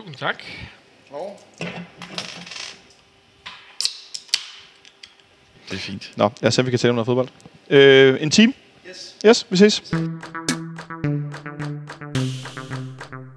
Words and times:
Tusind 0.00 0.16
tak. 0.16 0.42
Det 5.70 5.76
er 5.76 5.78
fint. 5.78 6.12
Nå, 6.16 6.30
lad 6.40 6.48
os 6.48 6.54
se, 6.54 6.62
om 6.62 6.66
vi 6.66 6.70
kan 6.70 6.78
tale 6.78 6.90
om 6.90 6.94
noget 6.94 7.06
fodbold. 7.06 7.28
Øh, 7.70 8.22
en 8.22 8.30
time? 8.30 8.52
Yes. 8.88 9.16
Yes, 9.26 9.46
vi 9.50 9.56
ses. 9.56 9.82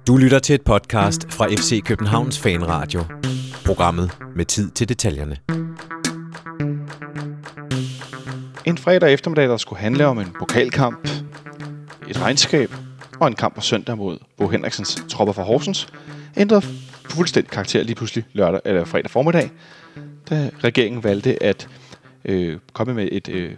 Du 0.06 0.16
lytter 0.16 0.38
til 0.38 0.54
et 0.54 0.62
podcast 0.62 1.32
fra 1.32 1.48
FC 1.48 1.82
Københavns 1.84 2.38
Fanradio. 2.38 3.04
Programmet 3.66 4.10
med 4.36 4.44
tid 4.44 4.70
til 4.70 4.88
detaljerne. 4.88 5.38
En 8.64 8.78
fredag 8.78 9.12
eftermiddag, 9.12 9.48
der 9.48 9.56
skulle 9.56 9.80
handle 9.80 10.06
om 10.06 10.18
en 10.18 10.28
pokalkamp, 10.38 11.08
et 12.08 12.20
regnskab 12.20 12.70
og 13.20 13.28
en 13.28 13.34
kamp 13.34 13.54
på 13.54 13.60
søndag 13.60 13.96
mod 13.96 14.18
Bo 14.36 14.48
Henriksens 14.48 15.02
tropper 15.08 15.32
fra 15.32 15.42
Horsens, 15.42 15.88
ændrede 16.36 16.62
fuldstændig 17.10 17.50
karakter 17.50 17.82
lige 17.82 17.94
pludselig 17.94 18.24
lørdag 18.32 18.60
eller 18.64 18.84
fredag 18.84 19.10
formiddag, 19.10 19.50
da 20.30 20.50
regeringen 20.64 21.04
valgte 21.04 21.42
at 21.42 21.68
øh, 22.24 22.58
komme 22.72 22.94
med 22.94 23.08
et, 23.12 23.28
øh, 23.28 23.52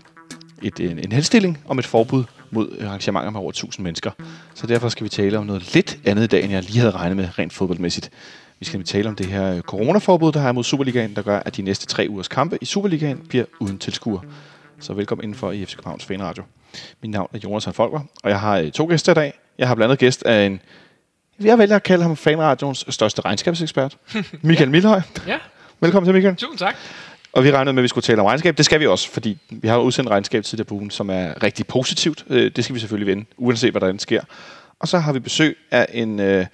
et, 0.63 0.81
en, 0.81 0.99
en 0.99 1.13
henstilling 1.13 1.59
om 1.67 1.79
et 1.79 1.87
forbud 1.87 2.25
mod 2.51 2.79
arrangementer 2.81 3.31
med 3.31 3.41
over 3.41 3.51
1000 3.51 3.85
mennesker. 3.85 4.11
Så 4.55 4.67
derfor 4.67 4.89
skal 4.89 5.05
vi 5.05 5.09
tale 5.09 5.39
om 5.39 5.47
noget 5.47 5.75
lidt 5.75 5.99
andet 6.05 6.25
i 6.25 6.27
dag, 6.27 6.43
end 6.43 6.53
jeg 6.53 6.63
lige 6.63 6.79
havde 6.79 6.91
regnet 6.91 7.17
med 7.17 7.39
rent 7.39 7.53
fodboldmæssigt. 7.53 8.11
Vi 8.59 8.65
skal 8.65 8.85
tale 8.85 9.09
om 9.09 9.17
det 9.17 9.27
her 9.27 9.55
øh, 9.55 9.61
coronaforbud, 9.61 10.33
der 10.33 10.41
har 10.41 10.53
mod 10.53 10.65
Superligaen, 10.65 11.17
der 11.17 11.23
gør, 11.23 11.39
at 11.39 11.57
de 11.57 11.63
næste 11.63 11.87
tre 11.87 12.07
ugers 12.11 12.29
kampe 12.29 12.59
i 12.61 12.65
Superligaen 12.65 13.19
bliver 13.29 13.45
uden 13.61 13.79
tilskuer. 13.79 14.21
Så 14.81 14.93
velkommen 14.93 15.25
indenfor 15.25 15.53
i 15.53 15.65
FC 15.65 15.77
Københavns 15.77 16.05
Fanradio. 16.05 16.45
Mit 17.03 17.11
navn 17.11 17.31
er 17.35 17.39
Jonas 17.45 17.69
Folker, 17.73 18.01
og 18.23 18.31
jeg 18.31 18.41
har 18.41 18.59
øh, 18.59 18.71
to 18.71 18.87
gæster 18.87 19.13
i 19.13 19.15
dag. 19.15 19.39
Jeg 19.59 19.69
har 19.69 19.75
blandt 19.75 19.91
andet 19.91 19.99
gæst 19.99 20.23
af 20.23 20.47
en, 20.47 20.61
jeg 21.45 21.59
vælger 21.59 21.77
at 21.77 21.83
kalde 21.83 22.03
ham 22.03 22.17
Fanradions 22.17 22.85
største 22.89 23.23
regnskabsekspert, 23.23 23.97
Michael 24.43 24.71
Milhøj. 24.71 25.01
Ja, 25.27 25.37
Velkommen 25.81 26.07
til, 26.07 26.15
Michael. 26.15 26.37
tusind 26.37 26.59
tak. 26.59 26.75
Og 27.33 27.45
vi 27.45 27.51
regnede 27.53 27.73
med, 27.73 27.81
at 27.81 27.83
vi 27.83 27.89
skulle 27.89 28.03
tale 28.03 28.21
om 28.21 28.27
regnskab. 28.27 28.57
Det 28.57 28.65
skal 28.65 28.81
vi 28.81 28.87
også, 28.87 29.11
fordi 29.11 29.39
vi 29.51 29.69
har 29.69 29.79
udsendt 29.79 30.11
regnskab 30.11 30.45
tidligere 30.45 30.65
på 30.67 30.75
ugen, 30.75 30.91
som 30.91 31.11
er 31.11 31.43
rigtig 31.43 31.67
positivt. 31.67 32.25
Øh, 32.31 32.51
Det 32.57 32.65
skal 32.65 32.75
vi 32.75 32.81
selvfølgelig 32.81 33.07
vende, 33.07 33.25
uanset 33.37 33.71
hvad 33.71 33.81
der 33.81 33.89
end 33.89 34.01
sker. 34.01 34.21
Og 34.81 34.89
så 34.89 34.99
har 34.99 35.13
vi 35.13 35.19
besøg 35.19 35.57
af 35.71 35.87
en, 35.93 36.21
øh, 36.21 36.27
det 36.37 36.47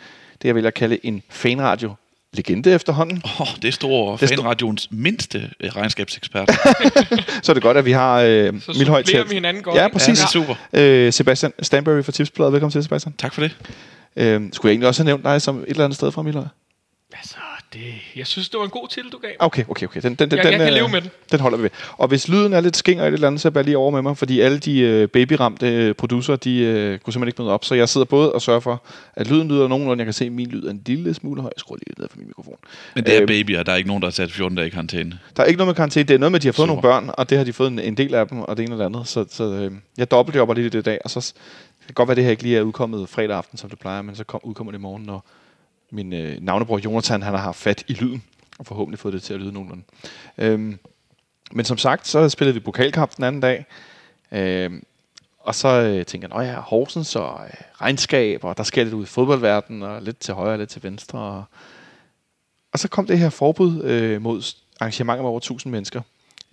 jeg 0.45 0.55
vil 0.55 0.71
kalde 0.73 1.07
en 1.07 1.23
fanradio 1.31 1.95
legende 2.33 2.71
efterhånden. 2.73 3.23
Oh, 3.41 3.47
det 3.63 3.75
stor- 3.75 4.17
fanradions 4.17 4.89
mindste 4.91 5.51
øh, 5.61 5.71
regnskabsekspert. 5.77 6.51
Så 7.45 7.53
er 7.53 7.55
det 7.55 7.63
godt, 7.63 7.77
at 7.77 7.85
vi 7.85 7.93
har 7.93 8.21
øh, 8.21 8.61
Så 8.61 8.75
Milhøj 8.79 9.03
til. 9.03 9.25
vi 9.29 9.35
hinanden 9.35 9.63
godt. 9.63 9.77
Ja, 9.77 9.89
præcis. 9.89 10.09
Ja, 10.09 10.13
det 10.15 10.23
er 10.23 10.27
super. 10.29 10.55
Øh, 10.73 11.13
Sebastian 11.13 11.53
Stanbury 11.63 12.03
fra 12.03 12.13
Tipsbladet. 12.13 12.53
Velkommen 12.53 12.73
til, 12.73 12.83
Sebastian. 12.83 13.15
Tak 13.19 13.35
for 13.35 13.41
det. 13.41 13.57
Øh, 14.17 14.41
skulle 14.53 14.69
jeg 14.71 14.73
egentlig 14.73 14.89
også 14.89 15.03
have 15.03 15.07
nævnt 15.07 15.25
dig 15.25 15.43
som 15.43 15.59
et 15.59 15.65
eller 15.69 15.85
andet 15.85 15.97
sted 15.97 16.13
fra 16.13 16.23
Milhøj? 16.23 16.45
Altså, 17.17 17.37
det, 17.73 17.81
jeg 18.17 18.27
synes, 18.27 18.49
det 18.49 18.59
var 18.59 18.65
en 18.65 18.71
god 18.71 18.89
titel, 18.89 19.11
du 19.11 19.19
gav. 19.19 19.31
Okay, 19.39 19.65
okay, 19.69 19.87
okay. 19.87 20.01
Den, 20.03 20.15
den, 20.15 20.31
den, 20.31 20.39
Jeg- 20.39 20.45
den, 20.45 20.53
jeg 20.53 20.61
kan 20.61 20.69
øh, 20.69 20.75
leve 20.75 20.89
med 20.89 21.01
den. 21.01 21.11
Den 21.33 21.41
holder 21.41 21.57
vi 21.59 21.63
ved. 21.63 21.71
Og 21.93 22.09
hvis 22.09 22.29
lyden 22.29 22.53
er 22.53 22.61
lidt 22.61 22.77
skinger 22.77 23.05
eller 23.05 23.13
et 23.15 23.19
eller 23.19 23.27
andet, 23.27 23.41
så 23.41 23.51
bær 23.51 23.63
lige 23.63 23.79
over 23.79 23.91
med 23.91 24.03
mig, 24.03 24.17
fordi 24.19 24.41
alle 24.41 24.59
de 24.59 24.79
øh, 24.81 25.09
babyramte 25.09 25.69
øh, 25.69 25.95
producer, 25.95 26.37
de 26.37 26.57
øh, 26.59 26.99
kunne 26.99 27.13
simpelthen 27.13 27.29
ikke 27.29 27.43
møde 27.43 27.53
op. 27.55 27.65
Så 27.65 27.75
jeg 27.75 27.89
sidder 27.89 28.05
både 28.05 28.33
og 28.33 28.43
sørger 28.43 28.61
for, 28.61 28.83
at 29.15 29.31
lyden 29.31 29.49
lyder 29.49 29.69
nogenlunde. 29.69 30.01
Jeg 30.01 30.07
kan 30.07 30.13
se, 30.13 30.25
at 30.25 30.33
min 30.33 30.47
lyd 30.49 30.65
er 30.67 30.71
en 30.71 30.83
lille 30.87 31.15
smule 31.15 31.41
høj. 31.43 31.51
Jeg 31.57 31.61
skruer 31.61 31.79
lige 31.87 32.01
ned 32.01 32.09
for 32.11 32.19
min 32.19 32.27
mikrofon. 32.27 32.57
Men 32.95 33.05
det 33.05 33.17
er 33.17 33.23
Øh, 33.23 33.27
baby, 33.27 33.57
og 33.59 33.67
der 33.67 33.73
er 33.73 33.77
ikke 33.77 33.89
nogen, 33.89 34.03
der 34.03 34.07
har 34.09 34.13
sat 34.13 34.33
14 34.33 34.57
dage 34.57 34.67
i 34.67 34.71
karantæne. 34.71 35.19
Der 35.37 35.43
er 35.43 35.47
ikke 35.47 35.59
noget 35.59 35.69
med 35.69 35.75
karantæne. 35.75 36.05
Det 36.09 36.15
er 36.15 36.19
noget 36.19 36.33
med, 36.33 36.39
at 36.39 36.43
de 36.43 36.49
har 36.49 36.53
fået 36.53 36.69
Super. 36.69 36.83
nogle 36.83 36.83
børn, 37.07 37.15
og 37.19 37.31
det 37.31 37.39
har 37.39 37.45
de 37.45 37.53
fået 37.53 37.71
en, 37.73 37.79
en 37.79 37.97
del 37.97 38.15
af 38.15 38.29
dem, 38.29 38.39
og 38.41 38.57
det 38.57 38.63
ene 38.63 38.75
og 38.75 38.79
det 38.79 38.85
andet. 38.85 39.09
Så, 39.09 39.25
så 39.31 39.45
øh, 39.45 39.71
jeg 39.99 40.11
dobbeltjobber 40.11 40.55
lidt 40.55 40.67
i 40.67 40.69
det 40.69 40.79
i 40.79 40.83
dag, 40.83 40.99
og 41.05 41.11
så 41.11 41.33
det 41.87 41.87
kan 41.87 41.95
godt 41.95 42.09
være, 42.09 42.13
at 42.13 42.17
det 42.17 42.25
her 42.25 42.31
ikke 42.31 42.43
lige 42.43 42.59
er 42.59 42.63
udkommet 42.63 43.09
fredag 43.09 43.37
aften, 43.37 43.59
som 43.59 43.71
det 43.71 43.79
plejer, 43.79 44.03
men 44.03 44.17
så 44.17 44.25
kom, 44.25 44.41
udkommer 44.43 44.73
det 44.73 44.79
i 44.79 44.83
morgen, 44.83 45.03
når 45.03 45.25
min 45.91 46.13
øh, 46.13 46.41
navnebror 46.41 46.79
Jonathan 46.79 47.23
han 47.23 47.35
har 47.35 47.41
haft 47.41 47.59
fat 47.59 47.85
i 47.89 47.93
lyden, 47.93 48.23
og 48.59 48.67
forhåbentlig 48.67 48.99
fået 48.99 49.15
det 49.15 49.23
til 49.23 49.35
at 49.35 49.41
lyde 49.41 49.53
nogenlunde. 49.53 49.83
Øhm, 50.39 50.79
men 51.53 51.65
som 51.65 51.79
sagt, 51.79 52.09
så 52.09 52.29
spillede 52.29 52.55
vi 52.55 52.61
pokalkamp 52.61 53.17
den 53.17 53.25
anden 53.25 53.41
dag, 53.41 53.67
øhm, 54.33 54.85
og 55.39 55.55
så 55.55 55.69
øh, 55.69 56.07
tænker 56.07 56.29
jeg, 56.33 56.49
at 56.49 56.55
ja, 56.55 56.61
Horsens 56.61 57.17
og 57.17 57.41
øh, 57.45 57.51
regnskab, 57.81 58.45
og 58.45 58.57
der 58.57 58.63
sker 58.63 58.85
lidt 58.85 58.95
ud 58.95 59.03
i 59.03 59.07
fodboldverdenen, 59.07 59.83
og 59.83 60.03
lidt 60.03 60.19
til 60.19 60.35
højre 60.35 60.53
og 60.53 60.59
lidt 60.59 60.71
til 60.71 60.83
venstre. 60.83 61.19
Og, 61.19 61.45
og 62.73 62.79
så 62.79 62.89
kom 62.89 63.07
det 63.07 63.19
her 63.19 63.31
forbud 63.31 63.83
øh, 63.83 64.23
mod 64.23 64.55
arrangementer 64.81 65.23
med 65.23 65.31
over 65.31 65.39
1000 65.39 65.71
mennesker 65.71 66.01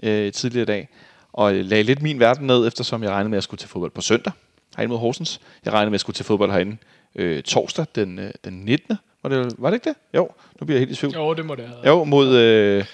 øh, 0.04 0.34
tidligere 0.34 0.64
i 0.64 0.66
dag, 0.66 0.90
og 1.34 1.56
øh, 1.56 1.66
lagde 1.66 1.84
lidt 1.84 2.02
min 2.02 2.20
verden 2.20 2.48
ned, 2.48 2.68
eftersom 2.68 3.04
jeg 3.04 3.12
regnede 3.12 3.30
med, 3.30 3.36
at 3.36 3.38
jeg 3.38 3.44
skulle 3.44 3.60
til 3.60 3.70
fodbold 3.70 3.92
på 3.92 4.02
søndag 4.02 4.34
herinde 4.78 4.92
mod 4.92 5.00
Horsens. 5.00 5.42
Jeg 5.66 5.74
regnede 5.74 5.90
med, 5.90 5.92
at 5.92 5.94
jeg 5.94 6.00
skulle 6.00 6.16
til 6.16 6.26
fodbold 6.26 6.52
herinde 6.52 6.78
øh, 7.16 7.44
torsdag 7.44 7.86
den, 7.96 8.20
øh, 8.20 8.32
den 8.46 8.54
19. 8.54 8.98
Var 9.24 9.30
det, 9.30 9.56
var 9.58 9.70
det 9.70 9.76
ikke 9.76 9.90
det? 9.90 9.96
Jo, 10.14 10.30
nu 10.60 10.66
bliver 10.66 10.80
jeg 10.80 10.88
helt 10.88 10.98
i 10.98 11.00
tvivl. 11.00 11.14
Jo, 11.14 11.34
det 11.34 11.46
må 11.46 11.56
det 11.56 11.68
have. 11.68 11.88
Jo, 11.88 12.04
mod, 12.04 12.36
øh, 12.36 12.86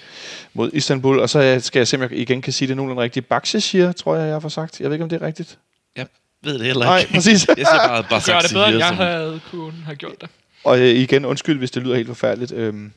mod 0.54 0.70
Istanbul. 0.72 1.18
Og 1.18 1.30
så 1.30 1.42
øh, 1.42 1.60
skal 1.60 1.80
jeg 1.80 1.88
se, 1.88 1.96
om 1.96 2.02
jeg 2.02 2.12
igen 2.12 2.42
kan 2.42 2.52
sige 2.52 2.68
det 2.68 2.76
nogenlunde 2.76 3.02
rigtigt. 3.02 3.28
Bakshashir, 3.28 3.92
tror 3.92 4.16
jeg, 4.16 4.28
jeg 4.28 4.42
får 4.42 4.48
sagt. 4.48 4.80
Jeg 4.80 4.88
ved 4.88 4.94
ikke, 4.94 5.02
om 5.02 5.08
det 5.08 5.22
er 5.22 5.26
rigtigt. 5.26 5.58
Jeg 5.96 6.06
ved 6.42 6.58
det 6.58 6.66
heller 6.66 6.84
Nej, 6.84 6.98
ikke. 6.98 7.12
præcis. 7.12 7.48
Jeg 7.48 7.56
siger 7.56 7.88
bare, 7.88 8.02
bare 8.10 8.32
Gør 8.32 8.40
det 8.40 8.50
bedre, 8.52 8.68
end 8.68 8.78
jeg 8.78 8.88
som, 8.88 8.96
havde 8.96 9.40
kunne 9.50 9.72
have 9.84 9.96
gjort 9.96 10.20
det. 10.20 10.30
Og 10.64 10.78
øh, 10.78 10.86
igen, 10.86 11.24
undskyld, 11.24 11.58
hvis 11.58 11.70
det 11.70 11.82
lyder 11.82 11.96
helt 11.96 12.08
forfærdeligt. 12.08 12.52
Øhm, 12.52 12.92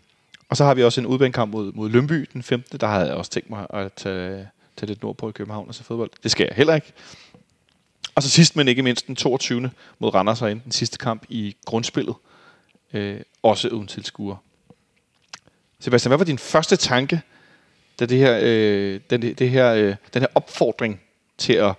og 0.49 0.57
så 0.57 0.63
har 0.65 0.73
vi 0.73 0.83
også 0.83 1.01
en 1.01 1.07
udbanekamp 1.07 1.53
mod, 1.53 1.71
mod 1.73 1.89
Lønby 1.89 2.29
den 2.33 2.43
15. 2.43 2.79
Der 2.79 2.87
havde 2.87 3.05
jeg 3.05 3.15
også 3.15 3.31
tænkt 3.31 3.49
mig 3.49 3.67
at 3.69 3.93
tage, 3.93 4.47
tage 4.77 4.87
lidt 4.87 5.03
nordpå 5.03 5.29
i 5.29 5.31
København 5.31 5.67
og 5.67 5.75
se 5.75 5.83
fodbold. 5.83 6.09
Det 6.23 6.31
skal 6.31 6.43
jeg 6.49 6.55
heller 6.55 6.75
ikke. 6.75 6.93
Og 8.19 8.23
så 8.23 8.29
sidst, 8.29 8.55
men 8.55 8.67
ikke 8.67 8.83
mindst, 8.83 9.07
den 9.07 9.15
22. 9.15 9.71
mod 9.99 10.13
Randers 10.13 10.39
herinde. 10.39 10.61
Den 10.63 10.71
sidste 10.71 10.97
kamp 10.97 11.25
i 11.29 11.55
grundspillet. 11.65 12.15
Øh, 12.93 13.19
også 13.43 13.67
uden 13.67 13.87
tilskuer. 13.87 14.35
Sebastian, 15.79 16.09
hvad 16.09 16.17
var 16.17 16.25
din 16.25 16.37
første 16.37 16.75
tanke, 16.75 17.21
da 17.99 18.05
det 18.05 18.17
her, 18.17 18.39
øh, 18.41 18.99
den, 19.09 19.21
det 19.21 19.49
her, 19.49 19.73
øh, 19.73 19.95
den 20.13 20.21
her 20.21 20.27
opfordring 20.35 21.01
til 21.37 21.53
at, 21.53 21.73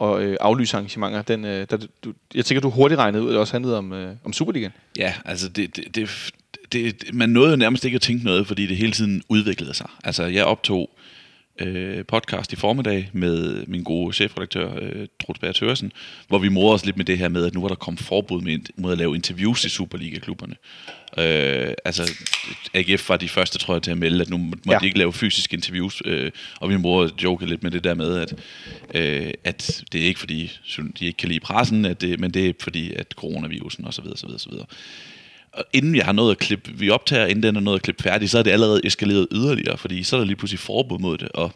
at 0.00 0.18
øh, 0.18 0.36
aflyse 0.40 0.76
arrangementer, 0.76 1.22
den, 1.22 1.44
øh, 1.44 1.66
der, 1.70 1.76
du, 2.04 2.12
jeg 2.34 2.44
tænker, 2.44 2.60
du 2.60 2.70
hurtigt 2.70 2.98
regnede 2.98 3.22
ud, 3.22 3.28
at 3.28 3.32
det 3.32 3.40
også 3.40 3.54
handlede 3.54 3.78
om, 3.78 3.92
øh, 3.92 4.16
om 4.24 4.32
Superligaen. 4.32 4.72
Ja, 4.98 5.14
altså 5.24 5.48
det, 5.48 5.76
det, 5.76 5.94
det, 5.94 6.32
det, 6.72 7.14
man 7.14 7.28
nåede 7.28 7.50
jo 7.50 7.56
nærmest 7.56 7.84
ikke 7.84 7.96
at 7.96 8.02
tænke 8.02 8.24
noget, 8.24 8.46
fordi 8.46 8.66
det 8.66 8.76
hele 8.76 8.92
tiden 8.92 9.22
udviklede 9.28 9.74
sig. 9.74 9.90
Altså 10.04 10.24
jeg 10.24 10.44
optog 10.44 10.90
øh, 11.60 12.04
podcast 12.04 12.52
i 12.52 12.56
formiddag 12.56 13.10
med 13.12 13.66
min 13.66 13.82
gode 13.82 14.12
chefredaktør, 14.12 14.78
øh, 14.80 15.06
Truls 15.26 15.38
Bære 15.38 15.52
Tørsen, 15.52 15.92
hvor 16.28 16.38
vi 16.38 16.48
morede 16.48 16.74
os 16.74 16.84
lidt 16.86 16.96
med 16.96 17.04
det 17.04 17.18
her 17.18 17.28
med, 17.28 17.46
at 17.46 17.54
nu 17.54 17.60
var 17.60 17.68
der 17.68 17.74
kommet 17.74 18.00
forbud 18.00 18.42
med, 18.42 18.58
mod 18.76 18.92
at 18.92 18.98
lave 18.98 19.14
interviews 19.14 19.64
i 19.64 19.68
Superliga-klubberne. 19.68 20.54
Øh, 21.18 21.74
altså, 21.84 22.10
AGF 22.74 23.08
var 23.08 23.16
de 23.16 23.28
første, 23.28 23.58
tror 23.58 23.74
jeg, 23.74 23.82
til 23.82 23.90
at 23.90 23.98
melde, 23.98 24.20
at 24.22 24.30
nu 24.30 24.36
må, 24.36 24.54
Ja. 24.70 24.78
de 24.80 24.86
ikke 24.86 24.98
lave 24.98 25.12
fysiske 25.12 25.54
interviews, 25.54 26.02
øh, 26.04 26.30
og 26.60 26.68
min 26.68 26.80
mor 26.82 27.10
jokede 27.22 27.50
lidt 27.50 27.62
med 27.62 27.70
det 27.70 27.84
der 27.84 27.94
med, 27.94 28.18
at, 28.18 28.34
øh, 28.94 29.32
at 29.44 29.84
det 29.92 30.00
er 30.02 30.06
ikke 30.06 30.20
fordi, 30.20 30.58
de 30.98 31.06
ikke 31.06 31.16
kan 31.16 31.28
lide 31.28 31.40
pressen, 31.40 31.84
at 31.84 32.00
det, 32.00 32.20
men 32.20 32.30
det 32.30 32.46
er 32.48 32.52
fordi, 32.60 32.92
at 32.92 33.06
coronavirusen 33.16 33.84
osv. 33.86 34.04
osv., 34.12 34.28
osv. 34.34 34.52
Inden 35.72 35.96
jeg 35.96 36.04
har 36.04 36.12
nået 36.12 36.30
at 36.30 36.38
klippe, 36.38 36.72
vi 36.74 36.90
optager, 36.90 37.26
inden 37.26 37.42
den 37.42 37.56
er 37.56 37.60
nået 37.60 37.76
at 37.76 37.82
klippe 37.82 38.02
færdig, 38.02 38.30
så 38.30 38.38
er 38.38 38.42
det 38.42 38.50
allerede 38.50 38.80
eskaleret 38.84 39.28
yderligere, 39.32 39.78
fordi 39.78 40.02
så 40.02 40.16
er 40.16 40.20
der 40.20 40.26
lige 40.26 40.36
pludselig 40.36 40.58
forbud 40.58 40.98
mod 40.98 41.18
det, 41.18 41.28
og 41.28 41.52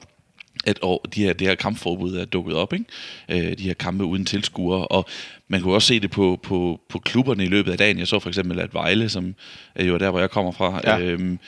at 0.64 0.78
og 0.82 1.04
de 1.14 1.22
her, 1.22 1.32
det 1.32 1.46
her 1.46 1.54
kampforbud 1.54 2.16
er 2.16 2.24
dukket 2.24 2.54
op, 2.54 2.72
ikke? 2.72 2.84
Øh, 3.28 3.58
de 3.58 3.62
her 3.62 3.74
kampe 3.74 4.04
uden 4.04 4.24
tilskuere, 4.24 4.86
og 4.86 5.06
man 5.48 5.62
kunne 5.62 5.74
også 5.74 5.88
se 5.88 6.00
det 6.00 6.10
på, 6.10 6.40
på, 6.42 6.80
på 6.88 6.98
klubberne 6.98 7.44
i 7.44 7.48
løbet 7.48 7.72
af 7.72 7.78
dagen. 7.78 7.98
Jeg 7.98 8.06
så 8.06 8.18
for 8.18 8.28
eksempel, 8.28 8.60
at 8.60 8.74
Vejle, 8.74 9.08
som 9.08 9.34
er 9.74 9.84
jo 9.84 9.98
der, 9.98 10.10
hvor 10.10 10.20
jeg 10.20 10.30
kommer 10.30 10.52
fra, 10.52 10.80
ja. 10.84 10.98
øhm, 10.98 11.38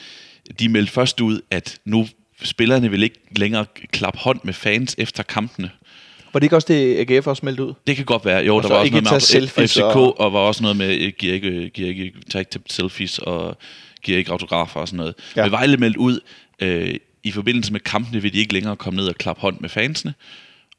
de 0.59 0.69
meldte 0.69 0.93
først 0.93 1.21
ud, 1.21 1.41
at 1.51 1.79
nu 1.85 2.07
spillerne 2.43 2.91
vil 2.91 3.03
ikke 3.03 3.21
længere 3.37 3.67
klappe 3.91 4.19
hånd 4.19 4.41
med 4.45 4.53
fans 4.53 4.95
efter 4.99 5.23
kampene. 5.23 5.71
Var 6.33 6.41
det 6.41 6.45
ikke 6.45 6.57
også 6.57 6.69
det, 6.73 7.11
AGF 7.11 7.27
også 7.27 7.45
meldte 7.45 7.65
ud? 7.65 7.75
Det 7.87 7.97
kan 7.97 8.05
godt 8.05 8.25
være. 8.25 8.45
Jo, 8.45 8.57
Og 8.57 8.63
der 8.63 8.69
var 8.69 8.77
også 8.77 8.85
ikke 8.85 8.95
noget 9.01 9.05
med 9.05 9.21
tage 9.21 9.41
auto- 9.43 9.47
selfies 9.47 9.73
FCK, 9.73 9.83
og- 9.97 10.21
og... 10.21 10.33
var 10.33 10.39
også 10.39 10.63
noget 10.63 10.77
med, 10.77 10.99
øh, 10.99 11.13
giver 11.19 11.35
ikke, 11.35 11.71
giver 11.71 11.89
ikke 11.89 12.13
tag 12.31 12.49
til 12.49 12.61
selfies, 12.71 13.19
og 13.19 13.57
giver 14.03 14.19
ikke 14.19 14.31
autografer 14.33 14.81
og 14.81 14.89
sådan 14.89 14.97
noget. 14.97 15.15
Ja. 15.37 15.43
Men 15.43 15.51
Vejle 15.53 15.77
meldte 15.77 16.01
ud, 16.01 16.21
øh, 16.61 16.95
i 17.25 17.31
forbindelse 17.31 17.73
med 17.73 17.81
kampene 17.81 18.23
vil 18.23 18.33
de 18.33 18.39
ikke 18.39 18.53
længere 18.53 18.77
komme 18.77 18.97
ned 18.97 19.07
og 19.09 19.15
klappe 19.15 19.41
hånd 19.43 19.57
med 19.61 19.69
fansene. 19.69 20.15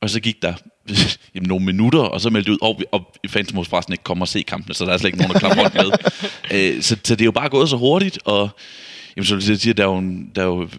Og 0.01 0.09
så 0.09 0.19
gik 0.19 0.41
der 0.41 0.53
jamen, 1.35 1.47
nogle 1.47 1.65
minutter, 1.65 1.99
og 1.99 2.21
så 2.21 2.29
meldte 2.29 2.51
ud, 2.51 2.57
og, 2.61 2.81
og 2.91 3.15
fansene 3.29 3.55
må 3.55 3.63
forresten 3.63 3.93
ikke 3.93 4.03
komme 4.03 4.23
og 4.23 4.27
se 4.27 4.41
kampene, 4.41 4.75
så 4.75 4.85
der 4.85 4.91
er 4.93 4.97
slet 4.97 5.07
ikke 5.07 5.17
nogen, 5.17 5.33
der 5.33 5.39
klapper 5.39 5.61
hånd 5.61 5.73
med. 5.73 5.91
øh, 6.75 6.81
så, 6.81 6.97
så 7.03 7.15
det 7.15 7.21
er 7.21 7.25
jo 7.25 7.31
bare 7.31 7.49
gået 7.49 7.69
så 7.69 7.77
hurtigt, 7.77 8.19
og 8.25 8.49
jamen, 9.15 9.25
så 9.25 9.35
vil 9.35 9.45
jeg 9.47 9.57
sige, 9.59 9.73
der 9.73 9.83
er 9.83 9.87
jo, 9.87 9.97
en- 9.97 10.31
der 10.35 10.41
er 10.41 10.45
jo 10.45 10.69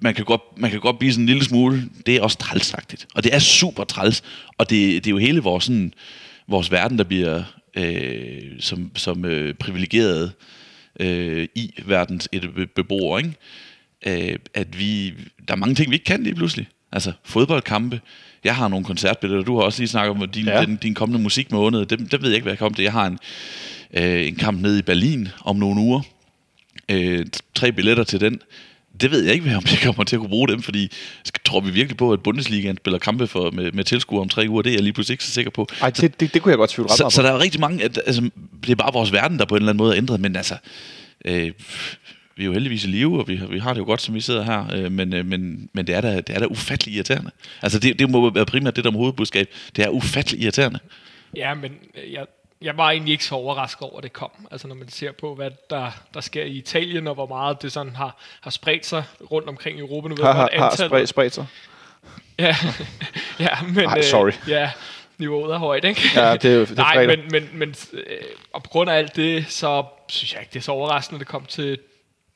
man 0.00 0.14
kan, 0.14 0.24
godt, 0.24 0.40
man 0.56 0.70
kan 0.70 0.80
godt 0.80 0.98
blive 0.98 1.12
sådan 1.12 1.22
en 1.22 1.26
lille 1.26 1.44
smule, 1.44 1.82
det 2.06 2.16
er 2.16 2.22
også 2.22 2.38
trælsagtigt. 2.38 3.06
Og 3.14 3.24
det 3.24 3.34
er 3.34 3.38
super 3.38 3.84
træls, 3.84 4.22
og 4.58 4.70
det, 4.70 5.04
det 5.04 5.06
er 5.06 5.10
jo 5.10 5.18
hele 5.18 5.40
vores, 5.40 5.64
sådan, 5.64 5.94
vores 6.48 6.70
verden, 6.70 6.98
der 6.98 7.04
bliver 7.04 7.42
øh, 7.76 8.42
som, 8.60 8.90
som 8.96 9.24
øh, 9.24 9.54
privilegeret 9.54 10.32
øh, 11.00 11.48
i 11.54 11.70
verdens 11.86 12.28
et 12.32 12.50
be- 12.54 12.66
beboer, 12.66 13.18
ikke? 13.18 13.32
Øh, 14.06 14.38
at 14.54 14.78
vi, 14.78 15.14
der 15.48 15.54
er 15.54 15.58
mange 15.58 15.74
ting, 15.74 15.90
vi 15.90 15.94
ikke 15.96 16.04
kan 16.04 16.22
lige 16.22 16.34
pludselig. 16.34 16.68
Altså 16.92 17.12
fodboldkampe. 17.24 18.00
Jeg 18.44 18.56
har 18.56 18.68
nogle 18.68 18.84
koncertbilletter. 18.84 19.44
Du 19.44 19.56
har 19.56 19.62
også 19.62 19.80
lige 19.80 19.88
snakket 19.88 20.10
om 20.22 20.28
din, 20.30 20.44
Ja. 20.44 20.60
den, 20.64 20.76
din 20.76 20.94
kommende 20.94 21.22
musikmåned. 21.22 21.86
Dem, 21.86 22.08
dem 22.08 22.22
ved 22.22 22.28
jeg 22.28 22.34
ikke, 22.34 22.42
hvad 22.44 22.52
jeg 22.52 22.58
kommer 22.58 22.76
til. 22.76 22.82
Jeg 22.82 22.92
har 22.92 23.06
en, 23.06 23.18
øh, 23.94 24.26
en 24.26 24.34
kamp 24.36 24.60
nede 24.62 24.78
i 24.78 24.82
Berlin 24.82 25.28
om 25.44 25.56
nogle 25.56 25.80
uger. 25.80 26.00
Øh, 26.92 27.26
tre 27.54 27.72
billetter 27.72 28.04
til 28.04 28.20
den. 28.20 28.40
Det 29.00 29.10
ved 29.10 29.24
jeg 29.24 29.34
ikke, 29.34 29.56
om 29.56 29.62
jeg 29.70 29.78
kommer 29.82 30.04
til 30.04 30.16
at 30.16 30.20
kunne 30.20 30.28
bruge 30.28 30.48
dem, 30.48 30.62
fordi 30.62 30.90
tror 31.44 31.60
vi 31.60 31.70
virkelig 31.70 31.96
på, 31.96 32.12
at 32.12 32.22
Bundesligaen 32.22 32.76
spiller 32.76 32.98
kampe 32.98 33.26
for, 33.26 33.50
med, 33.50 33.72
med 33.72 33.84
tilskuere 33.84 34.20
om 34.22 34.28
tre 34.28 34.46
uger? 34.48 34.62
Det 34.62 34.70
er 34.70 34.74
jeg 34.74 34.82
lige 34.82 34.92
pludselig 34.92 35.14
ikke 35.14 35.24
så 35.24 35.30
sikker 35.30 35.50
på. 35.50 35.68
Ej, 35.80 35.90
det, 35.90 36.20
det, 36.20 36.34
det 36.34 36.42
kunne 36.42 36.50
jeg 36.50 36.56
godt 36.58 36.70
tvivle 36.70 36.90
ret 36.90 36.96
Så, 36.98 37.02
meget 37.04 37.12
så 37.12 37.20
på. 37.22 37.26
der 37.26 37.32
er 37.32 37.38
rigtig 37.38 37.60
mange, 37.60 37.84
at, 37.84 38.00
altså, 38.06 38.30
det 38.66 38.70
er 38.70 38.74
bare 38.74 38.92
vores 38.92 39.12
verden, 39.12 39.38
der 39.38 39.44
på 39.44 39.54
en 39.54 39.62
eller 39.62 39.72
anden 39.72 39.78
måde 39.84 39.92
er 39.92 39.98
ændret, 39.98 40.20
men 40.20 40.36
altså, 40.36 40.54
øh, 41.24 41.52
vi 42.36 42.42
er 42.42 42.46
jo 42.46 42.52
heldigvis 42.52 42.84
i 42.84 42.86
live, 42.86 43.20
og 43.20 43.28
vi, 43.28 43.36
har- 43.36 43.46
vi 43.46 43.58
har 43.58 43.72
det 43.74 43.80
jo 43.80 43.84
godt, 43.84 44.02
som 44.02 44.14
vi 44.14 44.20
sidder 44.20 44.44
her, 44.44 44.66
øh, 44.74 44.92
men, 44.92 45.14
øh, 45.14 45.26
men, 45.26 45.68
men 45.72 45.86
det 45.86 45.94
er 45.94 46.00
da, 46.00 46.16
det 46.16 46.30
er 46.30 46.38
da 46.38 46.46
ufattelig 46.46 46.94
irriterende. 46.94 47.30
Altså, 47.62 47.78
det, 47.78 47.98
det 47.98 48.10
må 48.10 48.30
være 48.30 48.46
primært 48.46 48.76
det 48.76 48.84
der 48.84 48.90
med 48.90 48.98
hovedbudskab. 48.98 49.48
Det 49.76 49.84
er 49.84 49.88
ufattelig 49.88 50.40
irriterende. 50.42 50.78
Ja, 51.36 51.54
men 51.54 51.72
jeg, 52.12 52.26
jeg 52.62 52.76
var 52.76 52.90
egentlig 52.90 53.12
ikke 53.12 53.24
så 53.24 53.34
overrasket 53.34 53.82
over, 53.82 53.96
at 53.96 54.02
det 54.02 54.12
kom. 54.12 54.30
Altså 54.50 54.68
når 54.68 54.74
man 54.74 54.88
ser 54.88 55.12
på, 55.12 55.34
hvad 55.34 55.50
der, 55.70 55.90
der 56.14 56.20
sker 56.20 56.44
i 56.44 56.50
Italien, 56.50 57.06
og 57.06 57.14
hvor 57.14 57.26
meget 57.26 57.62
det 57.62 57.72
sådan 57.72 57.96
har, 57.96 58.16
har 58.40 58.50
spredt 58.50 58.86
sig 58.86 59.04
rundt 59.30 59.48
omkring 59.48 59.78
i 59.78 59.80
Europa. 59.80 60.08
Nu 60.08 60.14
ved 60.14 60.24
Har, 60.24 60.32
har, 60.32 60.50
har 60.58 60.86
spredt, 60.86 61.08
spredt 61.08 61.34
sig. 61.34 61.46
Ja, 62.38 62.56
ja 63.40 63.62
men... 63.74 63.84
Ej, 63.84 64.02
sorry. 64.02 64.28
Øh, 64.28 64.48
ja, 64.48 64.70
niveauet 65.18 65.52
er 65.54 65.58
højt, 65.58 65.84
ikke? 65.84 66.00
Ja, 66.16 66.36
det 66.36 66.44
er 66.50 66.54
jo- 66.54 66.60
det 66.60 66.70
er 66.70 66.74
Nej, 66.74 66.94
fredag. 66.94 67.18
men, 67.18 67.28
men, 67.32 67.48
men 67.58 67.74
øh, 67.92 68.02
og 68.54 68.62
på 68.62 68.68
grund 68.70 68.90
af 68.90 68.94
alt 68.94 69.16
det, 69.16 69.46
så 69.48 69.84
synes 70.08 70.32
jeg 70.32 70.40
ikke, 70.42 70.50
det 70.52 70.58
er 70.58 70.62
så 70.62 70.72
overraskende, 70.72 71.16
at 71.16 71.20
det 71.20 71.28
kom 71.28 71.44
til, 71.46 71.78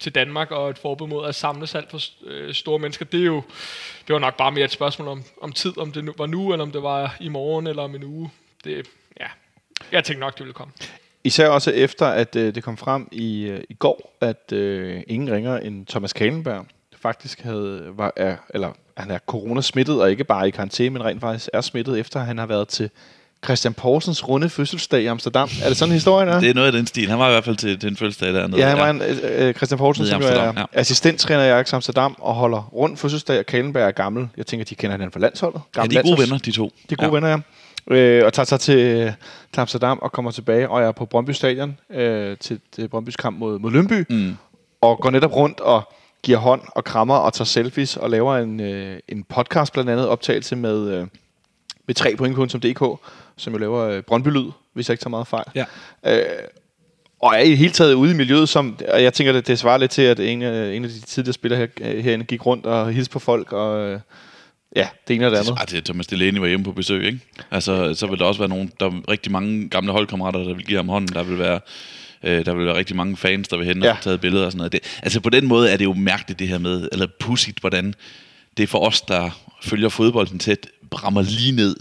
til 0.00 0.14
Danmark, 0.14 0.50
og 0.50 0.70
et 0.70 0.78
forbud 0.78 1.06
mod 1.08 1.28
at 1.28 1.34
samles 1.34 1.74
alt 1.74 1.90
for 1.90 2.00
øh, 2.26 2.54
store 2.54 2.78
mennesker. 2.78 3.04
Det 3.04 3.20
er 3.20 3.24
jo 3.24 3.42
det 4.06 4.12
var 4.12 4.18
nok 4.18 4.36
bare 4.36 4.52
mere 4.52 4.64
et 4.64 4.70
spørgsmål 4.72 5.08
om, 5.08 5.24
om 5.42 5.52
tid, 5.52 5.78
om 5.78 5.92
det 5.92 6.04
nu, 6.04 6.14
var 6.18 6.26
nu, 6.26 6.52
eller 6.52 6.62
om 6.64 6.72
det 6.72 6.82
var 6.82 7.16
i 7.20 7.28
morgen, 7.28 7.66
eller 7.66 7.82
om 7.82 7.94
en 7.94 8.04
uge. 8.04 8.30
Det, 8.64 8.86
ja, 9.20 9.26
jeg 9.92 10.04
tænkte 10.04 10.20
nok, 10.20 10.32
det 10.34 10.40
ville 10.40 10.54
komme. 10.54 10.72
Især 11.24 11.48
også 11.48 11.70
efter, 11.70 12.06
at 12.06 12.36
øh, 12.36 12.54
det 12.54 12.62
kom 12.62 12.76
frem 12.76 13.08
i, 13.12 13.42
øh, 13.42 13.60
i 13.70 13.74
går, 13.74 14.16
at 14.20 14.52
øh, 14.52 15.02
ingen 15.06 15.32
ringer 15.32 15.58
end 15.58 15.86
Thomas 15.86 16.12
Kalenberg 16.12 16.66
faktisk 17.02 17.40
havde, 17.40 17.84
var, 17.96 18.12
er, 18.16 18.36
eller 18.54 18.72
han 18.96 19.10
er 19.10 19.18
coronasmittet, 19.26 20.02
og 20.02 20.10
ikke 20.10 20.24
bare 20.24 20.48
i 20.48 20.50
karantæne, 20.50 20.90
men 20.90 21.04
rent 21.04 21.20
faktisk 21.20 21.48
er 21.52 21.60
smittet, 21.60 21.98
efter 22.00 22.20
han 22.20 22.38
har 22.38 22.46
været 22.46 22.68
til 22.68 22.90
Christian 23.44 23.74
Poulsens 23.74 24.28
runde 24.28 24.48
fødselsdag 24.48 25.02
i 25.02 25.06
Amsterdam. 25.06 25.48
Er 25.62 25.68
det 25.68 25.76
sådan 25.76 25.92
historien 25.92 26.28
er? 26.28 26.40
Det 26.40 26.50
er 26.50 26.54
noget 26.54 26.66
af 26.66 26.72
den 26.72 26.86
stil. 26.86 27.08
Han 27.08 27.18
var 27.18 27.28
i 27.28 27.32
hvert 27.32 27.44
fald 27.44 27.56
til, 27.56 27.78
til 27.80 27.88
en 27.90 27.96
fødselsdag 27.96 28.34
dernede. 28.34 28.60
Ja, 28.60 28.68
han 28.68 28.78
var 28.78 28.90
en, 28.90 29.02
øh, 29.02 29.48
øh, 29.48 29.54
Christian 29.54 29.78
Poulsen, 29.78 30.06
som 30.06 30.22
er 30.22 30.42
ja. 30.44 30.64
assistenttræner 30.72 31.44
i 31.44 31.48
Ajax 31.48 31.72
Amsterdam 31.72 32.16
og 32.18 32.34
holder 32.34 32.62
rundt 32.72 32.98
fødselsdag, 32.98 33.38
og 33.38 33.46
Kalenberg 33.46 33.86
er 33.88 33.90
gammel. 33.90 34.28
Jeg 34.36 34.46
tænker, 34.46 34.64
de 34.64 34.74
kender 34.74 34.92
hinanden 34.92 35.12
fra 35.12 35.20
landsholdet. 35.20 35.60
ja, 35.76 35.80
Gamle 35.80 35.94
de 35.94 35.98
er 35.98 36.02
gode 36.02 36.14
landsholds- 36.14 36.20
venner, 36.20 36.38
de 36.38 36.50
to. 36.52 36.72
de 36.90 36.92
er 36.92 36.96
gode 36.96 37.08
ja. 37.08 37.14
venner, 37.14 37.28
ja. 37.28 37.36
Øh, 37.90 38.24
og 38.24 38.32
tager 38.32 38.46
sig 38.46 38.60
til, 38.60 39.12
til 39.52 39.60
Amsterdam 39.60 39.98
og 40.02 40.12
kommer 40.12 40.30
tilbage 40.30 40.68
og 40.68 40.82
er 40.82 40.92
på 40.92 41.06
Brøndby 41.06 41.30
Stadion 41.30 41.78
øh, 41.90 42.36
til, 42.36 42.60
til 42.72 42.88
Brøndbys 42.88 43.16
kamp 43.16 43.38
mod, 43.38 43.58
mod 43.58 43.70
Lønby. 43.70 44.04
Mm. 44.10 44.36
Og 44.80 44.98
går 44.98 45.10
netop 45.10 45.36
rundt 45.36 45.60
og 45.60 45.82
giver 46.22 46.38
hånd 46.38 46.60
og 46.66 46.84
krammer 46.84 47.14
og 47.16 47.32
tager 47.32 47.46
selfies 47.46 47.96
og 47.96 48.10
laver 48.10 48.36
en, 48.36 48.60
øh, 48.60 48.98
en 49.08 49.24
podcast 49.24 49.72
blandt 49.72 49.90
andet 49.90 50.08
optagelse 50.08 50.56
med, 50.56 50.88
øh, 50.90 51.06
med 51.86 52.00
3point.dk, 52.00 53.00
som 53.36 53.52
jo 53.52 53.58
laver 53.58 53.80
øh, 53.84 54.02
Brøndby-lyd, 54.02 54.50
hvis 54.72 54.88
jeg 54.88 54.92
ikke 54.92 55.02
tager 55.02 55.10
meget 55.10 55.26
fejl. 55.26 55.44
Ja. 55.54 55.64
Øh, 56.06 56.24
og 57.22 57.34
er 57.34 57.38
i 57.38 57.50
det 57.50 57.58
hele 57.58 57.72
taget 57.72 57.94
ude 57.94 58.10
i 58.10 58.14
miljøet, 58.14 58.48
som, 58.48 58.78
og 58.88 59.02
jeg 59.02 59.12
tænker, 59.14 59.32
det, 59.32 59.46
det 59.46 59.58
svarer 59.58 59.78
lidt 59.78 59.90
til, 59.90 60.02
at 60.02 60.20
en, 60.20 60.42
af- 60.42 60.72
en 60.74 60.84
af 60.84 60.90
de 60.90 61.00
tidligere 61.00 61.32
spillere 61.32 61.58
her, 61.60 61.66
øh, 61.80 62.04
herinde 62.04 62.24
gik 62.24 62.46
rundt 62.46 62.66
og 62.66 62.92
hilste 62.92 63.12
på 63.12 63.18
folk, 63.18 63.52
og 63.52 63.80
øh, 63.80 64.00
ja, 64.76 64.88
det 65.08 65.14
ene 65.16 65.26
og 65.26 65.32
det 65.32 65.38
andet. 65.38 65.54
Ah, 65.60 65.66
det 65.70 65.78
er 65.78 65.80
Thomas 65.82 66.06
Delaney 66.06 66.38
var 66.40 66.46
hjemme 66.46 66.64
på 66.64 66.72
besøg, 66.72 67.04
ikke? 67.06 67.18
Altså, 67.50 67.94
så 67.94 68.06
vil 68.06 68.18
der 68.18 68.24
også 68.24 68.38
være 68.40 68.48
nogen, 68.48 68.70
der 68.80 68.86
er 68.86 69.10
rigtig 69.10 69.32
mange 69.32 69.68
gamle 69.68 69.92
holdkammerater, 69.92 70.38
der 70.38 70.54
vil 70.54 70.64
give 70.66 70.78
ham 70.78 70.88
hånden. 70.88 71.14
Der 71.14 71.22
vil 71.22 71.38
være, 71.38 71.60
øh, 72.22 72.44
der 72.46 72.54
vil 72.54 72.66
være 72.66 72.76
rigtig 72.76 72.96
mange 72.96 73.16
fans, 73.16 73.48
der 73.48 73.56
vil 73.56 73.66
hen 73.66 73.82
og 73.82 73.88
Ja. 73.88 73.96
taget 74.02 74.20
billeder 74.20 74.44
og 74.46 74.52
sådan 74.52 74.58
noget. 74.58 74.72
Det, 74.72 74.80
altså, 75.02 75.20
på 75.20 75.30
den 75.30 75.46
måde 75.46 75.70
er 75.70 75.76
det 75.76 75.84
jo 75.84 75.92
mærkeligt, 75.92 76.38
det 76.38 76.48
her 76.48 76.58
med, 76.58 76.88
eller 76.92 77.06
pudsigt, 77.20 77.60
hvordan 77.60 77.94
det 78.56 78.62
er 78.62 78.66
for 78.66 78.78
os, 78.78 79.00
der 79.00 79.30
følger 79.62 79.88
fodbolden 79.88 80.38
tæt, 80.38 80.66
rammer 80.94 81.22
lige 81.22 81.52
ned 81.52 81.76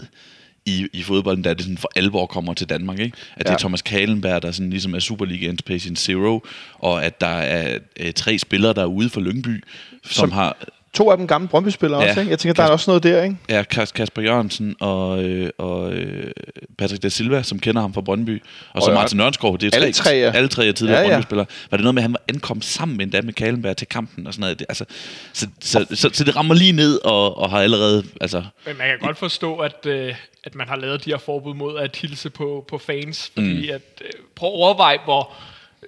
i, 0.66 0.86
i 0.92 1.02
fodbolden, 1.02 1.42
da 1.42 1.54
det 1.54 1.62
sådan 1.62 1.78
for 1.78 1.90
alvor 1.96 2.26
kommer 2.26 2.54
til 2.54 2.68
Danmark. 2.68 2.98
Ikke? 2.98 3.16
At 3.36 3.46
det 3.46 3.50
Ja. 3.50 3.54
er 3.54 3.58
Thomas 3.58 3.82
Kalenberg, 3.82 4.42
der 4.42 4.52
sådan 4.52 4.70
ligesom 4.70 4.94
er 4.94 4.98
Superligaens 4.98 5.62
patient 5.62 5.98
zero, 5.98 6.46
og 6.78 7.04
at 7.04 7.20
der 7.20 7.26
er 7.26 7.78
øh, 8.00 8.12
tre 8.12 8.38
spillere, 8.38 8.72
der 8.72 8.82
er 8.82 8.86
ude 8.86 9.08
for 9.08 9.20
Lyngby, 9.20 9.64
Som- 10.04 10.10
som 10.12 10.32
har 10.32 10.56
To 10.96 11.10
af 11.10 11.16
dem 11.16 11.26
gamle 11.26 11.48
Brøndby-spillere 11.48 12.02
Ja. 12.02 12.08
også, 12.08 12.20
ikke? 12.20 12.30
Jeg 12.30 12.38
tænker, 12.38 12.54
der 12.54 12.62
er 12.68 12.72
også 12.72 12.90
noget 12.90 13.02
der, 13.02 13.22
ikke? 13.22 13.36
Ja, 13.48 13.62
Kas- 13.74 13.92
Kasper 13.92 14.22
Jørgensen 14.22 14.76
og, 14.80 15.22
øh, 15.24 15.50
og 15.58 15.92
øh, 15.92 16.30
Patrick 16.78 17.02
da 17.02 17.08
Silva, 17.08 17.42
som 17.42 17.58
kender 17.58 17.80
ham 17.80 17.94
fra 17.94 18.00
Brøndby. 18.00 18.42
Og 18.72 18.82
så 18.82 18.88
Og 18.88 18.94
Martin 18.94 19.20
Ørnskov. 19.20 19.58
Det 19.58 19.74
er 19.74 19.78
alle 19.80 19.92
tre, 19.92 20.10
ja. 20.10 20.32
alle 20.34 20.48
tre 20.48 20.66
er 20.66 20.72
tidligere 20.72 21.00
Ja, 21.00 21.06
ja. 21.06 21.10
Brøndby-spillere. 21.12 21.46
Var 21.70 21.76
det 21.76 21.84
noget 21.84 21.94
med, 21.94 22.02
at 22.02 22.04
han 22.04 22.12
var 22.12 22.20
ankommet 22.28 22.64
sammen 22.64 22.96
med 22.98 23.14
en 23.14 23.26
med 23.26 23.32
Kalenberg 23.34 23.76
til 23.76 23.86
kampen 23.86 24.26
og 24.26 24.32
sådan 24.34 24.40
noget? 24.40 24.58
Det, 24.58 24.66
altså, 24.68 24.84
så, 25.32 25.46
så, 25.60 25.86
så, 25.94 26.10
så, 26.12 26.24
det 26.24 26.36
rammer 26.36 26.54
lige 26.54 26.72
ned 26.72 27.00
og, 27.04 27.38
og 27.38 27.50
har 27.50 27.60
allerede... 27.60 28.04
Altså, 28.20 28.42
Men 28.66 28.78
man 28.78 28.86
kan 28.88 28.98
godt 28.98 29.18
forstå, 29.18 29.56
at, 29.56 29.86
øh, 29.86 30.14
at 30.44 30.54
man 30.54 30.68
har 30.68 30.76
lavet 30.76 31.04
de 31.04 31.10
her 31.10 31.18
forbud 31.18 31.54
mod 31.54 31.78
at 31.78 31.96
hilse 31.96 32.30
på, 32.30 32.64
på 32.68 32.78
fans, 32.78 33.30
fordi 33.34 33.62
mm. 33.66 33.74
at, 33.74 33.82
øh, 34.04 34.10
prøv 34.36 34.48
at 34.48 34.54
overveje, 34.54 34.98
hvor 35.04 35.32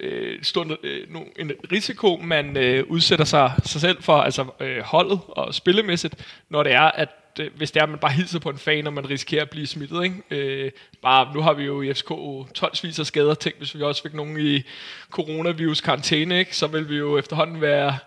øh, 0.01 0.39
stor 0.43 0.77
øh, 0.83 1.07
en 1.39 1.53
risiko 1.73 2.21
man 2.23 2.57
øh, 2.57 2.85
udsætter 2.89 3.25
sig, 3.25 3.53
sig 3.65 3.81
selv 3.81 4.03
for, 4.03 4.17
altså 4.17 4.47
øh, 4.61 4.81
holdet 4.81 5.21
og 5.29 5.55
spillemæssigt, 5.55 6.15
når 6.51 6.63
det 6.63 6.73
er, 6.73 6.91
at 6.91 7.09
øh, 7.41 7.51
hvis 7.57 7.71
det 7.71 7.81
er, 7.81 7.85
at 7.85 7.91
man 7.91 7.99
bare 7.99 8.13
hilser 8.13 8.39
på 8.39 8.51
en 8.51 8.59
fan, 8.59 8.87
og 8.87 8.93
man 8.93 9.11
risikerer 9.11 9.43
at 9.43 9.51
blive 9.51 9.67
smittet. 9.67 10.05
Ikke? 10.05 10.17
Øh, 10.31 10.71
bare, 11.03 11.35
nu 11.35 11.41
har 11.41 11.53
vi 11.53 11.65
jo 11.65 11.83
i 11.83 11.95
FCK 11.95 12.13
tonsvis 12.55 12.99
af 12.99 13.07
skader. 13.07 13.35
Tænk, 13.35 13.59
hvis 13.59 13.75
vi 13.75 13.83
også 13.83 14.03
fik 14.03 14.15
nogen 14.15 14.41
i 14.41 14.63
coronavirus 15.11 15.81
karantæne, 15.81 16.39
ikke? 16.39 16.57
så 16.57 16.67
vil 16.67 16.89
vi 16.89 16.97
jo 16.97 17.19
efterhånden 17.19 17.61
være 17.61 17.99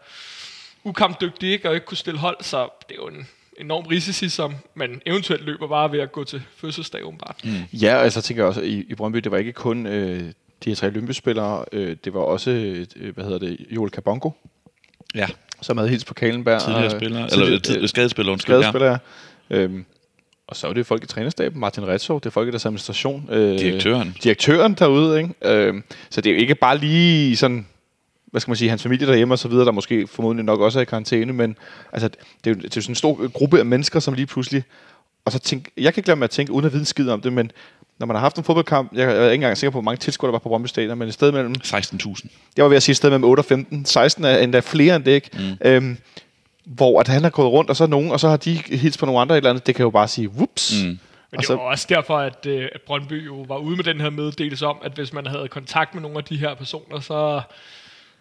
ukampdygtige 0.83 1.51
ikke? 1.51 1.69
og 1.69 1.75
ikke 1.75 1.85
kunne 1.85 1.97
stille 1.97 2.19
hold, 2.19 2.37
så 2.41 2.69
det 2.89 2.95
er 2.95 3.01
jo 3.01 3.07
en 3.07 3.27
enorm 3.57 3.85
risici, 3.85 4.29
som 4.29 4.55
man 4.75 5.01
eventuelt 5.05 5.45
løber 5.45 5.67
bare 5.67 5.91
ved 5.91 5.99
at 5.99 6.11
gå 6.11 6.23
til 6.23 6.43
fødselsdag 6.55 7.05
åbenbart. 7.05 7.41
Mm. 7.43 7.51
Ja, 7.73 7.95
og 7.95 8.11
så 8.11 8.21
tænker 8.21 8.43
jeg 8.43 8.47
også, 8.47 8.61
at 8.61 8.67
i, 8.67 8.85
i 8.89 8.95
Brøndby, 8.95 9.17
det 9.17 9.31
var 9.31 9.37
ikke 9.37 9.53
kun 9.53 9.87
øh, 9.87 10.31
de 10.63 10.69
her 10.69 10.75
tre 10.75 10.89
Lønby-spillere, 10.89 11.65
øh, 11.71 11.95
det 12.05 12.13
var 12.13 12.19
også, 12.19 12.51
øh, 12.95 13.13
hvad 13.13 13.23
hedder 13.23 13.39
det, 13.39 13.57
Joel 13.69 13.91
Kabongo, 13.91 14.29
ja, 15.15 15.27
som 15.61 15.77
havde 15.77 15.89
hils 15.89 16.05
på 16.05 16.13
Kalenberg. 16.13 16.61
tidligere 16.61 16.89
spillere. 16.89 17.29
tidligere- 17.29 17.47
Eller 17.47 17.59
tid, 17.59 17.81
øh, 17.81 17.89
skadespillere, 17.89 18.31
undskyld. 18.33 18.55
Ja. 18.55 18.61
skadespillere, 18.61 18.99
ja. 19.49 19.57
Øhm, 19.57 19.85
og 20.47 20.55
så 20.55 20.67
er 20.67 20.73
det 20.73 20.85
folk 20.85 21.03
i 21.03 21.07
trænerstaben, 21.07 21.59
Martin 21.59 21.87
Retzov, 21.87 22.19
det 22.19 22.25
er 22.25 22.29
folk 22.29 22.47
i 22.47 22.51
deres 22.51 22.65
administration. 22.65 23.27
Øh, 23.31 23.59
Direktøren. 23.59 24.15
Direktøren 24.23 24.73
derude, 24.73 25.17
ikke? 25.21 25.33
Øhm, 25.41 25.83
så 26.09 26.21
det 26.21 26.29
er 26.29 26.33
jo 26.33 26.39
ikke 26.41 26.55
bare 26.55 26.77
lige 26.77 27.37
sådan, 27.37 27.67
hvad 28.25 28.41
skal 28.41 28.49
man 28.51 28.55
sige, 28.55 28.69
hans 28.69 28.83
familie 28.83 29.07
derhjemme 29.07 29.33
og 29.33 29.39
så 29.39 29.47
videre, 29.47 29.65
der 29.65 29.71
måske 29.71 30.07
formodentlig 30.07 30.45
nok 30.45 30.59
også 30.61 30.79
er 30.79 30.81
i 30.81 30.85
karantæne, 30.85 31.33
men 31.33 31.57
altså, 31.91 32.07
det 32.43 32.49
er 32.49 32.51
jo, 32.51 32.55
det 32.55 32.63
er 32.65 32.69
jo 32.75 32.81
sådan 32.81 32.91
en 32.91 32.95
stor 32.95 33.27
gruppe 33.27 33.59
af 33.59 33.65
mennesker, 33.65 33.99
som 33.99 34.13
lige 34.13 34.25
pludselig, 34.25 34.63
og 35.25 35.31
så 35.31 35.39
tænk, 35.39 35.69
jeg 35.77 35.93
kan 35.93 36.01
ikke 36.07 36.15
mig 36.15 36.23
at 36.23 36.29
tænke, 36.29 36.51
uden 36.51 36.65
at 36.65 36.71
vide 36.71 36.81
en 36.81 36.85
skid 36.85 37.09
om 37.09 37.21
det, 37.21 37.33
men 37.33 37.51
når 38.01 38.07
man 38.07 38.15
har 38.15 38.21
haft 38.21 38.37
en 38.37 38.43
fodboldkamp, 38.43 38.93
jeg 38.93 39.03
er 39.03 39.23
ikke 39.23 39.33
engang 39.33 39.57
sikker 39.57 39.71
på, 39.71 39.75
hvor 39.75 39.81
mange 39.81 39.97
tilskuere 39.97 40.27
der 40.27 40.31
var 40.31 40.39
på 40.39 40.49
Brøndby 40.49 40.67
Stadion, 40.67 40.97
men 40.97 41.07
et 41.07 41.13
sted 41.13 41.31
mellem 41.31 41.55
16.000. 41.63 42.27
jeg 42.57 42.63
var 42.63 42.69
ved 42.69 42.77
at 42.77 42.83
sige 42.83 42.93
et 42.93 42.97
sted 42.97 43.09
mellem 43.09 43.23
8 43.23 43.41
og 43.41 43.45
15. 43.45 43.85
16 43.85 44.25
er 44.25 44.37
endda 44.37 44.59
flere 44.59 44.95
end 44.95 45.03
det, 45.03 45.11
ikke? 45.11 45.29
Mm. 45.33 45.67
Øhm, 45.67 45.97
hvor 46.65 46.99
at 46.99 47.07
han 47.07 47.23
har 47.23 47.29
gået 47.29 47.51
rundt, 47.51 47.69
og 47.69 47.75
så 47.75 47.83
er 47.83 47.87
nogen, 47.87 48.11
og 48.11 48.19
så 48.19 48.29
har 48.29 48.37
de 48.37 48.53
hils 48.53 48.97
på 48.97 49.05
nogle 49.05 49.21
andre 49.21 49.35
et 49.35 49.37
eller 49.37 49.49
andet. 49.49 49.67
Det 49.67 49.75
kan 49.75 49.83
jo 49.83 49.89
bare 49.89 50.07
sige, 50.07 50.29
whoops. 50.29 50.83
Mm. 50.83 50.99
Men 51.31 51.39
det 51.39 51.49
var 51.49 51.55
også 51.55 51.85
derfor, 51.89 52.17
at, 52.17 52.45
øh, 52.45 52.69
at 52.75 52.81
Brøndby 52.81 53.25
jo 53.25 53.45
var 53.47 53.57
ude 53.57 53.75
med 53.75 53.83
den 53.83 54.01
her 54.01 54.09
meddelelse 54.09 54.67
om, 54.67 54.77
at 54.83 54.91
hvis 54.91 55.13
man 55.13 55.27
havde 55.27 55.47
kontakt 55.47 55.93
med 55.93 56.01
nogle 56.01 56.17
af 56.17 56.23
de 56.23 56.37
her 56.37 56.53
personer, 56.55 56.99
så 56.99 57.41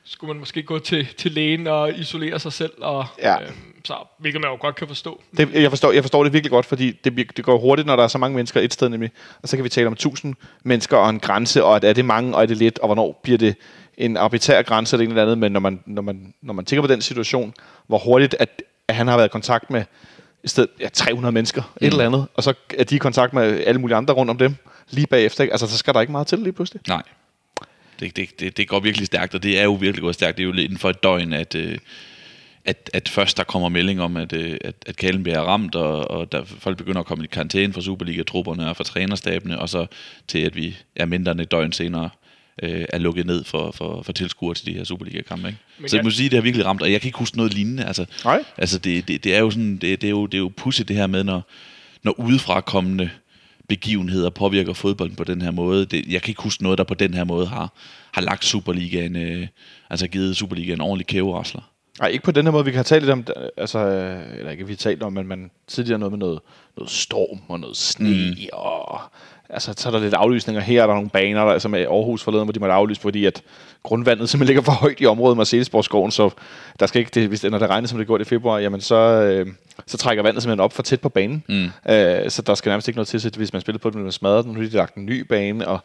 skulle 0.04 0.28
man 0.28 0.38
måske 0.38 0.62
gå 0.62 0.78
til, 0.78 1.08
til 1.18 1.32
lægen 1.32 1.66
og 1.66 1.98
isolere 1.98 2.38
sig 2.40 2.52
selv, 2.52 2.72
og, 2.80 3.06
Ja. 3.18 3.42
øhm, 3.42 3.52
så, 3.84 3.94
hvilket 4.18 4.40
man 4.40 4.50
jo 4.50 4.56
godt 4.60 4.76
kan 4.76 4.88
forstå. 4.88 5.20
Det, 5.36 5.54
jeg, 5.54 5.70
forstår, 5.70 5.92
jeg 5.92 6.02
forstår 6.02 6.24
det 6.24 6.32
virkelig 6.32 6.50
godt, 6.50 6.66
fordi 6.66 6.92
det, 7.04 7.36
det 7.36 7.44
går 7.44 7.58
hurtigt, 7.58 7.86
når 7.86 7.96
der 7.96 8.02
er 8.02 8.08
så 8.08 8.18
mange 8.18 8.36
mennesker 8.36 8.60
et 8.60 8.72
sted 8.72 8.88
nemlig. 8.88 9.10
Og 9.42 9.48
så 9.48 9.56
kan 9.56 9.64
vi 9.64 9.68
tale 9.68 9.86
om 9.86 9.92
1000 9.92 10.34
mennesker 10.62 10.96
og 10.96 11.10
en 11.10 11.20
grænse, 11.20 11.64
og 11.64 11.76
at 11.76 11.84
er 11.84 11.92
det 11.92 12.04
mange, 12.04 12.34
og 12.36 12.42
er 12.42 12.46
det 12.46 12.56
lidt, 12.56 12.78
og 12.78 12.88
hvornår 12.88 13.20
bliver 13.22 13.38
det 13.38 13.54
en 13.98 14.16
arbitrær 14.16 14.62
grænse 14.62 14.96
eller 14.96 15.04
en 15.04 15.10
eller 15.10 15.22
andet. 15.22 15.38
Men 15.38 15.52
når 15.52 15.60
man, 15.60 15.80
når 15.86 16.02
man, 16.02 16.34
når 16.42 16.54
man 16.54 16.64
tænker 16.64 16.80
på 16.82 16.86
den 16.92 17.00
situation, 17.02 17.54
hvor 17.86 17.98
hurtigt, 17.98 18.36
at, 18.38 18.62
at 18.88 18.94
han 18.94 19.08
har 19.08 19.16
været 19.16 19.28
i 19.28 19.32
kontakt 19.32 19.70
med 19.70 19.84
i 20.44 20.48
stedet, 20.48 20.70
ja, 20.80 20.88
300 20.88 21.32
mennesker, 21.32 21.62
mm. 21.62 21.86
et 21.86 21.90
eller 21.92 22.06
andet, 22.06 22.26
og 22.34 22.42
så 22.42 22.54
er 22.78 22.84
de 22.84 22.94
i 22.94 22.98
kontakt 22.98 23.32
med 23.32 23.64
alle 23.66 23.80
mulige 23.80 23.96
andre 23.96 24.14
rundt 24.14 24.30
om 24.30 24.38
dem, 24.38 24.56
lige 24.90 25.06
bagefter. 25.06 25.44
Ikke? 25.44 25.52
Altså, 25.52 25.66
så 25.66 25.78
skal 25.78 25.94
der 25.94 26.00
ikke 26.00 26.12
meget 26.12 26.26
til 26.26 26.38
lige 26.38 26.52
pludselig. 26.52 26.82
Nej. 26.88 27.02
Det, 28.00 28.16
det, 28.16 28.40
det, 28.40 28.56
det 28.56 28.68
går 28.68 28.80
virkelig 28.80 29.06
stærkt, 29.06 29.34
og 29.34 29.42
det 29.42 29.58
er 29.58 29.64
jo 29.64 29.72
virkelig 29.72 30.02
gået 30.02 30.14
stærkt. 30.14 30.36
Det 30.36 30.42
er 30.42 30.46
jo 30.46 30.52
inden 30.52 30.78
for 30.78 30.90
et 30.90 31.02
døgn, 31.02 31.32
at, 31.32 31.54
øh, 31.54 31.78
at, 32.64 32.90
at 32.92 33.08
først 33.08 33.36
der 33.36 33.44
kommer 33.44 33.68
melding 33.68 34.00
om, 34.00 34.16
at, 34.16 34.32
øh, 34.32 34.56
at, 34.60 34.74
at 34.86 34.96
Kalenberg 34.96 35.34
er 35.34 35.40
ramt, 35.40 35.74
og, 35.74 36.10
og 36.10 36.32
der, 36.32 36.44
folk 36.44 36.76
begynder 36.76 37.00
at 37.00 37.06
komme 37.06 37.24
i 37.24 37.26
karantæne 37.26 37.72
fra 37.72 37.80
Superliga-trupperne 37.80 38.68
og 38.68 38.76
fra 38.76 38.84
trænerstabene, 38.84 39.58
og 39.58 39.68
så 39.68 39.86
til, 40.28 40.38
at 40.38 40.56
vi 40.56 40.76
er 40.96 41.04
mindre 41.04 41.32
end 41.32 41.40
et 41.40 41.50
døgn 41.50 41.72
senere 41.72 42.10
øh, 42.62 42.84
er 42.88 42.98
lukket 42.98 43.26
ned 43.26 43.44
for, 43.44 43.70
for, 43.70 44.02
for 44.02 44.12
tilskuere 44.12 44.54
til 44.54 44.66
de 44.66 44.72
her 44.72 44.84
Superliga-kampe. 44.84 45.48
Ikke? 45.48 45.58
Men 45.78 45.88
Så 45.88 45.96
jeg 45.96 46.04
må 46.04 46.10
sige, 46.10 46.26
at 46.26 46.30
det 46.30 46.36
har 46.36 46.42
virkelig 46.42 46.66
ramt, 46.66 46.82
og 46.82 46.92
jeg 46.92 47.00
kan 47.00 47.08
ikke 47.08 47.18
huske 47.18 47.36
noget 47.36 47.54
lignende. 47.54 47.84
Altså, 47.84 48.06
Nej. 48.24 48.44
altså 48.56 48.78
det, 48.78 49.08
det, 49.08 49.24
det, 49.24 49.34
er 49.34 49.40
jo 49.40 49.50
sådan, 49.50 49.76
det, 49.76 50.00
det 50.00 50.04
er 50.04 50.10
jo, 50.10 50.26
det 50.26 50.34
er 50.34 50.38
jo 50.38 50.52
pudsigt 50.56 50.88
det 50.88 50.96
her 50.96 51.06
med, 51.06 51.24
når, 51.24 51.50
når 52.02 52.20
udefra 52.20 52.60
kommende 52.60 53.10
begivenheder 53.70 54.30
påvirker 54.30 54.72
fodbolden 54.72 55.16
på 55.16 55.24
den 55.24 55.42
her 55.42 55.50
måde. 55.50 55.86
Det, 55.86 56.06
jeg 56.06 56.22
kan 56.22 56.30
ikke 56.30 56.42
huske 56.42 56.62
noget, 56.62 56.78
der 56.78 56.84
på 56.84 56.94
den 56.94 57.14
her 57.14 57.24
måde 57.24 57.46
har, 57.46 57.72
har 58.12 58.22
lagt 58.22 58.44
Superligaen, 58.44 59.16
øh, 59.16 59.46
altså 59.90 60.08
givet 60.08 60.36
Superligaen 60.36 60.76
en 60.76 60.80
ordentlig 60.80 61.06
kæverasler. 61.06 61.60
Nej, 62.00 62.08
ikke 62.08 62.24
på 62.24 62.30
den 62.30 62.44
her 62.44 62.52
måde. 62.52 62.64
Vi 62.64 62.70
kan 62.70 62.78
have 62.78 62.84
talt 62.84 63.02
lidt 63.02 63.12
om, 63.12 63.24
altså, 63.56 63.78
eller 64.38 64.50
ikke 64.50 64.66
vi 64.66 64.72
har 64.72 64.76
talt 64.76 65.02
om, 65.02 65.12
men 65.12 65.26
man 65.26 65.50
tidligere 65.66 65.98
noget 65.98 66.12
med 66.12 66.18
noget, 66.18 66.40
noget 66.76 66.90
storm 66.90 67.40
og 67.48 67.60
noget 67.60 67.76
sne, 67.76 68.30
mm. 68.30 68.36
og 68.52 69.00
altså, 69.52 69.74
så 69.76 69.88
er 69.88 69.92
der 69.92 70.00
lidt 70.00 70.14
aflysninger 70.14 70.62
her, 70.62 70.82
er 70.82 70.86
der 70.86 70.94
nogle 70.94 71.10
baner, 71.10 71.44
der, 71.44 71.58
som 71.58 71.74
er 71.74 71.78
Aarhus 71.78 72.22
forleden, 72.22 72.44
hvor 72.44 72.52
de 72.52 72.60
måtte 72.60 72.72
aflyse, 72.72 73.00
fordi 73.00 73.24
at 73.24 73.42
grundvandet 73.82 74.28
simpelthen 74.28 74.54
ligger 74.54 74.62
for 74.62 74.72
højt 74.72 75.00
i 75.00 75.06
området 75.06 75.36
Marcellesborgskoven, 75.36 76.10
så 76.10 76.30
der 76.80 76.86
skal 76.86 76.98
ikke, 76.98 77.10
det, 77.14 77.28
hvis 77.28 77.40
det, 77.40 77.50
når 77.50 77.58
det 77.58 77.70
regner, 77.70 77.88
som 77.88 77.98
det 77.98 78.06
går 78.06 78.18
i 78.18 78.24
februar, 78.24 78.58
jamen 78.58 78.80
så, 78.80 78.94
øh, 78.96 79.46
så 79.86 79.96
trækker 79.96 80.22
vandet 80.22 80.42
simpelthen 80.42 80.60
op 80.60 80.72
for 80.72 80.82
tæt 80.82 81.00
på 81.00 81.08
banen. 81.08 81.44
Mm. 81.48 81.92
Øh, 81.92 82.30
så 82.30 82.42
der 82.42 82.54
skal 82.54 82.70
nærmest 82.70 82.88
ikke 82.88 82.98
noget 82.98 83.08
til, 83.08 83.32
hvis 83.36 83.52
man 83.52 83.62
spiller 83.62 83.78
på 83.78 83.90
den, 83.90 84.02
man 84.02 84.12
smadrer 84.12 84.42
den, 84.42 84.52
nu 84.52 84.60
har 84.60 84.68
de 84.68 84.76
lagt 84.76 84.94
en 84.94 85.06
ny 85.06 85.20
bane, 85.20 85.68
og, 85.68 85.78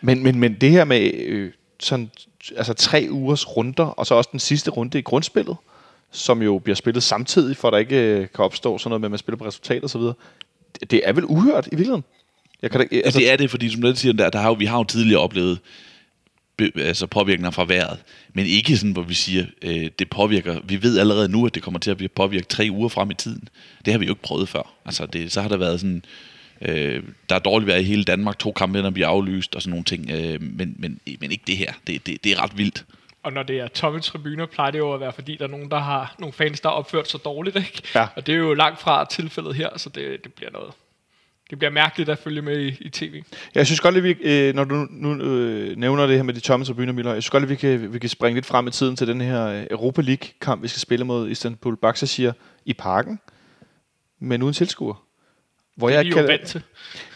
men, 0.00 0.22
men, 0.22 0.40
men 0.40 0.54
det 0.54 0.70
her 0.70 0.84
med 0.84 1.10
øh, 1.14 1.52
sådan, 1.80 2.10
altså 2.56 2.74
tre 2.74 3.08
ugers 3.10 3.56
runder, 3.56 3.84
og 3.84 4.06
så 4.06 4.14
også 4.14 4.28
den 4.32 4.40
sidste 4.40 4.70
runde 4.70 4.98
i 4.98 5.02
grundspillet, 5.02 5.56
som 6.10 6.42
jo 6.42 6.58
bliver 6.58 6.76
spillet 6.76 7.02
samtidig, 7.02 7.56
for 7.56 7.68
at 7.68 7.72
der 7.72 7.78
ikke 7.78 7.96
øh, 7.96 8.28
kan 8.34 8.44
opstå 8.44 8.78
sådan 8.78 8.90
noget 8.90 9.00
med, 9.00 9.06
at 9.06 9.10
man 9.10 9.18
spiller 9.18 9.36
på 9.36 9.46
resultat 9.46 9.82
og 9.82 9.90
så 9.90 9.98
videre. 9.98 10.14
Det, 10.80 10.90
det 10.90 11.00
er 11.04 11.12
vel 11.12 11.24
uhørt 11.24 11.66
i 11.66 11.70
virkeligheden? 11.70 12.04
Jeg 12.62 12.70
kan 12.70 12.80
da, 12.80 12.84
altså, 12.84 13.00
altså, 13.04 13.20
det 13.20 13.32
er 13.32 13.36
det, 13.36 13.50
fordi 13.50 13.70
som 13.70 13.82
du 13.82 13.96
siger, 13.96 14.12
der, 14.12 14.30
der 14.30 14.38
har 14.38 14.48
jo, 14.48 14.54
vi 14.54 14.64
har 14.64 14.78
jo 14.78 14.84
tidligere 14.84 15.20
oplevet 15.20 15.58
be, 16.56 16.70
altså 16.76 17.06
påvirkninger 17.06 17.50
fra 17.50 17.64
vejret, 17.64 17.98
men 18.32 18.46
ikke 18.46 18.76
sådan, 18.76 18.92
hvor 18.92 19.02
vi 19.02 19.14
siger, 19.14 19.46
øh, 19.62 19.90
det 19.98 20.10
påvirker, 20.10 20.60
vi 20.64 20.82
ved 20.82 20.98
allerede 20.98 21.28
nu, 21.28 21.46
at 21.46 21.54
det 21.54 21.62
kommer 21.62 21.80
til 21.80 21.90
at 21.90 21.96
blive 21.96 22.08
påvirket 22.08 22.48
tre 22.48 22.68
uger 22.70 22.88
frem 22.88 23.10
i 23.10 23.14
tiden. 23.14 23.48
Det 23.84 23.92
har 23.92 23.98
vi 23.98 24.06
jo 24.06 24.12
ikke 24.12 24.22
prøvet 24.22 24.48
før. 24.48 24.72
Altså, 24.86 25.06
det, 25.06 25.32
så 25.32 25.42
har 25.42 25.48
der 25.48 25.56
været 25.56 25.80
sådan, 25.80 26.04
øh, 26.60 27.02
der 27.28 27.34
er 27.34 27.38
dårligt 27.38 27.66
vejr 27.66 27.78
i 27.78 27.82
hele 27.82 28.04
Danmark, 28.04 28.38
to 28.38 28.52
kampe, 28.52 28.82
der 28.82 28.90
bliver 28.90 29.08
aflyst 29.08 29.54
og 29.54 29.62
sådan 29.62 29.70
nogle 29.70 29.84
ting, 29.84 30.10
øh, 30.10 30.42
men, 30.42 30.74
men, 30.78 31.00
men 31.20 31.32
ikke 31.32 31.44
det 31.46 31.56
her. 31.56 31.72
Det, 31.86 32.06
det, 32.06 32.24
det 32.24 32.32
er 32.32 32.42
ret 32.42 32.58
vildt. 32.58 32.84
Og 33.22 33.32
når 33.32 33.42
det 33.42 33.60
er 33.60 33.68
tomme 33.68 34.00
tribuner, 34.00 34.46
plejer 34.46 34.70
det 34.70 34.78
jo 34.78 34.92
at 34.92 35.00
være, 35.00 35.12
fordi 35.12 35.36
der 35.36 35.44
er 35.44 35.48
nogen, 35.48 35.70
der 35.70 35.78
har 35.78 36.14
nogle 36.18 36.32
fans, 36.32 36.60
der 36.60 36.68
har 36.68 36.76
opført 36.76 37.10
sig 37.10 37.20
dårligt, 37.24 37.56
ikke? 37.56 37.82
Ja. 37.94 38.06
Og 38.16 38.26
det 38.26 38.34
er 38.34 38.38
jo 38.38 38.54
langt 38.54 38.80
fra 38.80 39.04
tilfældet 39.10 39.54
her, 39.54 39.68
så 39.76 39.88
det, 39.88 40.24
det 40.24 40.32
bliver 40.32 40.50
noget 40.50 40.72
det 41.50 41.58
bliver 41.58 41.70
mærkeligt 41.70 42.10
at 42.10 42.18
følge 42.18 42.42
med 42.42 42.60
i, 42.60 42.76
i 42.80 42.88
tv. 42.88 43.22
Jeg 43.54 43.66
synes 43.66 43.80
godt, 43.80 43.96
at 43.96 44.02
vi, 44.02 44.10
øh, 44.20 44.54
når 44.54 44.64
du 44.64 44.86
nu 44.90 45.14
øh, 45.22 45.76
nævner 45.76 46.06
det 46.06 46.16
her 46.16 46.22
med 46.22 46.34
de 46.34 46.40
tomme 46.40 46.66
tribuner, 46.66 46.92
Miller, 46.92 47.12
jeg 47.12 47.22
synes 47.22 47.30
godt, 47.30 47.42
at 47.42 47.48
vi 47.48 47.54
kan, 47.54 47.92
vi 47.92 47.98
kan 47.98 48.08
springe 48.08 48.34
lidt 48.34 48.46
frem 48.46 48.66
i 48.66 48.70
tiden 48.70 48.96
til 48.96 49.06
den 49.06 49.20
her 49.20 49.46
øh, 49.46 49.66
Europa 49.70 50.02
League-kamp, 50.02 50.62
vi 50.62 50.68
skal 50.68 50.80
spille 50.80 51.04
mod 51.04 51.30
Istanbul 51.30 51.76
Baksashir 51.76 52.32
i 52.64 52.72
parken, 52.72 53.20
men 54.20 54.42
uden 54.42 54.54
tilskuer. 54.54 55.04
Hvor 55.76 55.88
det 55.88 55.96
er 55.96 56.00
jeg 56.02 56.12
kan, 56.12 56.22
jo 56.22 56.26
vant 56.26 56.46
til. 56.46 56.62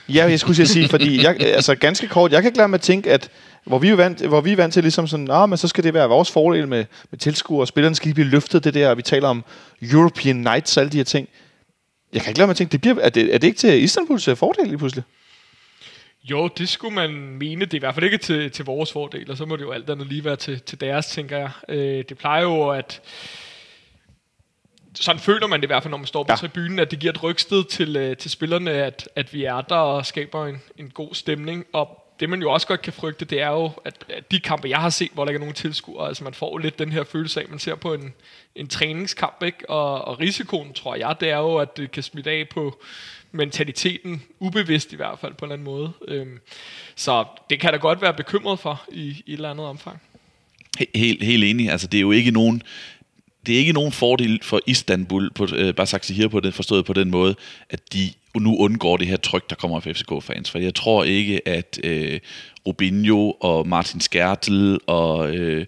Ja, 0.09 0.25
jeg 0.25 0.41
skulle 0.41 0.67
sige, 0.67 0.89
fordi 0.89 1.23
jeg, 1.23 1.37
altså 1.41 1.75
ganske 1.75 2.09
kort, 2.09 2.33
jeg 2.33 2.43
kan 2.43 2.49
ikke 2.49 2.59
lade 2.59 2.69
mig 2.69 2.77
at 2.77 2.81
tænke, 2.81 3.13
at 3.13 3.31
hvor 3.65 3.79
vi 3.79 3.89
er 3.89 3.97
vant, 3.97 4.27
hvor 4.27 4.41
vi 4.41 4.53
er 4.53 4.57
vant 4.57 4.73
til 4.73 4.83
ligesom 4.83 5.07
sådan, 5.07 5.25
nah, 5.25 5.49
men 5.49 5.59
så 5.59 5.69
skal 5.69 5.85
det 5.85 5.95
være 5.95 6.09
vores 6.09 6.31
fordel 6.31 6.69
med, 6.69 6.85
med 7.11 7.19
tilskuere, 7.19 7.63
og 7.63 7.69
spillerne 7.69 7.97
skal 7.97 8.15
blive 8.15 8.27
løftet 8.27 8.65
det 8.65 8.75
der, 8.75 8.91
og 8.91 8.97
vi 8.97 9.03
taler 9.03 9.29
om 9.29 9.45
European 9.83 10.37
Nights, 10.37 10.77
alle 10.77 10.91
de 10.91 10.97
her 10.97 11.05
ting. 11.05 11.29
Jeg 12.13 12.23
kan 12.23 12.31
ikke 12.31 12.39
lade 12.39 12.47
mig 12.47 12.57
tænke, 12.57 12.73
det 12.73 12.81
bliver, 12.81 13.01
er, 13.01 13.09
det, 13.09 13.35
er 13.35 13.39
det 13.39 13.47
ikke 13.47 13.59
til 13.59 13.83
Istanbuls 13.83 14.29
fordel 14.35 14.67
lige 14.67 14.79
pludselig? 14.79 15.05
Jo, 16.31 16.49
det 16.49 16.69
skulle 16.69 16.95
man 16.95 17.11
mene. 17.15 17.65
Det 17.65 17.75
er 17.75 17.79
i 17.79 17.79
hvert 17.79 17.95
fald 17.95 18.05
ikke 18.05 18.19
til, 18.19 18.51
til 18.51 18.65
vores 18.65 18.93
fordel, 18.93 19.31
og 19.31 19.37
så 19.37 19.47
må 19.47 19.57
det 19.57 19.63
jo 19.63 19.71
alt 19.71 19.91
andet 19.91 20.07
lige 20.07 20.25
være 20.25 20.37
til, 20.37 20.61
til 20.61 20.81
deres, 20.81 21.07
tænker 21.07 21.39
jeg. 21.39 21.51
Øh, 21.69 22.05
det 22.09 22.19
plejer 22.19 22.43
jo 22.43 22.69
at... 22.69 23.01
Sådan 24.95 25.21
føler 25.21 25.47
man 25.47 25.61
det 25.61 25.67
i 25.67 25.67
hvert 25.67 25.83
fald, 25.83 25.91
når 25.91 25.99
man 25.99 26.07
står 26.07 26.23
på 26.23 26.33
ja. 26.33 26.37
tribunen, 26.37 26.79
at 26.79 26.91
det 26.91 26.99
giver 26.99 27.13
et 27.13 27.23
rygsted 27.23 27.65
til, 27.65 27.97
øh, 27.97 28.17
til 28.17 28.31
spillerne, 28.31 28.71
at, 28.71 29.09
at 29.17 29.35
vi 29.35 29.45
er 29.45 29.61
der 29.61 29.75
og 29.75 30.07
skaber 30.07 30.47
en, 30.47 30.63
en 30.79 30.91
god 30.91 31.15
stemning. 31.15 31.67
Og 31.73 32.08
det 32.21 32.31
man 32.31 32.41
jo 32.41 32.53
også 32.53 32.67
godt 32.67 32.83
kan 32.83 32.93
frygte, 32.93 33.25
det 33.25 33.41
er 33.41 33.49
jo, 33.49 33.71
at, 33.85 34.05
at 34.09 34.31
de 34.31 34.41
kampe, 34.41 34.69
jeg 34.69 34.79
har 34.79 34.91
set, 34.91 35.11
hvor 35.15 35.25
der 35.25 35.31
ikke 35.31 35.37
er 35.37 35.41
nogen 35.41 35.55
tilskuere, 35.55 36.09
altså 36.09 36.25
man 36.25 36.35
får 36.35 36.59
lidt 36.59 36.79
den 36.79 36.93
her 36.93 37.05
følelse 37.05 37.41
af, 37.41 37.49
man 37.49 37.59
ser 37.59 37.75
på 37.75 37.95
en, 37.95 38.15
en 38.55 38.69
træningskamp, 38.69 39.43
ikke? 39.43 39.71
Og, 39.71 40.05
og 40.05 40.21
risikoen, 40.21 40.73
tror 40.73 40.95
jeg, 40.95 41.17
det 41.21 41.31
er 41.31 41.37
jo, 41.37 41.57
at 41.57 41.77
det 41.77 41.91
kan 41.91 42.03
smitte 42.03 42.31
af 42.31 42.49
på 42.49 42.83
mentaliteten, 43.33 44.23
ubevidst 44.39 44.93
i 44.93 44.97
hvert 44.97 45.19
fald 45.19 45.35
på 45.35 45.45
en 45.45 45.53
eller 45.53 45.55
anden 45.55 45.75
måde. 45.75 45.93
Øhm, 46.09 46.41
så 46.95 47.25
det 47.51 47.61
kan 47.61 47.73
da 47.73 47.79
godt 47.79 48.03
være 48.03 48.15
bekymret 48.15 48.59
for 48.59 48.85
i, 48.89 49.03
i 49.03 49.33
et 49.33 49.35
eller 49.35 49.51
andet 49.51 49.67
omfang. 49.67 50.03
Helt, 50.95 51.23
helt 51.23 51.45
enig. 51.45 51.71
Altså, 51.71 51.87
det 51.87 51.99
er 51.99 52.03
jo 52.03 52.11
ikke 52.11 52.31
nogen 52.31 52.63
det 53.49 53.55
er 53.55 53.59
ikke 53.59 53.73
nogen 53.73 53.93
fordel 53.93 54.41
for 54.43 54.61
Istanbul, 54.67 55.31
på, 55.35 55.47
øh, 55.57 55.75
bare 55.75 55.87
sagt 55.87 56.09
her 56.09 56.29
på 56.29 56.41
den, 56.41 56.53
forstået 56.53 56.85
på 56.85 56.93
den 56.93 57.11
måde, 57.11 57.35
at 57.71 57.93
de 57.93 58.11
nu 58.37 58.57
undgår 58.57 58.97
det 58.97 59.07
her 59.07 59.17
tryk, 59.17 59.51
der 59.51 59.57
kommer 59.57 59.81
fra 59.81 59.91
FCK-fans. 59.91 60.51
For 60.51 60.59
jeg 60.59 60.75
tror 60.75 61.05
ikke, 61.05 61.49
at 61.49 61.81
øh, 61.85 62.21
Rubinho 62.67 63.31
og 63.31 63.69
Martin 63.69 64.01
Skertel 64.01 64.79
og, 64.87 65.35
øh, 65.35 65.67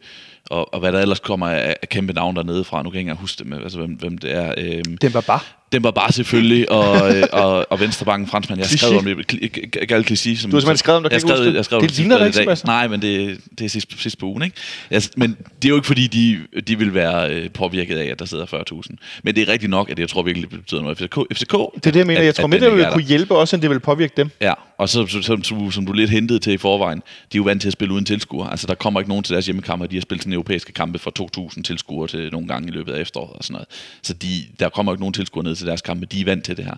og, 0.51 0.75
og 0.75 0.81
hvad 0.81 0.93
der 0.93 1.01
ellers 1.01 1.21
kommer 1.21 1.49
af, 1.49 1.77
af 1.83 1.89
kæmpe 1.89 2.13
navn 2.13 2.37
dernede 2.37 2.65
fra, 2.65 2.83
nu 2.83 2.91
kan 2.91 3.01
jeg 3.01 3.11
ikke 3.11 3.21
huske 3.21 3.45
dem, 3.45 3.53
altså, 3.53 3.79
hvem, 3.79 3.91
hvem 3.93 4.19
det 4.19 4.35
er. 4.35 4.55
Øh, 4.59 4.85
det 5.01 5.13
Ba. 5.27 5.39
Den 5.73 5.85
var 5.85 5.91
bare 5.91 6.13
selvfølgelig, 6.13 6.71
og, 6.71 7.17
øh, 7.17 7.23
og, 7.33 7.73
og 7.73 7.81
Venstrebanken 7.81 8.29
franskmand. 8.29 8.61
Jeg 8.61 8.69
har 8.69 8.77
skrevet 8.77 8.99
om 8.99 9.05
det. 9.05 9.89
Gal 9.89 10.05
Clichy. 10.05 10.35
Som, 10.35 10.51
du 10.51 10.57
har 10.57 10.61
simpelthen 10.61 10.77
skrevet 10.77 10.97
om 10.97 11.03
det, 11.03 11.13
jeg 11.13 11.21
skrev, 11.21 11.55
jeg 11.55 11.65
skrev 11.65 11.81
det. 11.81 11.99
Ligner 11.99 12.19
det 12.19 12.39
ikke, 12.39 12.57
Nej, 12.65 12.89
men 12.89 13.03
det, 13.03 13.41
det 13.59 13.65
er 13.65 13.69
sidst, 13.69 14.03
sidst 14.03 14.19
på 14.19 14.27
ugen. 14.27 14.43
Ikke? 14.43 14.57
Altså, 14.91 15.11
men 15.17 15.37
det 15.63 15.65
er 15.65 15.69
jo 15.69 15.75
ikke, 15.75 15.87
fordi 15.87 16.07
de, 16.07 16.39
de 16.61 16.79
vil 16.79 16.95
være 16.95 17.31
øh, 17.31 17.51
påvirket 17.51 17.97
af, 17.99 18.05
at 18.05 18.19
der 18.19 18.25
sidder 18.25 18.47
40.000. 18.47 18.97
Men 19.23 19.35
det 19.35 19.49
er 19.49 19.53
rigtigt 19.53 19.71
nok, 19.71 19.91
at 19.91 19.99
jeg 19.99 20.09
tror 20.09 20.23
virkelig, 20.23 20.51
det 20.51 20.61
betyder 20.61 20.83
noget. 20.83 20.99
FCK, 20.99 21.19
FCK 21.33 21.53
det 21.53 21.87
er 21.87 21.91
det, 21.91 21.97
jeg 21.97 22.07
mener. 22.07 22.23
Jeg 22.23 22.35
tror 22.35 22.47
mere, 22.47 22.61
det 22.61 22.77
vil 22.77 22.87
kunne 22.93 23.05
hjælpe 23.05 23.37
også, 23.37 23.57
end 23.57 23.63
det 23.63 23.71
vil 23.71 23.81
påvirke 23.81 24.13
dem. 24.17 24.31
Ja, 24.41 24.53
og 24.79 24.89
så, 24.89 25.07
som, 25.07 25.23
som, 25.23 25.45
som, 25.45 25.73
som 25.73 25.87
du 25.87 25.93
lidt 25.93 26.11
hentede 26.11 26.39
til 26.39 26.53
i 26.53 26.57
forvejen, 26.57 26.99
de 26.99 27.03
er 27.33 27.39
jo 27.39 27.43
vant 27.43 27.61
til 27.61 27.69
at 27.69 27.73
spille 27.73 27.95
uden 27.95 28.05
tilskuer. 28.05 28.47
Altså, 28.47 28.67
der 28.67 28.75
kommer 28.75 29.01
ikke 29.01 29.09
nogen 29.09 29.25
til 29.25 29.33
deres 29.33 29.47
hjemmekampe. 29.47 29.87
De 29.87 29.97
har 29.97 30.01
spillet 30.01 30.23
sådan 30.23 30.33
europæiske 30.33 30.73
kampe 30.73 30.99
for 30.99 31.13
2.000 31.57 31.63
tilskuere 31.63 32.09
til 32.09 32.29
nogle 32.33 32.49
gange 32.49 32.69
i 32.69 32.71
løbet 32.71 32.93
af 32.93 33.01
efteråret 33.01 33.33
og 33.33 33.45
sådan 33.45 33.53
noget. 33.53 33.69
Så 34.03 34.15
de, 34.15 34.29
der 34.61 34.69
kommer 34.69 34.93
ikke 34.93 35.03
nogen 35.03 35.13
tilskuere 35.13 35.45
ned 35.45 35.55
til 35.61 35.67
deres 35.67 35.83
kampe. 35.83 36.07
De 36.07 36.21
er 36.21 36.25
vant 36.25 36.45
til 36.45 36.57
det 36.57 36.65
her. 36.65 36.77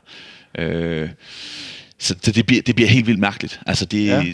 Øh, 0.58 1.08
så 1.98 2.14
det 2.14 2.46
bliver, 2.46 2.62
det 2.62 2.74
bliver 2.74 2.88
helt 2.88 3.06
vildt 3.06 3.20
mærkeligt. 3.20 3.60
Altså, 3.66 3.84
det 3.84 4.06
ja. 4.06 4.24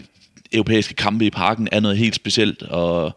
europæiske 0.52 0.95
kampe 0.95 1.26
i 1.26 1.31
parken 1.31 1.69
er 1.73 1.81
noget 1.81 1.99
helt 1.99 2.14
specielt, 2.14 2.62
og 2.62 3.17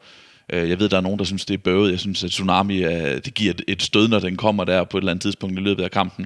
øh, 0.53 0.69
jeg 0.69 0.79
ved, 0.79 0.89
der 0.89 0.97
er 0.97 1.01
nogen, 1.01 1.19
der 1.19 1.25
synes, 1.25 1.45
det 1.45 1.53
er 1.53 1.57
bøvet. 1.57 1.91
Jeg 1.91 2.00
synes, 2.00 2.23
at 2.23 2.29
Tsunami, 2.29 2.83
øh, 2.83 3.21
det 3.25 3.33
giver 3.33 3.53
et 3.67 3.83
stød, 3.83 4.07
når 4.07 4.19
den 4.19 4.38
kommer 4.38 4.63
der 4.63 4.83
på 4.83 4.97
et 4.97 5.01
eller 5.01 5.11
andet 5.11 5.21
tidspunkt 5.21 5.59
i 5.59 5.61
løbet 5.61 5.83
af 5.83 5.91
kampen. 5.91 6.25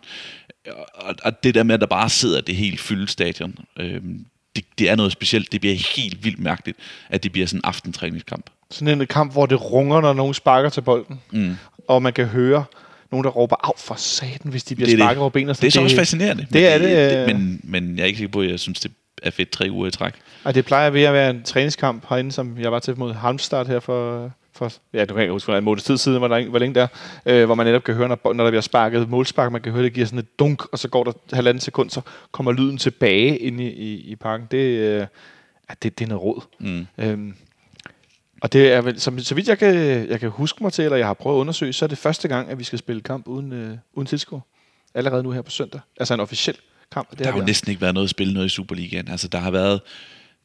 Og, 0.95 1.15
og 1.23 1.43
det 1.43 1.55
der 1.55 1.63
med, 1.63 1.75
at 1.75 1.81
der 1.81 1.87
bare 1.87 2.09
sidder 2.09 2.41
det 2.41 2.55
helt 2.55 2.79
fyldt 2.79 3.11
stadion, 3.11 3.55
øh, 3.79 4.01
det, 4.55 4.65
det 4.79 4.89
er 4.89 4.95
noget 4.95 5.11
specielt. 5.11 5.51
Det 5.51 5.61
bliver 5.61 5.75
helt 5.95 6.23
vildt 6.23 6.39
mærkeligt, 6.39 6.77
at 7.09 7.23
det 7.23 7.31
bliver 7.31 7.47
sådan 7.47 7.59
en 7.59 7.65
aftentræningskamp. 7.65 8.49
Sådan 8.71 9.01
en 9.01 9.07
kamp, 9.07 9.31
hvor 9.31 9.45
det 9.45 9.71
runger, 9.71 10.01
når 10.01 10.13
nogen 10.13 10.33
sparker 10.33 10.69
til 10.69 10.81
bolden. 10.81 11.19
Mm. 11.31 11.55
Og 11.87 12.01
man 12.01 12.13
kan 12.13 12.25
høre 12.25 12.63
nogen, 13.11 13.23
der 13.23 13.29
råber 13.29 13.55
af 13.67 13.73
for 13.77 13.95
satan, 13.95 14.51
hvis 14.51 14.63
de 14.63 14.75
bliver 14.75 14.89
det 14.89 14.99
sparket 14.99 15.21
over 15.21 15.29
benene. 15.29 15.53
Det 15.53 15.63
er 15.63 15.71
så 15.71 15.81
også 15.81 15.95
fascinerende. 15.95 16.47
Det 16.53 16.67
er 16.73 16.77
det. 16.77 16.89
det, 17.11 17.21
øh, 17.21 17.27
men, 17.27 17.61
men 17.63 17.95
jeg 17.95 18.03
er 18.03 18.07
ikke 18.07 18.17
sikker 18.17 18.31
på, 18.31 18.41
at 18.41 18.49
jeg 18.49 18.59
synes, 18.59 18.79
det 18.79 18.91
er 19.23 19.31
fedt 19.31 19.49
tre 19.49 19.67
uger 19.71 19.87
i 19.87 19.91
træk. 19.91 20.13
Og 20.43 20.55
det 20.55 20.65
plejer 20.65 20.89
ved 20.89 21.03
at 21.03 21.13
være 21.13 21.29
en 21.29 21.43
træningskamp 21.43 22.05
herinde, 22.09 22.31
som 22.31 22.57
jeg 22.59 22.71
var 22.71 22.79
til 22.79 22.99
mod 22.99 23.13
Halmstad 23.13 23.65
her 23.65 23.79
for, 23.79 24.31
for 24.53 24.71
ja, 24.93 25.05
du 25.05 25.13
kan 25.13 25.21
ikke 25.21 25.31
huske, 25.31 25.57
en 25.57 25.63
måneds 25.63 25.83
tid 25.83 25.97
siden, 25.97 26.17
hvor, 26.17 26.27
der, 26.27 26.49
hvor 26.49 26.59
længe 26.59 26.75
der, 26.75 26.87
øh, 27.25 27.45
hvor 27.45 27.55
man 27.55 27.65
netop 27.65 27.83
kan 27.83 27.95
høre, 27.95 28.07
når, 28.07 28.33
når 28.33 28.43
der 28.43 28.51
bliver 28.51 28.61
sparket 28.61 29.09
målspark, 29.09 29.51
man 29.51 29.61
kan 29.61 29.71
høre, 29.71 29.83
det 29.83 29.93
giver 29.93 30.05
sådan 30.05 30.19
et 30.19 30.39
dunk, 30.39 30.61
og 30.71 30.79
så 30.79 30.87
går 30.87 31.03
der 31.03 31.11
halvanden 31.33 31.61
sekund, 31.61 31.89
så 31.89 32.01
kommer 32.31 32.51
lyden 32.51 32.77
tilbage 32.77 33.37
ind 33.37 33.61
i, 33.61 33.67
i, 33.67 33.95
i 33.95 34.15
parken. 34.15 34.47
Det, 34.51 34.57
øh, 34.57 34.99
ja, 35.69 35.73
det, 35.83 35.99
det 35.99 36.05
er 36.05 36.09
noget 36.09 36.23
råd. 36.23 36.41
Mm. 36.59 36.87
Øhm, 36.97 37.33
og 38.45 38.53
det 38.53 38.73
er 38.73 38.81
vel, 38.81 38.99
som, 38.99 39.19
så 39.19 39.35
vidt 39.35 39.47
jeg 39.47 39.57
kan, 39.57 39.75
jeg 40.09 40.19
kan 40.19 40.29
huske 40.29 40.63
mig 40.63 40.73
til, 40.73 40.83
eller 40.83 40.97
jeg 40.97 41.07
har 41.07 41.13
prøvet 41.13 41.37
at 41.37 41.39
undersøge, 41.39 41.73
så 41.73 41.85
er 41.85 41.87
det 41.87 41.97
første 41.97 42.27
gang, 42.27 42.49
at 42.49 42.59
vi 42.59 42.63
skal 42.63 42.79
spille 42.79 43.01
kamp 43.01 43.27
uden, 43.27 43.53
øh, 43.53 43.77
uden 43.93 44.07
tilskuer. 44.07 44.39
Allerede 44.93 45.23
nu 45.23 45.31
her 45.31 45.41
på 45.41 45.51
søndag. 45.51 45.81
Altså 45.97 46.13
en 46.13 46.19
officiel 46.19 46.57
kamp. 46.91 47.11
Det 47.11 47.19
der 47.19 47.31
har 47.31 47.39
jo 47.39 47.45
næsten 47.45 47.69
ikke 47.69 47.81
været 47.81 47.93
noget 47.93 48.05
at 48.05 48.09
spille 48.09 48.33
noget 48.33 48.45
i 48.45 48.49
Superligaen. 48.49 49.07
Altså 49.07 49.27
der 49.27 49.37
har 49.37 49.51
været 49.51 49.81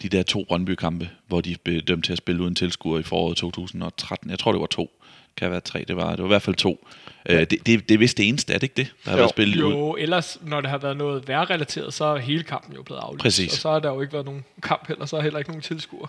de 0.03 0.09
der 0.09 0.23
to 0.23 0.45
Brøndby-kampe, 0.49 1.11
hvor 1.27 1.41
de 1.41 1.57
blev 1.65 1.81
dømt 1.81 2.05
til 2.05 2.13
at 2.13 2.19
spille 2.19 2.43
uden 2.43 2.55
tilskuer 2.55 2.99
i 2.99 3.03
foråret 3.03 3.37
2013. 3.37 4.31
Jeg 4.31 4.39
tror, 4.39 4.53
det 4.53 4.61
var 4.61 4.67
to. 4.67 4.91
Kan 5.37 5.45
have 5.45 5.51
været 5.51 5.65
tre. 5.65 5.85
Det 5.89 5.97
var, 5.97 6.11
det 6.11 6.19
var 6.19 6.25
i 6.25 6.29
hvert 6.29 6.43
fald 6.43 6.57
to. 6.57 6.87
Øh, 7.29 7.41
det, 7.41 7.51
det, 7.51 7.89
det 7.89 7.95
er 7.95 7.99
vist 7.99 8.17
det 8.17 8.29
eneste, 8.29 8.53
er 8.53 8.59
det 8.59 8.63
ikke 8.63 8.77
det, 8.77 8.95
der 9.05 9.11
har 9.11 9.17
jo. 9.17 9.21
været 9.21 9.31
spillet 9.31 9.61
Jo, 9.61 9.97
ellers 9.99 10.39
når 10.43 10.61
det 10.61 10.71
har 10.71 10.79
været 10.79 10.97
noget 10.97 11.29
værrelateret, 11.29 11.95
så 11.95 12.05
er 12.05 12.19
hele 12.19 12.43
kampen 12.43 12.77
jo 12.77 12.83
blevet 12.83 13.01
aflyst. 13.01 13.23
Præcis. 13.23 13.53
Og 13.53 13.59
så 13.59 13.71
har 13.71 13.79
der 13.79 13.89
jo 13.89 14.01
ikke 14.01 14.13
været 14.13 14.27
nogen 14.27 14.45
kamp 14.63 14.89
heller, 14.89 15.07
så 15.07 15.17
er 15.17 15.23
heller 15.23 15.39
ikke 15.39 15.51
nogen 15.51 15.63
tilskuer. 15.63 16.07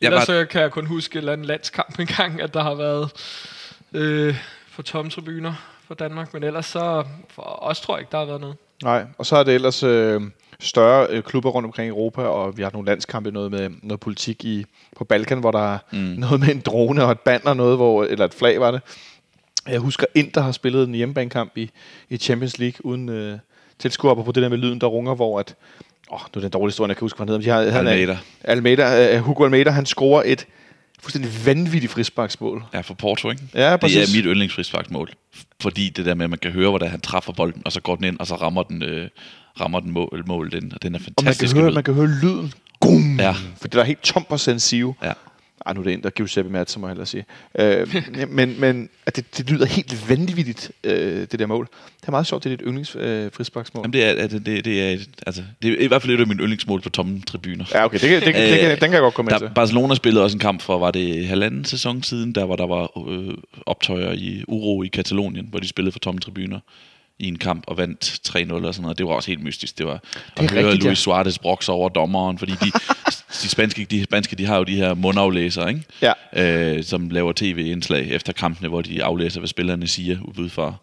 Ellers 0.00 0.18
var... 0.18 0.24
så 0.24 0.46
kan 0.50 0.62
jeg 0.62 0.70
kun 0.70 0.86
huske 0.86 1.12
et 1.12 1.18
eller 1.18 1.32
andet 1.32 1.46
landskamp 1.46 1.98
engang, 2.00 2.40
at 2.40 2.54
der 2.54 2.62
har 2.62 2.74
været 2.74 3.10
øh, 3.92 4.36
for 4.68 4.82
tomme 4.82 5.10
tribuner 5.10 5.54
for 5.86 5.94
Danmark, 5.94 6.34
men 6.34 6.42
ellers 6.42 6.66
så 6.66 7.04
for 7.30 7.42
os 7.62 7.80
tror 7.80 7.96
jeg 7.96 8.00
ikke, 8.00 8.12
der 8.12 8.18
har 8.18 8.24
været 8.24 8.40
noget. 8.40 8.56
Nej, 8.82 9.04
og 9.18 9.26
så 9.26 9.36
er 9.36 9.42
det 9.42 9.54
ellers 9.54 9.82
øh, 9.82 10.20
større 10.60 11.06
øh, 11.10 11.22
klubber 11.22 11.50
rundt 11.50 11.66
omkring 11.66 11.86
i 11.86 11.88
Europa, 11.88 12.22
og 12.22 12.56
vi 12.56 12.62
har 12.62 12.70
nogle 12.72 12.86
landskampe, 12.86 13.30
noget 13.30 13.50
med 13.50 13.70
noget 13.82 14.00
politik 14.00 14.44
i 14.44 14.64
på 14.96 15.04
Balkan, 15.04 15.38
hvor 15.38 15.50
der 15.50 15.74
er 15.74 15.78
mm. 15.92 15.98
noget 15.98 16.40
med 16.40 16.48
en 16.48 16.60
drone 16.60 17.04
og 17.04 17.12
et 17.12 17.20
banner, 17.20 17.54
noget 17.54 17.76
hvor, 17.76 18.04
eller 18.04 18.24
et 18.24 18.34
flag 18.34 18.60
var 18.60 18.70
det. 18.70 18.80
Jeg 19.68 19.78
husker 19.80 20.06
Inter 20.14 20.40
har 20.40 20.52
spillet 20.52 20.88
en 20.88 20.94
hjemmebanekamp 20.94 21.52
i, 21.56 21.70
i 22.10 22.16
Champions 22.16 22.58
League 22.58 22.86
uden 22.86 23.08
øh, 23.08 23.38
tilskuere 23.78 24.24
på 24.24 24.32
det 24.32 24.42
der 24.42 24.48
med 24.48 24.58
lyden, 24.58 24.80
der 24.80 24.86
runger, 24.86 25.14
hvor 25.14 25.40
at 25.40 25.54
Åh, 26.12 26.18
nu 26.20 26.24
er 26.38 26.40
det 26.40 26.44
en 26.44 26.50
dårlig 26.50 26.72
historie, 26.72 26.88
jeg 26.88 26.96
kan 26.96 27.04
huske, 27.04 27.16
hvad 27.16 27.26
han 27.26 27.42
hedder. 27.42 27.58
De 27.62 27.64
har, 27.64 27.70
han 27.78 27.86
er- 27.86 27.90
Almeida. 27.90 28.18
Almeida. 28.44 29.18
Uh, 29.18 29.24
Hugo 29.24 29.44
Almeida, 29.44 29.70
han 29.70 29.86
scorer 29.86 30.22
et 30.26 30.46
fuldstændig 31.02 31.30
vanvittigt 31.46 31.92
frisparksmål. 31.92 32.64
Ja, 32.74 32.80
for 32.80 32.94
Porto, 32.94 33.30
ikke? 33.30 33.42
Ja, 33.54 33.72
Det 33.72 33.80
præcis. 33.80 34.14
er 34.14 34.18
mit 34.18 34.24
yndlingsfrisparksmål. 34.26 35.10
Fordi 35.60 35.88
det 35.88 36.06
der 36.06 36.14
med, 36.14 36.24
at 36.24 36.30
man 36.30 36.38
kan 36.38 36.50
høre, 36.50 36.68
hvordan 36.70 36.90
han 36.90 37.00
træffer 37.00 37.32
bolden, 37.32 37.62
og 37.64 37.72
så 37.72 37.80
går 37.80 37.96
den 37.96 38.04
ind, 38.04 38.18
og 38.18 38.26
så 38.26 38.34
rammer 38.34 38.62
den, 38.62 38.82
øh, 38.82 39.08
rammer 39.60 39.80
den 39.80 39.90
mål, 39.90 40.24
mål 40.26 40.50
den, 40.52 40.72
og 40.74 40.82
den 40.82 40.94
er 40.94 40.98
Og 40.98 41.02
man 41.02 41.14
kan, 41.16 41.24
fantastisk. 41.24 41.56
høre, 41.56 41.70
man 41.72 41.84
kan 41.84 41.94
høre 41.94 42.06
lyden. 42.22 42.52
Gum! 42.80 43.16
Ja. 43.20 43.34
For 43.60 43.68
det 43.68 43.80
er 43.80 43.84
helt 43.84 44.02
tomt 44.02 44.28
på 44.28 44.36
Sensio. 44.38 44.94
Ja. 45.02 45.12
Ej, 45.66 45.72
nu 45.72 45.80
er 45.80 45.84
det 45.84 45.92
en, 45.92 46.02
der 46.02 46.10
Giuseppe 46.10 46.50
Mazza, 46.50 46.78
må 46.78 46.86
jeg 46.86 46.90
hellere 46.90 47.06
sige. 47.06 47.24
Øh, 47.58 48.28
men 48.36 48.60
men 48.60 48.88
at 49.06 49.16
det, 49.16 49.38
det 49.38 49.50
lyder 49.50 49.66
helt 49.66 50.08
vanvittigt, 50.08 50.70
øh, 50.84 51.20
det 51.30 51.38
der 51.38 51.46
mål. 51.46 51.68
Det 52.00 52.06
er 52.06 52.10
meget 52.10 52.26
sjovt, 52.26 52.44
det 52.44 52.52
er 52.52 52.56
dit 52.56 52.66
yndlings 52.66 52.96
øh. 52.96 53.30
Jamen, 53.74 53.92
det 53.92 54.04
er, 54.04 54.08
altså, 54.22 54.38
det, 54.38 54.64
det, 54.64 54.82
er, 54.82 54.90
et- 54.90 55.08
altså, 55.26 55.42
det 55.62 55.72
er 55.72 55.76
i 55.84 55.86
hvert 55.86 56.02
fald 56.02 56.12
et 56.14 56.20
af 56.20 56.26
mine 56.26 56.42
yndlingsmål 56.42 56.80
på 56.80 56.90
tomme 56.90 57.20
tribuner. 57.20 57.64
Ja, 57.74 57.84
okay, 57.84 57.98
det, 57.98 58.08
kan- 58.08 58.20
det, 58.22 58.34
det, 58.34 58.34
det, 58.50 58.60
kan- 58.60 58.70
den 58.70 58.78
kan 58.78 58.92
jeg 58.92 59.00
godt 59.00 59.14
komme 59.14 59.26
med 59.30 59.38
der, 59.40 59.46
til. 59.46 59.54
Barcelona 59.54 59.94
spillede 59.94 60.24
også 60.24 60.36
en 60.36 60.40
kamp 60.40 60.62
for, 60.62 60.78
var 60.78 60.90
det 60.90 61.26
halvanden 61.26 61.64
sæson 61.64 62.02
siden, 62.02 62.32
der 62.34 62.44
hvor 62.44 62.56
der 62.56 62.66
var 62.66 63.08
øh, 63.08 63.34
optøjer 63.66 64.12
i 64.12 64.44
uro 64.48 64.82
i 64.82 64.86
Katalonien, 64.88 65.46
hvor 65.50 65.58
de 65.58 65.68
spillede 65.68 65.92
for 65.92 65.98
tomme 65.98 66.20
tribuner 66.20 66.60
i 67.18 67.28
en 67.28 67.38
kamp 67.38 67.64
og 67.66 67.76
vandt 67.76 68.20
3-0 68.28 68.52
og 68.52 68.74
sådan 68.74 68.82
noget. 68.82 68.98
Det 68.98 69.06
var 69.06 69.12
også 69.12 69.30
helt 69.30 69.42
mystisk. 69.42 69.78
Det 69.78 69.86
var 69.86 70.02
at 70.36 70.50
høre 70.50 70.64
rigtigt. 70.66 70.84
Luis 70.84 70.98
Suarez 70.98 71.38
brokse 71.38 71.72
over 71.72 71.88
dommeren, 71.88 72.38
fordi 72.38 72.52
de, 72.52 72.70
de, 73.42 73.48
spanske, 73.48 73.84
de 73.90 74.04
spanske, 74.04 74.36
de 74.36 74.46
har 74.46 74.56
jo 74.56 74.62
de 74.64 74.76
her 74.76 74.94
mundaflæsere, 74.94 75.68
ikke? 75.68 75.82
Ja. 76.02 76.12
øh, 76.76 76.84
som 76.84 77.10
laver 77.10 77.32
tv-indslag 77.36 78.08
efter 78.08 78.32
kampene, 78.32 78.68
hvor 78.68 78.82
de 78.82 79.04
aflæser, 79.04 79.40
hvad 79.40 79.48
spillerne 79.48 79.86
siger 79.86 80.18
ud 80.38 80.48
fra, 80.48 80.74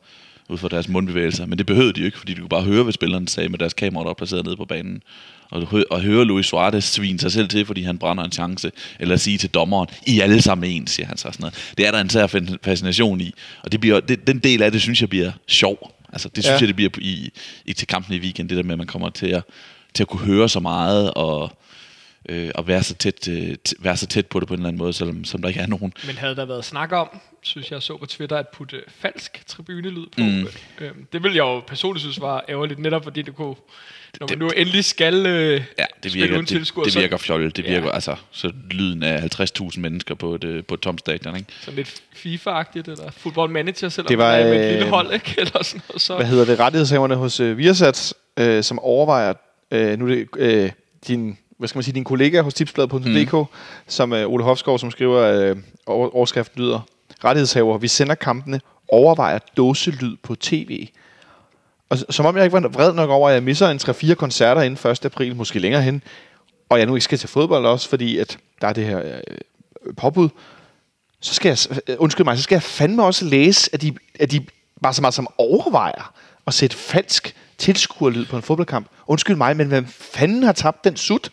ud 0.49 0.57
fra 0.57 0.67
deres 0.67 0.87
mundbevægelser. 0.87 1.45
Men 1.45 1.57
det 1.57 1.65
behøvede 1.65 1.93
de 1.93 1.99
jo 1.99 2.05
ikke, 2.05 2.17
fordi 2.19 2.33
du 2.33 2.39
kunne 2.41 2.49
bare 2.49 2.61
høre, 2.63 2.83
hvad 2.83 2.93
spillerne 2.93 3.27
sagde 3.29 3.49
med 3.49 3.59
deres 3.59 3.73
kamera, 3.73 4.03
der 4.03 4.07
var 4.09 4.13
placeret 4.13 4.45
nede 4.45 4.57
på 4.57 4.65
banen. 4.65 5.03
Og, 5.51 5.67
hø- 5.67 5.83
og 5.91 6.01
høre 6.01 6.25
Luis 6.25 6.45
Suarez 6.45 6.83
svine 6.83 7.19
sig 7.19 7.31
selv 7.31 7.47
til, 7.49 7.65
fordi 7.65 7.81
han 7.83 7.97
brænder 7.97 8.23
en 8.23 8.31
chance, 8.31 8.71
eller 8.99 9.15
sige 9.15 9.37
til 9.37 9.49
dommeren, 9.49 9.87
I 10.07 10.19
er 10.19 10.23
alle 10.23 10.41
sammen 10.41 10.71
en, 10.71 10.87
siger 10.87 11.07
han 11.07 11.17
så 11.17 11.21
sådan 11.31 11.41
noget. 11.41 11.73
Det 11.77 11.87
er 11.87 11.91
der 11.91 12.01
en 12.01 12.09
sær 12.09 12.27
fan- 12.27 12.57
fascination 12.63 13.21
i, 13.21 13.33
og 13.63 13.71
det 13.71 13.79
bliver, 13.79 13.99
det, 13.99 14.27
den 14.27 14.39
del 14.39 14.61
af 14.63 14.71
det, 14.71 14.81
synes 14.81 15.01
jeg 15.01 15.09
bliver 15.09 15.31
sjov. 15.47 15.91
Altså, 16.11 16.29
det 16.29 16.43
synes 16.43 16.51
Ja. 16.51 16.59
jeg, 16.59 16.67
det 16.67 16.75
bliver 16.75 16.89
i, 16.97 17.29
i, 17.65 17.73
til 17.73 17.87
kampen 17.87 18.15
i 18.15 18.19
weekend, 18.19 18.49
det 18.49 18.57
der 18.57 18.63
med, 18.63 18.71
at 18.71 18.77
man 18.77 18.87
kommer 18.87 19.09
til 19.09 19.27
at, 19.27 19.43
til 19.93 20.03
at 20.03 20.07
kunne 20.07 20.25
høre 20.25 20.49
så 20.49 20.59
meget, 20.59 21.13
og, 21.13 21.57
øh, 22.29 22.51
og 22.55 22.67
være, 22.67 22.83
så 22.83 22.95
tæt, 22.95 23.27
øh, 23.27 23.55
t- 23.69 23.73
være 23.79 23.97
så 23.97 24.07
tæt 24.07 24.25
på 24.27 24.39
det 24.39 24.47
på 24.47 24.53
en 24.53 24.59
eller 24.59 24.67
anden 24.67 24.77
måde, 24.79 24.93
selvom 24.93 25.23
som 25.25 25.41
der 25.41 25.49
ikke 25.49 25.61
er 25.61 25.67
nogen. 25.67 25.93
Men 26.05 26.15
havde 26.17 26.35
der 26.35 26.45
været 26.45 26.65
snak 26.65 26.91
om, 26.91 27.19
synes 27.41 27.71
jeg 27.71 27.81
så 27.81 27.97
på 27.97 28.05
Twitter, 28.05 28.37
at 28.37 28.47
putte 28.53 28.81
falsk 28.87 29.43
tribunelyd 29.47 30.05
på. 30.05 30.21
Mm. 30.23 30.47
Øhm, 30.79 31.07
det 31.13 31.23
ville 31.23 31.35
jeg 31.37 31.43
jo 31.43 31.59
personligt 31.59 32.01
synes 32.01 32.21
var 32.21 32.45
ærgerligt, 32.49 32.79
netop 32.79 33.03
fordi 33.03 33.21
det 33.21 33.35
kunne, 33.35 33.55
når 34.19 34.27
man 34.29 34.37
nu 34.37 34.49
endelig 34.49 34.85
skal 34.85 35.25
øh, 35.25 35.51
Ja, 35.53 35.57
det 36.03 36.11
spille 36.11 36.17
virker, 36.17 36.33
uden 36.33 36.41
det, 36.45 36.47
tilskuere, 36.47 36.85
det 36.85 36.93
så- 36.93 36.99
virker 36.99 37.17
fjollet. 37.17 37.57
Det 37.57 37.65
Ja. 37.65 37.69
virker, 37.73 37.91
altså, 37.91 38.15
så 38.31 38.51
lyden 38.71 39.03
af 39.03 39.21
50.000 39.21 39.79
mennesker 39.81 40.15
på 40.15 40.35
et, 40.35 40.43
øh, 40.43 40.63
på 40.63 40.73
et 40.73 40.79
tomt 40.79 40.99
stadion, 40.99 41.35
ikke? 41.35 41.49
sådan 41.61 41.75
lidt 41.75 42.01
FIFA-agtigt, 42.15 42.87
eller 42.91 43.11
football 43.17 43.49
manager, 43.51 43.89
selvom 43.89 44.07
Det 44.07 44.17
var, 44.17 44.35
det 44.37 44.45
var 44.45 44.51
med 44.53 44.63
et 44.65 44.69
lille 44.71 44.85
øh, 44.85 44.89
hold, 44.91 45.13
ikke? 45.13 45.35
Eller 45.41 45.63
sådan 45.63 45.81
noget, 45.89 46.01
så. 46.01 46.15
Hvad 46.15 46.25
hedder 46.25 46.45
det? 46.45 46.59
Rettighedshaverne 46.59 47.15
hos 47.15 47.39
øh, 47.39 47.57
Viasat, 47.57 48.13
øh, 48.39 48.63
som 48.63 48.79
overvejer, 48.79 49.33
øh, 49.71 49.99
nu 49.99 50.05
er 50.07 50.15
det 50.15 50.27
øh, 50.37 50.71
din, 51.07 51.37
hvad 51.57 51.67
skal 51.67 51.77
man 51.77 51.83
sige, 51.83 51.93
din 51.95 52.03
kollega 52.03 52.41
hos 52.41 52.53
tipsbladet.dk, 52.53 53.33
mm. 53.33 53.45
som 53.87 54.13
øh, 54.13 54.27
Ole 54.29 54.43
Hofskov, 54.43 54.79
som 54.79 54.91
skriver, 54.91 55.19
øh, 55.21 55.57
over, 55.85 56.15
overskriften 56.15 56.61
lyder, 56.63 56.79
rettighedshaver, 57.23 57.77
vi 57.77 57.87
sender 57.87 58.15
kampene, 58.15 58.61
overvejer 58.87 59.39
dåselyd 59.57 60.17
på 60.23 60.35
tv. 60.35 60.87
Og 61.91 61.97
som 62.09 62.25
om 62.25 62.37
jeg 62.37 62.43
ikke 62.43 62.53
var 62.53 62.67
vred 62.67 62.93
nok 62.93 63.09
over, 63.09 63.29
at 63.29 63.33
jeg 63.35 63.43
misser 63.43 63.69
en 63.69 63.77
3-4 63.77 64.13
koncerter 64.13 64.61
inden 64.61 64.91
1. 64.91 65.05
april, 65.05 65.35
måske 65.35 65.59
længere 65.59 65.81
hen, 65.81 66.03
og 66.69 66.79
jeg 66.79 66.85
nu 66.85 66.95
ikke 66.95 67.03
skal 67.03 67.17
til 67.17 67.29
fodbold 67.29 67.65
også, 67.65 67.89
fordi 67.89 68.17
at 68.17 68.37
der 68.61 68.67
er 68.67 68.73
det 68.73 68.85
her 68.85 68.99
øh, 69.05 69.93
påbud, 69.97 70.29
så 71.21 71.33
skal 71.33 71.49
jeg, 71.49 71.79
øh, 71.87 71.95
undskyld 71.99 72.25
mig, 72.25 72.37
så 72.37 72.43
skal 72.43 72.55
jeg 72.55 72.63
fandme 72.63 73.03
også 73.03 73.25
læse, 73.25 73.69
at 73.73 73.81
de, 73.81 73.95
at 74.19 74.31
de 74.31 74.45
bare 74.83 74.93
så 74.93 75.01
meget 75.01 75.13
som 75.13 75.27
overvejer 75.37 76.13
at 76.47 76.53
sætte 76.53 76.75
falsk 76.75 77.35
tilskuerlyd 77.57 78.25
på 78.25 78.35
en 78.35 78.43
fodboldkamp. 78.43 78.87
Undskyld 79.07 79.35
mig, 79.35 79.57
men 79.57 79.67
hvem 79.67 79.85
fanden 79.87 80.43
har 80.43 80.51
tabt 80.51 80.83
den 80.83 80.97
sut? 80.97 81.31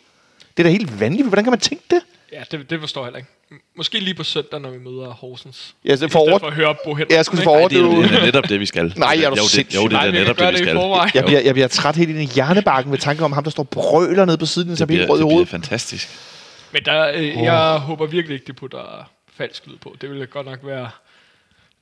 Det 0.57 0.59
er 0.59 0.63
da 0.63 0.69
helt 0.69 0.99
vanvittigt. 0.99 1.27
Hvordan 1.27 1.45
kan 1.45 1.51
man 1.51 1.59
tænke 1.59 1.83
det? 1.89 2.01
Ja, 2.33 2.43
det, 2.51 2.69
det 2.69 2.79
forstår 2.79 3.01
jeg 3.01 3.05
heller 3.05 3.17
ikke. 3.17 3.29
Måske 3.77 3.99
lige 3.99 4.13
på 4.13 4.23
søndag, 4.23 4.61
når 4.61 4.69
vi 4.69 4.77
møder 4.77 5.09
Horsens. 5.09 5.75
Ja, 5.85 5.95
så 5.95 6.05
I 6.05 6.09
for 6.09 6.19
stedet 6.19 6.29
over- 6.29 6.39
for 6.39 6.47
at 6.47 6.53
høre 6.53 6.75
Bo 6.85 6.93
Henriksen. 6.93 7.11
Ja, 7.11 7.15
jeg 7.15 7.25
skulle 7.25 7.43
for 7.43 7.51
over- 7.51 7.67
Det 7.67 7.77
er, 7.77 7.83
det- 7.83 8.09
det 8.11 8.19
er 8.19 8.25
netop 8.25 8.49
det, 8.49 8.59
vi 8.59 8.65
skal. 8.65 8.93
Nej, 8.97 9.13
er 9.23 9.29
du 9.29 9.35
jo, 9.35 9.43
det, 9.55 9.75
jo, 9.75 9.87
det 9.87 9.95
er 9.97 10.01
jeg 10.03 10.11
netop 10.11 10.37
det, 10.37 10.45
vi 10.47 10.51
det 10.51 10.59
i 10.59 10.63
skal. 10.63 10.77
Jeg 11.13 11.25
bliver, 11.25 11.39
jeg 11.41 11.53
bliver 11.53 11.67
træt 11.67 11.95
helt 11.95 12.09
ind 12.09 12.19
i 12.21 12.25
hjernebarken 12.25 12.91
ved 12.91 12.97
tanke 12.99 13.23
om 13.25 13.31
ham, 13.31 13.43
der 13.43 13.51
står 13.51 13.63
brølerne 13.63 14.25
nede 14.25 14.37
på 14.37 14.45
siden, 14.45 14.77
så 14.77 14.81
Det 14.85 14.87
bliver 14.87 15.07
rød 15.07 15.17
i 15.17 15.19
det 15.19 15.25
bliver 15.25 15.33
hovedet. 15.33 15.49
fantastisk. 15.49 16.09
Men 16.73 16.81
der, 16.85 17.11
øh, 17.15 17.27
jeg 17.43 17.77
håber 17.77 18.05
virkelig 18.05 18.33
ikke, 18.35 18.47
de 18.47 18.53
putter 18.53 19.11
falsk 19.37 19.67
lyd 19.67 19.77
på. 19.77 19.95
Det 20.01 20.09
ville 20.09 20.25
godt 20.25 20.45
nok 20.45 20.59
være, 20.63 20.89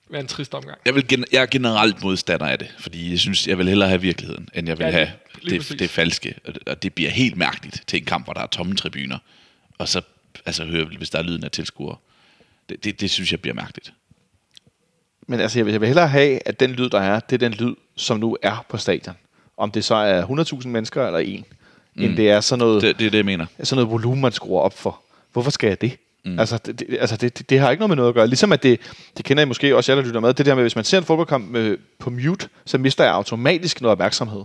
være 0.10 0.22
en 0.22 0.28
trist 0.28 0.54
omgang. 0.54 0.78
Jeg, 0.86 0.96
vil 0.96 1.08
gen- 1.08 1.26
jeg 1.32 1.42
er 1.42 1.46
generelt 1.46 2.04
modstander 2.04 2.46
af 2.46 2.60
det, 2.60 2.68
fordi 2.80 3.12
jeg 3.12 3.20
synes, 3.20 3.48
jeg 3.48 3.58
vil 3.58 3.68
hellere 3.68 3.90
have 3.90 4.02
virkeligheden, 4.02 4.50
end 4.54 4.68
jeg 4.68 4.78
vil 4.78 4.86
Ja, 4.86 4.92
have 4.92 5.12
lige 5.42 5.50
det, 5.54 5.60
præcis. 5.62 5.80
det 5.80 5.90
falske. 5.90 6.34
Og 6.48 6.54
det- 6.54 6.64
Og 6.68 6.84
det 6.84 6.94
bliver 6.94 7.10
helt 7.10 7.38
mærkeligt 7.38 7.84
til 7.88 8.00
en 8.00 8.06
kamp, 8.06 8.26
hvor 8.26 8.34
der 8.34 8.42
er 8.42 8.48
tomme 8.48 8.76
tribuner. 8.76 9.18
Og 9.78 9.88
så 9.88 10.02
altså, 10.46 10.66
høre, 10.66 10.86
hvis 10.86 11.10
der 11.10 11.20
er 11.20 11.24
lyden 11.24 11.44
af 11.44 11.52
tilskuere. 11.52 11.96
Det, 12.70 12.84
det, 12.84 13.02
det 13.02 13.10
synes 13.10 13.32
jeg 13.32 13.42
bliver 13.42 13.54
mærkeligt. 13.54 13.94
Men 15.28 15.40
altså, 15.40 15.60
jeg 15.60 15.66
vil, 15.66 15.72
jeg 15.72 15.82
vil 15.82 15.88
hellere 15.88 16.08
have, 16.08 16.40
at 16.46 16.60
den 16.60 16.72
lyd, 16.72 16.90
der 16.90 17.00
er, 17.00 17.20
det 17.20 17.34
er 17.44 17.50
den 17.50 17.54
lyd, 17.54 17.76
som 17.96 18.20
nu 18.20 18.38
er 18.42 18.66
på 18.70 18.78
stadion. 18.78 19.16
Om 19.58 19.72
det 19.72 19.86
så 19.86 19.96
er 19.96 20.26
100.000 20.62 20.68
mennesker 20.68 21.06
eller 21.06 21.20
en, 21.20 21.46
mm. 21.96 22.04
end 22.04 22.18
det 22.18 22.30
er 22.30 22.42
sådan 22.42 22.60
noget, 22.60 22.82
Det, 22.82 23.00
det 23.00 23.06
er 23.06 23.12
det, 23.12 23.18
jeg 23.18 23.26
mener. 23.26 23.46
sådan 23.64 23.84
noget 23.84 23.92
volumen, 23.92 24.22
man 24.22 24.32
skruer 24.32 24.62
op 24.62 24.78
for. 24.78 25.02
Hvorfor 25.34 25.52
skal 25.52 25.68
jeg 25.68 25.82
det? 25.82 25.98
Mm. 26.26 26.40
Altså, 26.40 26.58
det, 26.58 26.80
det, 26.80 26.98
altså 27.00 27.18
det, 27.18 27.38
det, 27.38 27.50
det 27.50 27.60
har 27.60 27.72
ikke 27.72 27.80
noget 27.80 27.90
med 27.90 27.96
noget 27.96 28.10
at 28.10 28.16
gøre. 28.16 28.28
Ligesom 28.28 28.52
at 28.52 28.64
det, 28.64 28.80
det 29.18 29.26
kender 29.26 29.44
I 29.44 29.46
måske 29.46 29.76
også, 29.76 29.92
jer 29.92 29.96
der 30.02 30.08
lytter 30.08 30.20
med, 30.20 30.34
det 30.34 30.46
der 30.46 30.56
med, 30.56 30.64
hvis 30.64 30.76
man 30.76 30.86
ser 30.86 30.98
en 30.98 31.04
fodboldkamp 31.04 31.56
øh, 31.56 31.78
på 32.00 32.10
mute, 32.10 32.50
så 32.66 32.78
mister 32.78 33.04
jeg 33.04 33.14
automatisk 33.14 33.82
noget 33.82 33.92
opmærksomhed. 33.92 34.44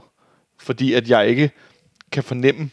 Fordi 0.61 0.93
at 0.93 1.09
jeg 1.09 1.29
ikke 1.29 1.51
kan 2.13 2.23
fornemme, 2.23 2.71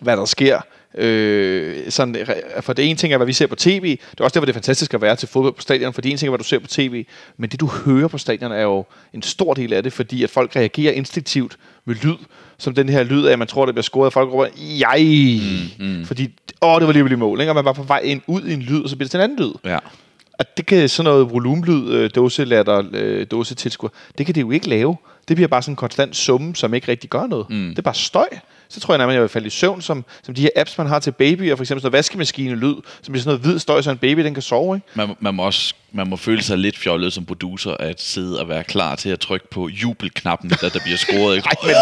hvad 0.00 0.16
der 0.16 0.24
sker. 0.24 0.60
Øh, 0.96 1.90
sådan, 1.90 2.26
for 2.60 2.72
det 2.72 2.88
ene 2.88 2.96
ting 2.96 3.12
er, 3.12 3.16
hvad 3.16 3.26
vi 3.26 3.32
ser 3.32 3.46
på 3.46 3.56
tv. 3.56 3.90
Det 3.90 4.20
er 4.20 4.24
også 4.24 4.34
derfor, 4.34 4.44
det 4.44 4.52
er 4.52 4.54
fantastisk 4.54 4.94
at 4.94 5.02
være 5.02 5.16
til 5.16 5.28
fodbold 5.28 5.54
på 5.54 5.60
stadion, 5.60 5.92
for 5.92 6.00
det 6.00 6.08
ene 6.08 6.18
ting 6.18 6.28
er, 6.28 6.30
hvad 6.30 6.38
du 6.38 6.44
ser 6.44 6.58
på 6.58 6.66
tv. 6.66 7.04
Men 7.36 7.50
det, 7.50 7.60
du 7.60 7.66
hører 7.66 8.08
på 8.08 8.18
stadion, 8.18 8.52
er 8.52 8.62
jo 8.62 8.84
en 9.12 9.22
stor 9.22 9.54
del 9.54 9.72
af 9.72 9.82
det, 9.82 9.92
fordi 9.92 10.24
at 10.24 10.30
folk 10.30 10.56
reagerer 10.56 10.92
instinktivt 10.92 11.56
med 11.84 11.94
lyd, 11.94 12.16
som 12.58 12.74
den 12.74 12.88
her 12.88 13.02
lyd 13.02 13.24
af, 13.24 13.32
at 13.32 13.38
man 13.38 13.48
tror, 13.48 13.66
det 13.66 13.74
bliver 13.74 13.82
scoret, 13.82 14.06
og 14.06 14.12
folk 14.12 14.32
råber, 14.32 14.46
jeg, 14.78 15.38
mm, 15.78 15.86
mm. 15.86 16.04
fordi, 16.04 16.28
åh, 16.62 16.80
det 16.80 16.86
var 16.86 16.92
lige 16.92 17.16
mål, 17.16 17.40
ikke? 17.40 17.50
og 17.50 17.54
man 17.54 17.64
var 17.64 17.72
på 17.72 17.82
vej 17.82 18.00
ind, 18.04 18.22
ud 18.26 18.42
i 18.42 18.52
en 18.52 18.62
lyd, 18.62 18.82
og 18.82 18.88
så 18.88 18.96
bliver 18.96 19.04
det 19.04 19.10
til 19.10 19.18
en 19.18 19.24
anden 19.24 19.38
lyd. 19.38 19.52
Ja. 19.64 19.78
At 20.38 20.56
det 20.56 20.66
kan 20.66 20.88
sådan 20.88 21.10
noget 21.10 21.30
volumenlyd, 21.30 21.92
øh, 21.92 22.10
dåselatter, 22.14 22.82
øh, 22.92 23.26
dåsetilskuer, 23.30 23.90
det 24.18 24.26
kan 24.26 24.34
det 24.34 24.40
jo 24.40 24.50
ikke 24.50 24.68
lave. 24.68 24.96
Det 25.28 25.36
bliver 25.36 25.48
bare 25.48 25.62
sådan 25.62 25.72
en 25.72 25.76
konstant 25.76 26.16
summe, 26.16 26.56
som 26.56 26.74
ikke 26.74 26.88
rigtig 26.88 27.10
gør 27.10 27.26
noget. 27.26 27.46
Mm. 27.50 27.68
Det 27.68 27.78
er 27.78 27.82
bare 27.82 27.94
støj. 27.94 28.28
Så 28.68 28.80
tror 28.80 28.94
jeg 28.94 28.98
nærmest, 28.98 29.14
jeg 29.14 29.22
vil 29.22 29.28
falde 29.28 29.46
i 29.46 29.50
søvn, 29.50 29.82
som, 29.82 30.04
som 30.22 30.34
de 30.34 30.42
her 30.42 30.50
apps, 30.56 30.78
man 30.78 30.86
har 30.86 30.98
til 30.98 31.12
babyer, 31.12 31.56
for 31.56 31.62
eksempel 31.62 31.66
sådan 31.66 31.82
noget 31.82 31.92
vaskemaskine-lyd, 31.92 32.74
som 33.02 33.12
bliver 33.12 33.22
sådan 33.22 33.28
noget 33.30 33.40
hvid 33.40 33.58
støj, 33.58 33.82
så 33.82 33.90
en 33.90 33.98
baby 33.98 34.24
den 34.24 34.34
kan 34.34 34.42
sove. 34.42 34.76
Ikke? 34.76 34.86
Man, 34.94 35.16
man, 35.20 35.34
må 35.34 35.42
også, 35.42 35.74
man 35.92 36.08
må 36.08 36.16
føle 36.16 36.42
sig 36.42 36.58
lidt 36.58 36.78
fjollet 36.78 37.12
som 37.12 37.24
producer, 37.24 37.70
at 37.70 38.00
sidde 38.02 38.40
og 38.40 38.48
være 38.48 38.64
klar 38.64 38.94
til 38.94 39.08
at 39.08 39.20
trykke 39.20 39.50
på 39.50 39.68
jubelknappen, 39.68 40.50
da 40.50 40.68
der 40.68 40.80
bliver 40.84 40.96
scoret. 40.98 41.36
Ikke? 41.36 41.48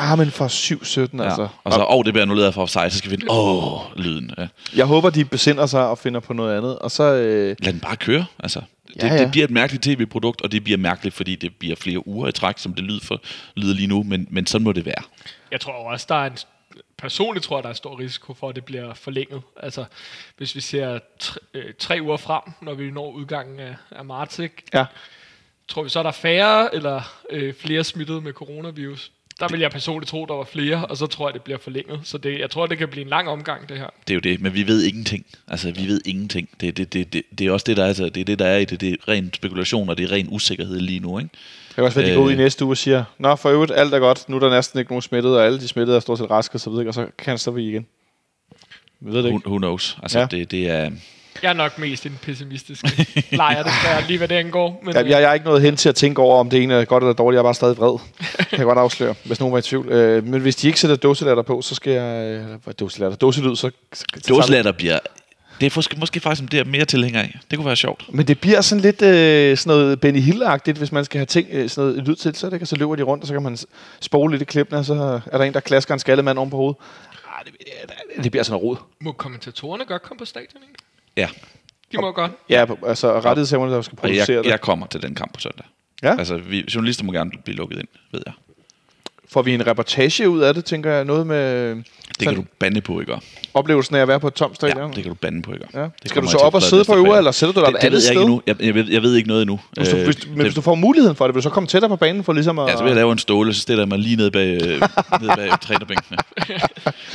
Ah, 0.00 0.18
men 0.18 0.30
for 0.30 0.46
7-17, 0.48 1.16
Ja. 1.16 1.24
altså. 1.24 1.48
Og 1.64 1.72
så, 1.72 1.80
åh, 1.80 1.96
oh, 1.96 2.04
det 2.04 2.12
bliver 2.12 2.22
annulleret 2.22 2.54
for 2.54 2.62
offside, 2.62 2.90
så 2.90 2.98
skal 2.98 3.10
vi 3.10 3.16
finde, 3.16 3.30
åh, 3.30 3.74
oh, 3.74 3.80
lyden. 3.96 4.30
Ja. 4.38 4.46
Jeg 4.76 4.86
håber, 4.86 5.10
de 5.10 5.24
besinder 5.24 5.66
sig 5.66 5.88
og 5.88 5.98
finder 5.98 6.20
på 6.20 6.32
noget 6.32 6.56
andet. 6.56 6.78
Og 6.78 6.90
så, 6.90 7.02
øh, 7.02 7.56
Lad 7.60 7.72
den 7.72 7.80
bare 7.80 7.96
køre. 7.96 8.24
Altså, 8.38 8.60
det, 8.88 9.02
ja. 9.02 9.14
ja. 9.14 9.22
det 9.22 9.30
bliver 9.30 9.44
et 9.44 9.50
mærkeligt 9.50 9.82
tv-produkt, 9.84 10.42
og 10.42 10.52
det 10.52 10.64
bliver 10.64 10.78
mærkeligt, 10.78 11.14
fordi 11.16 11.34
det 11.34 11.52
bliver 11.58 11.76
flere 11.76 12.08
uger 12.08 12.28
i 12.28 12.32
træk, 12.32 12.54
som 12.58 12.74
det 12.74 12.84
lyder, 12.84 13.00
for, 13.02 13.20
lyder 13.56 13.74
lige 13.74 13.86
nu, 13.86 14.02
men, 14.02 14.26
men 14.30 14.46
sådan 14.46 14.64
må 14.64 14.72
det 14.72 14.86
være. 14.86 15.02
Jeg 15.50 15.60
tror 15.60 15.72
også, 15.72 16.06
der 16.08 16.14
er 16.14 16.26
en, 16.26 16.38
personligt 16.96 17.44
tror 17.44 17.56
jeg, 17.56 17.62
der 17.62 17.70
er 17.70 17.74
stor 17.74 17.98
risiko 17.98 18.34
for, 18.34 18.48
at 18.48 18.56
det 18.56 18.64
bliver 18.64 18.94
forlænget. 18.94 19.42
Altså, 19.56 19.84
hvis 20.36 20.54
vi 20.54 20.60
ser 20.60 20.98
tre, 21.18 21.40
øh, 21.54 21.74
tre 21.78 21.98
uger 22.02 22.16
frem, 22.16 22.42
når 22.60 22.74
vi 22.74 22.90
når 22.90 23.10
udgangen 23.10 23.60
af, 23.60 23.76
af 23.90 24.04
marts, 24.04 24.38
ikke? 24.38 24.62
ja. 24.74 24.86
tror 25.68 25.82
vi 25.82 25.88
så, 25.88 25.98
er 25.98 26.02
der 26.02 26.12
færre 26.12 26.74
eller 26.74 27.22
øh, 27.30 27.54
flere 27.54 27.84
smittede 27.84 28.20
med 28.20 28.32
coronavirus? 28.32 29.12
Der 29.40 29.48
vil 29.48 29.60
jeg 29.60 29.70
personligt 29.70 30.10
tro, 30.10 30.26
der 30.26 30.34
var 30.34 30.44
flere, 30.44 30.86
og 30.86 30.96
så 30.96 31.06
tror 31.06 31.28
jeg, 31.28 31.34
det 31.34 31.42
bliver 31.42 31.58
forlænget. 31.58 32.00
Så 32.04 32.18
det, 32.18 32.38
jeg 32.38 32.50
tror, 32.50 32.66
det 32.66 32.78
kan 32.78 32.88
blive 32.88 33.02
en 33.02 33.08
lang 33.08 33.28
omgang, 33.28 33.68
det 33.68 33.76
her. 33.78 33.86
Det 34.08 34.10
er 34.10 34.14
jo 34.14 34.20
det, 34.20 34.40
men 34.40 34.54
vi 34.54 34.66
ved 34.66 34.82
ingenting. 34.84 35.26
Altså, 35.48 35.70
vi 35.70 35.86
ved 35.88 36.00
ingenting. 36.06 36.48
Det, 36.60 36.76
det, 36.76 36.92
det, 36.92 37.12
det, 37.12 37.22
det 37.38 37.46
er 37.46 37.50
også 37.52 37.64
det, 37.68 37.76
der 37.76 37.82
er, 37.82 37.86
altså, 37.88 38.04
det 38.08 38.20
er 38.20 38.24
det, 38.24 38.38
der 38.38 38.46
er 38.46 38.56
i 38.58 38.64
det. 38.64 38.80
Det 38.80 38.92
er 38.92 39.08
ren 39.08 39.34
spekulation, 39.34 39.88
og 39.88 39.96
det 39.98 40.04
er 40.04 40.12
ren 40.12 40.28
usikkerhed 40.30 40.80
lige 40.80 41.00
nu, 41.00 41.18
ikke? 41.18 41.30
Det 41.68 41.74
kan 41.74 41.84
også 41.84 42.00
være, 42.00 42.10
de 42.10 42.14
går 42.14 42.22
ud 42.22 42.30
i 42.30 42.32
Øh. 42.34 42.38
næste 42.38 42.64
uge 42.64 42.72
og 42.72 42.76
siger, 42.76 43.04
Nå, 43.18 43.36
for 43.36 43.48
øvrigt, 43.50 43.72
alt 43.74 43.94
er 43.94 43.98
godt. 43.98 44.28
Nu 44.28 44.36
er 44.36 44.40
der 44.40 44.50
næsten 44.50 44.78
ikke 44.78 44.90
nogen 44.90 45.02
smittet, 45.02 45.36
og 45.36 45.46
alle 45.46 45.60
de 45.60 45.68
smittede 45.68 45.96
er 45.96 46.00
stort 46.00 46.18
set 46.18 46.30
raske, 46.30 46.54
og 46.56 46.60
så 46.60 46.70
videre, 46.70 46.88
og 46.88 46.94
så 46.94 47.06
kan 47.18 47.38
så 47.38 47.50
vi 47.50 47.68
igen. 47.68 47.86
Vi 49.00 49.10
ved 49.12 49.18
det 49.22 49.24
Who, 49.24 49.36
ikke. 49.38 49.48
who 49.48 49.58
knows? 49.58 49.98
Altså, 50.02 50.18
ja. 50.18 50.26
det, 50.30 50.50
det 50.50 50.68
er... 50.70 50.90
Jeg 51.42 51.48
er 51.48 51.52
nok 51.52 51.78
mest 51.78 52.06
en 52.06 52.18
pessimistisk 52.22 52.84
lejer, 53.32 53.62
det 53.62 53.72
skal 53.72 54.04
lige 54.08 54.18
hvad 54.18 54.28
det 54.28 54.34
angår. 54.34 54.82
Men, 54.84 54.94
Ja, 54.94 55.00
jeg, 55.00 55.10
jeg 55.10 55.22
er 55.22 55.34
ikke 55.34 55.46
noget 55.46 55.62
hen 55.62 55.76
til 55.76 55.88
at 55.88 55.94
tænke 55.94 56.22
over, 56.22 56.40
om 56.40 56.50
det 56.50 56.62
ene 56.62 56.74
er 56.74 56.84
godt 56.84 57.02
eller 57.02 57.14
dårligt. 57.14 57.36
Jeg 57.36 57.40
er 57.40 57.44
bare 57.44 57.54
stadig 57.54 57.78
vred. 57.78 57.98
Det 58.38 58.48
kan 58.48 58.58
jeg 58.58 58.66
godt 58.66 58.78
afsløre, 58.78 59.14
hvis 59.24 59.40
nogen 59.40 59.52
var 59.52 59.58
i 59.58 59.62
tvivl. 59.62 59.88
Øh, 59.92 60.26
men 60.26 60.40
hvis 60.40 60.56
de 60.56 60.66
ikke 60.66 60.80
sætter 60.80 60.96
dåselatter 60.96 61.42
på, 61.42 61.62
så 61.62 61.74
skal 61.74 61.92
jeg... 61.92 62.24
Øh, 62.24 62.46
hvad 62.64 62.74
dåselatter? 62.74 63.16
Dåselyd, 63.16 63.56
så... 63.56 63.70
Dåselatter 64.28 64.72
bliver... 64.72 64.98
Det 65.60 65.66
er 65.66 65.72
måske, 65.76 65.96
måske 65.98 66.20
faktisk 66.20 66.52
det 66.52 66.60
er 66.60 66.64
mere 66.64 66.84
tilhænger 66.84 67.20
af. 67.20 67.38
Det 67.50 67.58
kunne 67.58 67.66
være 67.66 67.76
sjovt. 67.76 68.04
Men 68.12 68.26
det 68.26 68.40
bliver 68.40 68.60
sådan 68.60 68.82
lidt 68.82 69.02
øh, 69.02 69.56
sådan 69.56 69.78
noget 69.78 70.00
Benny 70.00 70.20
Hill-agtigt, 70.20 70.78
hvis 70.78 70.92
man 70.92 71.04
skal 71.04 71.18
have 71.18 71.26
ting, 71.26 71.48
øh, 71.52 71.68
sådan 71.68 71.90
noget 71.90 72.08
lyd 72.08 72.14
til, 72.14 72.34
så, 72.34 72.50
det, 72.50 72.68
så 72.68 72.76
løber 72.76 72.96
de 72.96 73.02
rundt, 73.02 73.24
og 73.24 73.28
så 73.28 73.34
kan 73.34 73.42
man 73.42 73.58
spole 74.00 74.30
lidt 74.30 74.42
i 74.42 74.44
klippene, 74.44 74.78
og 74.78 74.84
så 74.84 75.20
er 75.26 75.38
der 75.38 75.44
en, 75.44 75.54
der 75.54 75.60
klasker 75.60 75.94
en 75.94 76.00
skaldet 76.00 76.24
mand 76.24 76.38
oven 76.38 76.50
på 76.50 76.56
hovedet. 76.56 76.76
Ah, 77.38 77.44
det, 77.44 77.54
det, 78.16 78.24
det 78.24 78.32
bliver 78.32 78.44
sådan 78.44 78.60
noget 78.60 78.64
rod. 78.70 78.76
Må 79.00 79.12
kommentatorerne 79.12 79.84
godt 79.84 80.02
komme 80.02 80.18
på 80.18 80.24
stadion, 80.24 80.62
ikke? 80.62 80.87
Ja, 81.18 81.28
De 81.92 81.96
må 81.96 82.12
godt. 82.12 82.32
Ja, 82.48 82.66
altså 82.86 83.20
rettighedshaverne, 83.20 83.74
der 83.74 83.82
skal 83.82 83.96
producere 83.98 84.36
jeg, 84.36 84.44
det. 84.44 84.50
jeg 84.50 84.60
kommer 84.60 84.86
til 84.86 85.02
den 85.02 85.14
kamp 85.14 85.34
på 85.34 85.40
søndag. 85.40 85.66
Ja. 86.02 86.18
Altså, 86.18 86.36
vi, 86.36 86.64
journalister 86.74 87.04
må 87.04 87.12
gerne 87.12 87.30
blive 87.44 87.56
lukket 87.56 87.78
ind, 87.78 87.88
ved 88.12 88.22
jeg. 88.26 88.34
Får 89.28 89.42
vi 89.42 89.54
en 89.54 89.66
reportage 89.66 90.28
ud 90.28 90.40
af 90.40 90.54
det, 90.54 90.64
tænker 90.64 90.90
jeg, 90.90 91.04
noget 91.04 91.26
med 91.26 91.74
Det 91.74 91.84
kan 92.18 92.34
du 92.34 92.44
bande 92.58 92.80
på, 92.80 93.00
ikke? 93.00 93.16
Oplevelsen 93.58 93.96
af 93.96 94.00
at 94.00 94.08
være 94.08 94.20
på 94.20 94.26
et 94.28 94.34
tomt 94.34 94.56
stadion? 94.56 94.90
Ja, 94.90 94.94
det 94.96 95.02
kan 95.02 95.08
du 95.12 95.14
bande 95.14 95.42
på, 95.42 95.52
ikke? 95.52 95.66
Ja. 95.74 95.80
Det 95.82 95.90
Skal 96.04 96.22
du 96.22 96.26
så 96.28 96.36
jeg 96.38 96.46
op 96.46 96.54
og 96.54 96.62
sidde 96.62 96.84
på 96.84 96.96
øver, 96.96 97.16
eller 97.16 97.30
sætter 97.30 97.52
du 97.52 97.60
dig 97.60 97.66
det, 97.66 97.74
et 97.74 97.80
det 97.82 97.86
andet 97.86 97.92
ved 97.96 98.02
jeg 98.02 98.10
ikke 98.10 98.20
sted? 98.20 98.22
endnu. 98.22 98.42
Jeg, 98.46 98.56
jeg, 98.66 98.74
ved, 98.74 98.92
jeg 98.92 99.02
ved 99.02 99.14
ikke 99.16 99.28
noget 99.28 99.42
endnu. 99.42 99.60
Hvis 99.76 99.88
du, 99.88 99.96
Øh, 99.96 100.04
hvis, 100.04 100.16
du, 100.16 100.28
men 100.28 100.36
det- 100.36 100.44
hvis 100.44 100.54
du 100.54 100.60
får 100.60 100.74
muligheden 100.74 101.16
for 101.16 101.26
det, 101.26 101.34
vil 101.34 101.38
du 101.42 101.42
så 101.42 101.50
komme 101.50 101.66
tættere 101.66 101.88
på 101.88 101.96
banen 101.96 102.24
for 102.24 102.32
ligesom 102.32 102.58
at... 102.58 102.68
Ja, 102.68 102.76
så 102.76 102.82
vil 102.82 102.88
jeg 102.90 102.96
lave 102.96 103.12
en 103.12 103.18
ståle, 103.18 103.54
så 103.54 103.60
stiller 103.60 103.82
jeg 103.82 103.88
mig 103.88 103.98
lige 103.98 104.16
ned 104.16 104.30
bag, 104.30 104.48
øh, 104.62 104.80
ned 105.20 105.36
bag 105.36 105.60
trænerbænkene. 105.60 106.18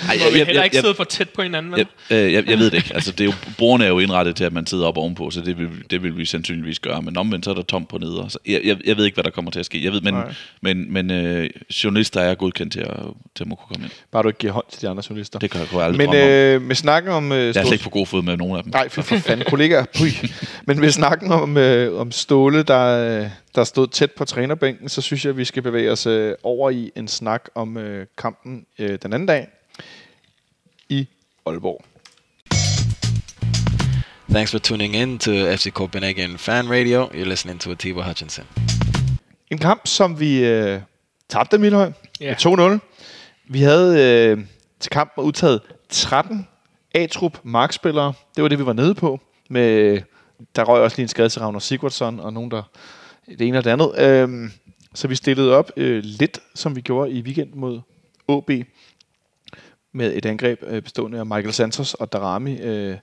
Ej, 0.10 0.18
Må 0.26 0.32
vi 0.34 0.38
heller 0.44 0.64
ikke 0.64 0.78
sidde 0.78 0.94
for 0.96 1.04
tæt 1.04 1.30
på 1.30 1.42
hinanden, 1.42 1.72
vel? 1.72 1.88
jeg, 2.10 2.18
øh, 2.26 2.34
jeg, 2.34 2.50
jeg 2.50 2.60
ved 2.60 2.66
det 2.72 2.78
ikke. 2.78 2.92
Altså, 2.94 3.12
det 3.12 3.22
er 3.22 3.26
jo, 3.26 3.34
bordene 3.58 3.86
er 3.86 3.90
jo 3.90 4.00
indrettet 4.00 4.36
til, 4.36 4.44
at 4.44 4.54
man 4.54 4.66
sidder 4.68 4.86
op 4.88 4.98
ovenpå, 4.98 5.30
så 5.32 5.42
det 5.42 5.58
vil, 5.58 5.70
det 5.90 6.04
vil 6.04 6.18
vi 6.18 6.26
sandsynligvis 6.26 6.80
gøre. 6.80 7.02
Men 7.02 7.18
omvendt 7.18 7.46
så 7.46 7.52
er 7.52 7.56
der 7.56 7.62
tomt 7.62 7.90
på 7.90 7.98
neder. 7.98 8.28
Så 8.28 8.38
jeg, 8.48 8.62
jeg, 8.64 8.78
jeg 8.86 8.98
ved 8.98 9.06
ikke, 9.06 9.16
hvad 9.16 9.24
der 9.24 9.30
kommer 9.30 9.52
til 9.52 9.60
at 9.60 9.66
ske. 9.66 9.84
Jeg 9.84 9.92
ved, 9.92 10.02
men, 10.02 10.14
Nej. 10.14 10.34
men, 10.62 10.94
men 10.94 11.12
øh, 11.12 11.50
journalister 11.84 12.22
er 12.22 12.36
godkendt 12.36 12.74
til 12.74 12.80
at, 12.80 12.90
til 13.36 13.44
at 13.44 13.48
må 13.48 13.56
kunne 13.56 13.68
komme 13.74 13.86
ind. 13.86 13.92
Bare 14.12 14.24
du 14.24 14.28
ikke 14.28 14.40
giver 14.40 14.54
hånd 14.54 14.66
til 14.72 14.82
de 14.82 14.90
andre 14.90 15.04
journalister. 15.10 15.40
Det 15.40 15.52
kan 15.52 15.60
jeg, 15.60 15.70
kunne 15.70 15.80
jeg 15.80 15.86
aldrig 15.88 15.98
Men 15.98 16.10
om. 16.10 16.16
Øh, 16.34 16.62
med 16.62 16.76
snakken 16.76 17.12
om... 17.12 17.32
Øh, 17.32 17.38
Jeg 17.39 17.48
er 17.48 17.52
Ståle- 17.63 17.72
ikke 17.74 17.84
på 17.84 17.89
god 17.89 18.06
fod 18.08 18.22
med 18.24 18.38
nogen 18.38 18.58
af 18.58 18.63
dem. 18.63 18.72
Nej, 18.72 18.89
for, 18.89 19.02
for 19.02 19.17
fanden, 19.17 19.46
kollegaer. 19.50 19.86
Puh. 19.98 20.08
Men 20.65 20.80
med 20.80 20.91
snakken 20.91 21.32
om, 21.32 21.58
øh, 21.58 22.00
om 22.00 22.12
Ståle, 22.12 22.63
der, 22.63 23.30
der 23.56 23.63
stod 23.63 23.88
tæt 23.88 24.12
på 24.12 24.26
trænerbænken, 24.26 24.89
så 24.89 25.02
synes 25.02 25.26
jeg, 25.26 25.30
at 25.30 25.38
vi 25.38 25.46
skal 25.46 25.63
bevæge 25.63 25.91
os 25.91 26.06
øh, 26.08 26.36
over 26.43 26.69
i 26.69 26.91
en 26.96 27.08
snak 27.08 27.43
om 27.56 27.78
øh, 27.78 28.06
kampen 28.17 28.65
øh, 28.80 28.98
den 29.04 29.13
anden 29.13 29.26
dag 29.28 29.48
i 30.89 31.08
Aalborg. 31.46 31.86
Thanks 34.30 34.52
for 34.52 34.60
tuning 34.60 34.96
in 34.96 35.19
to 35.19 35.32
FC 35.32 35.72
Copenhagen 35.72 36.38
Fan 36.38 36.69
Radio. 36.69 37.06
You're 37.06 37.24
listening 37.30 37.60
to 37.62 37.72
Atiba 37.72 38.02
Hutchinson. 38.02 38.46
En 39.52 39.58
kamp, 39.58 39.82
som 39.88 40.19
vi 40.19 40.46
øh, 40.46 40.80
tabte, 41.30 41.58
Milhøj, 41.58 41.91
med 42.19 42.80
2-0. 42.80 43.50
Vi 43.50 43.62
havde 43.62 44.02
øh, 44.02 44.38
til 44.80 44.89
kampen 44.91 45.24
udtaget 45.24 45.62
13 45.94 46.48
A-trup 46.94 47.40
markspillere. 47.44 48.14
Det 48.36 48.42
var 48.42 48.48
det, 48.48 48.60
vi 48.60 48.66
var 48.66 48.74
nede 48.74 48.96
på. 48.96 49.20
Med, 49.50 50.02
der 50.56 50.64
røg 50.64 50.82
også 50.82 50.98
lige 50.98 51.04
en 51.04 51.08
skade 51.10 51.30
til 51.30 51.42
Ragnar 51.42 51.60
Sigurdsson, 51.60 52.20
og 52.20 52.34
nogen, 52.34 52.52
der 52.52 52.64
det 53.28 53.42
ene 53.42 53.58
og 53.58 53.64
det 53.64 53.70
andet. 53.70 53.92
Øhm, 53.98 54.52
så 54.94 55.08
vi 55.08 55.16
stillede 55.16 55.56
op 55.56 55.72
øh, 55.78 56.04
lidt, 56.04 56.40
som 56.56 56.76
vi 56.76 56.82
gjorde 56.82 57.12
i 57.12 57.22
weekend 57.22 57.54
mod 57.54 57.82
OB, 58.28 58.52
med 59.92 60.14
et 60.16 60.26
angreb 60.26 60.64
øh, 60.68 60.82
bestående 60.82 61.20
af 61.20 61.26
Michael 61.26 61.54
Santos 61.54 61.94
og 61.94 62.14
Darami. 62.14 62.58
Øh, 62.58 62.98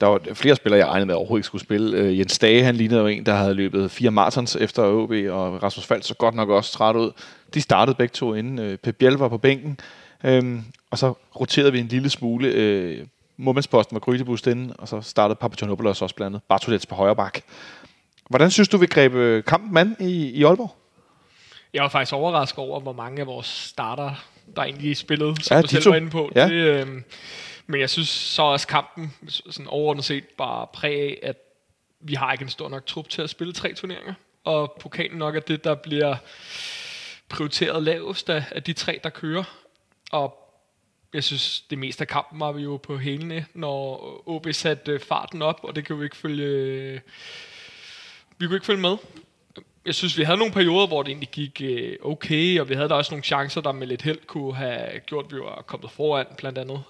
der 0.00 0.06
var 0.06 0.20
flere 0.34 0.56
spillere, 0.56 0.78
jeg 0.78 0.88
regnede 0.88 1.06
med 1.06 1.14
overhovedet 1.14 1.40
ikke 1.40 1.46
skulle 1.46 1.64
spille. 1.64 1.98
Øh, 1.98 2.18
Jens 2.18 2.38
Dage, 2.38 2.64
han 2.64 2.76
lignede 2.76 3.00
jo 3.00 3.06
en, 3.06 3.26
der 3.26 3.34
havde 3.34 3.54
løbet 3.54 3.90
fire 3.90 4.10
marathons 4.10 4.56
efter 4.56 4.82
OB, 4.82 5.10
og 5.10 5.62
Rasmus 5.62 5.86
Falk 5.86 6.04
så 6.04 6.14
godt 6.14 6.34
nok 6.34 6.48
også 6.48 6.72
træt 6.72 6.96
ud. 6.96 7.10
De 7.54 7.60
startede 7.60 7.96
begge 7.96 8.12
to 8.12 8.34
inden. 8.34 8.58
Øh, 8.58 8.78
Pep 8.78 8.96
Biel 8.96 9.12
var 9.12 9.28
på 9.28 9.38
bænken, 9.38 9.80
øhm, 10.24 10.64
og 10.96 11.00
så 11.00 11.14
roterede 11.40 11.72
vi 11.72 11.80
en 11.80 11.88
lille 11.88 12.10
smule. 12.10 12.48
Øh, 12.48 13.06
Målmandsposten 13.36 13.94
var 13.94 14.00
Grydebust 14.00 14.46
inde, 14.46 14.74
og 14.78 14.88
så 14.88 15.00
startede 15.00 15.36
Papagiannopoulos 15.36 16.02
også 16.02 16.14
blandet. 16.14 16.42
Bartolets 16.48 16.86
på 16.86 16.94
højre 16.94 17.16
bak. 17.16 17.40
Hvordan 18.30 18.50
synes 18.50 18.68
du, 18.68 18.76
vi 18.76 18.86
greb 18.86 19.14
øh, 19.14 19.44
kampen 19.44 19.76
an 19.76 19.96
i, 20.00 20.30
i 20.30 20.44
Aalborg? 20.44 20.76
Jeg 21.74 21.82
var 21.82 21.88
faktisk 21.88 22.12
overrasket 22.12 22.58
over, 22.58 22.80
hvor 22.80 22.92
mange 22.92 23.20
af 23.20 23.26
vores 23.26 23.46
starter, 23.46 24.24
der 24.56 24.62
egentlig 24.62 24.96
spillede, 24.96 25.34
som 25.42 25.54
Ja, 25.56 25.62
du 25.62 25.68
selv 25.68 25.82
to. 25.82 25.90
var 25.90 25.96
inde 25.96 26.10
på. 26.10 26.30
Ja. 26.34 26.48
Det, 26.48 26.52
øh, 26.52 26.86
men 27.66 27.80
jeg 27.80 27.90
synes 27.90 28.08
så 28.08 28.42
også 28.42 28.66
kampen, 28.66 29.12
sådan 29.28 29.66
overordnet 29.66 30.04
set, 30.04 30.24
bare 30.38 30.66
præg 30.72 31.00
af, 31.00 31.18
at 31.22 31.36
vi 32.00 32.14
har 32.14 32.32
ikke 32.32 32.42
en 32.42 32.48
stor 32.48 32.68
nok 32.68 32.86
trup 32.86 33.08
til 33.08 33.22
at 33.22 33.30
spille 33.30 33.52
tre 33.52 33.72
turneringer. 33.74 34.14
Og 34.44 34.76
pokalen 34.80 35.18
nok 35.18 35.36
er 35.36 35.40
det, 35.40 35.64
der 35.64 35.74
bliver 35.74 36.16
prioriteret 37.28 37.82
lavest 37.82 38.30
af, 38.30 38.44
af 38.50 38.62
de 38.62 38.72
tre, 38.72 39.00
der 39.04 39.10
kører. 39.10 39.44
Og 40.12 40.45
jeg 41.16 41.24
synes, 41.24 41.60
det 41.60 41.78
meste 41.78 42.00
af 42.00 42.08
kampen 42.08 42.40
var 42.40 42.52
vi 42.52 42.62
jo 42.62 42.76
på 42.76 42.98
hælene, 42.98 43.46
når 43.54 44.22
OB 44.28 44.46
satte 44.52 44.92
øh, 44.92 45.00
farten 45.00 45.42
op, 45.42 45.60
og 45.62 45.76
det 45.76 45.84
kan 45.84 45.98
vi 45.98 46.04
ikke 46.04 46.16
følge... 46.16 46.46
Øh, 46.46 47.00
vi 48.38 48.46
kunne 48.46 48.56
ikke 48.56 48.66
følge 48.66 48.80
med. 48.80 48.96
Jeg 49.86 49.94
synes, 49.94 50.18
vi 50.18 50.22
havde 50.22 50.38
nogle 50.38 50.52
perioder, 50.52 50.86
hvor 50.86 51.02
det 51.02 51.10
egentlig 51.10 51.28
gik 51.28 51.62
øh, 51.64 51.96
okay, 52.02 52.60
og 52.60 52.68
vi 52.68 52.74
havde 52.74 52.88
da 52.88 52.94
også 52.94 53.12
nogle 53.12 53.24
chancer, 53.24 53.60
der 53.60 53.72
med 53.72 53.86
lidt 53.86 54.02
held 54.02 54.26
kunne 54.26 54.54
have 54.54 55.00
gjort, 55.06 55.24
at 55.24 55.32
vi 55.32 55.38
var 55.38 55.64
kommet 55.66 55.90
foran, 55.90 56.26
blandt 56.36 56.58
andet. 56.58 56.82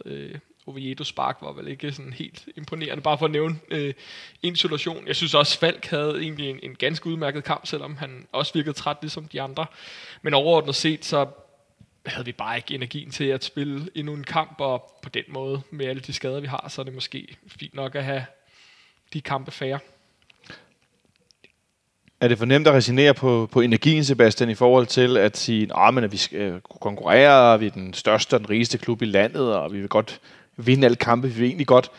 Oviedo 0.67 1.05
Spark 1.05 1.37
var 1.41 1.53
vel 1.53 1.69
ikke 1.69 1.93
sådan 1.93 2.13
helt 2.13 2.49
imponerende, 2.57 3.03
bare 3.03 3.19
for 3.19 3.25
at 3.25 3.33
nævne 3.33 3.59
øh, 3.71 3.95
en 4.43 4.57
situation. 4.57 5.07
Jeg 5.07 5.17
synes 5.17 5.35
også, 5.35 5.59
Falk 5.59 5.87
havde 5.87 6.19
egentlig 6.23 6.51
en, 6.51 6.61
en 6.63 6.75
ganske 6.75 7.07
udmærket 7.07 7.45
kamp, 7.45 7.67
selvom 7.67 7.97
han 7.97 8.27
også 8.33 8.53
virkede 8.55 8.75
træt 8.75 8.97
ligesom 9.01 9.29
de 9.29 9.43
andre. 9.43 9.67
Men 10.23 10.35
overordnet 10.35 10.75
set, 10.75 11.05
så 11.05 11.27
havde 12.07 12.25
vi 12.25 12.33
bare 12.33 12.57
ikke 12.57 12.75
energien 12.75 13.11
til 13.11 13.25
at 13.25 13.45
spille 13.45 13.89
endnu 13.95 14.15
en 14.15 14.25
kamp, 14.25 14.55
og 14.59 14.93
på 15.03 15.09
den 15.09 15.25
måde, 15.29 15.63
med 15.71 15.87
alle 15.87 16.03
de 16.03 16.13
skader, 16.13 16.41
vi 16.41 16.47
har, 16.47 16.67
så 16.69 16.83
er 16.83 16.85
det 16.85 16.95
måske 16.95 17.37
fint 17.47 17.75
nok 17.75 17.95
at 17.95 18.05
have 18.05 18.25
de 19.13 19.21
kampe 19.21 19.51
færre. 19.51 19.79
Er 22.21 22.29
det 22.29 22.39
for 22.39 22.45
nemt 22.45 22.67
at 22.67 22.75
resignere 22.75 23.15
på, 23.15 23.49
på 23.53 23.61
energien, 23.61 24.05
Sebastian, 24.05 24.51
i 24.51 24.55
forhold 24.55 24.87
til 24.87 25.17
at 25.17 25.37
sige, 25.37 25.71
at, 25.77 25.95
men, 25.95 26.05
at 26.05 26.13
vi 26.13 26.17
skal 26.17 26.41
øh, 26.41 26.61
konkurrere, 26.81 27.53
og 27.53 27.61
vi 27.61 27.67
er 27.67 27.71
den 27.71 27.95
største 27.95 28.35
og 28.35 28.41
den 28.41 28.51
rigeste 28.51 28.79
klub 28.79 29.03
i 29.03 29.05
landet, 29.05 29.55
og 29.55 29.73
vi 29.73 29.81
vil 29.81 29.89
godt 29.89 30.21
vinde 30.57 30.85
alle 30.85 30.97
kampe, 30.97 31.29
vi 31.29 31.35
vil 31.35 31.47
egentlig 31.47 31.67
godt, 31.67 31.91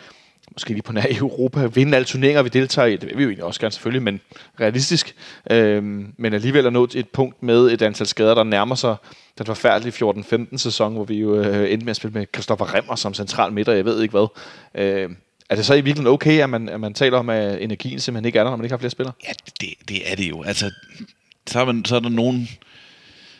måske 0.52 0.70
lige 0.70 0.82
på 0.82 0.94
nær 0.94 1.06
i 1.10 1.16
Europa, 1.18 1.66
vinde 1.66 1.96
alle 1.96 2.06
turneringer, 2.06 2.42
vi 2.42 2.50
deltager 2.50 2.86
i. 2.86 2.96
Det 2.96 3.04
vil 3.04 3.18
vi 3.18 3.24
jo 3.24 3.30
egentlig 3.30 3.44
også 3.44 3.60
gerne 3.60 3.72
selvfølgelig, 3.72 4.04
men 4.04 4.22
realistisk. 4.60 5.16
Øhm, 5.52 6.14
men 6.18 6.34
alligevel 6.34 6.66
at 6.66 6.74
nå 6.74 6.88
et 6.96 7.10
punkt 7.10 7.44
med 7.44 7.72
et 7.72 7.82
antal 7.82 8.08
skader, 8.08 8.36
der 8.36 8.44
nærmer 8.44 8.76
sig 8.76 8.96
den 9.38 9.46
forfærdelige 9.46 10.12
14-15 10.12 10.58
sæson, 10.58 10.94
hvor 10.94 11.04
vi 11.04 11.16
jo 11.20 11.36
øh, 11.36 11.72
endte 11.72 11.86
med 11.86 11.92
at 11.92 11.96
spille 11.96 12.14
med 12.14 12.26
Christoffer 12.34 12.74
Remmer 12.74 12.96
som 12.96 13.14
central 13.14 13.54
midter, 13.54 13.74
jeg 13.74 13.86
ved 13.86 14.02
ikke 14.02 14.12
hvad. 14.12 14.28
Øh, 14.76 15.10
er 15.50 15.56
det 15.56 15.66
så 15.66 15.74
i 15.74 15.82
virkeligheden 15.82 16.14
okay, 16.14 16.44
at 16.44 16.50
man, 16.50 16.70
at 16.70 16.80
man 16.80 16.94
taler 16.94 17.18
om, 17.18 17.30
at 17.30 17.62
energien 17.62 18.00
simpelthen 18.00 18.26
ikke 18.26 18.40
er 18.40 18.44
der, 18.44 18.50
når 18.52 18.58
man 18.58 18.66
ikke 18.66 18.74
har 18.74 18.80
flere 18.80 18.92
spillere? 18.92 19.14
Ja, 19.28 19.34
det, 19.62 19.90
det 19.90 20.12
er 20.12 20.16
det 20.16 20.30
jo. 20.30 20.44
Altså, 20.44 20.72
så 21.48 21.60
er, 21.60 21.66
man, 21.66 21.86
så 21.86 21.96
er 21.96 22.00
der 22.00 22.10
nogen... 22.10 22.50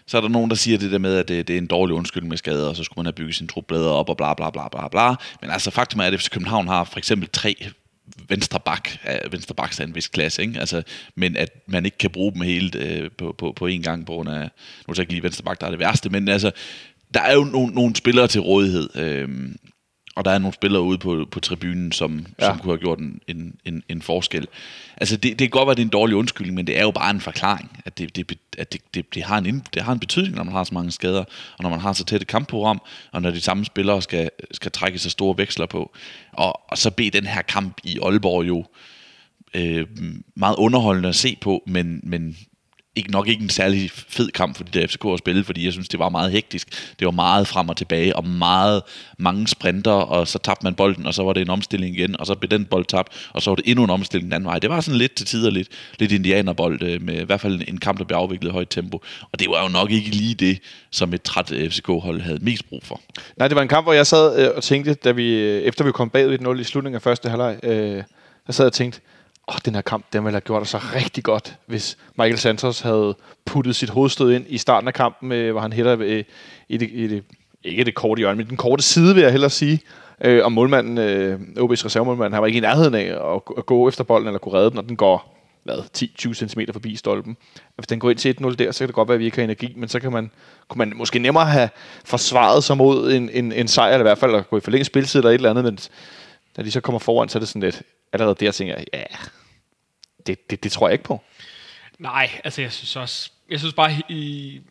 Så 0.08 0.18
er 0.18 0.22
der 0.22 0.28
nogen, 0.28 0.50
der 0.50 0.56
siger 0.56 0.78
det 0.78 0.92
der 0.92 0.98
med, 0.98 1.18
at 1.18 1.28
det, 1.28 1.48
det 1.48 1.54
er 1.54 1.58
en 1.58 1.68
dårlig 1.68 1.96
undskyldning 1.96 2.30
med 2.30 2.38
skader, 2.38 2.70
og 2.70 2.76
så 2.76 2.84
skulle 2.84 2.98
man 2.98 3.06
have 3.06 3.14
bygget 3.14 3.36
sin 3.36 3.48
trup 3.48 3.66
bedre 3.68 3.92
op, 3.92 4.10
og 4.10 4.18
bla 4.18 4.34
bla 4.34 4.50
bla 4.50 4.68
bla 4.68 4.88
bla. 4.88 5.16
Men 5.42 5.52
altså, 5.52 5.72
faktum 5.72 6.00
er, 6.00 6.04
at 6.04 6.20
FC 6.20 6.30
København 6.30 6.68
har 6.68 6.84
for 6.84 6.98
eksempel 6.98 7.30
tre 7.30 7.56
venstre 8.30 8.60
bak, 8.60 8.90
venstre 9.32 9.56
bak 9.56 9.80
er 9.80 9.84
en 9.84 9.96
vis 9.96 10.08
klasse, 10.08 10.42
ikke? 10.42 10.60
Altså, 10.60 10.84
men 11.16 11.38
at 11.38 11.50
man 11.68 11.86
ikke 11.86 11.98
kan 11.98 12.10
bruge 12.10 12.34
dem 12.34 12.42
helt 12.42 12.76
øh, 12.76 13.12
på, 13.18 13.36
på, 13.38 13.54
på 13.56 13.68
en 13.68 13.82
gang 13.82 14.06
på 14.06 14.14
grund 14.14 14.30
af, 14.30 14.42
nu 14.88 14.92
er 14.92 14.94
det 14.94 15.00
ikke 15.00 15.14
lige 15.14 15.24
venstre 15.24 15.44
bak, 15.44 15.62
der 15.62 15.68
er 15.68 15.72
det 15.72 15.80
værste, 15.80 16.10
men 16.10 16.28
altså, 16.28 16.52
der 17.14 17.22
er 17.22 17.34
jo 17.34 17.44
nogle, 17.44 17.74
nogle 17.74 17.96
spillere 17.96 18.28
til 18.28 18.42
rådighed, 18.42 18.90
øh, 18.96 19.30
og 20.18 20.26
der 20.26 20.32
er 20.32 20.38
nogle 20.38 20.54
spillere 20.54 20.82
ude 20.82 20.98
på, 20.98 21.28
på 21.32 21.40
tribunen, 21.40 21.92
som, 21.92 22.26
Ja. 22.40 22.46
som 22.46 22.60
kunne 22.60 22.72
have 22.72 22.78
gjort 22.80 23.00
en, 23.00 23.22
en, 23.28 23.56
en, 23.66 23.84
en 23.90 24.02
forskel. 24.02 24.48
Altså, 24.98 25.18
det, 25.18 25.24
det 25.24 25.38
kan 25.38 25.50
godt 25.50 25.68
være, 25.68 25.76
det 25.76 25.82
er 25.82 25.86
en 25.86 25.90
dårlig 25.90 26.16
undskyldning, 26.16 26.56
men 26.56 26.68
det 26.68 26.78
er 26.78 26.82
jo 26.82 26.92
bare 26.92 27.10
en 27.10 27.22
forklaring, 27.22 27.80
at 27.86 27.98
det, 27.98 28.16
det, 28.16 28.38
at 28.58 28.74
det, 28.74 28.82
det, 28.94 29.14
det, 29.16 29.24
har, 29.24 29.38
en, 29.38 29.64
det 29.74 29.82
har 29.82 29.94
en 29.94 30.00
betydning, 30.00 30.36
når 30.36 30.44
man 30.44 30.54
har 30.54 30.64
så 30.64 30.74
mange 30.74 30.92
skader, 30.92 31.24
og 31.58 31.64
når 31.64 31.70
man 31.70 31.80
har 31.80 31.94
så 31.94 32.06
tæt 32.06 32.22
et 32.22 32.28
kampprogram, 32.28 32.82
og 33.12 33.22
når 33.22 33.32
de 33.32 33.42
samme 33.42 33.66
spillere 33.66 34.02
skal, 34.02 34.30
skal 34.52 34.72
trække 34.72 35.00
så 35.00 35.10
store 35.10 35.38
veksler 35.38 35.66
på. 35.66 35.96
Og, 36.32 36.72
og 36.72 36.78
så 36.78 36.92
blev 36.92 37.12
den 37.12 37.26
her 37.26 37.42
kamp 37.42 37.78
i 37.84 38.00
Aalborg 38.04 38.48
jo 38.48 38.66
øh, 39.54 39.88
meget 40.36 40.56
underholdende 40.56 41.10
at 41.10 41.16
se 41.16 41.38
på, 41.42 41.64
men, 41.68 42.00
men 42.04 42.38
ikke, 42.98 43.12
nok 43.12 43.28
ikke 43.28 43.44
en 43.44 43.50
særlig 43.50 43.92
fed 43.92 44.32
kamp 44.32 44.58
for 44.58 44.64
de 44.64 44.80
der 44.80 44.88
FCK 44.88 45.06
at 45.14 45.20
spille, 45.20 45.44
fordi 45.44 45.66
jeg 45.66 45.74
synes, 45.74 45.90
det 45.90 46.00
var 46.00 46.10
meget 46.10 46.32
hektisk. 46.32 46.94
Det 47.00 47.06
var 47.06 47.12
meget 47.12 47.48
frem 47.48 47.70
og 47.70 47.78
tilbage, 47.78 48.16
og 48.16 48.28
meget 48.28 48.82
mange 49.18 49.48
sprinter, 49.48 49.92
og 49.92 50.28
så 50.28 50.40
tabte 50.40 50.64
man 50.64 50.76
bolden, 50.76 51.06
og 51.06 51.14
så 51.14 51.24
var 51.24 51.34
det 51.34 51.42
en 51.42 51.50
omstilling 51.50 51.98
igen, 51.98 52.20
og 52.20 52.26
så 52.26 52.36
blev 52.36 52.50
den 52.50 52.66
bold 52.66 52.86
tabt, 52.86 53.30
og 53.34 53.42
så 53.42 53.50
var 53.50 53.56
det 53.56 53.68
endnu 53.68 53.84
en 53.84 53.90
omstilling 53.90 54.26
den 54.26 54.34
anden 54.34 54.48
vej. 54.48 54.60
Det 54.60 54.70
var 54.70 54.82
sådan 54.82 54.98
lidt 54.98 55.16
til 55.16 55.26
tider 55.26 55.50
lidt, 55.50 55.68
lidt 56.00 56.12
indianerbold, 56.12 56.84
øh, 56.84 57.02
med 57.02 57.22
i 57.22 57.24
hvert 57.24 57.42
fald 57.42 57.62
en 57.68 57.78
kamp, 57.78 58.00
der 58.00 58.06
blev 58.06 58.18
afviklet 58.18 58.50
i 58.50 58.52
højt 58.52 58.70
tempo. 58.70 59.02
Og 59.32 59.40
det 59.40 59.50
var 59.50 59.64
jo 59.64 59.70
nok 59.70 59.92
ikke 59.92 60.10
lige 60.10 60.36
det, 60.36 60.60
som 60.92 61.14
et 61.14 61.22
træt 61.22 61.52
øh, 61.52 61.70
FCK-hold 61.70 62.22
havde 62.22 62.40
mest 62.42 62.70
brug 62.70 62.84
for. 62.84 63.02
Nej, 63.38 63.48
det 63.48 63.56
var 63.56 63.62
en 63.62 63.68
kamp, 63.68 63.86
hvor 63.86 63.94
jeg 63.94 64.08
sad 64.08 64.40
øh, 64.40 64.50
og 64.56 64.64
tænkte, 64.64 64.94
da 64.94 65.12
vi, 65.12 65.40
efter 65.40 65.84
vi 65.84 65.92
kom 65.92 66.10
bagud 66.10 66.34
i 66.34 66.38
0 66.38 66.60
i 66.60 66.64
slutningen 66.64 66.96
af 66.96 67.02
første 67.02 67.30
halvleg, 67.30 67.60
øh, 67.64 68.04
jeg 68.48 68.56
sad 68.56 68.66
jeg 68.66 68.70
og 68.70 68.74
tænkte, 68.74 69.00
åh, 69.48 69.56
den 69.66 69.76
her 69.76 69.82
kamp, 69.82 70.06
den 70.14 70.24
ville 70.24 70.34
have 70.34 70.42
gjort 70.42 70.62
det 70.62 70.70
så 70.70 70.78
rigtig 70.78 71.24
godt, 71.24 71.56
hvis 71.66 71.98
Michael 72.18 72.38
Santos 72.38 72.80
havde 72.80 73.16
puttet 73.46 73.76
sit 73.76 73.90
hovedstød 73.90 74.32
ind 74.32 74.46
i 74.48 74.58
starten 74.58 74.88
af 74.88 74.94
kampen, 74.94 75.32
øh, 75.32 75.52
hvor 75.52 75.62
han 75.62 75.74
hætter 75.74 75.98
øh, 76.00 76.24
i, 76.70 76.78
det, 76.78 76.90
i 76.92 77.08
det, 77.08 77.24
ikke 77.64 77.84
det 77.84 77.96
korte 77.96 78.20
hjørne, 78.20 78.38
men 78.38 78.50
den 78.50 78.58
korte 78.58 78.84
side, 78.84 79.14
vil 79.16 79.22
jeg 79.22 79.32
hellere 79.32 79.50
sige. 79.50 79.80
Øh, 80.22 80.46
og 80.46 80.52
målmanden, 80.52 80.98
øh, 80.98 81.40
OB's 81.58 81.86
reservemålmand, 81.86 82.34
han 82.34 82.42
var 82.42 82.48
ikke 82.48 82.58
i 82.58 82.62
nærheden 82.62 82.96
af 82.96 83.34
at, 83.36 83.42
at 83.58 83.66
gå 83.66 83.90
efter 83.90 84.04
bolden 84.04 84.28
eller 84.28 84.40
kunne 84.40 84.54
redde 84.54 84.70
den, 84.70 84.78
og 84.78 84.90
den 84.90 84.96
går 84.96 85.34
hvad, 85.64 85.78
10-20 85.98 86.34
cm 86.34 86.60
forbi 86.72 86.96
stolpen. 86.96 87.38
Hvis 87.76 87.88
den 87.88 88.00
går 88.00 88.10
ind 88.10 88.18
til 88.18 88.38
1-0 88.42 88.56
der, 88.56 88.72
så 88.72 88.80
kan 88.80 88.88
det 88.88 88.96
godt 88.96 89.08
være, 89.08 89.16
at 89.16 89.20
vi 89.20 89.26
ikke 89.26 89.38
har 89.38 89.44
energi, 89.44 89.74
men 89.78 89.90
så 89.90 90.00
kan 90.00 90.12
man, 90.12 90.32
kunne 90.68 90.78
man 90.80 90.94
måske 90.96 91.20
nemmere 91.20 91.46
have 91.46 91.70
forsvaret 92.06 92.64
sig 92.64 92.78
mod 92.78 93.14
en, 93.14 93.30
en, 93.30 93.52
en 93.52 93.68
sejr, 93.68 93.94
eller 93.94 94.00
i 94.00 94.04
hvert 94.04 94.18
fald 94.18 94.36
at 94.36 94.50
gå 94.50 94.58
i 94.58 94.62
forlænget 94.62 94.86
spiltid 94.86 95.20
eller 95.20 95.30
et 95.30 95.36
eller 95.36 95.50
andet, 95.50 95.64
men 95.64 95.80
da 96.58 96.62
de 96.62 96.72
så 96.72 96.82
kommer 96.82 97.00
foran, 97.00 97.30
så 97.30 97.38
er 97.38 97.40
det 97.40 97.48
sådan 97.48 97.62
lidt, 97.62 97.82
allerede 98.14 98.36
der 98.36 98.52
tænker 98.52 98.76
jeg, 98.76 98.86
ja, 98.94 99.04
det, 100.28 100.50
det, 100.50 100.64
det 100.64 100.72
tror 100.72 100.88
jeg 100.88 100.94
ikke 100.94 101.04
på. 101.04 101.22
Nej, 102.00 102.42
altså 102.44 102.62
jeg 102.62 102.72
synes 102.72 102.96
også, 102.96 103.32
jeg 103.50 103.60
synes 103.60 103.74
bare 103.74 103.92
i, 104.10 104.62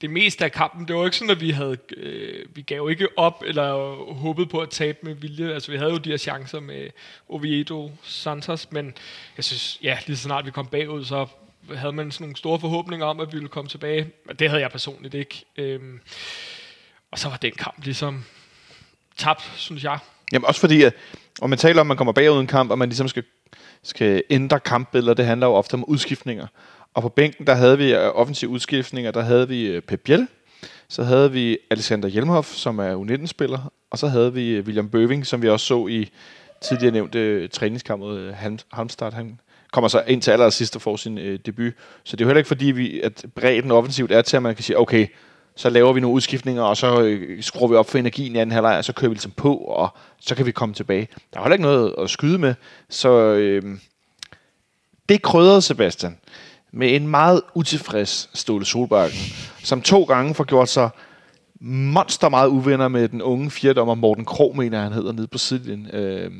det 0.00 0.10
meste 0.10 0.44
af 0.44 0.52
kampen, 0.52 0.88
det 0.88 0.96
var 0.96 1.04
ikke 1.04 1.16
sådan, 1.16 1.30
at 1.30 1.40
vi 1.40 1.50
havde, 1.50 1.78
øh, 1.96 2.46
vi 2.56 2.62
gav 2.62 2.90
ikke 2.90 3.08
op 3.16 3.42
eller 3.46 3.94
håbede 4.14 4.46
på 4.46 4.60
at 4.60 4.70
tabe 4.70 4.98
med 5.02 5.14
vilje. 5.14 5.54
Altså 5.54 5.72
vi 5.72 5.78
havde 5.78 5.90
jo 5.90 5.98
de 5.98 6.10
her 6.10 6.16
chancer 6.16 6.60
med 6.60 6.90
Oviedo, 7.28 7.92
Santos, 8.02 8.72
men 8.72 8.94
jeg 9.36 9.44
synes, 9.44 9.78
ja, 9.82 9.98
lige 10.06 10.16
så 10.16 10.22
snart 10.22 10.46
vi 10.46 10.50
kom 10.50 10.66
bagud, 10.66 11.04
så 11.04 11.26
havde 11.74 11.92
man 11.92 12.10
sådan 12.10 12.24
nogle 12.24 12.36
store 12.36 12.60
forhåbninger 12.60 13.06
om, 13.06 13.20
at 13.20 13.32
vi 13.32 13.36
ville 13.36 13.48
komme 13.48 13.68
tilbage. 13.68 14.10
Men 14.26 14.36
det 14.36 14.48
havde 14.48 14.62
jeg 14.62 14.70
personligt 14.70 15.14
ikke. 15.14 15.44
Øhm, 15.56 16.00
og 17.10 17.18
så 17.18 17.28
var 17.28 17.36
den 17.36 17.52
kamp 17.52 17.84
ligesom 17.84 18.24
tabt, 19.16 19.52
synes 19.56 19.84
jeg. 19.84 19.98
Jamen 20.32 20.46
også 20.46 20.60
fordi, 20.60 20.82
at, 20.82 20.94
og 21.40 21.50
man 21.50 21.58
taler 21.58 21.80
om, 21.80 21.86
at 21.86 21.88
man 21.88 21.96
kommer 21.96 22.12
bagud 22.12 22.36
i 22.36 22.40
en 22.40 22.46
kamp, 22.46 22.70
og 22.70 22.78
man 22.78 22.88
ligesom 22.88 23.08
skal, 23.08 23.22
skal 23.82 24.22
ændre 24.30 24.60
kampbilleder, 24.60 25.14
det 25.14 25.24
handler 25.24 25.46
jo 25.46 25.52
ofte 25.52 25.74
om 25.74 25.84
udskiftninger. 25.84 26.46
Og 26.94 27.02
på 27.02 27.08
bænken, 27.08 27.46
der 27.46 27.54
havde 27.54 27.78
vi 27.78 27.94
øh, 27.94 28.10
offensive 28.14 28.50
udskiftninger, 28.50 29.10
der 29.10 29.22
havde 29.22 29.48
vi 29.48 29.66
øh, 29.66 29.82
Pep 29.82 30.00
Biel, 30.04 30.26
så 30.88 31.02
havde 31.02 31.32
vi 31.32 31.58
Alexander 31.70 32.08
Hjelmhoff, 32.08 32.54
som 32.54 32.78
er 32.78 32.94
U19-spiller, 32.94 33.72
og 33.90 33.98
så 33.98 34.06
havde 34.06 34.34
vi 34.34 34.50
øh, 34.50 34.64
William 34.64 34.88
Bøving, 34.88 35.26
som 35.26 35.42
vi 35.42 35.48
også 35.48 35.66
så 35.66 35.86
i 35.86 36.10
tidligere 36.60 36.92
nævnte 36.92 37.48
træningskamp 37.48 38.00
mod 38.00 38.32
Halmstad. 38.72 39.12
Han 39.12 39.40
kommer 39.72 39.88
så 39.88 40.02
ind 40.06 40.22
til 40.22 40.30
allersidst 40.30 40.76
og 40.76 40.82
får 40.82 40.96
sin 40.96 41.18
øh, 41.18 41.38
debut. 41.46 41.72
Så 42.04 42.16
det 42.16 42.20
er 42.20 42.24
jo 42.24 42.28
heller 42.28 42.38
ikke 42.38 42.48
fordi, 42.48 42.66
vi, 42.66 43.00
at 43.00 43.24
bredden 43.34 43.70
offensivt 43.70 44.12
er 44.12 44.22
til, 44.22 44.36
at 44.36 44.42
man 44.42 44.54
kan 44.54 44.64
sige, 44.64 44.78
okay, 44.78 45.06
så 45.56 45.70
laver 45.70 45.92
vi 45.92 46.00
nogle 46.00 46.14
udskiftninger, 46.14 46.62
og 46.62 46.76
så 46.76 47.02
øh, 47.02 47.42
skruer 47.42 47.68
vi 47.68 47.74
op 47.74 47.90
for 47.90 47.98
energien 47.98 48.36
i 48.36 48.38
anden 48.38 48.52
halvleg, 48.52 48.78
og 48.78 48.84
så 48.84 48.92
kører 48.92 49.08
vi 49.08 49.14
ligesom 49.14 49.30
på, 49.30 49.56
og 49.56 49.88
så 50.20 50.34
kan 50.34 50.46
vi 50.46 50.52
komme 50.52 50.74
tilbage. 50.74 51.08
Der 51.32 51.38
er 51.38 51.44
heller 51.44 51.54
ikke 51.54 51.62
noget 51.62 51.94
at 51.98 52.10
skyde 52.10 52.38
med, 52.38 52.54
så 52.88 53.10
øh, 53.10 53.78
det 55.08 55.22
krydrede 55.22 55.62
Sebastian 55.62 56.18
med 56.72 56.96
en 56.96 57.08
meget 57.08 57.42
utilfreds 57.54 58.30
Ståle 58.34 58.64
Solbakken, 58.64 59.18
som 59.62 59.82
to 59.82 60.04
gange 60.04 60.34
får 60.34 60.44
gjort 60.44 60.68
sig 60.68 60.90
monster 61.60 62.28
meget 62.28 62.48
uvenner 62.48 62.88
med 62.88 63.08
den 63.08 63.22
unge 63.22 63.50
fjerdommer 63.50 63.94
Morten 63.94 64.24
Krog, 64.24 64.56
mener 64.56 64.82
han 64.82 64.92
hedder, 64.92 65.12
nede 65.12 65.26
på 65.26 65.38
siden, 65.38 65.86
øh, 65.92 66.30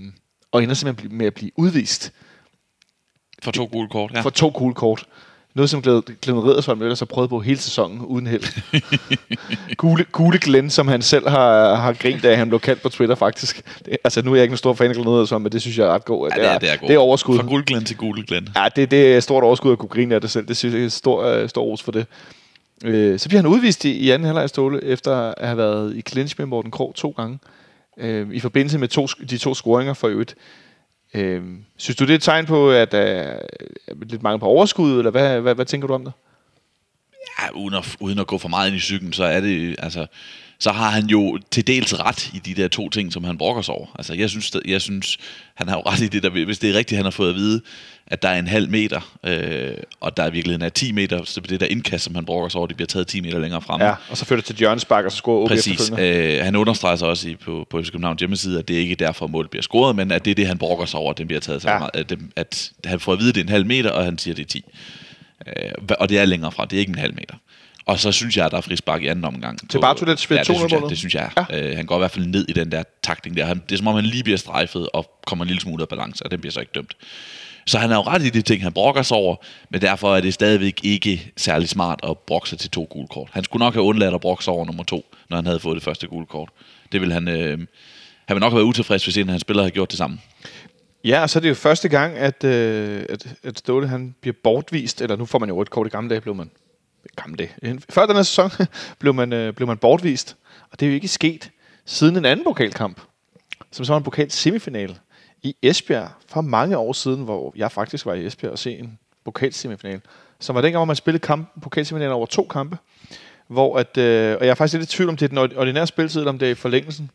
og 0.53 0.63
ender 0.63 0.75
simpelthen 0.75 1.19
med 1.19 1.27
at 1.27 1.35
blive 1.35 1.51
udvist. 1.57 2.13
For 3.43 3.51
to 3.51 3.69
gule 3.73 3.89
kort, 3.89 4.13
ja. 4.15 4.21
For 4.21 4.31
to 4.31 4.53
gule 4.55 4.75
kort. 4.75 5.07
Noget, 5.55 5.71
som 5.71 5.83
Glenn 5.83 6.45
Riddersholm 6.45 6.83
ellers 6.83 6.99
har 6.99 7.07
prøvet 7.07 7.31
på 7.31 7.41
hele 7.41 7.59
sæsonen 7.59 8.01
uden 8.01 8.27
held. 8.27 8.43
gule, 9.77 10.05
gule 10.13 10.39
Glenn, 10.39 10.71
som 10.71 10.89
han 10.89 11.03
selv 11.03 11.29
har, 11.29 11.75
har 11.75 11.93
grint 11.93 12.25
af, 12.25 12.37
han 12.37 12.49
blev 12.49 12.61
kaldt 12.61 12.83
på 12.83 12.89
Twitter 12.89 13.15
faktisk. 13.15 13.63
Det, 13.85 13.97
altså, 14.05 14.23
nu 14.23 14.31
er 14.31 14.37
jeg 14.37 14.43
ikke 14.43 14.53
en 14.53 14.59
stor 14.59 14.75
fan 14.75 14.89
af 14.89 14.95
Glenn 14.95 15.09
Riddersholm, 15.09 15.43
men 15.43 15.53
det 15.53 15.61
synes 15.61 15.79
jeg 15.79 15.87
er 15.87 15.91
ret 15.91 16.05
godt. 16.05 16.33
Ja, 16.37 16.43
det 16.43 16.51
er, 16.51 16.59
det 16.59 16.71
er, 16.73 16.77
det 16.77 16.95
er 16.95 16.99
overskud. 16.99 17.39
Fra 17.39 17.47
gule 17.47 17.65
Glenn 17.65 17.85
til 17.85 17.97
gule 17.97 18.27
Glenn. 18.27 18.49
Ja, 18.57 18.69
det, 18.77 18.91
det 18.91 19.17
er 19.17 19.21
stort 19.21 19.45
overskud 19.45 19.73
at 19.73 19.79
kunne 19.79 19.89
grine 19.89 20.15
af 20.15 20.21
det 20.21 20.31
selv. 20.31 20.49
Det 20.49 20.57
synes 20.57 20.75
jeg 20.75 20.85
er 20.85 20.89
stor, 20.89 21.43
uh, 21.43 21.49
stor 21.49 21.63
ros 21.63 21.83
for 21.83 21.93
det. 21.93 22.07
Uh, 22.85 23.19
så 23.19 23.29
bliver 23.29 23.43
han 23.43 23.47
udvist 23.47 23.85
i, 23.85 23.91
i 23.99 24.11
anden 24.11 24.27
halvleg 24.27 24.49
Ståle, 24.49 24.85
efter 24.85 25.17
at 25.17 25.47
have 25.47 25.57
været 25.57 25.97
i 25.97 26.03
clinch 26.03 26.35
med 26.39 26.47
Morten 26.47 26.71
Krog 26.71 26.93
to 26.95 27.15
gange. 27.17 27.39
Uh, 28.03 28.35
I 28.35 28.41
forbindelse 28.41 28.79
med 28.79 28.89
to, 28.89 29.07
de 29.31 29.39
to 29.39 29.55
scoringer 29.55 29.95
for 29.95 30.09
øvrigt. 30.09 30.35
Øh, 31.15 31.43
synes 31.77 31.97
du, 31.97 32.05
det 32.05 32.11
er 32.11 32.15
et 32.15 32.23
tegn 32.23 32.47
på, 32.47 32.71
at 32.71 32.95
øh, 32.95 33.01
der 33.01 33.05
er 33.89 33.95
lidt 34.07 34.23
mange 34.23 34.39
på 34.39 34.47
overskud, 34.47 34.99
eller 34.99 35.11
hvad, 35.11 35.41
hvad, 35.41 35.55
hvad 35.55 35.65
tænker 35.65 35.89
du 35.89 35.95
om 35.95 36.05
det? 36.05 36.13
Ja, 37.41 37.51
uden 37.51 37.75
at, 37.75 37.97
uden 38.01 38.19
at 38.19 38.27
gå 38.27 38.39
for 38.39 38.49
meget 38.49 38.69
ind 38.69 38.77
i 38.77 38.81
cyklen, 38.81 39.13
så 39.13 39.25
er 39.25 39.41
det, 39.41 39.77
altså, 39.79 40.07
så 40.59 40.73
har 40.73 40.91
han 40.91 41.07
jo 41.07 41.39
til 41.51 41.67
dels 41.67 42.01
ret 42.01 42.35
i 42.35 42.39
de 42.39 42.55
der 42.55 42.69
to 42.69 42.89
ting, 42.89 43.13
som 43.13 43.25
han 43.25 43.39
brokker 43.39 43.63
sig 43.63 43.75
over. 43.75 43.87
Altså, 43.95 44.15
jeg 44.15 44.31
synes, 44.31 44.53
jeg 44.65 44.81
synes 44.81 45.19
han 45.55 45.69
har 45.69 45.77
jo 45.77 45.83
ret 45.87 46.01
i 46.01 46.09
det, 46.09 46.23
der, 46.23 46.31
hvis 46.31 46.59
det 46.59 46.71
er 46.71 46.75
rigtigt, 46.75 46.97
han 46.97 47.05
har 47.05 47.11
fået 47.11 47.29
at 47.29 47.35
vide, 47.35 47.61
at 48.07 48.23
der 48.23 48.29
er 48.29 48.39
en 48.39 48.47
halv 48.47 48.71
meter, 48.71 49.17
øh, 49.25 49.75
og 50.01 50.17
der 50.17 50.23
er 50.23 50.31
virkelig 50.31 50.63
er 50.63 50.69
10 50.69 50.93
meter, 50.93 51.25
så 51.25 51.41
det 51.41 51.61
der 51.61 51.67
indkast, 51.67 52.05
som 52.05 52.15
han 52.15 52.25
brokker 52.25 52.49
sig 52.49 52.59
over, 52.59 52.67
det 52.67 52.77
bliver 52.77 52.87
taget 52.87 53.07
10 53.07 53.21
meter 53.21 53.39
længere 53.39 53.61
frem. 53.61 53.81
Ja, 53.81 53.95
og 54.11 54.17
så 54.17 54.25
fører 54.25 54.41
det 54.41 54.45
til 54.47 54.63
Jørgens 54.63 54.85
og 54.85 55.11
så 55.11 55.17
scorer 55.17 55.43
OB 55.43 55.49
Præcis. 55.49 55.93
Øh, 55.99 56.45
han 56.45 56.57
understreger 56.57 56.97
sig 56.97 57.09
også 57.09 57.29
i, 57.29 57.35
på, 57.37 57.67
på 57.71 57.83
FC 57.83 57.91
Københavns 57.91 58.19
hjemmeside, 58.19 58.59
at 58.59 58.69
det 58.69 58.75
ikke 58.75 58.93
er 58.93 58.97
derfor, 58.97 59.27
målet 59.27 59.51
bliver 59.51 59.63
scoret, 59.63 59.97
men 59.97 60.13
at 60.13 60.25
det 60.25 60.31
er 60.31 60.35
det, 60.35 60.47
han 60.47 60.59
brokker 60.59 60.87
sig 60.87 61.01
over, 61.01 61.11
at 61.11 61.19
den 61.19 61.27
bliver 61.27 61.41
taget 61.41 61.63
så 61.63 61.71
ja. 61.71 61.79
meget. 61.79 61.91
At, 61.95 62.11
det, 62.11 62.19
at 62.37 62.71
han 62.85 63.01
får 63.01 63.13
at 63.13 63.19
vide, 63.19 63.29
at 63.29 63.35
det 63.35 63.41
er 63.41 63.45
en 63.45 63.51
halv 63.51 63.67
meter, 63.67 63.91
og 63.91 64.05
han 64.05 64.19
siger, 64.19 64.33
at 64.33 64.37
det 64.37 64.45
er 64.45 64.49
10. 64.49 64.65
Øh, 65.47 65.97
og 66.01 66.09
det 66.09 66.19
er 66.19 66.25
længere 66.25 66.53
fra, 66.53 66.65
det 66.65 66.77
er 66.77 66.81
ikke 66.81 66.91
en 66.91 66.99
halv 66.99 67.15
meter. 67.15 67.35
Og 67.87 67.99
så 67.99 68.13
synes 68.13 68.37
jeg, 68.37 68.47
at 68.47 68.53
der 68.53 68.57
er 68.57 68.61
frispark 68.61 69.03
i 69.03 69.07
anden 69.07 69.25
omgang. 69.25 69.71
Til 69.71 69.81
Bartolets 69.81 70.31
ved 70.31 70.37
ja, 70.37 70.43
det 70.43 70.57
synes, 70.57 70.73
jeg, 70.73 70.83
det 70.89 70.99
synes 70.99 71.15
jeg. 71.15 71.31
Ja. 71.51 71.71
Øh, 71.71 71.77
han 71.77 71.87
går 71.87 71.97
i 71.97 71.99
hvert 71.99 72.11
fald 72.11 72.27
ned 72.27 72.49
i 72.49 72.53
den 72.53 72.73
der 72.73 72.83
takting 73.03 73.37
der. 73.37 73.45
Han, 73.45 73.63
det 73.69 73.73
er 73.73 73.77
som 73.77 73.87
om, 73.87 73.95
han 73.95 74.05
lige 74.05 74.25
bliver 74.25 74.37
strejfet 74.37 74.89
og 74.93 75.21
kommer 75.27 75.45
en 75.45 75.47
lille 75.47 75.61
smule 75.61 75.83
af 75.83 75.89
balance, 75.89 76.25
og 76.25 76.31
den 76.31 76.41
bliver 76.41 76.53
så 76.53 76.61
ikke 76.61 76.73
dømt. 76.75 76.97
Så 77.67 77.79
han 77.79 77.91
er 77.91 77.95
jo 77.95 78.03
ret 78.03 78.23
i 78.23 78.31
de 78.31 78.43
ting, 78.43 78.63
han 78.63 78.73
brokker 78.73 79.03
sig 79.03 79.17
over, 79.17 79.37
men 79.71 79.81
derfor 79.81 80.17
er 80.17 80.21
det 80.21 80.35
stadigvæk 80.35 80.81
ikke 80.83 81.33
særlig 81.37 81.69
smart 81.69 82.01
at 82.03 82.19
brokke 82.19 82.49
sig 82.49 82.59
til 82.59 82.71
to 82.71 82.87
gule 82.91 83.09
kort. 83.09 83.29
Han 83.33 83.45
skulle 83.45 83.65
nok 83.65 83.75
have 83.75 83.85
undladt 83.85 84.15
at 84.15 84.21
brokke 84.21 84.45
sig 84.45 84.53
over 84.53 84.65
nummer 84.65 84.85
to, 84.85 85.05
når 85.31 85.37
han 85.37 85.47
havde 85.47 85.61
fået 85.61 85.75
det 85.75 85.83
første 85.83 86.07
gule 86.07 86.27
kort. 86.27 86.49
Det 86.93 87.01
vil 87.01 87.13
han, 87.13 87.29
øh, 87.29 87.59
han 88.27 88.35
vil 88.35 88.41
nok 88.41 88.53
have 88.53 88.59
været 88.59 88.69
utilfreds, 88.69 89.05
hvis 89.05 89.17
en 89.17 89.29
af 89.29 89.33
hans 89.33 89.41
spillere 89.41 89.65
havde 89.65 89.75
gjort 89.75 89.91
det 89.91 89.99
samme. 89.99 90.19
Ja, 91.05 91.23
og 91.23 91.31
så 91.31 91.39
er 91.39 91.41
det 91.41 91.49
jo 91.49 91.55
første 91.55 91.89
gang, 91.89 92.17
at, 92.17 92.45
øh, 92.45 93.05
at, 93.09 93.35
at 93.43 93.59
Ståle 93.59 93.89
han 93.89 94.15
bliver 94.21 94.35
bortvist, 94.45 95.03
eller 95.03 95.17
nu 95.17 95.27
får 95.27 95.39
man 95.39 95.49
jo 95.49 95.61
et 95.61 95.71
kort 95.71 95.87
i 95.87 95.91
gamle 95.91 96.11
dage, 96.11 96.21
blev 96.21 96.35
man 96.35 96.51
gamle 97.17 97.37
dage. 97.37 97.81
Før 97.91 98.07
den 98.07 98.17
her 98.17 98.23
sæson 98.23 98.51
blev 99.01 99.15
man, 99.15 99.33
øh, 99.33 99.53
blev 99.53 99.67
man 99.67 99.79
bortvist, 99.79 100.37
og 100.71 100.81
det 100.81 100.87
er 100.87 100.91
jo 100.91 100.95
ikke 100.95 101.09
sket 101.09 101.51
siden 101.85 102.17
en 102.17 102.25
anden 102.25 102.45
pokalkamp, 102.45 103.01
som 103.73 103.85
så 103.85 103.93
var 103.93 103.99
en 103.99 104.05
pokal 104.05 104.31
semifinal 104.31 104.99
i 105.45 105.57
Esbjerg 105.63 106.09
for 106.29 106.41
mange 106.41 106.77
år 106.77 106.93
siden, 106.93 107.25
hvor 107.25 107.53
jeg 107.57 107.73
faktisk 107.73 108.07
var 108.07 108.15
i 108.15 108.27
Esbjerg 108.27 108.53
og 108.53 108.59
se 108.59 108.79
en 108.79 108.99
pokalsemifinal, 109.25 110.01
som 110.41 110.55
var 110.55 110.61
dengang, 110.61 110.79
hvor 110.79 110.85
man 110.85 110.97
spillede 110.97 111.23
kamp, 111.23 111.63
pokalsemifinalen 111.63 112.15
over 112.15 112.27
to 112.27 112.47
kampe, 112.51 112.79
hvor 113.49 113.79
at, 113.79 113.97
øh, 113.97 114.37
og 114.41 114.45
jeg 114.45 114.51
er 114.51 114.55
faktisk 114.55 114.79
lidt 114.79 114.93
i 114.93 114.97
tvivl 114.97 115.11
om, 115.11 115.17
det 115.17 115.25
er 115.25 115.45
den 115.45 115.59
ordinære 115.59 115.87
spiltid, 115.87 116.21
eller 116.21 116.33
om 116.33 116.39
det 116.39 116.47
er 116.47 116.53
i 116.53 116.55
forlængelsen, 116.55 117.11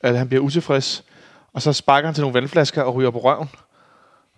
at 0.00 0.18
han 0.18 0.28
bliver 0.28 0.42
utilfreds, 0.42 1.04
og 1.52 1.62
så 1.62 1.72
sparker 1.72 2.06
han 2.06 2.14
til 2.14 2.22
nogle 2.22 2.34
vandflasker 2.34 2.82
og 2.82 2.94
ryger 2.94 3.10
på 3.10 3.18
røven. 3.18 3.48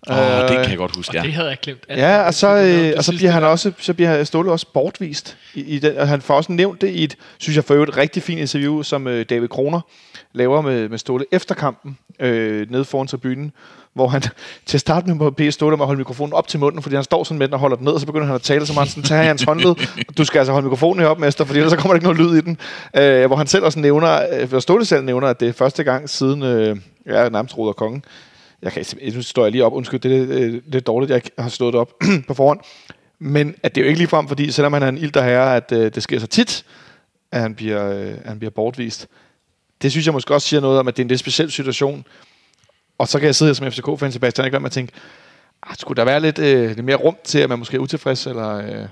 Åh, 0.09 0.17
oh, 0.17 0.41
det 0.41 0.57
kan 0.57 0.69
jeg 0.69 0.77
godt 0.77 0.95
huske, 0.95 1.17
ja. 1.17 1.23
det 1.23 1.33
havde 1.33 1.49
jeg 1.49 1.57
glemt. 1.61 1.85
Ja, 1.89 2.21
og 2.21 2.33
så, 2.33 2.47
øh, 2.47 2.93
og 2.97 3.03
så 3.03 3.11
bliver 3.11 3.31
han 3.31 3.43
også, 3.43 3.71
så 3.79 3.93
bliver 3.93 4.23
Ståle 4.23 4.51
også 4.51 4.65
bortvist. 4.73 5.37
I, 5.53 5.61
i 5.61 5.79
den, 5.79 5.97
og 5.97 6.07
han 6.07 6.21
får 6.21 6.35
også 6.35 6.51
nævnt 6.51 6.81
det 6.81 6.89
i 6.89 7.03
et, 7.03 7.15
synes 7.37 7.55
jeg 7.55 7.63
for 7.63 7.73
øvrigt, 7.73 7.89
et 7.89 7.97
rigtig 7.97 8.23
fint 8.23 8.39
interview, 8.39 8.81
som 8.81 9.07
øh, 9.07 9.25
David 9.29 9.47
Kroner 9.47 9.81
laver 10.33 10.61
med, 10.61 10.89
med 10.89 10.97
Ståle 10.97 11.25
efter 11.31 11.55
kampen, 11.55 11.97
øh, 12.19 12.71
nede 12.71 12.85
foran 12.85 13.07
tribunen, 13.07 13.51
hvor 13.93 14.07
han 14.07 14.21
til 14.65 14.77
at 14.77 14.81
starte 14.81 15.07
med 15.07 15.15
må 15.15 15.29
bede 15.29 15.51
Ståle 15.51 15.77
med 15.77 15.83
at 15.83 15.87
holde 15.87 15.97
mikrofonen 15.97 16.33
op 16.33 16.47
til 16.47 16.59
munden, 16.59 16.81
fordi 16.81 16.95
han 16.95 17.03
står 17.03 17.23
sådan 17.23 17.39
med 17.39 17.47
den 17.47 17.53
og 17.53 17.59
holder 17.59 17.77
den 17.77 17.85
ned, 17.85 17.93
og 17.93 17.99
så 17.99 18.05
begynder 18.05 18.25
han 18.25 18.35
at 18.35 18.41
tale, 18.41 18.65
så 18.65 18.73
meget 18.73 18.89
sådan, 18.89 19.03
tager 19.03 19.23
hans 19.23 19.43
håndled, 19.43 19.75
du 20.17 20.25
skal 20.25 20.39
altså 20.39 20.51
holde 20.51 20.65
mikrofonen 20.65 21.05
op, 21.05 21.19
mester, 21.19 21.45
fordi 21.45 21.59
ellers 21.59 21.71
så 21.71 21.77
kommer 21.77 21.93
der 21.93 21.99
ikke 22.07 22.13
noget 22.13 22.31
lyd 22.31 22.37
i 22.37 22.41
den. 22.41 22.57
Øh, 22.97 23.25
hvor 23.25 23.35
han 23.35 23.47
selv 23.47 23.63
også 23.63 23.79
nævner, 23.79 24.19
øh, 24.53 24.61
Ståle 24.61 24.85
selv 24.85 25.03
nævner, 25.03 25.27
at 25.27 25.39
det 25.39 25.47
er 25.47 25.53
første 25.53 25.83
gang 25.83 26.09
siden, 26.09 26.43
øh, 26.43 26.77
ja, 27.05 27.29
nærmest 27.29 27.57
Roder 27.57 27.73
Kongen, 27.73 28.03
jeg, 28.61 28.71
kan, 28.71 28.85
nu 29.13 29.21
står 29.21 29.43
jeg 29.43 29.51
lige 29.51 29.65
op, 29.65 29.73
undskyld, 29.73 29.99
det 29.99 30.15
er 30.15 30.25
lidt, 30.25 30.29
øh, 30.29 30.61
lidt 30.67 30.87
dårligt, 30.87 31.11
jeg 31.11 31.21
har 31.39 31.49
slået 31.49 31.73
det 31.73 31.81
op 31.81 31.93
på 32.27 32.33
forhånd. 32.33 32.59
Men 33.19 33.55
at 33.63 33.75
det 33.75 33.81
er 33.81 33.85
jo 33.85 33.87
ikke 33.87 33.99
lige 33.99 34.07
frem, 34.07 34.27
fordi 34.27 34.51
selvom 34.51 34.73
han 34.73 34.83
er 34.83 34.87
en 34.87 34.97
ilter 34.97 35.23
herre, 35.23 35.55
at 35.55 35.71
øh, 35.71 35.95
det 35.95 36.03
sker 36.03 36.19
så 36.19 36.27
tit, 36.27 36.65
at 37.31 37.41
han 37.41 37.55
bliver, 37.55 37.89
øh, 37.89 38.11
at 38.11 38.27
han 38.27 38.39
bliver 38.39 38.51
bortvist. 38.51 39.07
Det 39.81 39.91
synes 39.91 40.05
jeg 40.05 40.13
måske 40.13 40.33
også 40.33 40.47
siger 40.47 40.61
noget 40.61 40.79
om, 40.79 40.87
at 40.87 40.97
det 40.97 41.01
er 41.01 41.05
en 41.05 41.09
lidt 41.09 41.19
speciel 41.19 41.51
situation. 41.51 42.05
Og 42.97 43.07
så 43.07 43.19
kan 43.19 43.25
jeg 43.25 43.35
sidde 43.35 43.49
her 43.49 43.53
som 43.53 43.71
FCK-fan, 43.71 44.11
Sebastian, 44.11 44.45
ikke 44.45 44.59
med 44.59 44.65
at 44.65 44.71
tænke, 44.71 44.93
ah, 45.63 45.75
skulle 45.75 45.97
der 45.97 46.05
være 46.05 46.19
lidt, 46.19 46.39
øh, 46.39 46.67
lidt 46.67 46.85
mere 46.85 46.95
rum 46.95 47.15
til, 47.23 47.39
at 47.39 47.49
man 47.49 47.59
måske 47.59 47.75
er 47.75 47.81
utilfreds? 47.81 48.27
Eller, 48.27 48.57
øh? 48.57 48.87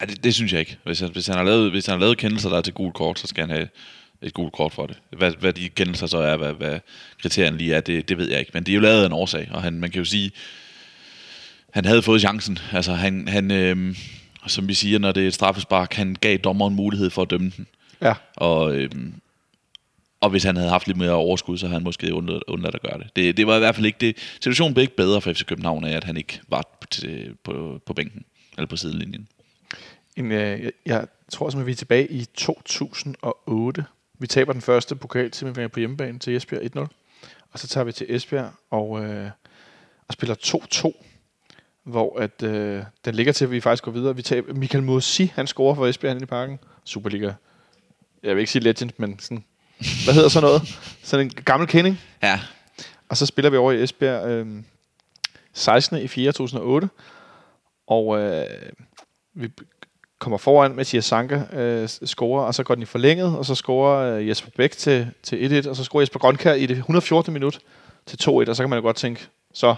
Ej, 0.00 0.06
det, 0.06 0.24
det, 0.24 0.34
synes 0.34 0.52
jeg 0.52 0.60
ikke. 0.60 0.78
Hvis, 0.84 1.00
han, 1.00 1.10
hvis, 1.12 1.26
han 1.26 1.36
har 1.36 1.44
lavet, 1.44 1.70
hvis 1.70 1.86
han 1.86 1.92
har 1.92 2.00
lavet 2.00 2.18
kendelser, 2.18 2.48
der 2.48 2.56
er 2.56 2.62
til 2.62 2.74
gul 2.74 2.92
kort, 2.92 3.18
så 3.18 3.26
skal 3.26 3.40
han 3.46 3.50
have 3.50 3.68
et 4.22 4.34
gult 4.34 4.52
kort 4.52 4.72
for 4.72 4.86
det. 4.86 4.98
Hvad, 5.10 5.32
hvad 5.40 5.52
de 5.52 5.68
kendelser 5.68 6.06
så 6.06 6.18
er, 6.18 6.36
hvad, 6.36 6.52
hvad 6.52 6.80
kriterierne 7.22 7.56
lige 7.56 7.74
er, 7.74 7.80
det, 7.80 8.08
det 8.08 8.18
ved 8.18 8.30
jeg 8.30 8.40
ikke. 8.40 8.50
Men 8.54 8.64
det 8.64 8.72
er 8.72 8.74
jo 8.76 8.80
lavet 8.80 9.02
af 9.02 9.06
en 9.06 9.12
årsag, 9.12 9.48
og 9.52 9.62
han, 9.62 9.72
man 9.72 9.90
kan 9.90 9.98
jo 9.98 10.04
sige, 10.04 10.30
han 11.70 11.84
havde 11.84 12.02
fået 12.02 12.20
chancen. 12.20 12.58
Altså 12.72 12.92
han, 12.92 13.28
han 13.28 13.50
øh, 13.50 13.96
som 14.46 14.68
vi 14.68 14.74
siger, 14.74 14.98
når 14.98 15.12
det 15.12 15.22
er 15.22 15.26
et 15.26 15.34
straffespark, 15.34 15.94
han 15.94 16.16
gav 16.20 16.36
dommeren 16.36 16.74
mulighed 16.74 17.10
for 17.10 17.22
at 17.22 17.30
dømme 17.30 17.52
den. 17.56 17.66
Ja. 18.00 18.14
Og 18.36 18.74
øh, 18.74 18.90
Og 20.20 20.30
hvis 20.30 20.44
han 20.44 20.56
havde 20.56 20.70
haft 20.70 20.86
lidt 20.86 20.98
mere 20.98 21.10
overskud, 21.10 21.58
så 21.58 21.66
havde 21.66 21.74
han 21.74 21.84
måske 21.84 22.14
undladt, 22.14 22.42
undladt 22.48 22.74
at 22.74 22.82
gøre 22.82 22.98
det. 22.98 23.16
det. 23.16 23.36
Det 23.36 23.46
var 23.46 23.56
i 23.56 23.58
hvert 23.58 23.74
fald 23.74 23.86
ikke 23.86 23.98
det. 24.00 24.16
Situationen 24.40 24.74
blev 24.74 24.82
ikke 24.82 24.96
bedre 24.96 25.20
for 25.20 25.32
FC 25.32 25.44
København 25.44 25.84
af, 25.84 25.96
at 25.96 26.04
han 26.04 26.16
ikke 26.16 26.40
var 26.48 26.78
på, 26.80 26.86
til, 26.86 27.36
på, 27.44 27.80
på 27.86 27.94
bænken, 27.94 28.24
eller 28.58 28.66
på 28.66 28.76
sidelinjen. 28.76 29.28
En, 30.16 30.32
øh, 30.32 30.62
jeg, 30.62 30.72
jeg 30.86 31.06
tror 31.32 31.50
simpelthen, 31.50 31.66
vi 31.66 31.72
er 31.72 31.76
tilbage 31.76 32.12
i 32.12 32.24
2008. 32.34 33.84
Vi 34.22 34.26
taber 34.26 34.52
den 34.52 34.62
første 34.62 34.96
pokal 34.96 35.30
til 35.30 35.68
på 35.68 35.80
hjemmebane 35.80 36.18
til 36.18 36.36
Esbjerg 36.36 36.62
1-0. 36.76 36.78
Og 37.52 37.58
så 37.58 37.68
tager 37.68 37.84
vi 37.84 37.92
til 37.92 38.06
Esbjerg 38.08 38.52
og, 38.70 39.04
øh, 39.04 39.30
og 40.08 40.12
spiller 40.12 40.34
2-2 40.34 41.04
hvor 41.82 42.18
at, 42.18 42.42
øh, 42.42 42.84
den 43.04 43.14
ligger 43.14 43.32
til, 43.32 43.44
at 43.44 43.50
vi 43.50 43.60
faktisk 43.60 43.84
går 43.84 43.92
videre. 43.92 44.16
Vi 44.16 44.22
tager 44.22 44.52
Michael 44.52 44.84
Mossi, 44.84 45.32
han 45.34 45.46
scorer 45.46 45.74
for 45.74 45.86
Esbjerg 45.86 46.22
i 46.22 46.26
parken. 46.26 46.58
Superliga. 46.84 47.32
Jeg 48.22 48.34
vil 48.34 48.40
ikke 48.40 48.52
sige 48.52 48.62
legend, 48.62 48.90
men 48.96 49.18
sådan, 49.18 49.44
hvad 50.04 50.14
hedder 50.14 50.28
sådan 50.28 50.46
noget? 50.46 50.62
Sådan 51.08 51.26
en 51.26 51.30
gammel 51.30 51.68
kending. 51.68 52.00
Ja. 52.22 52.40
Og 53.08 53.16
så 53.16 53.26
spiller 53.26 53.50
vi 53.50 53.56
over 53.56 53.72
i 53.72 53.82
Esbjerg 53.82 54.28
øh, 54.28 54.62
16. 55.52 55.98
i 55.98 56.08
4. 56.08 56.32
2008. 56.32 56.88
Og 57.86 58.18
øh, 58.18 58.46
vi 59.34 59.48
kommer 60.22 60.38
foran, 60.38 60.76
Mathias 60.76 61.04
Sanka 61.04 61.42
øh, 61.52 61.88
scorer, 61.88 62.44
og 62.44 62.54
så 62.54 62.62
går 62.62 62.74
den 62.74 62.82
i 62.82 62.86
forlænget, 62.86 63.38
og 63.38 63.46
så 63.46 63.54
scorer 63.54 64.16
øh, 64.16 64.28
Jesper 64.28 64.50
Bæk 64.56 64.70
til, 64.70 65.10
til 65.22 65.62
1-1, 65.64 65.68
og 65.68 65.76
så 65.76 65.84
scorer 65.84 66.02
Jesper 66.02 66.18
Grønkær 66.18 66.52
i 66.52 66.66
det 66.66 66.76
114. 66.76 67.32
minut 67.32 67.58
til 68.06 68.18
2-1, 68.22 68.30
og 68.30 68.56
så 68.56 68.62
kan 68.62 68.70
man 68.70 68.76
jo 68.76 68.82
godt 68.82 68.96
tænke, 68.96 69.26
så 69.54 69.74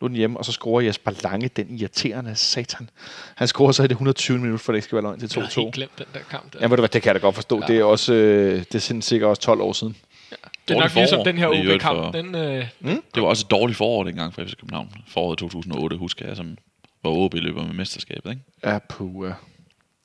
nu 0.00 0.04
er 0.04 0.08
den 0.08 0.16
hjemme, 0.16 0.38
og 0.38 0.44
så 0.44 0.52
scorer 0.52 0.80
Jesper 0.80 1.10
Lange, 1.22 1.48
den 1.48 1.66
irriterende 1.70 2.34
satan. 2.34 2.90
Han 3.34 3.48
scorer 3.48 3.72
så 3.72 3.82
i 3.82 3.86
det 3.86 3.92
120 3.92 4.38
minut, 4.38 4.60
for 4.60 4.72
det 4.72 4.76
ikke 4.76 4.84
skal 4.84 4.96
være 4.96 5.02
løgn 5.02 5.20
til 5.20 5.26
2-2. 5.26 5.40
Jeg 5.40 5.44
har 5.44 5.60
helt 5.60 5.74
glemt 5.74 5.98
den 5.98 6.06
der 6.14 6.20
kamp. 6.30 6.52
Der. 6.52 6.58
Ja, 6.60 6.68
du 6.68 6.76
hvad, 6.76 6.88
det 6.88 7.02
kan 7.02 7.06
jeg 7.06 7.14
da 7.14 7.20
godt 7.20 7.34
forstå. 7.34 7.60
Ja. 7.60 7.66
Det 7.66 7.78
er 7.78 7.84
også, 7.84 8.14
øh, 8.14 8.64
det 8.72 8.90
er 8.90 9.00
sikkert 9.00 9.28
også 9.28 9.42
12 9.42 9.60
år 9.60 9.72
siden. 9.72 9.96
Ja. 10.30 10.36
Det 10.68 10.76
er 10.76 10.80
nok 10.80 10.94
ligesom 10.94 11.24
den 11.24 11.38
her 11.38 11.48
OB-kamp. 11.48 11.98
For... 11.98 12.10
Den, 12.10 12.34
øh, 12.34 12.66
mm? 12.80 13.02
Det 13.14 13.22
var 13.22 13.28
også 13.28 13.44
et 13.46 13.50
dårligt 13.50 13.76
forår 13.76 14.04
dengang 14.04 14.34
for 14.34 14.44
FC 14.44 14.56
København. 14.56 14.90
Foråret 15.08 15.38
2008, 15.38 15.96
husker 15.96 16.26
jeg, 16.26 16.36
som 16.36 16.56
var 17.04 17.10
OB 17.10 17.34
løber 17.34 17.66
med 17.66 17.74
mesterskabet, 17.74 18.30
ikke? 18.30 18.42
Ja, 18.64 18.78
puh. 18.88 19.32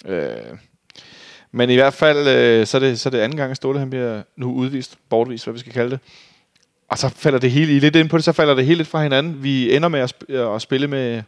Øh. 0.05 0.57
Men 1.51 1.69
i 1.69 1.75
hvert 1.75 1.93
fald, 1.93 2.27
øh, 2.27 2.67
så, 2.67 2.77
er 2.77 2.81
det, 2.81 2.99
så 2.99 3.09
er 3.09 3.11
det 3.11 3.19
anden 3.19 3.37
gang, 3.37 3.51
at 3.51 3.57
Ståle 3.57 3.79
han 3.79 3.89
bliver 3.89 4.23
nu 4.35 4.53
udvist, 4.53 4.97
bortvist, 5.09 5.45
hvad 5.45 5.53
vi 5.53 5.59
skal 5.59 5.73
kalde 5.73 5.91
det. 5.91 5.99
Og 6.89 6.97
så 6.97 7.09
falder 7.09 7.39
det 7.39 7.51
hele, 7.51 7.75
i 7.75 7.79
lidt 7.79 7.95
ind 7.95 8.09
på 8.09 8.17
det, 8.17 8.25
så 8.25 8.31
falder 8.31 8.53
det 8.53 8.65
hele 8.65 8.77
lidt 8.77 8.87
fra 8.87 9.03
hinanden. 9.03 9.43
Vi 9.43 9.75
ender 9.75 9.89
med 9.89 9.99
at, 9.99 10.13
sp- 10.13 10.33
øh, 10.33 10.55
at 10.55 10.61
spille 10.61 10.87
med 10.87 11.23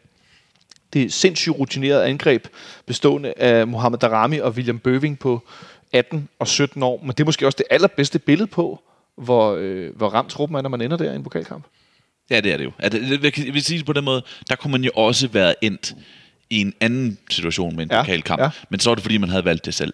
det 0.93 1.13
sindssygt 1.13 1.59
rutinerede 1.59 2.05
angreb, 2.05 2.47
bestående 2.85 3.33
af 3.37 3.67
Mohamed 3.67 3.99
Darami 3.99 4.37
og 4.37 4.51
William 4.51 4.79
Bøving 4.79 5.19
på 5.19 5.47
18 5.93 6.29
og 6.39 6.47
17 6.47 6.83
år. 6.83 6.99
Men 7.01 7.09
det 7.09 7.19
er 7.19 7.25
måske 7.25 7.45
også 7.45 7.57
det 7.57 7.65
allerbedste 7.69 8.19
billede 8.19 8.47
på, 8.47 8.83
hvor, 9.15 9.55
øh, 9.59 9.95
hvor 9.95 10.09
ramt 10.09 10.29
truppen 10.29 10.55
er, 10.57 10.61
når 10.61 10.69
man 10.69 10.81
ender 10.81 10.97
der 10.97 11.11
i 11.11 11.15
en 11.15 11.23
pokalkamp. 11.23 11.65
Ja, 12.29 12.39
det 12.39 12.53
er 12.53 12.57
det 12.57 12.63
jo. 12.63 12.71
At, 12.79 12.93
jeg 12.93 13.53
vil 13.53 13.63
sige 13.63 13.77
det 13.77 13.85
på 13.85 13.93
den 13.93 14.05
måde, 14.05 14.23
der 14.49 14.55
kunne 14.55 14.71
man 14.71 14.83
jo 14.83 14.91
også 14.95 15.27
være 15.27 15.63
endt 15.63 15.93
i 16.49 16.61
en 16.61 16.73
anden 16.79 17.17
situation 17.29 17.75
med 17.75 17.83
en 17.83 17.91
ja, 17.91 18.01
pokalkamp. 18.01 18.41
Ja. 18.41 18.49
Men 18.69 18.79
så 18.79 18.89
var 18.89 18.95
det, 18.95 19.01
fordi 19.01 19.17
man 19.17 19.29
havde 19.29 19.45
valgt 19.45 19.65
det 19.65 19.73
selv 19.73 19.93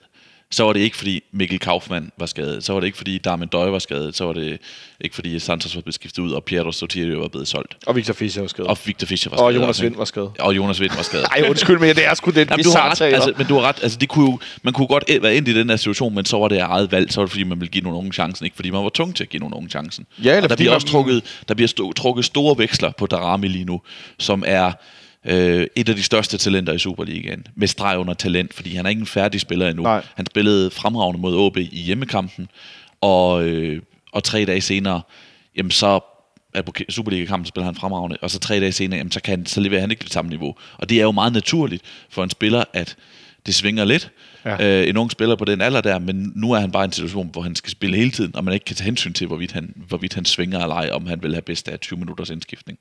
så 0.51 0.63
var 0.63 0.73
det 0.73 0.79
ikke 0.79 0.97
fordi 0.97 1.23
Mikkel 1.31 1.59
Kaufmann 1.59 2.11
var 2.17 2.25
skadet, 2.25 2.63
så 2.63 2.73
var 2.73 2.79
det 2.79 2.87
ikke 2.87 2.97
fordi 2.97 3.17
Darmen 3.17 3.47
Døje 3.47 3.71
var 3.71 3.79
skadet, 3.79 4.15
så 4.15 4.25
var 4.25 4.33
det 4.33 4.59
ikke 5.01 5.15
fordi 5.15 5.39
Santos 5.39 5.75
var 5.75 5.81
blevet 5.81 5.95
skiftet 5.95 6.23
ud, 6.23 6.31
og 6.31 6.43
Piero 6.43 6.71
Sotirio 6.71 7.19
var 7.19 7.27
blevet 7.27 7.47
solgt. 7.47 7.77
Og 7.87 7.95
Victor 7.95 8.13
Fischer 8.13 8.41
var 8.41 8.47
skadet. 8.47 8.69
Og 8.69 8.77
Victor 8.85 9.05
Fischer 9.05 9.29
var 9.29 9.37
skadet. 9.37 9.47
Og 9.47 9.55
Jonas 9.55 9.81
Vind 9.81 9.95
var 9.95 10.05
skadet. 10.05 10.31
Og 10.39 10.55
Jonas 10.55 10.79
Vind 10.79 10.91
var 10.95 11.01
skadet. 11.01 11.25
Ej, 11.35 11.49
undskyld, 11.49 11.79
men 11.79 11.95
det 11.95 12.05
er 12.05 12.13
sgu 12.13 12.31
det, 12.31 12.49
Jamen, 12.49 12.63
du 12.63 12.69
har 12.69 12.89
ret, 12.89 13.01
altså, 13.01 13.33
men 13.37 13.47
du 13.47 13.55
har 13.55 13.61
ret, 13.61 13.79
altså, 13.81 13.97
det 13.97 14.09
kunne 14.09 14.31
jo, 14.31 14.39
man 14.63 14.73
kunne 14.73 14.87
godt 14.87 15.03
være 15.21 15.35
ind 15.35 15.47
i 15.47 15.53
den 15.53 15.69
her 15.69 15.77
situation, 15.77 16.15
men 16.15 16.25
så 16.25 16.37
var 16.37 16.47
det 16.47 16.59
eget 16.59 16.91
valg, 16.91 17.13
så 17.13 17.21
var 17.21 17.25
det 17.25 17.31
fordi, 17.31 17.43
man 17.43 17.59
ville 17.59 17.71
give 17.71 17.83
nogle 17.83 17.97
unge 17.97 18.11
chancen, 18.13 18.45
ikke 18.45 18.55
fordi 18.55 18.69
man 18.69 18.83
var 18.83 18.89
tung 18.89 19.15
til 19.15 19.23
at 19.23 19.29
give 19.29 19.39
nogle 19.39 19.55
unge 19.55 19.69
chancen. 19.69 20.05
Ja, 20.23 20.29
eller 20.29 20.43
og 20.43 20.49
der 20.49 20.55
bliver 20.55 20.73
også 20.73 20.87
trukket, 20.87 21.23
der 21.47 21.53
bliver 21.53 21.67
stå, 21.67 21.93
trukket 21.93 22.25
store 22.25 22.57
veksler 22.57 22.91
på 22.91 23.05
Darami 23.07 23.47
lige 23.47 23.65
nu, 23.65 23.81
som 24.19 24.43
er 24.47 24.71
øh, 25.25 25.67
et 25.75 25.89
af 25.89 25.95
de 25.95 26.03
største 26.03 26.37
talenter 26.37 26.73
i 26.73 26.79
Superligaen, 26.79 27.47
med 27.55 27.67
streg 27.67 27.97
under 27.97 28.13
talent, 28.13 28.53
fordi 28.53 28.75
han 28.75 28.85
er 28.85 28.89
ikke 28.89 28.99
en 28.99 29.05
færdig 29.05 29.41
spiller 29.41 29.69
endnu. 29.69 29.83
Nej. 29.83 30.05
Han 30.15 30.25
spillede 30.25 30.71
fremragende 30.71 31.21
mod 31.21 31.37
OB 31.37 31.57
i 31.57 31.81
hjemmekampen, 31.81 32.47
og, 33.01 33.45
øh, 33.45 33.81
og 34.11 34.23
tre 34.23 34.45
dage 34.45 34.61
senere, 34.61 35.01
jamen 35.57 35.71
så 35.71 35.99
at 36.53 36.65
på 36.65 36.73
Superliga-kampen 36.89 37.45
spiller 37.45 37.65
han 37.65 37.75
fremragende, 37.75 38.17
og 38.21 38.31
så 38.31 38.39
tre 38.39 38.59
dage 38.59 38.71
senere, 38.71 38.97
jamen, 38.97 39.11
så, 39.11 39.21
kan, 39.21 39.45
så 39.45 39.61
leverer 39.61 39.81
han 39.81 39.91
ikke 39.91 40.03
det 40.03 40.13
samme 40.13 40.29
niveau. 40.29 40.55
Og 40.77 40.89
det 40.89 40.99
er 40.99 41.03
jo 41.03 41.11
meget 41.11 41.33
naturligt 41.33 41.83
for 42.09 42.23
en 42.23 42.29
spiller, 42.29 42.63
at 42.73 42.95
det 43.45 43.55
svinger 43.55 43.85
lidt. 43.85 44.11
Ja. 44.45 44.81
Øh, 44.81 44.89
en 44.89 44.97
ung 44.97 45.11
spiller 45.11 45.35
på 45.35 45.45
den 45.45 45.61
alder 45.61 45.81
der, 45.81 45.99
men 45.99 46.31
nu 46.35 46.51
er 46.51 46.59
han 46.59 46.71
bare 46.71 46.83
i 46.83 46.85
en 46.85 46.91
situation, 46.91 47.29
hvor 47.31 47.41
han 47.41 47.55
skal 47.55 47.71
spille 47.71 47.97
hele 47.97 48.11
tiden, 48.11 48.35
og 48.35 48.43
man 48.43 48.53
ikke 48.53 48.65
kan 48.65 48.75
tage 48.75 48.85
hensyn 48.85 49.13
til, 49.13 49.27
hvorvidt 49.27 49.51
han, 49.51 49.73
hvorvidt 49.87 50.13
han 50.13 50.25
svinger 50.25 50.59
eller 50.59 50.75
ej, 50.75 50.89
om 50.91 51.07
han 51.07 51.23
vil 51.23 51.33
have 51.33 51.41
bedst 51.41 51.67
af 51.67 51.79
20 51.79 51.99
minutters 51.99 52.29
indskiftning. 52.29 52.79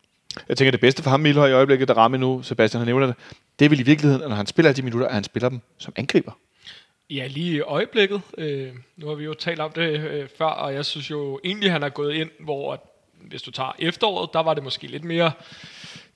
Jeg 0.48 0.56
tænker, 0.56 0.70
det 0.70 0.80
bedste 0.80 1.02
for 1.02 1.10
ham, 1.10 1.20
Milhøj, 1.20 1.48
i 1.48 1.52
øjeblikket, 1.52 1.88
der 1.88 1.94
rammer 1.94 2.18
nu, 2.18 2.42
Sebastian 2.42 2.78
han 2.78 2.86
nævner 2.86 3.06
det, 3.06 3.16
det 3.58 3.64
er 3.64 3.68
vel 3.68 3.80
i 3.80 3.82
virkeligheden, 3.82 4.28
når 4.28 4.36
han 4.36 4.46
spiller 4.46 4.72
de 4.72 4.82
minutter, 4.82 5.08
at 5.08 5.14
han 5.14 5.24
spiller 5.24 5.48
dem 5.48 5.60
som 5.78 5.92
angriber. 5.96 6.32
Ja, 7.10 7.26
lige 7.26 7.56
i 7.56 7.60
øjeblikket. 7.60 8.20
Øh, 8.38 8.72
nu 8.96 9.06
har 9.06 9.14
vi 9.14 9.24
jo 9.24 9.34
talt 9.34 9.60
om 9.60 9.72
det 9.72 10.00
øh, 10.00 10.28
før, 10.38 10.46
og 10.46 10.74
jeg 10.74 10.84
synes 10.84 11.10
jo 11.10 11.40
egentlig, 11.44 11.72
han 11.72 11.82
er 11.82 11.88
gået 11.88 12.14
ind, 12.14 12.30
hvor 12.40 12.90
hvis 13.20 13.42
du 13.42 13.50
tager 13.50 13.72
efteråret, 13.78 14.30
der 14.32 14.42
var 14.42 14.54
det 14.54 14.62
måske 14.62 14.86
lidt 14.86 15.04
mere 15.04 15.32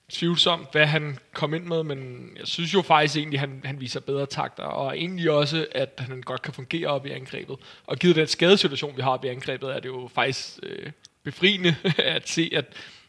tvivlsomt, 0.09 0.73
hvad 0.73 0.87
han 0.87 1.19
kom 1.33 1.55
ind 1.55 1.65
med, 1.65 1.83
men 1.83 2.31
jeg 2.39 2.47
synes 2.47 2.75
jo 2.75 2.83
faktisk 2.83 3.17
egentlig, 3.17 3.41
han, 3.41 3.61
han 3.65 3.81
viser 3.81 4.01
bedre 4.01 4.27
takter, 4.27 4.63
og 4.63 4.99
egentlig 4.99 5.31
også, 5.31 5.67
at 5.73 5.93
han 5.99 6.23
godt 6.23 6.43
kan 6.43 6.55
fungere 6.55 6.89
op 6.89 7.07
i 7.07 7.11
angrebet. 7.11 7.57
Og 7.87 7.97
givet 7.97 8.17
den 8.17 8.27
skadesituation, 8.27 8.97
vi 8.97 9.03
har 9.03 9.11
op 9.11 9.25
i 9.25 9.29
angrebet, 9.29 9.69
er 9.77 9.81
det 9.81 9.89
jo 9.89 10.11
faktisk 10.15 10.59
øh, 10.63 10.91
befriende 11.23 11.77
at 11.99 12.29
se, 12.29 12.51
at 12.53 12.65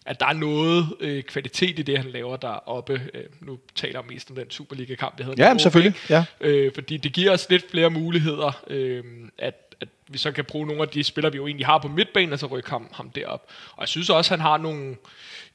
at 0.09 0.19
der 0.19 0.25
er 0.25 0.33
noget 0.33 0.95
øh, 0.99 1.23
kvalitet 1.23 1.79
i 1.79 1.81
det, 1.81 1.97
han 1.97 2.11
laver 2.11 2.37
deroppe. 2.37 3.01
Øh, 3.13 3.23
nu 3.41 3.59
taler 3.75 3.99
jeg 3.99 4.07
mest 4.09 4.29
om 4.29 4.35
den 4.35 4.51
Superliga-kamp, 4.51 5.17
vi 5.17 5.23
havde. 5.23 5.35
Ja, 5.37 5.53
men 5.53 5.59
selvfølgelig. 5.59 5.95
Ja. 6.09 6.25
Øh, 6.41 6.71
fordi 6.73 6.97
det 6.97 7.13
giver 7.13 7.31
os 7.31 7.49
lidt 7.49 7.71
flere 7.71 7.89
muligheder, 7.89 8.63
øh, 8.67 9.03
at, 9.37 9.75
at 9.81 9.87
vi 10.07 10.17
så 10.17 10.31
kan 10.31 10.45
bruge 10.45 10.67
nogle 10.67 10.81
af 10.81 10.87
de 10.87 11.03
spillere, 11.03 11.31
vi 11.31 11.37
jo 11.37 11.47
egentlig 11.47 11.65
har 11.65 11.77
på 11.77 11.87
midtbanen, 11.87 12.33
og 12.33 12.39
så 12.39 12.45
rykke 12.45 12.69
ham, 12.69 12.87
ham 12.93 13.09
derop. 13.09 13.49
Og 13.71 13.81
jeg 13.81 13.87
synes 13.87 14.09
også, 14.09 14.33
han 14.33 14.39
har 14.39 14.57
nogle 14.57 14.95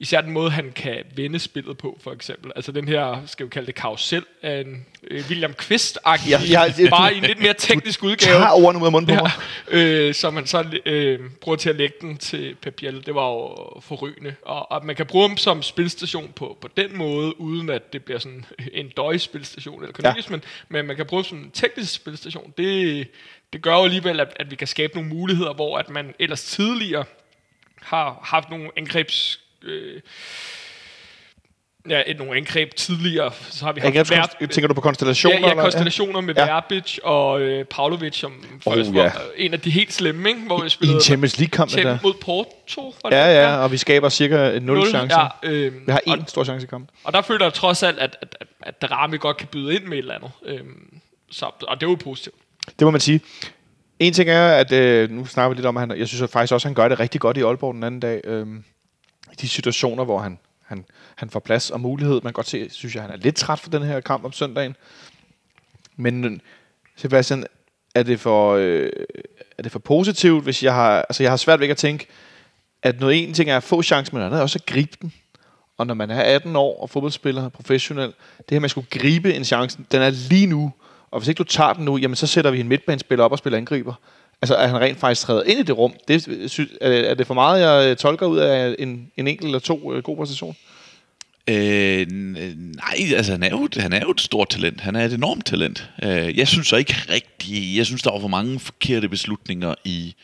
især 0.04 0.20
den 0.20 0.32
måde, 0.32 0.50
han 0.50 0.72
kan 0.72 1.04
vende 1.16 1.38
spillet 1.38 1.78
på, 1.78 1.98
for 2.02 2.12
eksempel. 2.12 2.52
Altså 2.56 2.72
den 2.72 2.88
her, 2.88 3.22
skal 3.26 3.46
vi 3.46 3.50
kalde 3.50 3.66
det 3.66 3.74
karusel, 3.74 4.24
af 4.42 4.60
en 4.60 4.86
øh, 5.10 5.24
William 5.28 5.54
quist 5.54 5.98
ja, 6.06 6.38
ja, 6.50 6.62
ja, 6.78 6.88
bare 6.90 7.14
i 7.14 7.18
en 7.18 7.24
lidt 7.24 7.40
mere 7.40 7.54
teknisk 7.58 8.02
udgave. 8.02 8.38
Du 8.38 8.44
ordene 8.50 8.80
ud 8.80 8.86
af 8.86 8.92
munden 8.92 9.16
på 9.16 9.22
mig. 9.22 9.30
Ja, 9.72 9.78
øh, 9.78 10.14
så 10.14 10.30
man 10.30 10.46
så 10.46 10.80
øh, 10.86 11.20
bruger 11.40 11.56
til 11.56 11.70
at 11.70 11.76
lægge 11.76 11.94
den 12.00 12.16
til 12.16 12.54
Papiel. 12.62 13.06
Det 13.06 13.14
var 13.14 13.28
jo 13.28 13.80
forrygende. 13.80 14.34
Og, 14.42 14.72
og 14.72 14.86
man 14.86 14.96
kan 14.96 15.06
bruge 15.06 15.28
dem 15.28 15.36
som 15.36 15.62
spilstation 15.62 16.32
på, 16.36 16.58
på 16.60 16.68
den 16.76 16.96
måde, 16.96 17.40
uden 17.40 17.70
at 17.70 17.92
det 17.92 18.04
bliver 18.04 18.18
sådan 18.18 18.44
en 18.72 18.88
døj-spilstation 18.88 19.82
eller 19.82 19.94
ja. 20.02 20.14
men, 20.30 20.42
men 20.68 20.86
man 20.86 20.96
kan 20.96 21.06
bruge 21.06 21.22
dem 21.22 21.28
som 21.28 21.38
en 21.38 21.50
teknisk 21.50 21.94
spilstation. 21.94 22.52
Det, 22.58 23.08
det 23.52 23.62
gør 23.62 23.74
jo 23.74 23.84
alligevel, 23.84 24.20
at, 24.20 24.28
at 24.36 24.50
vi 24.50 24.56
kan 24.56 24.66
skabe 24.66 24.94
nogle 24.94 25.08
muligheder, 25.08 25.54
hvor 25.54 25.78
at 25.78 25.90
man 25.90 26.14
ellers 26.18 26.44
tidligere 26.44 27.04
har 27.82 28.20
haft 28.22 28.50
nogle 28.50 28.70
angrebs 28.76 29.43
øh, 29.64 30.00
ja, 31.88 32.02
et, 32.06 32.18
nogle 32.18 32.36
angreb 32.36 32.74
tidligere. 32.74 33.32
Så 33.50 33.64
har 33.64 33.72
vi 33.72 33.80
haft 33.80 34.12
Ver- 34.12 34.46
tænker 34.46 34.68
du 34.68 34.74
på 34.74 34.80
konstellationer? 34.80 35.38
Ja, 35.38 35.48
ja 35.48 35.54
konstellationer 35.54 36.20
med 36.20 36.34
ja. 36.36 36.44
Verbic 36.44 36.98
og 37.02 37.40
øh, 37.40 37.64
Pavlovic, 37.64 38.16
som 38.16 38.44
oh, 38.66 38.74
først 38.74 38.92
ja. 38.92 39.02
var 39.02 39.22
en 39.36 39.52
af 39.52 39.60
de 39.60 39.70
helt 39.70 39.92
slemme, 39.92 40.28
ikke? 40.28 40.40
hvor 40.46 40.62
vi 40.62 40.68
spillede 40.68 40.94
I 40.94 40.96
en 40.96 41.02
Champions 41.02 41.38
League-kamp. 41.38 41.70
Champions 41.70 42.02
mod 42.02 42.14
Porto. 42.14 42.94
Var 43.02 43.10
det 43.10 43.16
ja, 43.16 43.42
ja, 43.42 43.56
og 43.56 43.72
vi 43.72 43.76
skaber 43.76 44.08
cirka 44.08 44.58
0, 44.58 44.62
0 44.62 44.88
chancer. 44.88 45.38
Ja, 45.42 45.48
øh, 45.50 45.86
vi 45.86 45.92
har 45.92 46.00
en 46.06 46.20
og, 46.20 46.24
stor 46.28 46.44
chance 46.44 46.66
i 46.66 46.68
kampen. 46.68 46.90
Og 47.04 47.12
der 47.12 47.22
føler 47.22 47.44
jeg 47.44 47.54
trods 47.54 47.82
alt, 47.82 47.98
at, 47.98 48.16
at, 48.22 48.36
at, 48.40 48.46
at 48.62 48.82
Drami 48.82 49.16
godt 49.16 49.36
kan 49.36 49.48
byde 49.48 49.74
ind 49.74 49.84
med 49.84 49.92
et 49.92 49.98
eller 49.98 50.14
andet. 50.14 50.30
Øh, 50.46 50.60
så, 51.30 51.46
og 51.68 51.80
det 51.80 51.86
er 51.86 51.90
jo 51.90 51.96
positivt. 52.04 52.34
Det 52.78 52.84
må 52.84 52.90
man 52.90 53.00
sige. 53.00 53.20
En 53.98 54.12
ting 54.12 54.30
er, 54.30 54.48
at 54.48 54.72
øh, 54.72 55.10
nu 55.10 55.26
snakker 55.26 55.48
vi 55.48 55.54
lidt 55.54 55.66
om, 55.66 55.76
at 55.76 55.80
han, 55.80 55.98
jeg 55.98 56.08
synes 56.08 56.22
at 56.22 56.30
faktisk 56.30 56.52
også, 56.52 56.68
at 56.68 56.70
han 56.70 56.74
gør 56.74 56.88
det 56.88 57.00
rigtig 57.00 57.20
godt 57.20 57.36
i 57.36 57.40
Aalborg 57.40 57.74
den 57.74 57.84
anden 57.84 58.00
dag. 58.00 58.20
Øh, 58.24 58.46
i 59.34 59.36
de 59.40 59.48
situationer, 59.48 60.04
hvor 60.04 60.18
han, 60.18 60.38
han, 60.66 60.84
han 61.16 61.30
får 61.30 61.40
plads 61.40 61.70
og 61.70 61.80
mulighed. 61.80 62.14
Man 62.14 62.22
kan 62.22 62.32
godt 62.32 62.48
se, 62.48 62.70
synes 62.70 62.94
jeg, 62.94 63.02
han 63.02 63.10
er 63.10 63.16
lidt 63.16 63.36
træt 63.36 63.58
for 63.58 63.70
den 63.70 63.82
her 63.82 64.00
kamp 64.00 64.24
om 64.24 64.32
søndagen. 64.32 64.76
Men 65.96 66.24
øh, 66.24 66.38
Sebastian, 66.96 67.46
er 67.94 68.02
det 68.02 68.20
for, 68.20 68.54
øh, 68.54 68.90
er 69.58 69.62
det 69.62 69.72
for 69.72 69.78
positivt, 69.78 70.44
hvis 70.44 70.62
jeg 70.62 70.74
har, 70.74 71.02
altså 71.02 71.22
jeg 71.22 71.32
har 71.32 71.36
svært 71.36 71.60
ved 71.60 71.68
at 71.68 71.76
tænke, 71.76 72.06
at 72.82 73.00
noget 73.00 73.22
en 73.22 73.34
ting 73.34 73.50
er 73.50 73.56
at 73.56 73.62
få 73.62 73.82
chancen, 73.82 74.16
men 74.18 74.24
noget 74.26 74.38
er 74.38 74.42
også 74.42 74.58
at 74.58 74.66
gribe 74.66 74.96
den. 75.02 75.12
Og 75.78 75.86
når 75.86 75.94
man 75.94 76.10
er 76.10 76.20
18 76.20 76.56
år 76.56 76.82
og 76.82 76.90
fodboldspiller 76.90 77.48
professionel, 77.48 78.06
det 78.38 78.50
her 78.50 78.58
med 78.58 78.64
at 78.64 78.70
skulle 78.70 78.86
gribe 78.90 79.34
en 79.34 79.44
chance, 79.44 79.78
den 79.92 80.02
er 80.02 80.10
lige 80.10 80.46
nu. 80.46 80.72
Og 81.10 81.20
hvis 81.20 81.28
ikke 81.28 81.38
du 81.38 81.44
tager 81.44 81.72
den 81.72 81.84
nu, 81.84 81.96
jamen 81.96 82.16
så 82.16 82.26
sætter 82.26 82.50
vi 82.50 82.60
en 82.60 82.68
midtbanespiller 82.68 83.24
op 83.24 83.32
og 83.32 83.38
spiller 83.38 83.56
angriber. 83.58 83.94
Altså, 84.44 84.56
at 84.56 84.70
han 84.70 84.80
rent 84.80 84.98
faktisk 84.98 85.26
træder 85.26 85.42
ind 85.42 85.58
i 85.58 85.62
det 85.62 85.78
rum. 85.78 85.94
Det, 86.08 86.50
sy, 86.50 86.60
er 86.80 87.14
det 87.14 87.26
for 87.26 87.34
meget, 87.34 87.60
jeg 87.60 87.90
øh, 87.90 87.96
tolker 87.96 88.26
ud 88.26 88.38
af 88.38 88.76
en, 88.78 89.10
en 89.16 89.28
enkelt 89.28 89.46
eller 89.46 89.58
to 89.58 89.94
øh, 89.94 90.02
god 90.02 90.16
præstation? 90.16 90.56
Øh, 91.48 92.06
nej, 92.10 93.14
altså 93.16 93.32
han 93.32 93.42
er, 93.42 93.50
jo, 93.50 93.68
han 93.76 93.92
er 93.92 94.00
jo 94.00 94.10
et 94.10 94.20
stort 94.20 94.48
talent. 94.48 94.80
Han 94.80 94.96
er 94.96 95.04
et 95.04 95.12
enormt 95.12 95.46
talent. 95.46 95.90
Øh, 96.02 96.38
jeg 96.38 96.48
synes 96.48 96.66
så 96.66 96.76
ikke 96.76 96.94
rigtigt... 97.10 97.76
Jeg 97.76 97.86
synes, 97.86 98.02
der 98.02 98.10
var 98.10 98.20
for 98.20 98.28
mange 98.28 98.60
forkerte 98.60 99.08
beslutninger 99.08 99.74
i, 99.84 100.14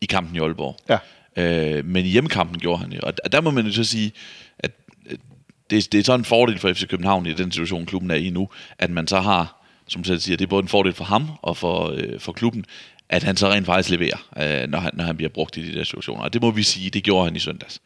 i 0.00 0.06
kampen 0.06 0.36
i 0.36 0.38
Aalborg. 0.38 0.76
Ja. 0.88 0.98
Øh, 1.36 1.84
men 1.84 2.04
i 2.04 2.08
hjemmekampen 2.08 2.60
gjorde 2.60 2.80
han 2.80 2.90
det. 2.90 3.00
Og 3.00 3.32
der 3.32 3.40
må 3.40 3.50
man 3.50 3.66
jo 3.66 3.72
så 3.72 3.84
sige, 3.84 4.12
at 4.58 4.70
det, 5.70 5.92
det 5.92 6.00
er 6.00 6.04
sådan 6.04 6.20
en 6.20 6.24
fordel 6.24 6.58
for 6.58 6.72
FC 6.72 6.88
København 6.88 7.26
i 7.26 7.32
den 7.32 7.52
situation, 7.52 7.86
klubben 7.86 8.10
er 8.10 8.14
i 8.14 8.30
nu, 8.30 8.48
at 8.78 8.90
man 8.90 9.06
så 9.06 9.20
har, 9.20 9.64
som 9.88 10.04
selv 10.04 10.20
siger, 10.20 10.36
det 10.36 10.44
er 10.44 10.48
både 10.48 10.62
en 10.62 10.68
fordel 10.68 10.92
for 10.92 11.04
ham 11.04 11.30
og 11.42 11.56
for, 11.56 11.90
øh, 11.96 12.20
for 12.20 12.32
klubben, 12.32 12.64
at 13.14 13.22
han 13.22 13.36
så 13.36 13.50
rent 13.50 13.66
faktisk 13.66 13.90
leverer, 13.90 14.28
øh, 14.38 14.68
når, 14.70 14.78
han, 14.78 14.90
når 14.94 15.04
han 15.04 15.16
bliver 15.16 15.30
brugt 15.30 15.56
i 15.56 15.70
de 15.70 15.78
der 15.78 15.84
situationer. 15.84 16.22
Og 16.22 16.32
det 16.32 16.42
må 16.42 16.50
vi 16.50 16.62
sige, 16.62 16.90
det 16.90 17.02
gjorde 17.02 17.24
han 17.24 17.36
i 17.36 17.38
søndags. 17.38 17.80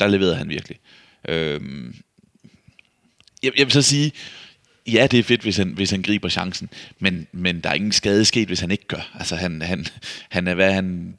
Der 0.00 0.06
leverede 0.06 0.36
han 0.36 0.48
virkelig. 0.48 0.78
Øh, 1.28 1.60
jeg, 3.42 3.52
jeg 3.58 3.66
vil 3.66 3.72
så 3.72 3.82
sige, 3.82 4.12
ja, 4.86 5.06
det 5.10 5.18
er 5.18 5.22
fedt, 5.22 5.42
hvis 5.42 5.56
han, 5.56 5.68
hvis 5.68 5.90
han 5.90 6.02
griber 6.02 6.28
chancen, 6.28 6.70
men, 6.98 7.26
men 7.32 7.60
der 7.60 7.70
er 7.70 7.74
ingen 7.74 7.92
skade 7.92 8.24
sket, 8.24 8.46
hvis 8.46 8.60
han 8.60 8.70
ikke 8.70 8.86
gør. 8.86 9.10
Altså, 9.18 9.36
han, 9.36 9.62
han, 9.62 9.86
han 10.28 10.48
er, 10.48 10.54
hvad 10.54 10.72
han, 10.72 11.14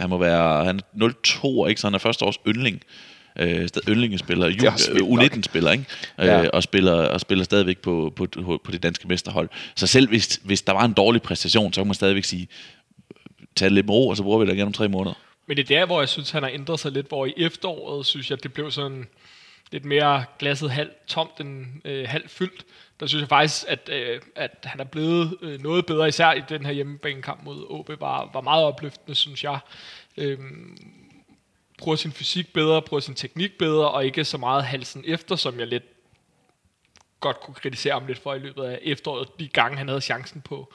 han 0.00 0.08
må 0.08 0.18
være, 0.18 0.64
han 0.64 0.80
er 1.00 1.12
02, 1.24 1.66
ikke? 1.66 1.80
Så 1.80 1.86
han 1.86 1.94
er 1.94 1.98
første 1.98 2.24
års 2.24 2.38
yndling. 2.46 2.82
Øh, 3.38 3.68
stadig 3.68 3.88
yndlingespiller, 3.88 4.46
er 4.46 4.70
også 4.70 4.92
vildt 4.92 5.08
nok. 5.08 5.22
U19-spiller, 5.22 5.72
ikke? 5.72 5.84
Ja. 6.18 6.42
Øh, 6.42 6.50
og, 6.52 6.62
spiller, 6.62 6.92
og 6.92 7.20
spiller 7.20 7.44
stadigvæk 7.44 7.78
på, 7.78 8.12
på, 8.16 8.26
på, 8.64 8.70
det 8.72 8.82
danske 8.82 9.08
mesterhold. 9.08 9.48
Så 9.74 9.86
selv 9.86 10.08
hvis, 10.08 10.40
hvis 10.44 10.62
der 10.62 10.72
var 10.72 10.84
en 10.84 10.92
dårlig 10.92 11.22
præstation, 11.22 11.72
så 11.72 11.80
kan 11.80 11.86
man 11.86 11.94
stadigvæk 11.94 12.24
sige, 12.24 12.48
tag 13.56 13.66
det 13.66 13.72
lidt 13.72 13.86
med 13.86 13.94
ro, 13.94 14.08
og 14.08 14.16
så 14.16 14.22
bruger 14.22 14.38
vi 14.38 14.46
det 14.46 14.52
igen 14.52 14.66
om 14.66 14.72
tre 14.72 14.88
måneder. 14.88 15.14
Men 15.46 15.56
det 15.56 15.70
er 15.70 15.78
der, 15.78 15.86
hvor 15.86 16.00
jeg 16.00 16.08
synes, 16.08 16.30
han 16.30 16.42
har 16.42 16.50
ændret 16.50 16.80
sig 16.80 16.92
lidt, 16.92 17.08
hvor 17.08 17.26
i 17.26 17.34
efteråret, 17.36 18.06
synes 18.06 18.30
jeg, 18.30 18.42
det 18.42 18.52
blev 18.52 18.70
sådan 18.70 19.06
lidt 19.72 19.84
mere 19.84 20.24
glasset 20.38 20.70
halv 20.70 20.90
tomt 21.06 21.40
end 21.40 21.66
øh, 21.84 22.08
halv 22.08 22.28
fyldt. 22.28 22.64
Der 23.00 23.06
synes 23.06 23.20
jeg 23.20 23.28
faktisk, 23.28 23.64
at, 23.68 23.90
øh, 23.92 24.20
at 24.36 24.56
han 24.64 24.80
er 24.80 24.84
blevet 24.84 25.36
øh, 25.42 25.62
noget 25.62 25.86
bedre, 25.86 26.08
især 26.08 26.32
i 26.32 26.42
den 26.48 26.66
her 26.66 26.72
hjemmebanekamp 26.72 27.44
mod 27.44 27.66
OB, 27.70 28.00
var, 28.00 28.30
var 28.32 28.40
meget 28.40 28.64
opløftende, 28.64 29.14
synes 29.14 29.44
jeg. 29.44 29.58
Øhm, 30.16 30.76
bruger 31.78 31.96
sin 31.96 32.12
fysik 32.12 32.52
bedre, 32.52 32.82
bruger 32.82 33.00
sin 33.00 33.14
teknik 33.14 33.58
bedre, 33.58 33.90
og 33.90 34.04
ikke 34.04 34.24
så 34.24 34.38
meget 34.38 34.64
halsen 34.64 35.04
efter, 35.06 35.36
som 35.36 35.60
jeg 35.60 35.66
lidt 35.66 35.84
godt 37.20 37.40
kunne 37.40 37.54
kritisere 37.54 37.92
ham 37.92 38.06
lidt 38.06 38.18
for 38.18 38.34
i 38.34 38.38
løbet 38.38 38.64
af 38.64 38.78
efteråret, 38.82 39.28
de 39.38 39.48
gange 39.48 39.78
han 39.78 39.88
havde 39.88 40.00
chancen 40.00 40.40
på, 40.40 40.72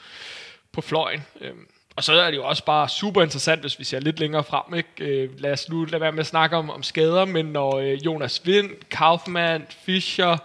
på 0.71 0.81
fløjen. 0.81 1.25
Øhm, 1.41 1.67
og 1.95 2.03
så 2.03 2.13
er 2.13 2.31
det 2.31 2.37
jo 2.37 2.45
også 2.45 2.65
bare 2.65 2.89
super 2.89 3.21
interessant, 3.21 3.61
hvis 3.61 3.79
vi 3.79 3.83
ser 3.83 3.99
lidt 3.99 4.19
længere 4.19 4.43
frem. 4.43 4.73
Ikke? 4.73 4.89
Øh, 4.99 5.39
lad 5.39 5.51
os 5.51 5.69
nu 5.69 5.85
lade 5.85 6.01
være 6.01 6.11
med 6.11 6.19
at 6.19 6.27
snakke 6.27 6.57
om, 6.57 6.69
om 6.69 6.83
skader, 6.83 7.25
men 7.25 7.45
når 7.45 7.77
øh, 7.77 8.05
Jonas 8.05 8.41
Vind, 8.45 8.71
Kaufmann, 8.91 9.65
Fischer, 9.85 10.37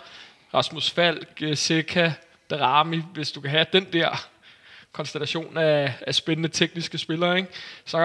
Rasmus 0.54 0.90
Falk, 0.90 1.28
øh, 1.40 1.56
Seca, 1.56 2.12
Darami, 2.50 3.02
hvis 3.14 3.32
du 3.32 3.40
kan 3.40 3.50
have 3.50 3.66
den 3.72 3.86
der 3.92 4.28
konstellation 4.96 5.56
af, 5.56 5.92
af 6.06 6.14
spændende 6.14 6.48
tekniske 6.48 6.98
spillere, 6.98 7.36
ikke? 7.36 7.48
så 7.84 7.98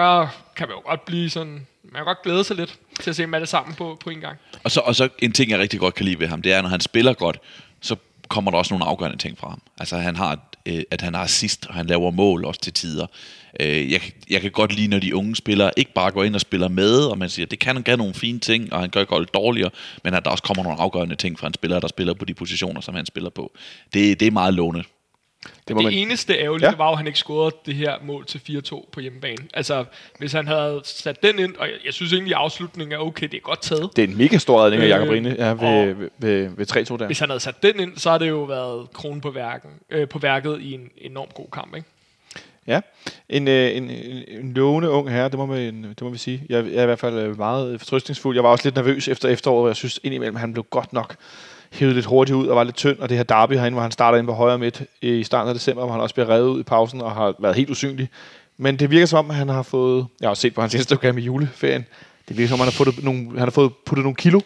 kan 0.55 0.67
man 0.67 0.77
jo 0.77 0.89
godt 0.89 1.05
blive 1.05 1.29
sådan, 1.29 1.67
man 1.83 1.95
kan 1.95 2.05
godt 2.05 2.21
glæde 2.23 2.43
sig 2.43 2.55
lidt 2.55 2.79
til 2.99 3.09
at 3.09 3.15
se 3.15 3.23
dem 3.23 3.33
alle 3.33 3.47
sammen 3.47 3.75
på, 3.75 3.97
på 4.03 4.09
en 4.09 4.19
gang. 4.19 4.37
Og 4.63 4.71
så, 4.71 4.79
og 4.79 4.95
så 4.95 5.09
en 5.19 5.31
ting, 5.31 5.51
jeg 5.51 5.59
rigtig 5.59 5.79
godt 5.79 5.95
kan 5.95 6.05
lide 6.05 6.19
ved 6.19 6.27
ham, 6.27 6.41
det 6.41 6.53
er, 6.53 6.61
når 6.61 6.69
han 6.69 6.81
spiller 6.81 7.13
godt, 7.13 7.39
så 7.81 7.95
kommer 8.27 8.51
der 8.51 8.57
også 8.57 8.73
nogle 8.73 8.85
afgørende 8.85 9.17
ting 9.17 9.37
fra 9.37 9.49
ham. 9.49 9.61
Altså, 9.77 9.97
han 9.97 10.15
har, 10.15 10.39
øh, 10.65 10.83
at 10.91 11.01
han 11.01 11.13
har 11.13 11.23
assist, 11.23 11.65
og 11.65 11.73
han 11.73 11.85
laver 11.85 12.11
mål 12.11 12.45
også 12.45 12.61
til 12.61 12.73
tider. 12.73 13.07
Øh, 13.59 13.91
jeg, 13.91 14.01
jeg 14.29 14.41
kan 14.41 14.51
godt 14.51 14.75
lide, 14.75 14.87
når 14.87 14.99
de 14.99 15.15
unge 15.15 15.35
spillere 15.35 15.71
ikke 15.77 15.93
bare 15.93 16.11
går 16.11 16.23
ind 16.23 16.35
og 16.35 16.41
spiller 16.41 16.67
med, 16.67 17.05
og 17.05 17.17
man 17.17 17.29
siger, 17.29 17.45
det 17.45 17.59
kan 17.59 17.75
han 17.75 17.83
gøre 17.83 17.97
nogle 17.97 18.13
fine 18.13 18.39
ting, 18.39 18.73
og 18.73 18.79
han 18.79 18.89
gør 18.89 19.03
godt 19.03 19.33
dårligere, 19.33 19.69
men 20.03 20.13
at 20.13 20.25
der 20.25 20.31
også 20.31 20.43
kommer 20.43 20.63
nogle 20.63 20.79
afgørende 20.79 21.15
ting 21.15 21.39
fra 21.39 21.47
en 21.47 21.53
spiller, 21.53 21.79
der 21.79 21.87
spiller 21.87 22.13
på 22.13 22.25
de 22.25 22.33
positioner, 22.33 22.81
som 22.81 22.95
han 22.95 23.05
spiller 23.05 23.29
på. 23.29 23.51
Det, 23.93 24.19
det 24.19 24.27
er 24.27 24.31
meget 24.31 24.53
lovende. 24.53 24.83
Det 25.43 25.51
Det 25.67 25.75
man, 25.75 25.93
eneste 25.93 26.33
ærgerlige, 26.37 26.69
Ja. 26.69 26.75
var 26.75 26.85
jo, 26.87 26.91
at 26.91 26.97
han 26.97 27.07
ikke 27.07 27.19
scorede 27.19 27.55
det 27.65 27.75
her 27.75 27.95
mål 28.03 28.25
til 28.25 28.41
4-2 28.73 28.89
på 28.91 28.99
hjemmebane. 28.99 29.37
Altså, 29.53 29.85
hvis 30.19 30.31
han 30.31 30.47
havde 30.47 30.81
sat 30.83 31.23
den 31.23 31.39
ind, 31.39 31.55
og 31.55 31.67
jeg, 31.67 31.75
jeg 31.85 31.93
synes 31.93 32.13
egentlig, 32.13 32.35
at 32.35 32.39
afslutningen 32.41 32.93
er 32.93 32.97
okay, 32.97 33.27
det 33.27 33.37
er 33.37 33.41
godt 33.41 33.61
taget. 33.61 33.89
det 33.95 34.03
er 34.03 34.07
en 34.07 34.17
mega 34.17 34.37
stor 34.37 34.63
redning 34.63 34.81
af 34.81 34.85
Øh, 34.85 34.89
Jakob 34.89 35.09
Rine 35.09 35.35
ja, 35.39 35.49
ved, 35.49 35.93
ved, 35.93 36.09
ved, 36.17 36.49
ved 36.55 36.91
3-2 36.91 36.97
der. 36.97 37.05
Hvis 37.05 37.19
han 37.19 37.29
havde 37.29 37.39
sat 37.39 37.63
den 37.63 37.79
ind, 37.79 37.97
så 37.97 38.09
har 38.11 38.17
det 38.17 38.29
jo 38.29 38.43
været 38.43 38.93
kronen 38.93 39.21
på, 39.21 39.29
værken, 39.31 39.69
øh, 39.89 40.07
på 40.07 40.19
værket 40.19 40.57
i 40.61 40.73
en 40.73 40.89
enormt 40.97 41.33
god 41.33 41.47
kamp, 41.53 41.75
ikke? 41.75 41.87
Ja, 42.67 42.81
en, 43.29 43.47
øh, 43.47 43.77
en, 43.77 43.89
en, 43.89 44.23
en 44.27 44.53
lovende 44.53 44.89
ung 44.89 45.09
herre, 45.11 45.29
det 45.29 45.37
må, 45.37 45.45
man, 45.45 45.83
det 45.83 46.01
må 46.01 46.09
vi 46.09 46.17
sige. 46.17 46.43
Jeg, 46.49 46.65
jeg 46.65 46.73
er 46.75 46.81
i 46.83 46.85
hvert 46.85 46.99
fald 46.99 47.15
øh, 47.19 47.37
meget 47.37 47.79
fortrøstningsfuld. 47.79 48.35
Jeg 48.37 48.43
var 48.43 48.49
også 48.49 48.65
lidt 48.65 48.75
nervøs 48.75 49.07
efter 49.07 49.29
efteråret, 49.29 49.61
og 49.61 49.67
jeg 49.67 49.75
synes 49.75 49.99
indimellem, 50.03 50.35
han 50.35 50.53
blev 50.53 50.65
godt 50.69 50.93
nok 50.93 51.15
hævet 51.71 51.95
lidt 51.95 52.05
hurtigt 52.05 52.35
ud 52.35 52.47
og 52.47 52.55
var 52.55 52.63
lidt 52.63 52.75
tynd. 52.75 52.99
Og 52.99 53.09
det 53.09 53.17
her 53.17 53.23
derby 53.23 53.53
herinde, 53.53 53.75
hvor 53.75 53.81
han 53.81 53.91
starter 53.91 54.17
ind 54.17 54.27
på 54.27 54.33
højre 54.33 54.57
midt 54.59 54.81
i 55.01 55.23
starten 55.23 55.47
af 55.49 55.53
december, 55.55 55.83
hvor 55.83 55.91
han 55.91 56.01
også 56.01 56.15
bliver 56.15 56.29
revet 56.29 56.47
ud 56.47 56.59
i 56.59 56.63
pausen 56.63 57.01
og 57.01 57.11
har 57.11 57.33
været 57.39 57.55
helt 57.55 57.69
usynlig. 57.69 58.09
Men 58.57 58.79
det 58.79 58.89
virker 58.91 59.05
som 59.05 59.19
om, 59.25 59.29
han 59.35 59.49
har 59.49 59.63
fået... 59.63 60.05
Jeg 60.21 60.25
har 60.27 60.29
også 60.29 60.41
set 60.41 60.53
på 60.53 60.61
hans 60.61 60.73
Instagram 60.73 61.17
i 61.17 61.21
juleferien. 61.21 61.85
Det 62.29 62.37
virker 62.37 62.47
som 62.49 62.55
om, 62.55 62.59
han 62.59 62.65
har, 62.67 62.71
fået 62.83 63.03
nogle, 63.03 63.29
han 63.29 63.39
har 63.39 63.49
fået 63.51 63.71
puttet 63.85 64.03
nogle 64.03 64.15
kilo 64.15 64.41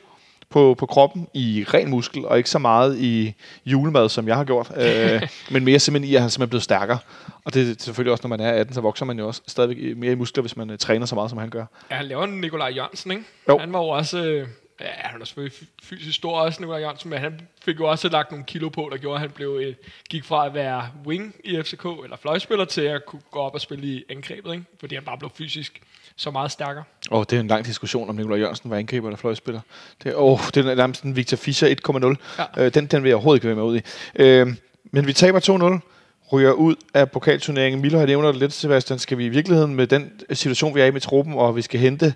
på, 0.49 0.75
på 0.77 0.85
kroppen 0.85 1.27
i 1.33 1.65
ren 1.73 1.89
muskel, 1.89 2.25
og 2.25 2.37
ikke 2.37 2.49
så 2.49 2.59
meget 2.59 2.97
i 2.99 3.33
julemad, 3.65 4.09
som 4.09 4.27
jeg 4.27 4.35
har 4.35 4.43
gjort, 4.43 4.71
øh, 4.77 5.21
men 5.51 5.65
mere 5.65 5.79
simpelthen 5.79 6.11
i, 6.11 6.15
at 6.15 6.21
han 6.21 6.29
simpelthen 6.29 6.47
er 6.47 6.49
blevet 6.49 6.63
stærkere. 6.63 6.97
Og 7.45 7.53
det 7.53 7.69
er 7.71 7.75
selvfølgelig 7.79 8.11
også, 8.11 8.27
når 8.27 8.37
man 8.37 8.39
er 8.39 8.51
18, 8.51 8.73
så 8.73 8.81
vokser 8.81 9.05
man 9.05 9.19
jo 9.19 9.27
også 9.27 9.41
stadigvæk 9.47 9.77
i- 9.77 9.93
mere 9.93 10.11
i 10.11 10.15
muskler, 10.15 10.41
hvis 10.41 10.57
man 10.57 10.69
øh, 10.69 10.77
træner 10.77 11.05
så 11.05 11.15
meget, 11.15 11.29
som 11.29 11.39
han 11.39 11.49
gør. 11.49 11.65
Ja, 11.91 11.95
han 11.95 12.05
laver 12.05 12.23
en 12.23 12.41
Nikolaj 12.41 12.71
Jørgensen, 12.75 13.11
ikke? 13.11 13.23
Jo. 13.49 13.57
Han 13.57 13.73
var 13.73 13.79
jo 13.79 13.87
også... 13.87 14.23
Øh, 14.25 14.47
ja, 14.79 14.85
han 14.87 15.21
er 15.21 15.25
selvfølgelig 15.25 15.57
fy- 15.57 15.83
fysisk 15.83 16.15
stor 16.15 16.39
også, 16.39 16.61
Nikolaj 16.61 16.79
Jørgensen, 16.79 17.09
men 17.09 17.19
han 17.19 17.41
fik 17.61 17.79
jo 17.79 17.85
også 17.85 18.09
lagt 18.09 18.31
nogle 18.31 18.45
kilo 18.45 18.69
på, 18.69 18.89
der 18.91 18.97
gjorde, 18.97 19.15
at 19.15 19.21
han 19.21 19.29
blev, 19.29 19.59
øh, 19.63 19.75
gik 20.09 20.23
fra 20.23 20.45
at 20.45 20.53
være 20.53 20.89
wing 21.05 21.35
i 21.43 21.61
FCK, 21.63 21.85
eller 22.03 22.17
fløjspiller, 22.21 22.65
til 22.65 22.81
at 22.81 23.05
kunne 23.05 23.21
gå 23.31 23.39
op 23.39 23.53
og 23.53 23.61
spille 23.61 23.87
i 23.87 24.03
angrebet, 24.09 24.53
ikke? 24.53 24.65
Fordi 24.79 24.95
han 24.95 25.03
bare 25.03 25.17
blev 25.17 25.31
fysisk 25.37 25.81
så 26.15 26.31
meget 26.31 26.51
stærkere. 26.51 26.83
Og 27.11 27.29
det 27.29 27.35
er 27.35 27.39
en 27.39 27.47
lang 27.47 27.65
diskussion 27.65 28.09
om 28.09 28.15
Nikolaj 28.15 28.39
Jørgensen 28.39 28.69
var 28.69 28.77
angriber 28.77 29.07
eller 29.07 29.17
fløjspiller. 29.17 29.61
Det, 30.03 30.13
åh, 30.15 30.39
det 30.53 30.65
er 30.65 30.75
nærmest 30.75 31.03
en 31.03 31.15
Victor 31.15 31.37
Fischer 31.37 32.15
1,0. 32.37 32.43
Ja. 32.57 32.65
Øh, 32.65 32.73
den, 32.73 32.85
den 32.85 33.03
vil 33.03 33.09
jeg 33.09 33.15
overhovedet 33.15 33.37
ikke 33.37 33.47
være 33.47 33.55
med 33.55 33.63
ud 33.63 33.77
i. 33.77 33.81
Øh, 34.15 34.47
men 34.91 35.07
vi 35.07 35.13
taber 35.13 35.79
2-0, 35.81 36.31
ryger 36.31 36.51
ud 36.51 36.75
af 36.93 37.11
pokalturneringen. 37.11 37.81
Milo 37.81 37.99
har 37.99 38.05
nævnt 38.05 38.27
det 38.27 38.35
lidt, 38.35 38.53
Sebastian. 38.53 38.99
Skal 38.99 39.17
vi 39.17 39.25
i 39.25 39.29
virkeligheden 39.29 39.75
med 39.75 39.87
den 39.87 40.11
situation, 40.33 40.75
vi 40.75 40.81
er 40.81 40.85
i 40.85 40.91
med 40.91 41.01
truppen, 41.01 41.33
og 41.33 41.55
vi 41.55 41.61
skal 41.61 41.79
hente 41.79 42.13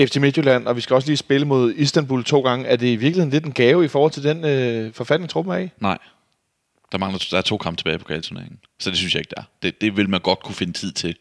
FC 0.00 0.16
Midtjylland, 0.16 0.66
og 0.66 0.76
vi 0.76 0.80
skal 0.80 0.94
også 0.94 1.08
lige 1.08 1.16
spille 1.16 1.46
mod 1.46 1.74
Istanbul 1.74 2.24
to 2.24 2.40
gange. 2.40 2.66
Er 2.66 2.76
det 2.76 2.86
i 2.86 2.96
virkeligheden 2.96 3.30
lidt 3.30 3.44
en 3.44 3.52
gave 3.52 3.84
i 3.84 3.88
forhold 3.88 4.12
til 4.12 4.22
den 4.22 4.44
øh, 4.44 4.92
forfatning, 4.92 5.30
truppen 5.30 5.54
er 5.54 5.58
i? 5.58 5.68
Nej. 5.80 5.98
Der, 6.92 6.98
mangler, 6.98 7.26
der 7.30 7.38
er 7.38 7.42
to 7.42 7.56
kampe 7.56 7.80
tilbage 7.80 7.98
på 7.98 8.04
pokalturneringen. 8.04 8.58
Så 8.80 8.90
det 8.90 8.98
synes 8.98 9.14
jeg 9.14 9.20
ikke, 9.20 9.32
der 9.36 9.42
er. 9.42 9.44
Det, 9.62 9.80
det 9.80 9.96
vil 9.96 10.10
man 10.10 10.20
godt 10.20 10.42
kunne 10.42 10.54
finde 10.54 10.72
tid 10.72 10.92
til. 10.92 11.16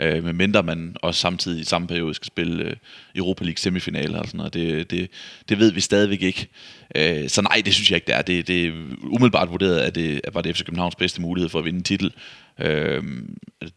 Øh, 0.00 0.24
medmindre 0.24 0.62
man 0.62 0.96
også 1.02 1.20
samtidig 1.20 1.60
i 1.60 1.64
samme 1.64 1.88
periode 1.88 2.14
skal 2.14 2.26
spille 2.26 2.64
øh, 2.64 2.76
Europa 3.14 3.44
League 3.44 3.58
semifinaler 3.58 4.18
og 4.18 4.26
sådan 4.26 4.38
noget. 4.38 4.54
Det, 4.54 4.90
det, 4.90 5.10
det 5.48 5.58
ved 5.58 5.72
vi 5.72 5.80
stadigvæk 5.80 6.22
ikke. 6.22 6.48
Øh, 6.94 7.28
så 7.28 7.42
nej, 7.42 7.62
det 7.64 7.74
synes 7.74 7.90
jeg 7.90 7.96
ikke, 7.96 8.06
der 8.06 8.14
er. 8.14 8.22
Det, 8.22 8.46
det 8.48 8.66
er 8.66 8.72
umiddelbart 9.02 9.50
vurderet, 9.50 9.78
at 9.78 9.94
det 9.94 10.20
at 10.24 10.34
var 10.34 10.40
det 10.40 10.56
FC 10.56 10.64
Københavns 10.64 10.94
bedste 10.94 11.20
mulighed 11.20 11.48
for 11.48 11.58
at 11.58 11.64
vinde 11.64 11.76
en 11.76 11.84
titel. 11.84 12.12
Øh, 12.58 13.02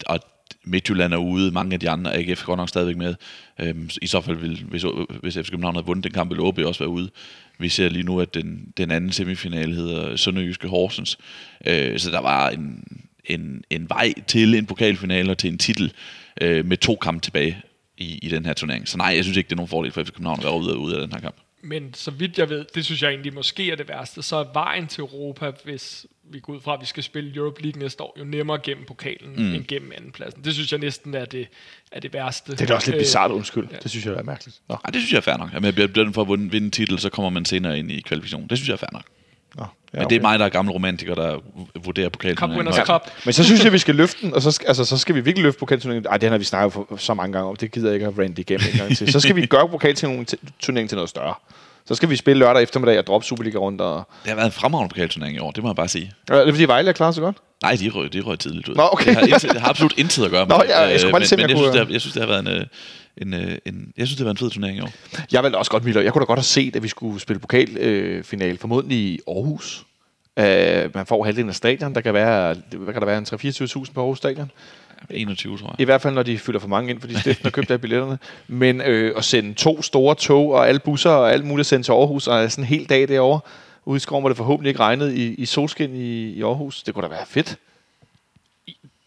og 0.05 0.19
Midtjylland 0.63 1.13
er 1.13 1.17
ude, 1.17 1.51
mange 1.51 1.73
af 1.73 1.79
de 1.79 1.89
andre, 1.89 2.15
AGF 2.15 2.41
er 2.41 2.45
godt 2.45 2.57
nok 2.57 2.69
stadigvæk 2.69 2.97
med. 2.97 3.15
Øhm, 3.59 3.89
I 4.01 4.07
så 4.07 4.21
fald 4.21 4.37
vil, 4.37 4.63
hvis, 4.63 4.85
hvis 5.21 5.37
FC 5.37 5.49
København 5.49 5.75
havde 5.75 5.85
vundet 5.85 6.03
den 6.03 6.11
kamp, 6.11 6.29
ville 6.29 6.43
OB 6.43 6.59
også 6.59 6.79
være 6.79 6.89
ude. 6.89 7.09
Vi 7.59 7.69
ser 7.69 7.89
lige 7.89 8.03
nu, 8.03 8.19
at 8.19 8.33
den, 8.33 8.73
den 8.77 8.91
anden 8.91 9.11
semifinale 9.11 9.75
hedder 9.75 10.15
Sønderjyske 10.15 10.67
Horsens. 10.67 11.17
Øh, 11.67 11.99
så 11.99 12.11
der 12.11 12.19
var 12.19 12.49
en, 12.49 12.83
en, 13.25 13.63
en 13.69 13.89
vej 13.89 14.13
til 14.27 14.55
en 14.55 14.65
pokalfinale 14.65 15.31
og 15.31 15.37
til 15.37 15.51
en 15.51 15.57
titel 15.57 15.93
øh, 16.41 16.65
med 16.65 16.77
to 16.77 16.95
kampe 16.95 17.21
tilbage 17.21 17.61
i, 17.97 18.19
i 18.21 18.29
den 18.29 18.45
her 18.45 18.53
turnering. 18.53 18.87
Så 18.87 18.97
nej, 18.97 19.13
jeg 19.15 19.23
synes 19.23 19.37
ikke, 19.37 19.47
det 19.47 19.53
er 19.53 19.57
nogen 19.57 19.69
fordel 19.69 19.91
for 19.91 20.03
FC 20.03 20.11
København 20.11 20.39
at 20.39 20.45
være 20.45 20.57
ude, 20.57 20.77
ude 20.77 20.95
af 20.95 21.01
den 21.01 21.11
her 21.11 21.19
kamp. 21.19 21.35
Men 21.63 21.93
så 21.93 22.11
vidt 22.11 22.37
jeg 22.37 22.49
ved, 22.49 22.65
det 22.75 22.85
synes 22.85 23.03
jeg 23.03 23.09
egentlig 23.09 23.33
måske 23.33 23.71
er 23.71 23.75
det 23.75 23.89
værste, 23.89 24.21
så 24.21 24.35
er 24.35 24.45
vejen 24.53 24.87
til 24.87 25.01
Europa, 25.01 25.51
hvis 25.63 26.05
vi 26.33 26.39
går 26.39 26.53
ud 26.53 26.61
fra, 26.61 26.73
at 26.73 26.81
vi 26.81 26.85
skal 26.85 27.03
spille 27.03 27.35
Europe 27.35 27.61
League 27.61 27.81
næste 27.81 28.03
år, 28.03 28.15
jo 28.19 28.23
nemmere 28.23 28.59
gennem 28.63 28.85
pokalen 28.85 29.33
mm. 29.35 29.55
end 29.55 29.65
gennem 29.65 29.91
andenpladsen. 29.97 30.43
Det 30.43 30.53
synes 30.53 30.71
jeg 30.71 30.79
næsten 30.79 31.13
er 31.13 31.25
det, 31.25 31.47
er 31.91 31.99
det 31.99 32.13
værste. 32.13 32.51
Det 32.51 32.61
er 32.61 32.65
da 32.65 32.73
også 32.73 32.87
lidt 32.87 32.95
Øh, 32.95 33.01
bizarrt, 33.01 33.31
undskyld. 33.31 33.67
Det 33.83 33.91
synes 33.91 34.05
jeg 34.05 34.13
er 34.13 34.23
mærkeligt. 34.23 34.61
Nå, 34.69 34.75
Ej, 34.85 34.91
det 34.91 35.01
synes 35.01 35.11
jeg 35.11 35.17
er 35.17 35.21
fair 35.21 35.37
nok. 35.37 35.53
Jamen, 35.53 35.65
jeg 35.65 35.73
bliver 35.73 35.87
bliver 35.87 36.11
for 36.11 36.21
at 36.21 36.29
vinde, 36.29 36.57
en 36.57 36.71
titel, 36.71 36.99
så 36.99 37.09
kommer 37.09 37.29
man 37.29 37.45
senere 37.45 37.79
ind 37.79 37.91
i 37.91 38.01
kvalifikation. 38.01 38.47
Det 38.47 38.57
synes 38.57 38.67
jeg 38.67 38.73
er 38.73 38.77
fair 38.77 38.89
nok. 38.93 39.03
nå, 39.55 39.65
ja, 39.93 39.99
Men 39.99 40.09
det 40.09 40.15
er 40.15 40.21
mig, 40.21 40.39
der 40.39 40.45
er 40.45 40.49
gammel 40.49 40.71
romantiker, 40.71 41.15
der 41.15 41.39
vurderer 41.83 42.09
pokalturneringen. 42.09 42.85
Cup. 42.85 43.01
Men 43.25 43.33
så 43.33 43.43
synes 43.43 43.63
jeg, 43.63 43.73
vi 43.73 43.77
skal 43.77 43.95
løfte 43.95 44.21
den, 44.21 44.33
og 44.33 44.41
så 44.41 44.51
skal, 44.51 44.67
altså, 44.67 44.85
så 44.85 44.97
skal 44.97 45.15
vi 45.15 45.21
virkelig 45.21 45.43
løfte 45.43 45.59
pokalturneringen. 45.59 46.11
Ej, 46.11 46.17
den 46.17 46.31
har 46.31 46.37
vi 46.37 46.43
snakket 46.43 46.73
for, 46.73 46.95
så 46.97 47.13
mange 47.13 47.33
gange 47.33 47.49
om. 47.49 47.55
Det 47.55 47.71
gider 47.71 47.87
jeg 47.87 47.93
ikke 47.93 48.05
at 48.05 48.13
have 48.13 48.23
randet 48.23 48.39
igennem 48.39 48.67
en 48.73 48.79
gang 48.79 48.97
til. 48.97 49.11
Så 49.11 49.19
skal 49.19 49.35
vi 49.35 49.45
gøre 49.55 49.69
pokalturneringen 49.69 50.25
til, 50.25 50.39
turneringen 50.59 50.87
til 50.87 50.95
noget 50.95 51.09
større. 51.09 51.33
Så 51.85 51.95
skal 51.95 52.09
vi 52.09 52.15
spille 52.15 52.39
lørdag 52.39 52.63
eftermiddag 52.63 52.99
og 52.99 53.07
droppe 53.07 53.27
Superliga 53.27 53.57
rundt. 53.57 53.81
Og... 53.81 54.07
Det 54.23 54.29
har 54.29 54.35
været 54.35 54.45
en 54.45 54.51
fremragende 54.51 54.89
pokalturnering 54.89 55.35
i 55.35 55.39
år, 55.39 55.51
det 55.51 55.63
må 55.63 55.69
jeg 55.69 55.75
bare 55.75 55.87
sige. 55.87 56.11
Ja, 56.29 56.39
det 56.39 56.47
er 56.47 56.51
fordi 56.51 56.65
Vejle 56.65 56.89
er 56.89 56.93
klar 56.93 57.11
så 57.11 57.21
godt? 57.21 57.37
Nej, 57.63 57.75
de 57.75 57.89
røg, 57.89 58.13
de 58.13 58.21
røg 58.21 58.39
tidligt 58.39 58.69
ud. 58.69 58.75
Nå, 58.75 58.83
okay. 58.91 59.09
Det 59.09 59.15
har, 59.15 59.25
intet, 59.25 59.51
det 59.51 59.61
har 59.61 59.69
absolut 59.69 59.93
intet 59.97 60.25
at 60.25 60.31
gøre 60.31 60.45
med 60.45 60.55
Nå, 60.55 60.63
ja, 60.67 60.79
jeg 60.81 60.99
skulle 60.99 61.07
Øh, 61.07 61.11
bare 61.11 61.19
lige 61.19 61.27
se, 61.27 61.35
om 61.35 61.39
men, 61.41 61.49
jeg 61.49 61.57
men 61.57 61.63
jeg, 61.63 61.71
synes, 61.71 61.71
det 61.71 61.85
har, 61.85 61.93
jeg 61.93 62.01
synes, 62.01 62.13
det 62.13 62.21
har 62.21 62.27
været 62.27 62.39
en, 62.39 63.33
øh, 63.33 63.43
en, 63.43 63.49
øh, 63.51 63.57
en, 63.65 63.93
jeg 63.97 64.07
synes, 64.07 64.17
det 64.17 64.19
har 64.19 64.25
været 64.25 64.33
en 64.33 64.37
fed 64.37 64.49
turnering 64.49 64.77
i 64.77 64.81
år. 64.81 64.91
Jeg 65.31 65.43
ville 65.43 65.57
også 65.57 65.71
godt, 65.71 65.83
Miller. 65.83 66.01
Jeg 66.01 66.13
kunne 66.13 66.19
da 66.19 66.25
godt 66.25 66.39
have 66.39 66.43
set, 66.43 66.75
at 66.75 66.83
vi 66.83 66.87
skulle 66.87 67.19
spille 67.19 67.39
pokalfinale, 67.39 68.51
øh, 68.51 68.59
formodentlig 68.59 68.97
i 68.97 69.19
Aarhus. 69.27 69.85
Uh, 70.39 70.95
man 70.95 71.05
får 71.05 71.23
halvdelen 71.23 71.49
af 71.49 71.55
stadion. 71.55 71.95
Der 71.95 72.01
kan 72.01 72.13
være, 72.13 72.55
hvad 72.77 72.93
kan 72.93 73.01
der 73.01 73.05
være, 73.05 73.17
en 73.17 73.25
3-24.000 73.85 73.93
på 73.93 74.01
Aarhus 74.01 74.17
Stadion. 74.17 74.51
21, 75.09 75.57
tror 75.57 75.67
jeg. 75.67 75.75
I 75.79 75.83
hvert 75.83 76.01
fald, 76.01 76.13
når 76.13 76.23
de 76.23 76.39
fylder 76.39 76.59
for 76.59 76.67
mange 76.67 76.89
ind, 76.89 76.99
fordi 76.99 77.19
stiften 77.19 77.45
har 77.45 77.51
købt 77.51 77.71
af 77.71 77.81
billetterne. 77.81 78.19
Men 78.47 78.81
øh, 78.81 79.13
at 79.17 79.23
sende 79.23 79.53
to 79.53 79.81
store 79.81 80.15
tog 80.15 80.51
og 80.51 80.67
alle 80.67 80.79
busser 80.79 81.09
og 81.09 81.31
alt 81.31 81.45
muligt 81.45 81.67
sendt 81.67 81.85
til 81.85 81.91
Aarhus, 81.91 82.27
og 82.27 82.51
sådan 82.51 82.63
en 82.63 82.67
hel 82.67 82.89
dag 82.89 83.07
derovre, 83.07 83.39
ude 83.85 83.97
i 83.97 83.99
skoven, 83.99 84.21
hvor 84.21 84.29
det 84.29 84.37
forhåbentlig 84.37 84.69
ikke 84.69 84.79
regnede 84.79 85.15
i, 85.15 85.33
i 85.33 85.45
solskin 85.45 85.95
i, 85.95 86.29
i 86.29 86.41
Aarhus, 86.43 86.83
det 86.83 86.93
kunne 86.93 87.03
da 87.03 87.07
være 87.09 87.25
fedt. 87.25 87.57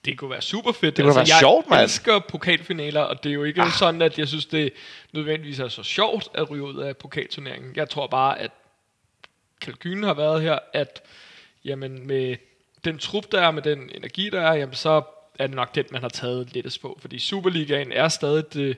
Det 0.04 0.18
kunne 0.18 0.30
være 0.30 0.42
super 0.42 0.72
fedt. 0.72 0.84
Altså, 0.84 0.96
Det 0.96 1.04
kunne 1.04 1.14
være 1.14 1.26
jeg 1.28 1.38
sjovt, 1.40 1.70
mand. 1.70 1.82
elsker 1.82 2.18
pokalfinaler, 2.18 3.00
og 3.00 3.24
det 3.24 3.30
er 3.30 3.34
jo 3.34 3.44
ikke 3.44 3.62
ah. 3.62 3.72
sådan, 3.72 4.02
at 4.02 4.18
jeg 4.18 4.28
synes, 4.28 4.46
det 4.46 4.72
nødvendigvis 5.12 5.60
er 5.60 5.68
så 5.68 5.82
sjovt 5.82 6.28
at 6.34 6.50
ryge 6.50 6.62
ud 6.62 6.76
af 6.76 6.96
pokalturneringen. 6.96 7.72
Jeg 7.76 7.88
tror 7.88 8.06
bare, 8.06 8.38
at 8.40 8.50
kalkylen 9.60 10.04
har 10.04 10.14
været 10.14 10.42
her, 10.42 10.58
at 10.72 11.02
jamen, 11.64 12.06
med 12.06 12.36
den 12.84 12.98
trup, 12.98 13.32
der 13.32 13.40
er, 13.40 13.50
med 13.50 13.62
den 13.62 13.90
energi, 13.94 14.30
der 14.30 14.40
er, 14.40 14.54
jamen, 14.54 14.74
så 14.74 15.02
er 15.38 15.46
det 15.46 15.56
nok 15.56 15.74
den, 15.74 15.84
man 15.90 16.02
har 16.02 16.08
taget 16.08 16.54
lettest 16.54 16.82
på. 16.82 16.98
Fordi 17.00 17.18
Superligaen 17.18 17.92
er 17.92 18.08
stadig 18.08 18.54
det, 18.54 18.76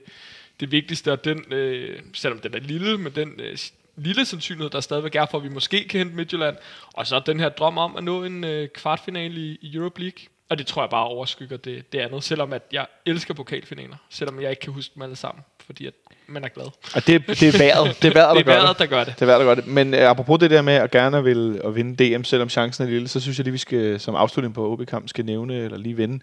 det 0.61 0.73
vigtigste, 0.73 1.13
og 1.13 1.25
den, 1.25 1.45
øh, 1.53 2.03
selvom 2.15 2.41
den 2.41 2.55
er 2.55 2.61
lille, 2.61 2.99
men 2.99 3.13
den 3.13 3.41
øh, 3.41 3.59
lille 3.97 4.25
sandsynlighed, 4.25 4.71
der 4.71 4.81
stadigvæk 4.81 5.15
er 5.15 5.27
for, 5.27 5.39
at 5.39 5.45
vi 5.45 5.49
måske 5.49 5.89
kan 5.89 5.99
hente 5.99 6.17
Midtjylland. 6.17 6.57
Og 6.95 7.07
så 7.07 7.23
den 7.27 7.41
her 7.41 7.49
drøm 7.49 7.79
om 7.79 7.97
at 7.97 8.05
nå 8.05 8.25
en 8.25 8.45
øh, 8.45 8.69
kvartfinale 8.69 9.41
i, 9.41 9.59
i 9.61 9.77
Europe 9.77 10.01
League. 10.01 10.27
Og 10.49 10.59
det 10.59 10.67
tror 10.67 10.83
jeg 10.83 10.91
bare 10.91 11.07
overskygger 11.07 11.57
det, 11.57 11.93
det 11.93 11.99
andet, 11.99 12.25
selvom 12.25 12.53
at 12.53 12.63
jeg 12.73 12.87
elsker 13.07 13.35
pokalfinaler, 13.35 13.97
selvom 14.11 14.41
jeg 14.41 14.51
ikke 14.51 14.61
kan 14.61 14.73
huske 14.73 14.95
dem 14.95 15.03
alle 15.03 15.17
sammen, 15.17 15.45
fordi 15.61 15.87
at 15.87 15.95
man 16.29 16.45
er 16.45 16.49
glad. 16.49 16.65
Og 16.95 17.07
det, 17.07 17.27
det 17.27 17.43
er 17.43 17.59
vejret, 17.59 17.97
det 18.03 18.09
er 18.09 18.13
vejret, 18.15 18.37
der 18.37 18.43
Det 18.43 18.49
er 18.49 18.61
vejret, 18.61 18.69
det. 18.69 18.79
der 18.79 18.87
gør 18.97 19.05
det. 19.05 19.15
Det 19.15 19.23
er 19.23 19.27
vejret, 19.27 19.41
der 19.41 19.47
gør 19.47 19.55
det. 19.55 19.67
Men 19.67 19.95
øh, 19.95 20.01
apropos 20.01 20.39
det 20.39 20.51
der 20.51 20.63
med 20.63 20.75
at 20.75 20.91
gerne 20.91 21.25
vil 21.25 21.61
at 21.65 21.75
vinde 21.75 22.17
DM, 22.17 22.25
selvom 22.25 22.49
chancen 22.49 22.85
er 22.85 22.89
lille, 22.91 23.09
så 23.09 23.21
synes 23.21 23.39
jeg 23.39 23.45
lige, 23.45 23.53
vi 23.53 23.59
skal 23.59 24.01
som 24.01 24.15
afslutning 24.15 24.55
på 24.55 24.73
OB-kampen 24.73 25.09
skal 25.09 25.25
nævne, 25.25 25.55
eller 25.55 25.79
lige 25.79 25.97
vende, 25.97 26.21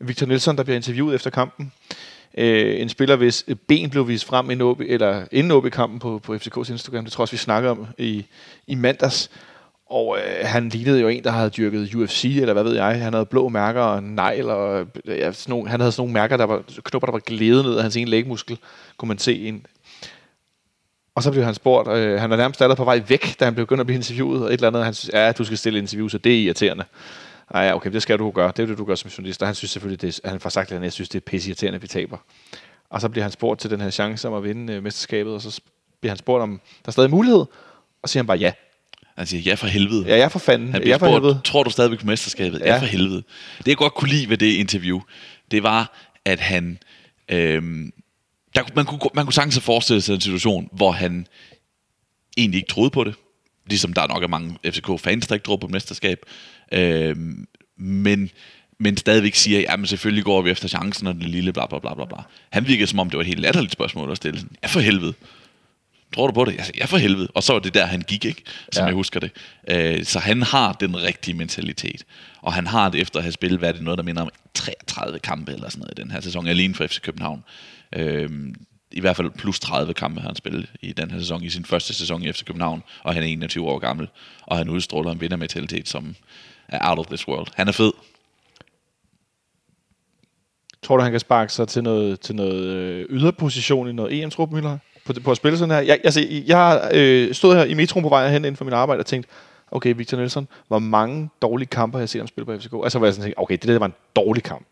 Victor 0.00 0.26
Nielsen, 0.26 0.56
der 0.56 0.62
bliver 0.62 0.76
interviewet 0.76 1.14
efter 1.14 1.30
kampen. 1.30 1.72
Øh, 2.38 2.80
en 2.80 2.88
spiller, 2.88 3.16
hvis 3.16 3.44
ben 3.68 3.90
blev 3.90 4.08
vist 4.08 4.24
frem 4.24 4.50
inden, 4.50 4.66
OB, 4.66 4.80
eller 4.80 5.24
inden 5.32 5.52
OB-kampen 5.52 5.98
på, 5.98 6.20
på 6.22 6.34
FCK's 6.34 6.70
Instagram. 6.70 7.04
Det 7.04 7.12
tror 7.12 7.22
jeg 7.22 7.24
også, 7.24 7.32
vi 7.32 7.38
snakkede 7.38 7.70
om 7.70 7.86
i, 7.98 8.24
i 8.66 8.74
mandags. 8.74 9.30
Og 9.94 10.18
øh, 10.18 10.46
han 10.46 10.68
lignede 10.68 11.00
jo 11.00 11.08
en, 11.08 11.24
der 11.24 11.30
havde 11.30 11.50
dyrket 11.50 11.94
UFC, 11.94 12.24
eller 12.40 12.52
hvad 12.52 12.62
ved 12.62 12.74
jeg. 12.74 13.00
Han 13.00 13.12
havde 13.12 13.26
blå 13.26 13.48
mærker 13.48 13.80
og 13.80 14.02
negl, 14.02 14.50
og 14.50 14.80
øh, 14.80 15.18
ja, 15.18 15.32
sådan 15.32 15.52
nogle, 15.52 15.70
han 15.70 15.80
havde 15.80 15.92
sådan 15.92 16.00
nogle 16.00 16.12
mærker, 16.12 16.36
der 16.36 16.44
var, 16.44 16.62
knopper, 16.84 17.06
der 17.06 17.12
var 17.12 17.18
glædet 17.18 17.64
ned 17.64 17.76
af 17.76 17.82
hans 17.82 17.96
ene 17.96 18.10
lægmuskel, 18.10 18.58
kunne 18.96 19.08
man 19.08 19.18
se. 19.18 19.46
En. 19.46 19.66
Og 21.14 21.22
så 21.22 21.30
blev 21.30 21.44
han 21.44 21.54
spurgt, 21.54 21.88
øh, 21.88 22.20
han 22.20 22.30
var 22.30 22.36
nærmest 22.36 22.62
allerede 22.62 22.76
på 22.76 22.84
vej 22.84 23.02
væk, 23.08 23.40
da 23.40 23.44
han 23.44 23.54
blev 23.54 23.66
begyndt 23.66 23.80
at 23.80 23.86
blive 23.86 23.96
interviewet, 23.96 24.42
og 24.42 24.46
et 24.46 24.52
eller 24.52 24.68
andet, 24.68 24.84
han 24.84 24.94
synes, 24.94 25.14
ja, 25.14 25.32
du 25.32 25.44
skal 25.44 25.58
stille 25.58 25.78
interview, 25.78 26.08
så 26.08 26.18
det 26.18 26.32
er 26.32 26.38
irriterende. 26.44 26.84
Ej, 27.50 27.62
ja, 27.62 27.74
okay, 27.74 27.92
det 27.92 28.02
skal 28.02 28.18
du 28.18 28.30
gøre. 28.30 28.52
Det 28.56 28.62
er 28.62 28.66
det, 28.66 28.78
du 28.78 28.84
gør 28.84 28.94
som 28.94 29.08
journalist. 29.08 29.42
Og 29.42 29.48
han 29.48 29.54
synes 29.54 29.70
selvfølgelig, 29.70 30.02
det 30.02 30.20
er, 30.24 30.30
han 30.30 30.40
får 30.40 30.50
sagt, 30.50 30.72
at 30.72 30.82
jeg 30.82 30.92
synes, 30.92 31.08
det 31.08 31.18
er 31.20 31.24
pisse 31.24 31.48
irriterende, 31.48 31.76
at 31.76 31.82
vi 31.82 31.88
taber. 31.88 32.16
Og 32.90 33.00
så 33.00 33.08
bliver 33.08 33.24
han 33.24 33.32
spurgt 33.32 33.60
til 33.60 33.70
den 33.70 33.80
her 33.80 33.90
chance 33.90 34.28
om 34.28 34.34
at 34.34 34.44
vinde 34.44 34.72
øh, 34.72 34.82
mesterskabet, 34.82 35.34
og 35.34 35.40
så 35.40 35.60
bliver 36.00 36.10
han 36.10 36.18
spurgt, 36.18 36.42
om 36.42 36.60
der 36.84 36.88
er 36.88 36.92
stadig 36.92 37.10
mulighed, 37.10 37.44
og 38.02 38.08
siger 38.08 38.22
han 38.22 38.26
bare 38.26 38.38
ja. 38.38 38.52
Han 39.18 39.26
siger, 39.26 39.40
ja 39.40 39.54
for 39.54 39.66
helvede. 39.66 40.04
Ja, 40.06 40.16
jeg 40.16 40.24
er 40.24 40.28
for 40.28 40.38
fanden. 40.38 40.72
Han 40.72 40.86
Jeg 40.86 40.98
for 40.98 41.06
helvede. 41.06 41.32
spurgt, 41.32 41.44
tror 41.44 41.62
du 41.62 41.70
stadigvæk 41.70 41.98
på 41.98 42.06
mesterskabet? 42.06 42.60
Ja. 42.60 42.66
Ja. 42.66 42.80
for 42.80 42.86
helvede. 42.86 43.22
Det 43.58 43.66
jeg 43.68 43.76
godt 43.76 43.94
kunne 43.94 44.10
lide 44.10 44.28
ved 44.28 44.36
det 44.36 44.52
interview, 44.52 45.00
det 45.50 45.62
var, 45.62 45.96
at 46.24 46.40
han... 46.40 46.78
Øhm, 47.28 47.92
der, 48.54 48.62
man, 48.76 48.84
kunne, 48.84 49.00
man 49.14 49.24
kunne 49.26 49.32
sagtens 49.32 49.54
have 49.54 49.62
forestillet 49.62 50.04
sig 50.04 50.14
en 50.14 50.20
situation, 50.20 50.68
hvor 50.72 50.92
han 50.92 51.26
egentlig 52.36 52.58
ikke 52.58 52.68
troede 52.68 52.90
på 52.90 53.04
det. 53.04 53.14
Ligesom 53.66 53.92
der 53.92 54.06
nok 54.06 54.22
er 54.22 54.28
mange 54.28 54.56
FCK-fans, 54.66 55.26
der 55.26 55.34
ikke 55.34 55.44
tror 55.44 55.56
på 55.56 55.68
mesterskab. 55.68 56.18
Øhm, 56.72 57.46
men, 57.78 58.30
men 58.80 58.96
stadigvæk 58.96 59.34
siger, 59.34 59.60
ja, 59.60 59.76
men 59.76 59.86
selvfølgelig 59.86 60.24
går 60.24 60.42
vi 60.42 60.50
efter 60.50 60.68
chancen, 60.68 61.06
og 61.06 61.14
den 61.14 61.22
lille 61.22 61.52
bla 61.52 61.66
bla 61.66 61.78
bla 61.78 61.94
bla. 61.94 62.16
Han 62.50 62.66
virkede 62.68 62.86
som 62.86 62.98
om, 62.98 63.10
det 63.10 63.16
var 63.16 63.20
et 63.22 63.26
helt 63.26 63.40
latterligt 63.40 63.72
spørgsmål 63.72 64.10
at 64.10 64.16
stille. 64.16 64.40
Ja 64.62 64.68
for 64.68 64.80
helvede. 64.80 65.14
Tror 66.14 66.26
du 66.26 66.32
på 66.32 66.44
det? 66.44 66.56
Jeg 66.56 66.64
sagde, 66.64 66.78
ja 66.80 66.84
for 66.84 66.96
helvede. 66.96 67.28
Og 67.34 67.42
så 67.42 67.52
var 67.52 67.60
det 67.60 67.74
der, 67.74 67.86
han 67.86 68.00
gik, 68.00 68.24
ikke? 68.24 68.42
Som 68.72 68.80
Ja. 68.82 68.86
jeg 68.86 68.94
husker 68.94 69.20
det. 69.20 69.30
Øh, 69.68 70.04
så 70.04 70.18
han 70.18 70.42
har 70.42 70.72
den 70.72 71.02
rigtige 71.02 71.34
mentalitet. 71.34 72.04
Og 72.42 72.52
han 72.52 72.66
har 72.66 72.88
det 72.88 73.00
efter 73.00 73.18
at 73.18 73.22
have 73.22 73.32
spillet, 73.32 73.58
hvad 73.58 73.68
er 73.68 73.72
det 73.72 73.82
noget, 73.82 73.98
der 73.98 74.04
minder 74.04 74.22
om 74.22 74.28
33 74.54 75.18
kampe 75.18 75.52
eller 75.52 75.68
sådan 75.68 75.80
noget 75.80 75.98
i 75.98 76.02
den 76.02 76.10
her 76.10 76.20
sæson, 76.20 76.46
alene 76.46 76.74
for 76.74 76.86
FC 76.86 77.00
København. 77.00 77.44
Øh, 77.96 78.30
I 78.92 79.00
hvert 79.00 79.16
fald 79.16 79.30
plus 79.30 79.60
30 79.60 79.94
kampe 79.94 80.20
har 80.20 80.28
han 80.28 80.36
spillet 80.36 80.66
i 80.82 80.92
den 80.92 81.10
her 81.10 81.18
sæson, 81.18 81.42
i 81.42 81.50
sin 81.50 81.64
første 81.64 81.94
sæson 81.94 82.22
i 82.22 82.32
FC 82.32 82.44
København, 82.44 82.82
og 83.02 83.14
han 83.14 83.22
er 83.22 83.26
21 83.26 83.68
år 83.68 83.78
gammel, 83.78 84.08
og 84.42 84.56
han 84.58 84.68
udstråler 84.68 85.12
en 85.12 85.20
vindermentalitet, 85.20 85.88
som 85.88 86.16
er 86.68 86.78
out 86.90 86.98
of 86.98 87.06
this 87.06 87.28
world. 87.28 87.46
Han 87.54 87.68
er 87.68 87.72
fed. 87.72 87.92
Tror 90.82 90.96
du, 90.96 91.02
han 91.02 91.12
kan 91.12 91.20
sparke 91.20 91.52
sig 91.52 91.68
til 91.68 91.82
noget, 91.82 92.20
til 92.20 92.34
noget 92.34 92.64
øh, 92.64 93.06
yderposition 93.10 93.88
i 93.88 93.92
noget 93.92 94.22
EM-trup, 94.22 94.50
Møller? 94.50 94.78
På, 95.04 95.12
på 95.24 95.30
at 95.30 95.36
spille 95.36 95.58
sådan 95.58 95.74
her? 95.74 95.80
Jeg, 95.80 96.00
altså, 96.04 96.26
jeg 96.46 96.90
øh, 96.94 97.34
stod 97.34 97.56
her 97.56 97.64
i 97.64 97.74
metroen 97.74 98.02
på 98.02 98.08
vej 98.08 98.28
hen 98.28 98.36
inden 98.44 98.56
for 98.56 98.64
min 98.64 98.74
arbejde 98.74 99.00
og 99.00 99.06
tænkte, 99.06 99.30
okay, 99.70 99.94
Victor 99.96 100.16
Nielsen, 100.16 100.48
hvor 100.68 100.78
mange 100.78 101.30
dårlige 101.42 101.68
kampe 101.68 101.96
har 101.96 102.00
jeg 102.00 102.08
set 102.08 102.20
ham 102.20 102.28
spille 102.28 102.46
på 102.46 102.58
FCK? 102.58 102.72
Altså, 102.82 102.98
hvor 102.98 103.06
jeg 103.06 103.14
sådan 103.14 103.24
tænkte, 103.24 103.38
okay, 103.38 103.54
det 103.54 103.68
der 103.68 103.78
var 103.78 103.86
en 103.86 103.94
dårlig 104.16 104.42
kamp. 104.42 104.66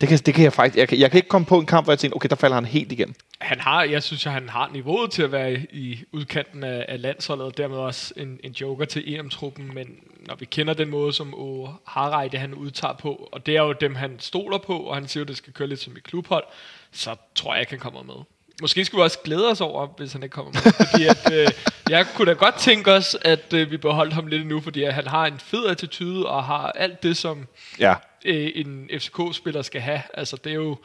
Det 0.00 0.08
kan, 0.08 0.18
det 0.18 0.34
kan 0.34 0.44
jeg 0.44 0.52
faktisk... 0.52 0.78
Jeg 0.78 0.88
kan, 0.88 0.98
jeg 0.98 1.10
kan 1.10 1.18
ikke 1.18 1.28
komme 1.28 1.46
på 1.46 1.58
en 1.58 1.66
kamp, 1.66 1.86
hvor 1.86 1.92
jeg 1.92 1.98
tænkte, 1.98 2.16
okay, 2.16 2.28
der 2.28 2.36
falder 2.36 2.54
han 2.54 2.64
helt 2.64 2.92
igen. 2.92 3.14
Han 3.40 3.60
har, 3.60 3.84
jeg 3.84 4.02
synes, 4.02 4.26
at 4.26 4.32
han 4.32 4.48
har 4.48 4.70
niveauet 4.72 5.10
til 5.10 5.22
at 5.22 5.32
være 5.32 5.52
i, 5.52 6.04
udkanten 6.12 6.64
af, 6.64 6.86
af 6.88 7.02
landsholdet, 7.02 7.46
og 7.46 7.56
dermed 7.56 7.76
også 7.76 8.14
en, 8.16 8.40
en 8.44 8.52
joker 8.52 8.84
til 8.84 9.14
EM-truppen, 9.14 9.74
men 9.74 9.86
når 10.26 10.34
vi 10.34 10.44
kender 10.44 10.74
den 10.74 10.90
måde, 10.90 11.12
som 11.12 11.34
O. 11.34 11.68
Harreide 11.86 12.38
han 12.38 12.54
udtager 12.54 12.94
på, 12.94 13.28
og 13.32 13.46
det 13.46 13.56
er 13.56 13.62
jo 13.62 13.72
dem, 13.72 13.94
han 13.94 14.16
stoler 14.18 14.58
på, 14.58 14.78
og 14.78 14.94
han 14.94 15.08
siger, 15.08 15.24
at 15.24 15.28
det 15.28 15.36
skal 15.36 15.52
køre 15.52 15.68
lidt 15.68 15.80
som 15.80 15.96
et 15.96 16.02
klubhold, 16.02 16.44
så 16.92 17.16
tror 17.34 17.54
jeg 17.54 17.60
ikke, 17.60 17.72
han 17.72 17.80
kommer 17.80 18.02
med. 18.02 18.14
Måske 18.60 18.84
skulle 18.84 19.02
vi 19.02 19.04
også 19.04 19.18
glæde 19.24 19.50
os 19.50 19.60
over, 19.60 19.86
hvis 19.96 20.12
han 20.12 20.22
ikke 20.22 20.32
kommer 20.32 20.52
med. 20.52 20.72
Fordi 20.90 21.06
at, 21.06 21.32
øh, 21.32 21.48
jeg 21.90 22.06
kunne 22.14 22.28
da 22.28 22.32
godt 22.32 22.54
tænke 22.54 22.92
os, 22.92 23.16
at 23.22 23.52
øh, 23.52 23.70
vi 23.70 23.76
beholdt 23.76 24.12
ham 24.12 24.26
lidt 24.26 24.46
nu, 24.46 24.60
fordi 24.60 24.82
at 24.82 24.94
han 24.94 25.06
har 25.06 25.26
en 25.26 25.38
fed 25.38 25.66
attitude, 25.66 26.26
og 26.26 26.44
har 26.44 26.72
alt 26.74 27.02
det, 27.02 27.16
som 27.16 27.46
Ja. 27.78 27.94
øh, 28.24 28.50
en 28.54 28.90
FCK-spiller 28.98 29.62
skal 29.62 29.80
have. 29.80 30.02
Altså, 30.14 30.36
det 30.44 30.50
er 30.50 30.56
jo... 30.56 30.76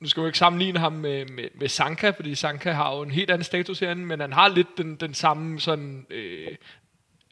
Nu 0.00 0.08
skal 0.08 0.22
vi 0.22 0.28
ikke 0.28 0.38
sammenligne 0.38 0.78
ham 0.78 0.92
med, 0.92 1.26
med, 1.26 1.44
med 1.60 1.68
Sanka, 1.68 2.10
fordi 2.10 2.34
Sanka 2.34 2.72
har 2.72 2.96
jo 2.96 3.02
en 3.02 3.10
helt 3.10 3.30
anden 3.30 3.44
status 3.44 3.78
herinde, 3.78 4.06
men 4.06 4.20
han 4.20 4.32
har 4.32 4.48
lidt 4.48 4.68
den, 4.78 4.96
den 4.96 5.14
samme 5.14 5.60
sådan... 5.60 6.06
Øh, 6.10 6.48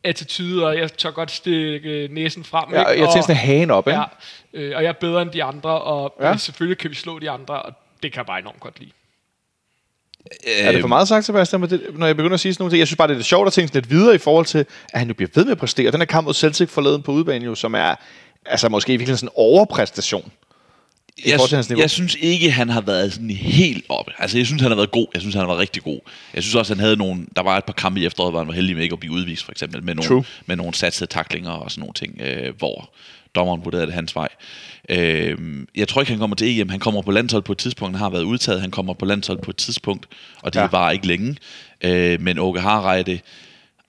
attitude, 0.05 0.67
og 0.67 0.79
jeg 0.79 0.93
tør 0.93 1.11
godt 1.11 1.31
stikke 1.31 2.09
næsen 2.11 2.45
frem. 2.45 2.75
ja 2.75 2.89
ikke? 2.89 3.05
jeg 3.05 3.23
sådan 3.23 3.37
hagen 3.37 3.71
op, 3.71 3.89
ikke? 3.89 4.01
Ja, 4.01 4.05
øh, 4.53 4.77
og 4.77 4.83
jeg 4.83 4.89
er 4.89 4.93
bedre 4.93 5.23
end 5.23 5.31
de 5.31 5.45
andre, 5.45 5.71
og 5.81 6.17
ja. 6.21 6.37
selvfølgelig 6.37 6.79
kan 6.79 6.91
vi 6.91 6.95
slå 6.95 7.19
de 7.19 7.31
andre, 7.31 7.63
og 7.63 7.73
det 8.03 8.13
kan 8.13 8.19
jeg 8.19 8.27
bare 8.27 8.39
enormt 8.39 8.61
godt 8.61 8.81
lide. 8.81 8.91
Øh, 10.47 10.67
er 10.67 10.73
det 10.73 10.81
for 10.81 10.89
meget 10.89 11.09
sagt, 11.09 11.25
Sebastian, 11.25 11.63
det, 11.63 11.83
når 11.95 12.07
jeg 12.07 12.17
begynder 12.17 12.35
at 12.35 12.41
sige 12.41 12.55
sådan 12.55 12.63
nogle 12.63 12.73
ting? 12.73 12.79
Jeg 12.79 12.87
synes 12.87 12.97
bare, 12.97 13.09
det 13.09 13.15
er 13.15 13.19
lidt 13.19 13.27
sjovt 13.27 13.47
at 13.47 13.53
tænke 13.53 13.75
lidt 13.75 13.91
videre 13.91 14.15
i 14.15 14.19
forhold 14.19 14.47
til, 14.47 14.59
at 14.93 14.99
han 14.99 15.09
jo 15.09 15.15
bliver 15.15 15.31
ved 15.35 15.45
med 15.45 15.53
at 15.53 15.59
præstere. 15.59 15.91
Den 15.91 16.01
her 16.01 16.07
kamp 16.07 16.25
mod 16.25 16.35
Celtic 16.35 16.69
forleden 16.69 17.03
på 17.03 17.13
udbanen 17.13 17.43
jo, 17.43 17.55
som 17.55 17.75
er 17.75 17.95
altså 18.47 18.69
måske 18.69 18.99
virkelig 18.99 19.19
sådan 19.19 19.27
en 19.27 19.33
overpræstation 19.37 20.33
jeg, 21.27 21.79
jeg 21.79 21.91
synes 21.91 22.17
ikke, 22.21 22.51
han 22.51 22.69
har 22.69 22.81
været 22.81 23.13
sådan 23.13 23.31
helt 23.31 23.85
oppe. 23.89 24.13
Altså, 24.19 24.39
jeg 24.39 24.47
synes, 24.47 24.63
han 24.63 24.71
har 24.71 24.77
været 24.77 24.91
god. 24.91 25.07
Jeg 25.15 25.23
synes, 25.23 25.35
han 25.35 25.41
har 25.41 25.47
været 25.47 25.61
rigtig 25.61 25.83
god. 25.83 26.01
Jeg 26.35 26.43
synes 26.43 26.55
også, 26.55 26.75
han 26.75 26.81
havde 26.81 26.97
nogle... 26.97 27.27
Der 27.37 27.43
var 27.43 27.59
et 27.59 27.65
par 27.65 27.73
kampe 27.73 28.01
i 28.01 28.07
efteråret, 28.07 28.33
hvor 28.33 28.41
han 28.41 28.49
var 28.49 28.55
heldig 28.55 28.77
med 28.77 28.83
ikke 28.83 28.93
at 28.93 29.01
blive 29.01 29.13
udvist, 29.13 29.45
for 29.45 29.53
eksempel, 29.53 29.85
med 29.85 29.97
True. 29.97 30.07
nogle, 30.09 30.25
med 30.47 30.57
nogle 30.57 30.75
satsede 30.75 31.11
taklinger 31.11 31.51
og 31.51 31.71
sådan 31.71 31.81
nogle 31.81 31.95
ting, 31.95 32.21
øh, 32.21 32.57
hvor 32.59 32.91
dommeren 33.35 33.65
vurderede 33.65 33.87
det 33.87 33.95
hans 33.95 34.17
vej. 34.17 34.29
Øh, 34.89 35.39
jeg 35.77 35.89
tror 35.89 36.01
ikke, 36.01 36.13
han 36.13 36.19
kommer 36.19 36.37
til 36.37 36.61
EM. 36.61 36.69
Han 36.69 36.81
kommer 36.81 37.03
på 37.03 37.11
landshold 37.11 37.43
på 37.43 37.53
et 37.53 37.59
tidspunkt. 37.59 37.97
Han 37.97 38.03
har 38.03 38.11
været 38.11 38.23
udtaget. 38.23 38.61
Han 38.61 38.71
kommer 38.71 38.95
på 38.95 39.05
landshold 39.05 39.39
på 39.43 39.51
et 39.51 39.57
tidspunkt, 39.57 40.07
og 40.43 40.55
det 40.55 40.61
ja. 40.61 40.67
var 40.67 40.91
ikke 40.91 41.07
længe. 41.07 41.37
Øh, 41.81 42.21
men 42.21 42.39
Åke 42.39 42.61
Harreide 42.61 43.21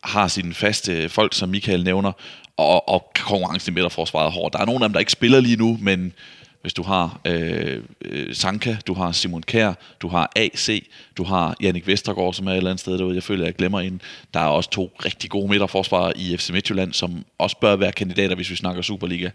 har 0.04 0.28
sine 0.28 0.54
faste 0.54 1.10
folk, 1.10 1.34
som 1.34 1.50
Michael 1.50 1.84
nævner, 1.84 2.12
og, 2.58 2.90
og 2.90 3.12
konkurrencen 3.16 3.74
i 3.74 3.76
midterforsvaret 3.76 4.26
er 4.26 4.32
hård. 4.32 4.52
Der 4.52 4.60
er 4.60 4.66
nogle 4.66 4.84
af 4.84 4.90
dem, 4.90 4.94
der 4.94 5.00
ikke 5.00 5.12
spiller 5.12 5.40
lige 5.40 5.56
nu, 5.56 5.78
men 5.82 6.14
hvis 6.62 6.74
du 6.74 6.84
har 6.84 7.20
øh, 7.26 7.80
øh, 8.02 8.36
Sanka, 8.36 8.78
du 8.88 8.94
har 8.94 9.12
Simon 9.12 9.44
Kær, 9.44 9.74
du 10.02 10.08
har 10.08 10.32
AC, 10.36 10.88
du 11.18 11.24
har 11.24 11.56
Jannik 11.62 11.88
Vestergaard, 11.88 12.34
som 12.34 12.48
er 12.48 12.52
et 12.52 12.58
eller 12.58 12.70
andet 12.70 12.80
sted 12.80 12.98
derude. 12.98 13.16
Jeg 13.16 13.24
føler, 13.24 13.46
jeg 13.46 13.56
glemmer 13.56 13.80
en. 13.80 14.02
Der 14.34 14.40
er 14.40 14.46
også 14.46 14.70
to 14.70 14.92
rigtig 15.06 15.30
gode 15.30 15.50
midterforsvarere 15.50 16.18
i 16.18 16.38
FC 16.38 16.50
Midtjylland, 16.50 16.94
som 16.94 17.26
også 17.38 17.58
bør 17.62 17.76
være 17.76 17.92
kandidater, 17.92 18.36
hvis 18.36 18.50
vi 18.50 18.56
snakker 18.56 18.82
Superliga. 18.82 19.30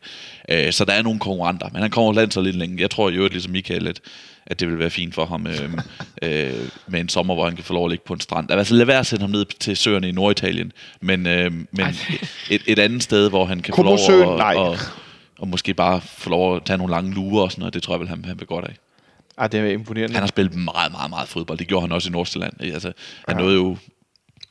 Øh, 0.48 0.72
så 0.72 0.84
der 0.84 0.92
er 0.92 1.02
nogle 1.02 1.18
konkurrenter, 1.18 1.68
men 1.72 1.82
han 1.82 1.90
kommer 1.90 2.12
land 2.12 2.32
så 2.32 2.40
lidt 2.40 2.56
længe. 2.56 2.80
Jeg 2.80 2.90
tror 2.90 3.10
jo, 3.10 3.28
ligesom 3.28 3.52
Michael, 3.52 3.88
at, 3.88 4.00
at 4.46 4.60
det 4.60 4.68
vil 4.68 4.78
være 4.78 4.90
fint 4.90 5.14
for 5.14 5.26
ham 5.26 5.46
øh, 5.46 5.72
øh, 6.22 6.54
med 6.86 7.00
en 7.00 7.08
sommer, 7.08 7.34
hvor 7.34 7.44
han 7.44 7.56
kan 7.56 7.64
få 7.64 7.74
lov 7.74 7.84
at 7.84 7.90
ligge 7.90 8.04
på 8.06 8.14
en 8.14 8.20
strand. 8.20 8.50
Altså 8.50 8.74
lad 8.74 8.86
være 8.86 8.98
at 8.98 9.06
sende 9.06 9.22
ham 9.22 9.30
ned 9.30 9.44
til 9.60 9.76
søerne 9.76 10.08
i 10.08 10.12
Norditalien, 10.12 10.72
men, 11.00 11.26
øh, 11.26 11.52
men 11.52 11.86
et, 12.50 12.62
et 12.66 12.78
andet 12.78 13.02
sted, 13.02 13.28
hvor 13.28 13.44
han 13.44 13.60
kan 13.60 13.74
få 13.74 13.82
lov 13.82 13.98
at, 14.10 14.38
Nej. 14.38 14.72
at, 14.72 14.78
og 15.38 15.48
måske 15.48 15.74
bare 15.74 16.00
få 16.00 16.30
lov 16.30 16.56
at 16.56 16.62
tage 16.64 16.76
nogle 16.78 16.90
lange 16.90 17.14
lurer 17.14 17.42
og 17.42 17.50
sådan 17.50 17.60
noget. 17.60 17.74
Det 17.74 17.82
tror 17.82 17.94
jeg 17.94 18.00
vel, 18.00 18.08
han, 18.08 18.24
han 18.24 18.38
vil 18.38 18.46
godt 18.46 18.64
af. 18.64 18.76
Ej, 19.38 19.46
det 19.48 19.60
er 19.60 19.64
imponerende. 19.66 20.14
Han 20.14 20.22
har 20.22 20.26
spillet 20.28 20.54
meget, 20.54 20.92
meget, 20.92 21.10
meget 21.10 21.28
fodbold. 21.28 21.58
Det 21.58 21.68
gjorde 21.68 21.80
han 21.82 21.92
også 21.92 22.08
i 22.08 22.12
Nordsjælland. 22.12 22.52
Altså, 22.60 22.92
han 23.28 23.36
Ja. 23.36 23.42
nåede 23.42 23.56
jo... 23.56 23.76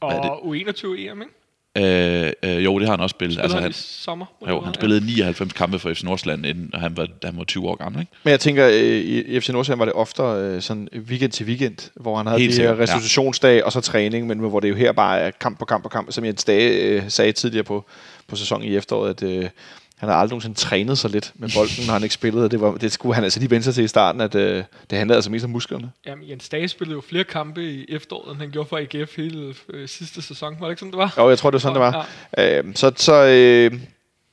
Og 0.01 0.39
U21 0.43 0.87
EM, 0.87 1.21
ikke? 1.21 1.33
Øh, 1.77 2.33
øh, 2.43 2.65
jo, 2.65 2.79
det 2.79 2.87
har 2.87 2.93
han 2.93 2.99
også 3.01 3.13
spillet. 3.13 3.33
Altså, 3.39 3.43
Altså, 3.43 3.55
han, 3.55 3.63
han, 3.63 3.71
i 3.71 3.73
sommer? 3.73 4.25
jo, 4.49 4.61
han 4.61 4.73
spillede 4.73 5.05
99 5.05 5.53
kampe 5.53 5.79
for 5.79 5.93
FC 5.93 6.03
Nordsjælland, 6.03 6.45
inden 6.45 6.69
han 6.73 6.97
var, 6.97 7.05
da 7.05 7.27
han 7.27 7.37
var 7.37 7.43
20 7.43 7.67
år 7.69 7.75
gammel. 7.75 8.01
Ikke? 8.01 8.11
Men 8.23 8.31
jeg 8.31 8.39
tænker, 8.39 8.67
øh, 8.73 8.75
i 8.75 9.39
FC 9.39 9.49
Nordsjælland 9.49 9.77
var 9.79 9.85
det 9.85 9.93
oftere 9.93 10.41
øh, 10.41 10.61
sådan 10.61 10.89
weekend 10.95 11.31
til 11.31 11.45
weekend, 11.45 11.91
hvor 11.95 12.17
han 12.17 12.27
havde 12.27 12.39
Helt 12.39 12.55
de 12.55 12.61
her 12.61 12.69
sikkert, 12.69 12.89
ja. 12.89 12.93
restitutionsdage 12.95 13.65
og 13.65 13.71
så 13.71 13.81
træning, 13.81 14.27
men 14.27 14.39
hvor 14.39 14.59
det 14.59 14.69
jo 14.69 14.75
her 14.75 14.91
bare 14.91 15.19
er 15.19 15.31
kamp 15.31 15.59
på 15.59 15.65
kamp 15.65 15.83
på 15.83 15.89
kamp, 15.89 16.11
som 16.11 16.25
Jens 16.25 16.43
Dage 16.43 16.69
øh, 16.81 17.03
sagde 17.07 17.31
tidligere 17.31 17.63
på, 17.63 17.85
på 18.27 18.35
sæsonen 18.35 18.67
i 18.67 18.75
efteråret, 18.75 19.23
at 19.23 19.29
øh, 19.43 19.49
han 19.95 20.09
har 20.09 20.15
aldrig 20.15 20.31
nogensinde 20.31 20.57
trænet 20.57 20.97
sig 20.97 21.09
lidt 21.09 21.31
med 21.35 21.49
bolden, 21.55 21.85
når 21.85 21.93
han 21.93 22.03
ikke 22.03 22.15
spillede. 22.15 22.49
Det, 22.49 22.61
var, 22.61 22.71
det 22.71 22.91
skulle 22.91 23.15
han 23.15 23.23
altså 23.23 23.39
lige 23.39 23.49
vende 23.49 23.63
sig 23.63 23.73
til 23.73 23.83
i 23.83 23.87
starten, 23.87 24.21
at 24.21 24.35
øh, 24.35 24.63
det 24.89 24.97
handlede 24.97 25.15
altså 25.17 25.31
mest 25.31 25.45
om 25.45 25.51
musklerne. 25.51 25.91
Jamen, 26.05 26.29
Jens 26.29 26.49
Dage 26.49 26.67
spillede 26.67 26.95
jo 26.95 27.01
flere 27.01 27.23
kampe 27.23 27.63
i 27.63 27.85
efteråret, 27.89 28.31
end 28.31 28.41
han 28.41 28.51
gjorde 28.51 28.69
for 28.69 28.77
AGF 28.77 29.17
hele 29.17 29.55
øh, 29.69 29.87
sidste 29.87 30.21
sæson. 30.21 30.55
Var 30.59 30.65
det 30.65 30.71
ikke 30.71 30.79
sådan, 30.79 30.91
det 30.91 30.97
var? 30.97 31.13
Jo, 31.17 31.29
jeg 31.29 31.37
tror, 31.37 31.49
det 31.49 31.53
var 31.53 31.59
sådan, 31.59 31.75
det 31.75 31.81
var. 31.81 32.07
Ja. 32.37 32.59
Øh, 32.59 32.75
så 32.75 32.91
så 32.95 33.25
øh, 33.25 33.79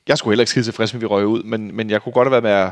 jeg 0.07 0.17
skulle 0.17 0.31
heller 0.31 0.41
ikke 0.41 0.51
skide 0.51 0.65
tilfreds 0.65 0.93
med, 0.93 0.97
at 0.99 1.01
vi 1.01 1.07
røg 1.07 1.25
ud, 1.25 1.43
men, 1.43 1.75
men 1.75 1.89
jeg 1.89 2.01
kunne 2.01 2.13
godt 2.13 2.25
have 2.25 2.31
været, 2.31 2.43
med 2.43 2.51
at 2.51 2.71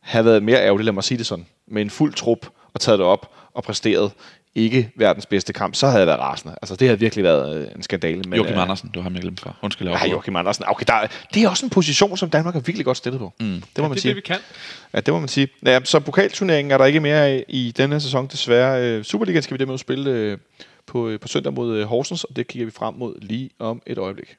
have 0.00 0.24
været 0.24 0.42
mere 0.42 0.64
ærgerlig, 0.64 0.84
lad 0.84 0.92
mig 0.92 1.04
sige 1.04 1.18
det 1.18 1.26
sådan, 1.26 1.46
med 1.68 1.82
en 1.82 1.90
fuld 1.90 2.14
trup 2.14 2.46
og 2.74 2.80
taget 2.80 2.98
det 2.98 3.06
op 3.06 3.34
og 3.54 3.62
præsteret 3.62 4.12
ikke 4.54 4.90
verdens 4.96 5.26
bedste 5.26 5.52
kamp, 5.52 5.74
så 5.74 5.86
havde 5.86 5.98
jeg 5.98 6.06
været 6.06 6.20
rasende. 6.20 6.54
Altså, 6.62 6.76
det 6.76 6.88
havde 6.88 7.00
virkelig 7.00 7.24
været 7.24 7.56
øh, 7.62 7.68
en 7.76 7.82
skandale. 7.82 8.22
Men, 8.28 8.34
Joachim 8.36 8.56
øh, 8.56 8.62
Andersen, 8.62 8.88
det 8.88 8.96
var 8.96 9.02
ham, 9.02 9.14
jeg 9.14 9.22
før. 9.42 9.58
Undskyld, 9.62 9.88
jeg 9.88 9.92
Ja, 9.92 9.98
afbryder. 9.98 10.12
Joachim 10.12 10.36
Andersen. 10.36 10.64
Okay, 10.68 10.84
der, 10.88 10.94
er- 10.94 11.06
det 11.34 11.42
er 11.42 11.48
også 11.48 11.66
en 11.66 11.70
position, 11.70 12.16
som 12.16 12.30
Danmark 12.30 12.56
er 12.56 12.60
virkelig 12.60 12.84
godt 12.84 12.96
stillet 12.96 13.18
på. 13.20 13.32
Mm. 13.40 13.46
Det 13.46 13.62
må 13.78 13.82
Ja, 13.82 13.82
man 13.82 13.90
det 13.90 13.96
er 13.96 14.00
sige. 14.00 14.08
det, 14.10 14.16
vi 14.16 14.20
kan. 14.20 14.36
Ja, 14.94 15.00
det 15.00 15.14
må 15.14 15.20
man 15.20 15.28
sige. 15.28 15.48
Ja, 15.66 15.80
så 15.84 16.00
pokalturneringen 16.00 16.70
er 16.70 16.78
der 16.78 16.84
ikke 16.84 17.00
mere 17.00 17.44
i 17.50 17.72
denne 17.76 18.00
sæson, 18.00 18.26
desværre. 18.26 18.82
Øh, 18.84 19.04
Superligaen 19.04 19.42
skal 19.42 19.54
vi 19.54 19.58
derimod 19.58 19.78
spille 19.78 20.10
øh, 20.10 20.38
på, 20.86 21.10
på 21.20 21.28
søndag 21.28 21.52
mod 21.52 21.84
Horsens, 21.84 22.24
og 22.24 22.36
det 22.36 22.46
kigger 22.46 22.64
vi 22.66 22.70
frem 22.72 22.94
mod 22.94 23.14
lige 23.20 23.50
om 23.58 23.82
et 23.86 23.98
øjeblik. 23.98 24.36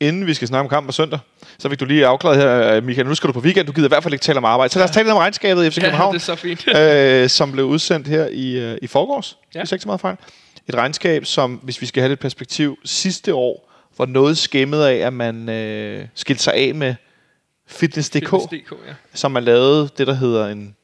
Inden 0.00 0.26
vi 0.26 0.34
skal 0.34 0.48
snakke 0.48 0.62
om 0.62 0.68
kamp 0.68 0.86
på 0.86 0.92
søndag, 0.92 1.18
så 1.58 1.68
fik 1.68 1.80
du 1.80 1.84
lige 1.84 2.06
afklaret 2.06 2.38
her, 2.38 2.76
øh, 2.76 2.84
Michael, 2.84 3.06
nu 3.08 3.14
skal 3.14 3.28
du 3.28 3.32
på 3.32 3.40
weekend, 3.40 3.66
du 3.66 3.72
gider 3.72 3.88
i 3.88 3.88
hvert 3.88 4.02
fald 4.02 4.14
ikke 4.14 4.22
tale 4.22 4.38
om 4.38 4.44
arbejde. 4.44 4.72
Så 4.72 4.78
lad 4.78 4.84
os 4.84 4.90
tale 4.90 5.04
lidt 5.04 5.12
om 5.12 5.18
regnskabet 5.18 5.64
i 5.64 5.70
FC 5.70 5.76
Ja, 5.76 5.82
København 5.82 6.14
det 6.14 6.20
er 6.20 6.24
så 6.24 6.34
fint. 6.34 6.68
øh, 6.76 7.28
som 7.28 7.52
blev 7.52 7.64
udsendt 7.64 8.08
her 8.08 8.26
i, 8.26 8.58
øh, 8.58 8.78
i 8.82 8.86
forgårs. 8.86 9.36
Ja. 9.54 9.58
Ja. 9.58 9.62
Hvis 9.62 9.72
ikke 9.72 9.82
så 9.82 9.88
meget 9.88 10.00
fejl. 10.00 10.16
Et 10.68 10.74
regnskab, 10.74 11.24
som, 11.24 11.54
hvis 11.54 11.80
vi 11.80 11.86
skal 11.86 12.00
have 12.00 12.08
lidt 12.08 12.20
perspektiv, 12.20 12.78
sidste 12.84 13.34
år 13.34 13.70
var 13.98 14.06
noget 14.06 14.38
skæmmet 14.38 14.82
af, 14.82 14.94
at 14.94 15.12
man 15.12 15.48
øh, 15.48 16.06
skilte 16.14 16.42
sig 16.42 16.54
af 16.54 16.74
med 16.74 16.94
Fitness.dk, 17.66 18.14
Fitness.dk, 18.14 18.72
ja. 18.88 18.92
som 19.14 19.32
man 19.32 19.44
lavede 19.44 19.88
det, 19.98 20.06
der 20.06 20.14
hedder 20.14 20.48
en... 20.48 20.76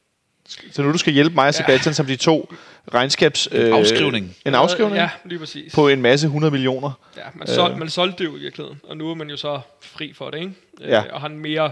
Så 0.71 0.81
nu 0.81 0.91
du 0.91 0.97
skal 0.97 1.13
hjælpe 1.13 1.35
mig 1.35 1.47
og 1.47 1.53
Sebastian, 1.53 1.91
ja. 1.91 1.93
som 1.93 2.05
de 2.05 2.15
to 2.15 2.53
regnskabs... 2.93 3.47
Øh, 3.51 3.73
afskrivning. 3.75 4.35
En 4.45 4.55
afskrivning 4.55 4.95
Ja, 4.97 5.09
lige 5.25 5.39
præcis. 5.39 5.73
på 5.75 5.87
en 5.87 6.01
masse 6.01 6.25
100 6.27 6.51
millioner. 6.51 6.91
Ja, 7.17 7.21
man, 7.33 7.47
sol, 7.47 7.77
man 7.77 7.89
solgte 7.89 8.23
det 8.23 8.29
jo 8.31 8.35
i 8.35 8.39
virkeligheden, 8.39 8.81
og 8.83 8.97
nu 8.97 9.09
er 9.09 9.15
man 9.15 9.29
jo 9.29 9.37
så 9.37 9.59
fri 9.81 10.13
for 10.13 10.29
det, 10.29 10.37
ikke? 10.39 10.51
Øh, 10.81 10.89
Ja. 10.89 11.03
Og 11.13 11.21
har 11.21 11.27
en 11.27 11.39
mere 11.39 11.71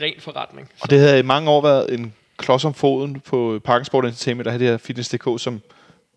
ren 0.00 0.14
forretning. 0.18 0.70
Og 0.80 0.90
det 0.90 0.98
havde 0.98 1.18
i 1.18 1.22
mange 1.22 1.50
år 1.50 1.60
været 1.62 1.94
en 1.94 2.14
klods 2.36 2.64
om 2.64 2.74
foden 2.74 3.20
på 3.20 3.60
Parken 3.64 3.84
Sport 3.84 4.04
Entertainment, 4.04 4.44
der 4.44 4.50
havde 4.50 4.64
det 4.64 4.70
her 4.70 4.78
Fitness.dk, 4.78 5.40
som 5.42 5.62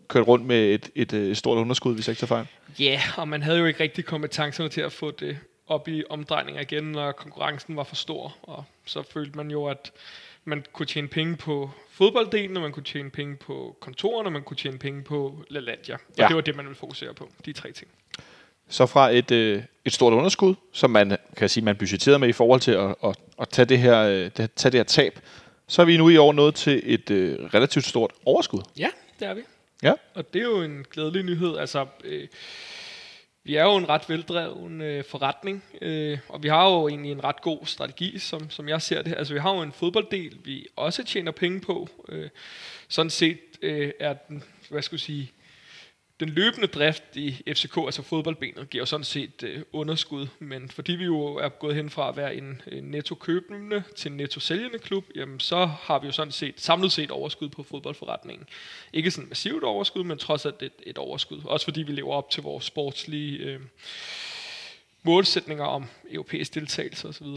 kørte 0.07 0.25
rundt 0.27 0.45
med 0.45 0.65
et, 0.73 0.89
et, 0.95 1.13
øh, 1.13 1.31
et 1.31 1.37
stort 1.37 1.57
underskud, 1.57 1.93
hvis 1.93 2.07
jeg 2.07 2.11
ikke 2.11 2.19
tager 2.19 2.27
fejl. 2.27 2.47
Ja, 2.79 2.83
yeah, 2.85 3.19
og 3.19 3.27
man 3.27 3.43
havde 3.43 3.57
jo 3.59 3.65
ikke 3.65 3.83
rigtig 3.83 4.05
kompetencerne 4.05 4.69
til 4.69 4.81
at 4.81 4.91
få 4.91 5.11
det 5.11 5.37
op 5.67 5.87
i 5.87 6.03
omdrejninger 6.09 6.61
igen, 6.61 6.83
når 6.83 7.11
konkurrencen 7.11 7.75
var 7.75 7.83
for 7.83 7.95
stor. 7.95 8.35
Og 8.43 8.63
så 8.85 9.03
følte 9.13 9.37
man 9.37 9.51
jo, 9.51 9.65
at 9.65 9.91
man 10.47 10.65
kunne 10.73 10.85
tjene 10.85 11.07
penge 11.07 11.35
på 11.35 11.69
fodbolddelen, 11.91 12.57
og 12.57 12.61
man 12.63 12.71
kunne 12.71 12.83
tjene 12.83 13.09
penge 13.09 13.35
på 13.35 13.77
kontorerne, 13.79 14.27
og 14.27 14.33
man 14.33 14.43
kunne 14.43 14.57
tjene 14.57 14.77
penge 14.79 15.03
på 15.03 15.43
LaLandia. 15.49 15.95
Og 15.95 16.01
Ja. 16.17 16.23
ja. 16.23 16.27
det 16.27 16.35
var 16.35 16.41
det, 16.41 16.55
man 16.55 16.65
ville 16.65 16.75
fokusere 16.75 17.13
på, 17.13 17.29
de 17.45 17.53
tre 17.53 17.71
ting. 17.71 17.91
Så 18.69 18.85
fra 18.85 19.09
et, 19.09 19.31
øh, 19.31 19.63
et 19.85 19.93
stort 19.93 20.13
underskud, 20.13 20.55
som 20.73 20.89
man 20.89 21.17
kan 21.37 21.49
sige, 21.49 21.63
man 21.63 21.75
budgetterede 21.75 22.19
med 22.19 22.27
i 22.29 22.33
forhold 22.33 22.59
til 22.59 22.71
at, 22.71 22.95
at, 23.03 23.15
at 23.41 23.49
tage, 23.49 23.65
det 23.65 23.79
her, 23.79 24.01
øh, 24.01 24.31
tage 24.31 24.71
det 24.71 24.73
her 24.73 24.83
tab, 24.83 25.19
så 25.67 25.81
er 25.81 25.85
vi 25.85 25.97
nu 25.97 26.09
i 26.09 26.17
år 26.17 26.33
nået 26.33 26.55
til 26.55 26.81
et 26.85 27.09
øh, 27.11 27.39
relativt 27.53 27.85
stort 27.85 28.11
overskud. 28.25 28.61
Ja, 28.79 28.89
det 29.19 29.27
er 29.27 29.33
vi. 29.33 29.41
Ja. 29.83 29.93
Og 30.13 30.33
det 30.33 30.39
er 30.39 30.43
jo 30.45 30.61
en 30.61 30.85
glædelig 30.91 31.23
nyhed. 31.23 31.57
Altså, 31.57 31.85
øh, 32.03 32.27
vi 33.47 33.55
er 33.55 33.63
jo 33.63 33.75
en 33.75 33.89
ret 33.89 34.09
veldreven 34.09 34.81
øh, 34.81 35.03
forretning, 35.03 35.63
øh, 35.81 36.17
og 36.29 36.43
vi 36.43 36.47
har 36.47 36.69
jo 36.69 36.87
egentlig 36.87 37.11
en 37.11 37.23
ret 37.23 37.41
god 37.41 37.65
strategi, 37.65 38.19
som, 38.19 38.49
som 38.49 38.69
jeg 38.69 38.81
ser 38.81 39.01
det. 39.01 39.13
Altså, 39.17 39.33
vi 39.33 39.39
har 39.39 39.55
jo 39.55 39.61
en 39.61 39.71
fodbolddel, 39.71 40.37
vi 40.43 40.67
også 40.75 41.03
tjener 41.03 41.31
penge 41.31 41.61
på. 41.61 41.89
Øh, 42.09 42.29
sådan 42.87 43.09
set 43.09 43.39
øh, 43.61 43.91
er 43.99 44.13
den, 44.13 44.43
hvad 44.69 44.81
skal 44.81 44.95
jeg 44.95 44.99
sige, 44.99 45.31
den 46.19 46.29
løbende 46.29 46.67
drift 46.67 47.03
i 47.15 47.31
FCK, 47.31 47.77
altså 47.77 48.01
fodboldbenet, 48.01 48.69
giver 48.69 48.81
jo 48.81 48.85
sådan 48.85 49.03
set 49.03 49.43
øh, 49.43 49.61
underskud, 49.73 50.27
men 50.39 50.69
fordi 50.69 50.91
vi 50.91 51.03
jo 51.03 51.35
er 51.35 51.49
gået 51.49 51.75
hen 51.75 51.89
fra 51.89 52.09
at 52.09 52.17
være 52.17 52.35
en, 52.35 52.61
øh, 52.67 52.83
netto-købende 52.83 53.83
til 53.95 54.11
en 54.11 54.17
netto-sælgende 54.17 54.79
klub, 54.79 55.05
jamen 55.15 55.39
så 55.39 55.65
har 55.65 55.99
vi 55.99 56.05
jo 56.05 56.11
sådan 56.11 56.31
set 56.31 56.61
samlet 56.61 56.91
set 56.91 57.11
overskud 57.11 57.49
på 57.49 57.63
fodboldforretningen. 57.63 58.47
Ikke 58.93 59.11
sådan 59.11 59.29
massivt 59.29 59.63
overskud, 59.63 60.03
men 60.03 60.17
trods 60.17 60.45
alt 60.45 60.61
et, 60.61 60.71
et 60.83 60.97
overskud. 60.97 61.41
Også 61.45 61.65
fordi 61.65 61.81
vi 61.81 61.91
lever 61.91 62.13
op 62.13 62.29
til 62.29 62.43
vores 62.43 62.65
sportslige 62.65 63.37
øh, 63.37 63.59
målsætninger 65.03 65.65
om 65.65 65.85
europæisk 66.11 66.55
deltagelse 66.55 67.07
osv. 67.07 67.27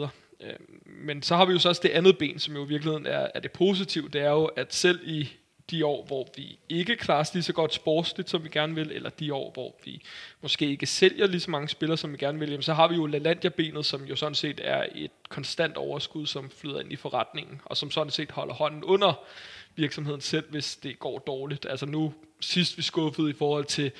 Øh, 0.41 0.55
men 0.85 1.22
så 1.22 1.37
har 1.37 1.45
vi 1.45 1.53
jo 1.53 1.59
så 1.59 1.68
også 1.68 1.83
det 1.85 1.91
andet 1.91 2.18
ben, 2.18 2.39
som 2.39 2.57
jo 2.57 2.64
i 2.64 2.68
virkeligheden 2.68 3.07
er, 3.07 3.28
er 3.35 3.41
det 3.41 3.53
positive. 3.53 4.09
Det 4.09 4.20
er 4.20 4.31
jo, 4.31 4.45
at 4.45 4.74
selv 4.74 5.01
i 5.05 5.28
de 5.70 5.86
år, 5.86 6.04
hvor 6.04 6.28
vi 6.36 6.58
ikke 6.68 6.96
klarer 6.96 7.20
os 7.20 7.34
lige 7.34 7.42
så 7.42 7.52
godt 7.52 7.74
sportsligt, 7.74 8.30
som 8.30 8.44
vi 8.44 8.48
gerne 8.48 8.74
vil, 8.74 8.92
eller 8.92 9.10
de 9.10 9.34
år, 9.34 9.50
hvor 9.52 9.74
vi 9.84 10.02
måske 10.40 10.66
ikke 10.66 10.86
sælger 10.86 11.26
lige 11.26 11.40
så 11.40 11.50
mange 11.50 11.68
spillere, 11.68 11.98
som 11.98 12.12
vi 12.12 12.16
gerne 12.16 12.38
vil, 12.38 12.50
jamen, 12.50 12.62
så 12.62 12.74
har 12.74 12.88
vi 12.88 12.94
jo 12.94 13.06
LaLandia-benet, 13.06 13.86
som 13.86 14.04
jo 14.04 14.16
sådan 14.16 14.34
set 14.34 14.60
er 14.64 14.86
et 14.94 15.10
konstant 15.28 15.76
overskud, 15.76 16.26
som 16.26 16.50
flyder 16.50 16.80
ind 16.80 16.92
i 16.92 16.96
forretningen, 16.96 17.60
og 17.64 17.76
som 17.76 17.90
sådan 17.90 18.10
set 18.10 18.30
holder 18.30 18.54
hånden 18.54 18.84
under 18.84 19.24
virksomheden 19.76 20.20
selv, 20.20 20.50
hvis 20.50 20.76
det 20.76 20.98
går 20.98 21.18
dårligt. 21.18 21.66
Altså 21.66 21.86
nu, 21.86 22.14
sidst 22.40 22.78
vi 22.78 22.82
skuffede 22.82 23.30
i 23.30 23.32
forhold 23.32 23.64
til 23.64 23.92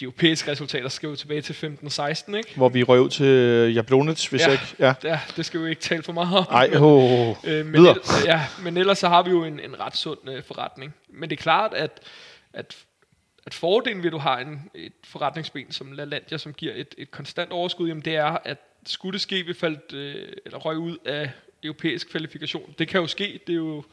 de 0.00 0.04
europæiske 0.04 0.50
resultater, 0.50 0.88
skal 0.88 1.06
jo 1.08 1.16
tilbage 1.16 1.40
til 1.42 1.52
15-16, 1.82 2.36
ikke? 2.36 2.52
Hvor 2.56 2.68
vi 2.68 2.82
røg 2.82 3.00
ud 3.00 3.08
til 3.10 3.26
øh, 3.26 3.74
Jablonec, 3.76 4.26
hvis 4.26 4.40
Ja. 4.46 4.52
ikke... 4.52 4.64
Ja. 4.78 4.94
Ja, 5.04 5.20
det 5.36 5.46
skal 5.46 5.60
vi 5.60 5.64
jo 5.64 5.70
ikke 5.70 5.82
tale 5.82 6.02
for 6.02 6.12
meget 6.12 6.38
om. 6.38 6.46
Ej, 6.50 6.68
men- 6.68 6.76
oh, 6.78 7.12
oh. 7.28 7.36
Øh, 7.44 7.66
men, 7.66 7.72
Videre. 7.72 7.96
ja, 8.24 8.46
men 8.62 8.76
ellers 8.76 8.98
så 8.98 9.08
har 9.08 9.22
vi 9.22 9.30
jo 9.30 9.44
en, 9.44 9.60
en 9.60 9.80
ret 9.80 9.96
sund 9.96 10.18
øh, 10.30 10.42
forretning. 10.42 10.94
Men 11.08 11.30
det 11.30 11.36
er 11.38 11.42
klart, 11.42 11.74
at, 11.74 12.00
at, 12.52 12.76
at 13.46 13.54
fordelen 13.54 13.98
ved, 13.98 14.06
at 14.06 14.12
du 14.12 14.18
har 14.18 14.38
en, 14.38 14.70
et 14.74 14.92
forretningsben 15.04 15.72
som 15.72 15.92
LaLandia, 15.92 16.38
som 16.38 16.52
giver 16.54 16.72
et, 16.76 16.94
et 16.98 17.10
konstant 17.10 17.50
overskud, 17.52 17.88
jamen 17.88 18.04
det 18.04 18.16
er, 18.16 18.38
at 18.44 18.58
skulle 18.86 19.12
det 19.12 19.20
ske, 19.20 19.42
vi 19.46 19.54
faldt, 19.54 19.92
øh, 19.92 20.28
eller 20.44 20.58
røg 20.58 20.76
ud 20.78 20.96
af 21.04 21.30
europæisk 21.62 22.10
kvalifikation, 22.10 22.74
det 22.78 22.88
kan 22.88 23.00
jo 23.00 23.06
ske, 23.06 23.40
det 23.46 23.52
er 23.52 23.56
jo, 23.56 23.84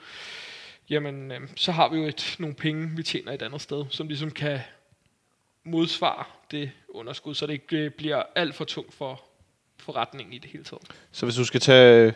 jamen, 0.89 1.31
øh, 1.31 1.39
så 1.55 1.71
har 1.71 1.89
vi 1.89 1.97
jo 1.97 2.05
et, 2.05 2.35
nogle 2.39 2.55
penge, 2.55 2.89
vi 2.95 3.03
tjener 3.03 3.31
et 3.31 3.41
andet 3.41 3.61
sted, 3.61 3.85
som 3.89 4.07
ligesom 4.07 4.31
kan 4.31 4.59
modsvare 5.67 6.23
det 6.51 6.71
underskud, 6.89 7.35
så 7.35 7.47
det 7.47 7.53
ikke 7.53 7.77
øh, 7.77 7.91
bliver 7.91 8.23
alt 8.35 8.55
for 8.55 8.65
tungt 8.65 8.93
for 8.93 9.23
forretningen 9.77 10.33
i 10.33 10.37
det 10.37 10.51
hele 10.51 10.63
taget. 10.63 10.83
Så 11.11 11.25
hvis 11.25 11.35
du 11.35 11.45
skal 11.45 11.61
tage 11.61 12.13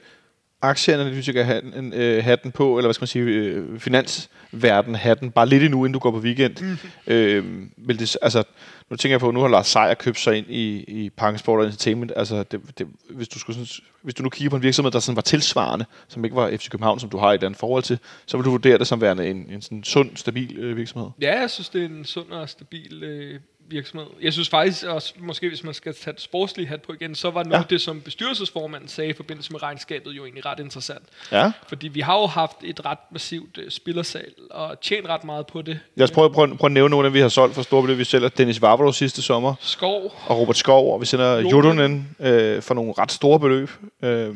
aktieanalytiker 0.62 1.44
hatten, 1.44 1.94
øh, 1.94 2.24
hatten 2.24 2.52
på, 2.52 2.78
eller 2.78 2.88
hvad 2.88 2.94
skal 2.94 3.04
man 3.04 3.08
sige, 3.08 3.24
øh, 3.24 3.80
finansverden 3.80 4.96
hatten, 4.96 5.32
bare 5.32 5.46
lidt 5.46 5.64
endnu, 5.64 5.86
inden 5.86 5.94
du 5.94 6.00
går 6.00 6.12
på 6.12 6.18
weekend, 6.18 6.56
mm. 6.62 7.14
øh, 7.14 7.46
vil 7.78 8.00
det, 8.00 8.18
altså, 8.22 8.44
nu 8.90 8.98
tænker 8.98 9.14
jeg 9.14 9.20
på, 9.20 9.28
at 9.28 9.34
nu 9.34 9.40
har 9.40 9.48
Lars 9.48 9.68
Seier 9.68 9.94
købt 9.94 10.20
sig 10.20 10.38
ind 10.38 10.46
i, 10.50 10.84
i 10.88 11.10
Parken 11.10 11.40
Sport 11.40 11.60
og 11.60 11.66
Entertainment, 11.66 12.12
altså, 12.16 12.44
det, 12.44 12.62
det, 12.78 12.88
hvis, 13.10 13.28
du 13.28 13.40
skulle 13.40 13.56
sådan, 13.56 13.86
hvis 14.02 14.14
du 14.14 14.24
nu 14.24 14.30
kigger 14.30 14.50
på 14.50 14.56
en 14.56 14.64
virksomhed, 14.64 14.92
der 14.92 15.00
sådan 15.00 15.16
var 15.16 15.22
tilsvarende, 15.22 15.86
som 16.08 16.26
ikke 16.26 16.36
var 16.36 16.58
FC 16.58 16.70
København, 16.70 17.00
som 17.00 17.10
du 17.10 17.18
har 17.18 17.32
i 17.32 17.36
et 17.36 17.44
andet 17.44 17.60
forhold 17.60 17.84
til, 17.84 18.00
så 18.26 18.38
vil 18.38 18.46
du 18.46 18.50
vurdere 18.50 18.78
det 18.78 18.88
som 18.88 19.02
værende 19.02 19.30
en, 19.30 19.50
en 19.50 19.62
sådan 19.62 19.84
sund, 19.84 20.10
stabil 20.16 20.60
øh, 20.60 20.78
virksomhed. 20.78 21.10
Ja, 21.22 21.40
jeg 21.40 21.50
synes, 21.50 21.70
det 21.70 21.82
er 21.82 21.86
en 21.86 22.06
sund 22.06 22.32
og 22.32 22.50
stabil 22.50 23.04
øh, 23.04 23.40
virksomhed. 23.68 24.08
Jeg 24.22 24.34
synes 24.34 24.50
faktisk 24.50 24.86
også, 24.86 25.14
måske 25.20 25.48
hvis 25.50 25.64
man 25.64 25.74
skal 25.74 25.94
tage 25.96 26.14
det 26.14 26.22
sportslige 26.22 26.68
hat 26.68 26.82
på 26.82 26.94
igen, 26.94 27.16
så 27.16 27.30
var 27.32 27.44
noget 27.44 27.60
Ja. 27.60 27.66
det, 27.70 27.82
som 27.82 28.02
bestyrelsesformanden 28.02 28.90
sagde 28.90 29.10
i 29.10 29.14
forbindelse 29.14 29.52
med 29.52 29.64
regnskabet, 29.64 30.12
jo 30.12 30.24
egentlig 30.24 30.46
ret 30.46 30.60
interessant. 30.60 31.04
Ja. 31.32 31.52
Fordi 31.68 31.88
vi 31.88 32.00
har 32.02 32.20
jo 32.20 32.26
haft 32.26 32.58
et 32.64 32.86
ret 32.86 32.98
massivt 33.12 33.58
øh, 33.58 33.72
spillersal, 33.72 34.32
og 34.52 34.82
tjent 34.82 35.08
ret 35.08 35.24
meget 35.24 35.48
på 35.48 35.62
det. 35.62 35.80
Lad 35.96 36.04
os 36.04 36.12
prøve, 36.12 36.34
prøve, 36.34 36.58
prøve 36.58 36.68
at 36.68 36.72
nævne 36.72 36.90
nogle 36.90 37.08
af 37.08 37.14
vi 37.14 37.20
har 37.20 37.30
solgt 37.30 37.56
for 37.56 37.62
store 37.62 37.82
beløb. 37.82 37.98
Vi 37.98 38.04
sælger 38.04 38.30
Dennis 38.30 38.62
Vavro 38.62 38.92
sidste 38.92 39.22
sommer, 39.22 39.54
Skov, 39.60 40.14
og 40.28 40.38
Robert 40.38 40.58
Skov, 40.58 40.94
og 40.94 41.02
vi 41.02 41.06
sender. 41.06 41.38
Jodunen 41.40 42.16
øh, 42.20 42.62
for 42.62 42.74
nogle 42.74 42.94
ret 42.98 43.12
store 43.12 43.40
beløb. 43.40 43.70
Øh, 44.04 44.36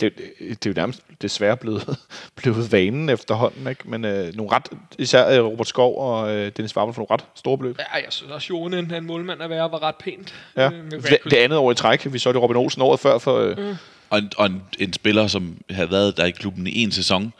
det, 0.00 0.12
det, 0.18 0.24
det 0.38 0.66
er 0.66 0.70
jo 0.70 0.74
nærmest 0.74 1.02
desværre 1.22 1.56
blevet, 1.56 1.96
blevet 2.36 2.72
vanen 2.72 3.08
efterhånden, 3.08 3.68
ikke? 3.68 3.90
men 3.90 4.04
øh, 4.04 4.34
nogle 4.34 4.52
ret, 4.52 4.66
især 4.98 5.38
øh, 5.38 5.44
Robert 5.44 5.68
Skov 5.68 5.98
og 5.98 6.36
øh, 6.36 6.52
Dennis 6.56 6.76
Vavro 6.76 6.92
for 6.92 7.00
nogle 7.00 7.10
ret 7.14 7.24
store 7.34 7.58
beløb. 7.58 7.78
ja, 7.78 7.94
jeg 7.94 8.06
synes 8.08 8.32
også, 8.32 8.46
Jonen, 8.50 8.94
en 8.94 9.04
målmand 9.06 9.42
at 9.42 9.50
være, 9.50 9.70
var 9.70 9.82
ret 9.82 9.96
pænt. 9.96 10.34
Ja. 10.56 10.70
Øh, 10.70 10.84
med 10.84 10.90
Det, 11.02 11.18
det 11.24 11.36
andet 11.36 11.58
år 11.58 11.70
i 11.72 11.74
træk, 11.74 12.12
vi 12.12 12.18
så 12.18 12.32
det 12.32 12.42
Robin 12.42 12.56
Olsen 12.56 12.82
året 12.82 13.00
før 13.00 13.18
for... 13.18 13.38
Øh, 13.38 13.76
Og, 14.10 14.18
en, 14.18 14.32
og 14.36 14.46
en, 14.46 14.62
en 14.78 14.92
spiller, 14.92 15.26
som 15.26 15.56
havde 15.70 15.90
været 15.90 16.16
der 16.16 16.24
i 16.24 16.30
klubben 16.30 16.66
i 16.66 16.82
en 16.82 16.92
sæson, 16.92 17.32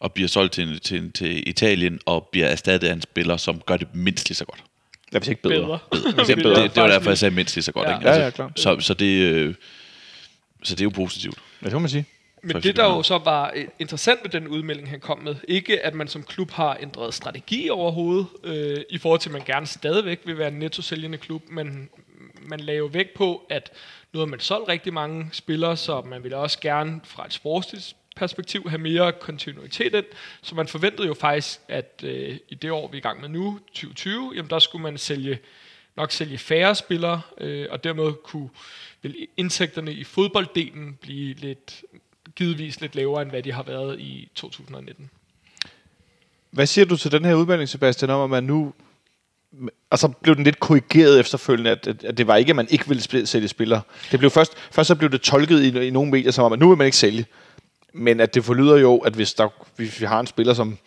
og 0.00 0.12
bliver 0.12 0.28
solgt 0.28 0.52
til, 0.52 0.80
til, 0.80 1.12
til 1.12 1.48
Italien, 1.48 2.00
og 2.06 2.28
bliver 2.32 2.46
erstattet 2.46 2.88
af 2.88 2.92
en 2.92 3.02
spiller, 3.02 3.36
som 3.36 3.60
gør 3.66 3.76
det 3.76 3.88
mindst 3.94 4.28
lige 4.28 4.36
så 4.36 4.44
godt. 4.44 4.64
Ja, 5.12 5.18
hvis 5.18 5.28
ikke 5.28 5.42
bedre. 5.42 5.54
bedre. 5.54 5.78
Bedre. 5.90 6.14
jeg 6.28 6.36
Det, 6.36 6.74
det 6.74 6.82
var 6.82 6.88
derfor, 6.88 7.10
jeg 7.10 7.18
sagde 7.18 7.34
mindst 7.34 7.56
lige 7.56 7.62
så 7.64 7.72
godt. 7.72 7.88
Ja. 7.88 7.94
Ikke? 7.98 8.08
Ja, 8.08 8.24
ja, 8.24 8.30
klart. 8.30 8.60
Så, 8.60 8.80
så, 8.80 8.94
det, 8.94 9.06
øh, 9.06 9.54
så 10.62 10.74
det 10.74 10.80
er 10.80 10.84
jo 10.84 10.90
positivt. 10.90 11.38
Ja, 11.62 11.66
det 11.66 11.72
må 11.72 11.78
man 11.78 11.88
sige. 11.88 12.06
Men 12.42 12.62
det, 12.62 12.76
der 12.76 12.84
jo 12.84 13.02
så 13.02 13.18
var 13.18 13.52
øh, 13.56 13.64
interessant 13.78 14.20
med 14.22 14.30
den 14.30 14.48
udmelding, 14.48 14.90
han 14.90 15.00
kom 15.00 15.18
med, 15.18 15.36
ikke 15.48 15.80
at 15.80 15.94
man 15.94 16.08
som 16.08 16.22
klub 16.22 16.50
har 16.50 16.78
ændret 16.80 17.14
strategi 17.14 17.70
overhovedet, 17.70 18.26
øh, 18.44 18.80
i 18.90 18.98
forhold 18.98 19.20
til, 19.20 19.28
at 19.28 19.32
man 19.32 19.42
gerne 19.46 19.66
stadigvæk 19.66 20.20
vil 20.24 20.38
være 20.38 20.48
en 20.48 20.58
netto-sælgende 20.58 21.18
klub, 21.18 21.42
men 21.50 21.88
man 22.42 22.60
lagde 22.60 22.78
jo 22.78 22.86
vægt 22.86 23.14
på, 23.14 23.46
at 23.50 23.72
nu 24.12 24.18
har 24.18 24.26
man 24.26 24.40
solgt 24.40 24.68
rigtig 24.68 24.92
mange 24.92 25.28
spillere, 25.32 25.76
så 25.76 26.00
man 26.00 26.22
ville 26.22 26.36
også 26.36 26.60
gerne 26.60 27.00
fra 27.04 27.26
et 27.26 27.32
sportsligt 27.32 27.96
perspektiv 28.16 28.68
have 28.68 28.80
mere 28.80 29.12
kontinuitet 29.12 29.94
ind. 29.94 30.04
Så 30.42 30.54
man 30.54 30.68
forventede 30.68 31.06
jo 31.06 31.14
faktisk, 31.14 31.60
at 31.68 32.04
øh, 32.04 32.38
i 32.48 32.54
det 32.54 32.70
år, 32.70 32.88
vi 32.88 32.96
er 32.96 32.98
i 32.98 33.02
gang 33.02 33.20
med 33.20 33.28
nu, 33.28 33.58
2020, 33.66 34.32
jamen 34.34 34.50
der 34.50 34.58
skulle 34.58 34.82
man 34.82 34.98
sælge 34.98 35.38
nok 35.96 36.12
sælge 36.12 36.38
færre 36.38 36.74
spillere, 36.74 37.20
øh, 37.40 37.66
og 37.70 37.84
dermed 37.84 38.12
kunne 38.24 38.48
vil 39.02 39.26
indtægterne 39.36 39.92
i 39.92 40.04
fodbolddelen 40.04 40.98
blive 41.00 41.34
lidt 41.34 41.82
givetvis 42.36 42.80
lidt 42.80 42.94
lavere, 42.94 43.22
end 43.22 43.30
hvad 43.30 43.42
de 43.42 43.52
har 43.52 43.62
været 43.62 44.00
i 44.00 44.28
2019. 44.34 45.10
Hvad 46.50 46.66
siger 46.66 46.84
du 46.84 46.96
til 46.96 47.12
den 47.12 47.24
her 47.24 47.34
udmelding, 47.34 47.68
Sebastian, 47.68 48.10
om 48.10 48.20
at 48.20 48.30
man 48.30 48.44
nu... 48.44 48.72
Altså 49.90 50.08
blev 50.08 50.36
den 50.36 50.44
lidt 50.44 50.60
korrigeret 50.60 51.20
efterfølgende, 51.20 51.70
at, 51.70 51.86
at, 51.86 52.04
at 52.04 52.18
det 52.18 52.26
var 52.26 52.36
ikke, 52.36 52.50
at 52.50 52.56
man 52.56 52.66
ikke 52.70 52.88
ville 52.88 53.02
spille, 53.02 53.26
sælge 53.26 53.48
spillere. 53.48 53.80
Det 54.10 54.18
blev 54.18 54.30
først, 54.30 54.52
først 54.70 54.86
så 54.86 54.94
blev 54.94 55.10
det 55.10 55.20
tolket 55.20 55.62
i, 55.62 55.86
i 55.86 55.90
nogle 55.90 56.10
medier 56.10 56.30
som 56.30 56.44
om, 56.44 56.52
at 56.52 56.58
nu 56.58 56.68
vil 56.68 56.78
man 56.78 56.84
ikke 56.84 56.96
sælge. 56.96 57.26
Men 57.92 58.20
at 58.20 58.34
det 58.34 58.44
forlyder 58.44 58.76
jo, 58.76 58.98
at 58.98 59.12
hvis, 59.12 59.34
der, 59.34 59.48
hvis 59.76 60.00
vi 60.00 60.06
har 60.06 60.20
en 60.20 60.26
spiller, 60.26 60.54
som 60.54 60.78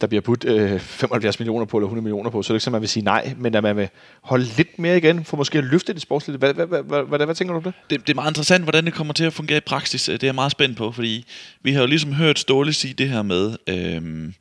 der 0.00 0.06
bliver 0.06 0.20
budt 0.20 0.44
øh, 0.44 0.80
75 0.80 1.38
millioner 1.38 1.64
på, 1.64 1.76
eller 1.76 1.86
100 1.86 2.02
millioner 2.02 2.30
på, 2.30 2.42
så 2.42 2.52
er 2.52 2.54
det 2.54 2.56
ikke 2.56 2.64
sådan, 2.64 2.74
at 2.74 2.76
man 2.76 2.80
vil 2.80 2.88
sige 2.88 3.04
nej, 3.04 3.34
men 3.36 3.54
at 3.54 3.62
man 3.62 3.76
vil 3.76 3.88
holde 4.22 4.44
lidt 4.56 4.78
mere 4.78 4.96
igen, 4.96 5.24
for 5.24 5.36
måske 5.36 5.58
at 5.58 5.64
løfte 5.64 5.92
det 5.92 6.02
sportsligt. 6.02 6.38
Hvad, 6.38 6.54
hvad, 6.54 6.66
hvad, 6.66 6.82
hvad, 6.82 7.02
hvad, 7.02 7.26
hvad 7.26 7.34
tænker 7.34 7.52
du 7.52 7.56
om 7.56 7.62
det? 7.64 7.72
det, 7.90 8.06
det 8.06 8.12
er 8.12 8.14
meget 8.14 8.30
interessant, 8.30 8.64
hvordan 8.64 8.84
det 8.84 8.94
kommer 8.94 9.14
til 9.14 9.24
at 9.24 9.32
fungere 9.32 9.58
i 9.58 9.60
praksis. 9.60 10.08
Øh, 10.08 10.12
det 10.12 10.22
er 10.22 10.26
jeg 10.26 10.34
meget 10.34 10.52
spændt 10.52 10.76
på, 10.76 10.92
fordi 10.92 11.24
vi 11.62 11.72
har 11.72 11.80
jo 11.80 11.86
ligesom 11.86 12.12
hørt 12.12 12.38
Ståle 12.38 12.72
sige 12.72 12.94
det 12.94 13.08
her 13.08 13.22
med, 13.22 13.56
øh, 13.66 14.32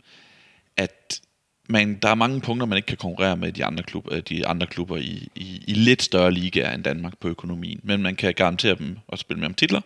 at 0.78 1.22
man, 1.70 2.00
der 2.02 2.10
er 2.10 2.16
mange 2.16 2.42
punkter, 2.42 2.66
man 2.66 2.76
ikke 2.76 2.86
kan 2.86 2.98
konkurrere 2.98 3.38
med 3.38 3.52
de 3.52 3.66
andre, 3.66 3.84
klub, 3.84 4.08
øh, 4.12 4.22
de 4.30 4.48
andre 4.48 4.68
klubber 4.68 4.98
i, 4.98 5.28
i, 5.36 5.64
i 5.68 5.74
lidt 5.74 6.02
større 6.02 6.32
ligaer 6.32 6.74
end 6.74 6.84
Danmark 6.84 7.14
på 7.22 7.28
økonomien. 7.28 7.80
Men 7.84 8.02
man 8.02 8.16
kan 8.16 8.34
garantere 8.34 8.76
dem 8.76 8.98
at 9.12 9.20
spille 9.20 9.40
med 9.40 9.48
om 9.48 9.54
titler, 9.54 9.82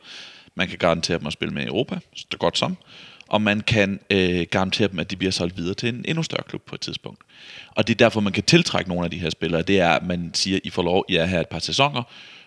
man 0.56 0.68
kan 0.68 0.78
garantere 0.78 1.20
dem 1.20 1.28
at 1.28 1.34
spille 1.34 1.54
med 1.54 1.64
i 1.64 1.68
Europa, 1.68 2.00
så 2.16 2.38
godt 2.40 2.58
som, 2.58 2.78
og 3.34 3.42
man 3.42 3.62
kan 3.62 4.00
øh, 4.10 4.46
garantere 4.52 4.88
dem, 4.88 5.00
at 5.00 5.12
de 5.12 5.16
bliver 5.16 5.32
solgt 5.32 5.58
videre 5.58 5.74
til 5.74 5.90
en 5.90 6.06
endnu 6.08 6.24
større 6.24 6.44
klub 6.48 6.62
på 6.62 6.76
et 6.76 6.82
tidspunkt. 6.82 7.20
Og 7.76 7.88
det 7.88 7.94
er 7.94 7.98
derfor, 7.98 8.22
man 8.22 8.34
kan 8.34 8.44
tiltrække 8.44 8.90
nogle 8.90 9.06
af 9.06 9.12
de 9.12 9.20
her 9.20 9.30
spillere. 9.30 9.62
Det 9.62 9.80
er, 9.80 9.90
at 9.90 10.06
man 10.06 10.32
siger, 10.34 10.60
I 10.64 10.70
får 10.70 10.84
lov, 10.84 11.06
I 11.10 11.16
er 11.16 11.26
her 11.26 11.40
et 11.40 11.48
par 11.48 11.60
sæsoner, 11.60 12.04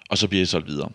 og 0.09 0.19
så 0.19 0.29
bliver 0.29 0.43
I 0.43 0.47
solgt 0.47 0.69
videre. 0.69 0.89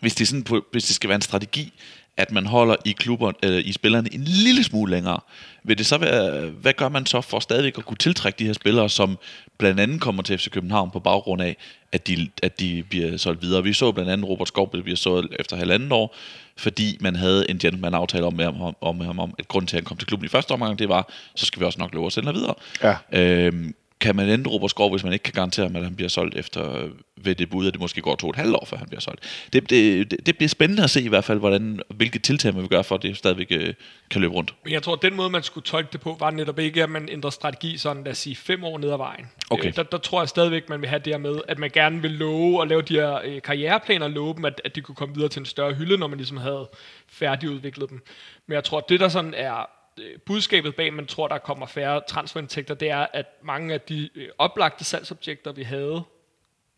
Hvis 0.00 0.14
det, 0.14 0.28
sådan 0.28 0.62
hvis 0.72 0.84
det 0.84 0.94
skal 0.94 1.08
være 1.08 1.16
en 1.16 1.22
strategi, 1.22 1.72
at 2.16 2.32
man 2.32 2.46
holder 2.46 2.76
i, 2.84 2.92
klubber, 2.92 3.32
øh, 3.42 3.66
i 3.66 3.72
spillerne 3.72 4.14
en 4.14 4.24
lille 4.24 4.64
smule 4.64 4.90
længere, 4.90 5.20
vil 5.62 5.78
det 5.78 5.86
så 5.86 5.98
være, 5.98 6.46
hvad 6.46 6.72
gør 6.72 6.88
man 6.88 7.06
så 7.06 7.20
for 7.20 7.40
stadigvæk 7.40 7.78
at 7.78 7.84
kunne 7.84 7.96
tiltrække 7.96 8.38
de 8.38 8.46
her 8.46 8.52
spillere, 8.52 8.88
som 8.88 9.18
blandt 9.58 9.80
andet 9.80 10.00
kommer 10.00 10.22
til 10.22 10.38
FC 10.38 10.50
København 10.50 10.90
på 10.90 11.00
baggrund 11.00 11.42
af, 11.42 11.56
at 11.92 12.06
de, 12.06 12.28
at 12.42 12.60
de 12.60 12.82
bliver 12.90 13.16
solgt 13.16 13.42
videre. 13.42 13.62
Vi 13.62 13.72
så 13.72 13.92
blandt 13.92 14.10
andet 14.10 14.28
Robert 14.28 14.48
Skov 14.48 14.70
bliver 14.70 14.96
solgt 14.96 15.34
efter 15.38 15.56
halvanden 15.56 15.92
år, 15.92 16.16
fordi 16.56 16.98
man 17.00 17.16
havde 17.16 17.50
en 17.50 17.58
gentleman-aftale 17.58 18.26
om 18.26 18.40
om, 18.80 18.96
med 18.96 19.06
ham 19.06 19.18
om, 19.18 19.34
at 19.38 19.48
grunden 19.48 19.66
til, 19.66 19.76
at 19.76 19.80
han 19.80 19.84
kom 19.84 19.96
til 19.96 20.06
klubben 20.06 20.26
i 20.26 20.28
første 20.28 20.52
omgang, 20.52 20.78
det 20.78 20.88
var, 20.88 21.12
så 21.34 21.46
skal 21.46 21.60
vi 21.60 21.64
også 21.64 21.78
nok 21.78 21.94
love 21.94 22.06
at 22.06 22.12
sende 22.12 22.34
videre. 22.34 22.54
Ja. 22.82 22.96
Øhm, 23.12 23.74
kan 24.00 24.16
man 24.16 24.28
ændre 24.28 24.50
Robert 24.50 24.70
Skov, 24.70 24.90
hvis 24.90 25.04
man 25.04 25.12
ikke 25.12 25.22
kan 25.22 25.32
garantere 25.32 25.66
ham, 25.66 25.76
at 25.76 25.84
han 25.84 25.96
bliver 25.96 26.08
solgt 26.08 26.36
efter 26.36 26.76
øh, 26.76 26.90
ved 27.16 27.34
det 27.34 27.50
bud, 27.50 27.66
at 27.66 27.72
det 27.72 27.80
måske 27.80 28.00
går 28.00 28.14
to 28.14 28.26
og 28.26 28.30
et 28.30 28.36
halvt 28.36 28.54
år, 28.54 28.64
før 28.64 28.76
han 28.76 28.86
bliver 28.86 29.00
solgt. 29.00 29.46
Det, 29.52 29.70
det, 29.70 30.10
det, 30.10 30.26
det 30.26 30.36
bliver 30.36 30.48
spændende 30.48 30.82
at 30.82 30.90
se 30.90 31.02
i 31.02 31.08
hvert 31.08 31.24
fald, 31.24 31.38
hvordan, 31.38 31.80
hvilke 31.88 32.18
tiltag 32.18 32.52
man 32.52 32.62
vil 32.62 32.70
gøre 32.70 32.84
for, 32.84 32.94
at 32.94 33.02
det 33.02 33.16
stadigvæk 33.16 33.46
øh, 33.50 33.74
kan 34.10 34.20
løbe 34.20 34.34
rundt. 34.34 34.54
Men 34.64 34.72
jeg 34.72 34.82
tror, 34.82 34.92
at 34.92 35.02
den 35.02 35.14
måde, 35.14 35.30
man 35.30 35.42
skulle 35.42 35.64
tolke 35.64 35.88
det 35.92 36.00
på, 36.00 36.16
var 36.20 36.30
netop 36.30 36.58
ikke, 36.58 36.82
at 36.82 36.90
man 36.90 37.08
ændrer 37.08 37.30
strategi 37.30 37.78
sådan, 37.78 38.04
lad 38.04 38.12
os 38.12 38.18
sige, 38.18 38.36
fem 38.36 38.64
år 38.64 38.78
ned 38.78 38.90
ad 38.90 38.96
vejen. 38.96 39.26
Okay. 39.50 39.68
Øh, 39.68 39.76
der, 39.76 39.82
der 39.82 39.98
tror 39.98 40.20
jeg 40.20 40.28
stadigvæk, 40.28 40.68
man 40.68 40.80
vil 40.80 40.88
have 40.88 40.98
det 41.04 41.12
her 41.12 41.18
med, 41.18 41.40
at 41.48 41.58
man 41.58 41.70
gerne 41.70 42.02
vil 42.02 42.10
love 42.10 42.60
og 42.60 42.66
lave 42.66 42.82
de 42.82 42.94
her 42.94 43.20
øh, 43.24 43.42
karriereplaner, 43.42 44.08
love 44.08 44.34
dem, 44.34 44.44
at, 44.44 44.60
at 44.64 44.76
de 44.76 44.80
kunne 44.80 44.94
komme 44.94 45.14
videre 45.14 45.28
til 45.28 45.40
en 45.40 45.46
større 45.46 45.74
hylde, 45.74 45.98
når 45.98 46.06
man 46.06 46.18
ligesom 46.18 46.36
havde 46.36 46.68
færdigudviklet 47.08 47.90
dem. 47.90 48.02
Men 48.46 48.54
jeg 48.54 48.64
tror, 48.64 48.78
at 48.78 48.88
det 48.88 49.00
der 49.00 49.08
sådan 49.08 49.34
er 49.36 49.66
Øh, 49.98 50.18
budskabet 50.26 50.76
bag, 50.76 50.92
man 50.92 51.06
tror, 51.06 51.28
der 51.28 51.38
kommer 51.38 51.66
færre 51.66 52.00
transferindtægter, 52.08 52.74
det 52.74 52.90
er, 52.90 53.06
at 53.12 53.26
mange 53.42 53.74
af 53.74 53.80
de 53.80 54.10
øh, 54.14 54.28
oplagte 54.38 54.84
salgsobjekter, 54.84 55.52
vi 55.52 55.62
havde, 55.62 56.04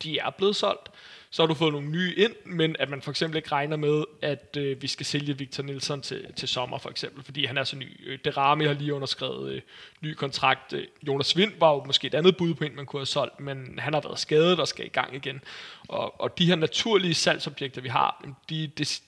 de 0.02 0.18
er 0.18 0.30
blevet 0.30 0.56
solgt. 0.56 0.90
Så 1.30 1.42
har 1.42 1.46
du 1.46 1.54
fået 1.54 1.72
nogle 1.72 1.88
nye 1.88 2.14
ind, 2.16 2.32
men 2.44 2.76
at 2.78 2.90
man 2.90 3.02
for 3.02 3.10
eksempel 3.10 3.36
ikke 3.36 3.52
regner 3.52 3.76
med, 3.76 4.04
at 4.22 4.56
øh, 4.58 4.82
vi 4.82 4.86
skal 4.86 5.06
sælge 5.06 5.38
Victor 5.38 5.62
Nielsen 5.62 6.02
til, 6.02 6.32
til 6.36 6.48
sommer 6.48 6.78
for 6.78 6.90
eksempel, 6.90 7.24
fordi 7.24 7.44
han 7.44 7.58
er 7.58 7.64
så 7.64 7.76
ny. 7.76 8.10
Øh, 8.10 8.18
Derami 8.24 8.64
har 8.64 8.72
lige 8.72 8.94
underskrevet 8.94 9.52
øh, 9.52 9.60
ny 10.00 10.14
kontrakt. 10.14 10.72
Øh, 10.72 10.86
Jonas 11.02 11.36
Vind 11.36 11.52
var 11.58 11.72
jo 11.72 11.84
måske 11.84 12.06
et 12.06 12.14
andet 12.14 12.36
bud 12.36 12.54
på 12.54 12.64
en, 12.64 12.76
man 12.76 12.86
kunne 12.86 13.00
have 13.00 13.06
solgt, 13.06 13.40
men 13.40 13.78
han 13.78 13.94
har 13.94 14.00
været 14.00 14.18
skadet 14.18 14.60
og 14.60 14.68
skal 14.68 14.86
i 14.86 14.88
gang 14.88 15.14
igen. 15.14 15.40
Og, 15.88 16.20
og 16.20 16.38
de 16.38 16.46
her 16.46 16.56
naturlige 16.56 17.14
salgsobjekter, 17.14 17.80
vi 17.80 17.88
har, 17.88 18.24
de, 18.50 18.66
det, 18.66 19.02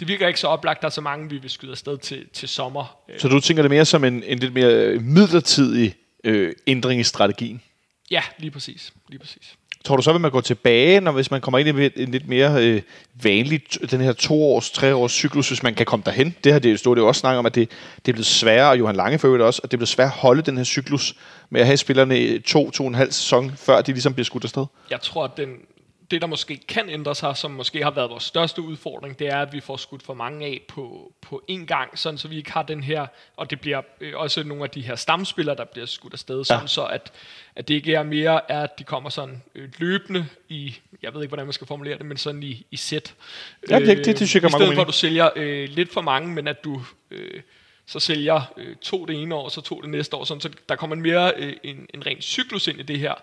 det 0.00 0.08
virker 0.08 0.28
ikke 0.28 0.40
så 0.40 0.46
oplagt, 0.46 0.80
der 0.80 0.86
er 0.86 0.90
så 0.90 1.00
mange, 1.00 1.30
vi 1.30 1.38
vil 1.38 1.50
skyde 1.50 1.70
afsted 1.72 1.98
til, 1.98 2.24
til 2.32 2.48
sommer. 2.48 2.96
Øh, 3.08 3.20
Så 3.20 3.28
du 3.28 3.40
tænker 3.40 3.62
det 3.62 3.70
mere 3.70 3.84
som 3.84 4.04
en, 4.04 4.22
en 4.26 4.38
lidt 4.38 4.54
mere 4.54 4.98
midlertidig 4.98 5.94
øh, 6.24 6.52
ændring 6.66 7.00
i 7.00 7.04
strategien? 7.04 7.62
Ja, 8.10 8.22
lige 8.38 8.50
præcis. 8.50 8.92
Lige 9.08 9.18
præcis. 9.18 9.54
Tror 9.84 9.96
du 9.96 10.02
så, 10.02 10.12
vil 10.12 10.20
man 10.20 10.30
gå 10.30 10.40
tilbage, 10.40 11.00
når 11.00 11.12
hvis 11.12 11.30
man 11.30 11.40
kommer 11.40 11.58
ind 11.58 11.78
i 11.80 12.02
en 12.02 12.10
lidt 12.10 12.28
mere 12.28 12.64
øh, 12.64 12.82
vanlig, 13.22 13.62
den 13.90 14.00
her 14.00 14.12
to-års, 14.12 14.70
tre-års 14.70 15.12
cyklus, 15.12 15.48
hvis 15.48 15.62
man 15.62 15.74
kan 15.74 15.86
komme 15.86 16.02
derhen? 16.06 16.34
Det 16.44 16.52
har 16.52 16.58
det 16.58 16.72
jo 16.72 16.76
stået 16.76 16.96
det 16.96 17.02
jo 17.02 17.08
også 17.08 17.18
snakket 17.18 17.38
om, 17.38 17.46
at 17.46 17.54
det, 17.54 17.70
det 17.96 18.08
er 18.08 18.12
blevet 18.12 18.26
sværere, 18.26 18.70
og 18.70 18.78
Johan 18.78 18.96
Lange 18.96 19.18
for 19.18 19.26
øvrigt 19.28 19.42
også, 19.42 19.60
at 19.64 19.70
det 19.70 19.76
er 19.76 19.78
blevet 19.78 19.88
sværere 19.88 20.10
at 20.12 20.18
holde 20.18 20.42
den 20.42 20.56
her 20.56 20.64
cyklus 20.64 21.14
med 21.50 21.60
at 21.60 21.66
have 21.66 21.76
spillerne 21.76 22.38
to, 22.38 22.70
to 22.70 22.82
og 22.84 22.88
en 22.88 22.94
halv 22.94 23.12
sæson, 23.12 23.52
før 23.56 23.80
de 23.82 23.92
ligesom 23.92 24.14
bliver 24.14 24.24
skudt 24.24 24.44
afsted. 24.44 24.66
jeg 24.90 25.00
tror, 25.00 25.24
at 25.24 25.30
den, 25.36 25.48
det, 26.10 26.20
der 26.20 26.26
måske 26.26 26.56
kan 26.68 26.88
ændre 26.88 27.14
sig, 27.14 27.36
som 27.36 27.50
måske 27.50 27.82
har 27.82 27.90
været 27.90 28.10
vores 28.10 28.22
største 28.24 28.62
udfordring, 28.62 29.18
det 29.18 29.26
er, 29.28 29.40
at 29.42 29.52
vi 29.52 29.60
får 29.60 29.76
skudt 29.76 30.02
for 30.02 30.14
mange 30.14 30.46
af 30.46 30.60
på, 30.68 31.12
på 31.22 31.42
én 31.50 31.64
gang, 31.66 31.98
sådan 31.98 32.18
så 32.18 32.28
vi 32.28 32.36
ikke 32.36 32.52
har 32.52 32.62
den 32.62 32.82
her, 32.84 33.06
og 33.36 33.50
det 33.50 33.60
bliver 33.60 33.82
øh, 34.00 34.12
også 34.16 34.42
nogle 34.42 34.64
af 34.64 34.70
de 34.70 34.80
her 34.80 34.96
stamspillere, 34.96 35.56
der 35.56 35.64
bliver 35.64 35.86
skudt 35.86 36.12
afsted, 36.12 36.44
sådan 36.44 36.62
Ja. 36.62 36.66
så 36.66 36.84
at, 36.84 37.12
at 37.56 37.68
det 37.68 37.74
ikke 37.74 37.94
er 37.94 38.02
mere, 38.02 38.50
er, 38.50 38.60
at 38.62 38.78
de 38.78 38.84
kommer 38.84 39.10
sådan 39.10 39.42
øh, 39.54 39.68
løbende 39.78 40.26
i, 40.48 40.76
jeg 41.02 41.14
ved 41.14 41.22
ikke, 41.22 41.30
hvordan 41.30 41.46
man 41.46 41.52
skal 41.52 41.66
formulere 41.66 41.98
det, 41.98 42.06
men 42.06 42.16
sådan 42.16 42.42
i, 42.42 42.66
i 42.70 42.76
sæt. 42.76 43.14
Ja, 43.70 43.78
det- 43.78 43.86
det- 43.86 44.06
det 44.06 44.16
synes 44.16 44.34
jeg 44.34 44.44
I 44.44 44.50
stedet 44.50 44.74
for, 44.74 44.80
at 44.82 44.86
du 44.88 44.92
sælger 44.92 45.30
øh, 45.36 45.68
lidt 45.68 45.92
for 45.92 46.00
mange, 46.00 46.28
men 46.34 46.48
at 46.48 46.64
du... 46.64 46.82
Øh, 47.10 47.40
så 47.88 48.00
sælger 48.00 48.52
øh, 48.56 48.76
to 48.76 49.04
det 49.04 49.22
ene 49.22 49.34
år, 49.34 49.48
så 49.48 49.60
to 49.60 49.80
det 49.80 49.90
næste 49.90 50.16
år, 50.16 50.24
sådan, 50.24 50.40
så 50.40 50.50
der 50.68 50.76
kommer 50.76 50.96
mere 50.96 51.32
øh, 51.36 51.52
en, 51.62 51.86
en 51.94 52.06
ren 52.06 52.20
cyklus 52.22 52.68
ind 52.68 52.80
i 52.80 52.82
det 52.82 52.98
her. 52.98 53.14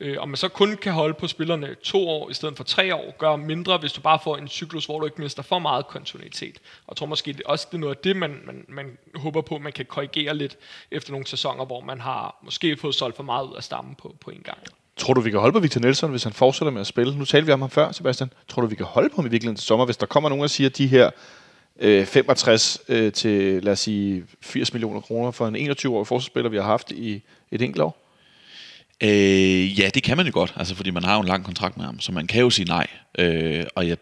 Øh, 0.00 0.16
om 0.18 0.28
man 0.28 0.36
så 0.36 0.48
kun 0.48 0.76
kan 0.76 0.92
holde 0.92 1.14
på 1.14 1.26
spillerne 1.26 1.74
to 1.82 2.08
år 2.08 2.30
i 2.30 2.34
stedet 2.34 2.56
for 2.56 2.64
tre 2.64 2.94
år, 2.94 3.14
gør 3.18 3.36
mindre, 3.36 3.78
hvis 3.78 3.92
du 3.92 4.00
bare 4.00 4.18
får 4.24 4.36
en 4.36 4.48
cyklus, 4.48 4.86
hvor 4.86 4.98
du 4.98 5.04
ikke 5.04 5.20
mister 5.20 5.42
for 5.42 5.58
meget 5.58 5.86
kontinuitet. 5.86 6.58
Og 6.86 6.92
jeg 6.92 6.96
tror 6.96 7.06
måske 7.06 7.32
det, 7.32 7.42
også, 7.42 7.66
det 7.70 7.76
er 7.76 7.80
noget 7.80 7.94
af 7.94 8.00
det, 8.04 8.16
man, 8.16 8.40
man, 8.46 8.64
man 8.68 8.98
håber 9.14 9.40
på, 9.40 9.58
man 9.58 9.72
kan 9.72 9.86
korrigere 9.86 10.36
lidt 10.36 10.56
efter 10.90 11.12
nogle 11.12 11.26
sæsoner, 11.26 11.64
hvor 11.64 11.80
man 11.80 12.00
har 12.00 12.36
måske 12.42 12.76
fået 12.76 12.94
solgt 12.94 13.16
for 13.16 13.22
meget 13.22 13.46
ud 13.46 13.56
af 13.56 13.62
stammen 13.62 13.94
på, 13.94 14.16
på 14.20 14.30
en 14.30 14.42
gang. 14.44 14.58
Tror 14.96 15.14
du, 15.14 15.20
vi 15.20 15.30
kan 15.30 15.40
holde 15.40 15.52
på 15.52 15.60
Victor 15.60 15.80
Nelson, 15.80 16.10
hvis 16.10 16.24
han 16.24 16.32
fortsætter 16.32 16.72
med 16.72 16.80
at 16.80 16.86
spille? 16.86 17.18
Nu 17.18 17.24
talte 17.24 17.46
vi 17.46 17.52
om 17.52 17.60
ham 17.60 17.70
før, 17.70 17.92
Sebastian. 17.92 18.32
Tror 18.48 18.62
du, 18.62 18.68
vi 18.68 18.74
kan 18.74 18.86
holde 18.86 19.08
på 19.08 19.16
ham 19.16 19.26
i 19.26 19.28
virkeligheden 19.28 19.56
til 19.56 19.66
sommer, 19.66 19.84
hvis 19.84 19.96
der 19.96 20.06
kommer 20.06 20.28
nogen 20.28 20.44
og 20.44 20.50
siger, 20.50 20.68
at 20.68 20.78
de 20.78 20.86
her 20.86 21.10
øh, 21.80 22.06
65 22.06 22.78
øh, 22.88 23.12
til, 23.12 23.64
lad 23.64 23.72
os 23.72 23.80
sige, 23.80 24.24
80 24.40 24.72
millioner 24.72 25.00
kroner 25.00 25.30
for 25.30 25.46
en 25.46 25.70
21-årig 25.70 26.06
forsvarsspiller, 26.06 26.50
vi 26.50 26.56
har 26.56 26.64
haft 26.64 26.90
i 26.90 27.22
et 27.50 27.62
enkelt 27.62 27.82
år? 27.82 27.99
Øh, 29.00 29.80
ja, 29.80 29.88
det 29.94 30.02
kan 30.02 30.16
man 30.16 30.26
jo 30.26 30.32
godt, 30.34 30.54
altså, 30.56 30.74
fordi 30.74 30.90
man 30.90 31.04
har 31.04 31.14
jo 31.14 31.20
en 31.20 31.28
lang 31.28 31.44
kontrakt 31.44 31.76
med 31.76 31.84
ham, 31.84 32.00
så 32.00 32.12
man 32.12 32.26
kan 32.26 32.40
jo 32.40 32.50
sige 32.50 32.66
nej. 32.66 32.86
Øh, 33.18 33.64
og 33.74 33.88
jeg, 33.88 33.96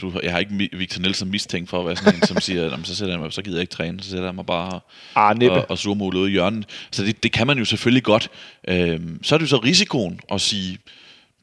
du, 0.00 0.20
jeg 0.22 0.32
har 0.32 0.38
ikke 0.38 0.68
Victor 0.72 1.00
Nielsen 1.00 1.30
mistænkt 1.30 1.70
for 1.70 1.80
at 1.80 1.86
være 1.86 1.96
sådan 1.96 2.14
en, 2.14 2.26
som 2.26 2.40
siger, 2.40 2.64
"Nå, 2.70 2.76
men 2.76 2.84
så, 2.84 2.94
sætter 2.94 3.14
jeg 3.14 3.20
mig, 3.20 3.32
så 3.32 3.42
gider 3.42 3.56
jeg 3.56 3.60
ikke 3.62 3.74
træne, 3.74 4.00
så 4.02 4.10
sætter 4.10 4.24
jeg 4.24 4.34
mig 4.34 4.46
bare 4.46 4.80
næppe. 5.34 5.56
og, 5.56 5.70
og 5.70 5.78
surmåle 5.78 6.18
ude 6.18 6.28
i 6.28 6.32
hjørnet. 6.32 6.66
Så 6.90 7.04
det, 7.04 7.22
det 7.22 7.32
kan 7.32 7.46
man 7.46 7.58
jo 7.58 7.64
selvfølgelig 7.64 8.02
godt. 8.02 8.30
Øh, 8.68 9.00
så 9.22 9.34
er 9.34 9.38
det 9.38 9.44
jo 9.44 9.48
så 9.48 9.56
risikoen 9.58 10.20
at 10.32 10.40
sige, 10.40 10.72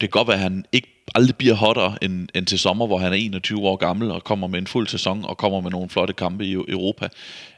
kan 0.00 0.08
godt 0.08 0.28
være, 0.28 0.36
at 0.36 0.42
han 0.42 0.64
ikke 0.72 0.88
aldrig 1.14 1.36
bliver 1.36 1.54
hotter 1.54 1.96
end, 2.02 2.28
end 2.34 2.46
til 2.46 2.58
sommer, 2.58 2.86
hvor 2.86 2.98
han 2.98 3.12
er 3.12 3.16
21 3.16 3.60
år 3.60 3.76
gammel 3.76 4.10
og 4.10 4.24
kommer 4.24 4.46
med 4.46 4.58
en 4.58 4.66
fuld 4.66 4.88
sæson 4.88 5.24
og 5.24 5.36
kommer 5.36 5.60
med 5.60 5.70
nogle 5.70 5.88
flotte 5.88 6.14
kampe 6.14 6.46
i 6.46 6.52
Europa. 6.52 7.08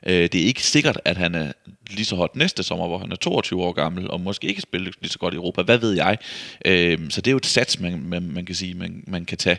Øh, 0.07 0.15
det 0.33 0.35
er 0.35 0.45
ikke 0.45 0.63
sikkert, 0.63 1.01
at 1.05 1.17
han 1.17 1.35
er 1.35 1.53
lige 1.91 2.05
så 2.05 2.17
hot 2.17 2.37
næste 2.37 2.63
sommer, 2.63 2.87
hvor 2.87 2.99
han 2.99 3.13
er 3.13 3.17
22 3.17 3.63
år 3.63 3.73
gammel 3.73 4.11
og 4.11 4.21
måske 4.21 4.49
ikke 4.49 4.63
spille 4.63 4.93
lige 5.01 5.11
så 5.11 5.19
godt 5.19 5.35
i 5.35 5.37
Europa. 5.37 5.63
Hvad 5.63 5.79
ved 5.79 5.93
jeg? 5.93 6.19
Øh, 6.65 6.99
så 7.11 7.21
det 7.21 7.27
er 7.31 7.33
jo 7.33 7.37
et 7.37 7.47
sats, 7.47 7.81
man, 7.81 8.03
man, 8.05 8.23
man 8.23 8.47
kan 8.47 8.55
sige, 8.55 8.75
man, 8.75 9.05
man 9.07 9.25
kan 9.25 9.39
tage. 9.39 9.59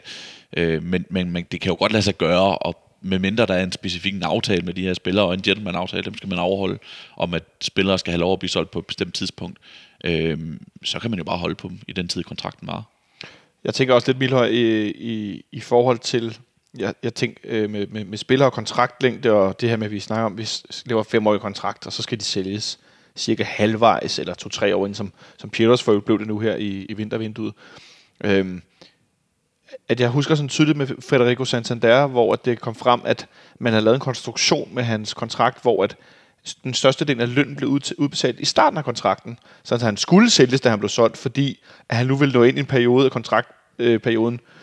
Øh, 0.58 0.84
men 0.84 1.06
men 1.10 1.32
man, 1.32 1.46
det 1.52 1.62
kan 1.62 1.70
jo 1.70 1.76
godt 1.80 1.92
lade 1.92 2.04
sig 2.04 2.18
gøre, 2.18 2.58
og 2.58 2.90
medmindre 3.02 3.46
der 3.46 3.54
er 3.54 3.64
en 3.64 3.72
specifik 3.72 4.14
aftale 4.22 4.62
med 4.62 4.74
de 4.74 4.82
her 4.82 4.94
spillere, 4.94 5.26
og 5.26 5.34
en 5.34 5.42
gentleman-aftale, 5.42 6.04
dem 6.04 6.18
skal 6.18 6.30
man 6.30 6.40
afholde, 6.40 6.80
om 7.18 7.34
at 7.34 7.44
spillere 7.62 8.00
skal 8.00 8.12
have 8.12 8.20
lov 8.20 8.34
at 8.34 8.40
blive 8.40 8.50
solgt 8.50 8.72
på 8.72 8.80
et 8.80 8.86
bestemt 8.86 9.14
tidspunkt, 9.14 9.58
øh, 10.04 10.38
så 10.84 11.00
kan 11.00 11.12
man 11.12 11.18
jo 11.18 11.24
bare 11.24 11.38
holde 11.38 11.56
på 11.56 11.68
dem 11.68 11.80
i 11.88 11.94
den 11.94 12.08
tid, 12.08 12.24
kontrakten 12.24 12.68
var. 12.68 12.84
Jeg 13.64 13.74
tænker 13.74 13.94
også 13.94 14.12
lidt, 14.12 14.20
Milhøj, 14.20 14.48
i, 14.48 14.90
i, 14.90 15.46
i 15.52 15.60
forhold 15.60 16.00
til, 16.00 16.38
jeg, 16.78 16.94
jeg 17.04 17.14
tænker 17.14 17.40
øh, 17.44 17.70
med, 17.70 17.88
med, 17.88 18.06
med 18.06 18.18
spiller 18.18 18.46
og 18.46 18.54
kontraktlængde, 18.54 19.32
og 19.32 19.62
det 19.62 19.70
her 19.70 19.78
med, 19.78 19.86
at 19.86 19.92
vi 19.92 20.00
snakker 20.00 20.26
om, 20.26 20.32
hvis 20.32 20.64
lever 20.86 21.04
femårige 21.04 21.40
kontrakt, 21.40 21.88
og 21.88 21.94
så 21.94 22.02
skal 22.02 22.20
de 22.20 22.24
sælges 22.24 22.80
cirka 23.16 23.44
halvvejs, 23.44 24.20
eller 24.20 24.34
to-tre 24.34 24.76
år 24.76 24.86
inden, 24.86 24.96
som, 24.96 25.14
som 25.38 25.50
Pieters 25.50 25.84
for 25.84 26.00
blev 26.00 26.20
det 26.20 26.28
nu 26.28 26.40
her 26.40 26.56
i, 26.56 26.86
i 26.90 26.94
vintervinduet. 26.94 27.54
Øhm, 28.24 28.62
at 29.90 30.00
jeg 30.00 30.10
husker 30.10 30.36
sådan 30.36 30.50
tydeligt 30.50 30.78
med 30.78 30.88
Federico 31.00 31.46
Santander, 31.46 32.08
hvor 32.08 32.34
at 32.34 32.46
det 32.46 32.62
kom 32.62 32.76
frem, 32.76 33.02
at 33.06 33.28
man 33.60 33.74
havde 33.74 33.86
lavet 33.86 33.96
en 33.96 34.02
konstruktion 34.02 34.70
med 34.72 34.84
hans 34.84 35.14
kontrakt, 35.14 35.62
hvor 35.62 35.84
at 35.84 35.96
den 36.64 36.74
største 36.74 37.06
del 37.06 37.22
af 37.22 37.36
lønnen 37.36 37.56
blev 37.56 37.70
udbetalt 37.70 38.40
i 38.40 38.46
starten 38.46 38.78
af 38.78 38.86
kontrakten, 38.86 39.40
så 39.64 39.78
han 39.78 39.98
skulle 39.98 40.30
sælges, 40.30 40.62
da 40.62 40.70
han 40.70 40.80
blev 40.80 40.90
solgt, 40.90 41.18
fordi 41.18 41.60
at 41.90 41.98
han 41.98 42.08
nu 42.08 42.16
ville 42.16 42.34
nå 42.34 42.44
ind 42.44 42.58
i 42.58 42.60
en 42.60 42.66
periode 42.66 43.06
af 43.06 43.12
kontraktperioden, 43.12 44.34
øh, 44.34 44.59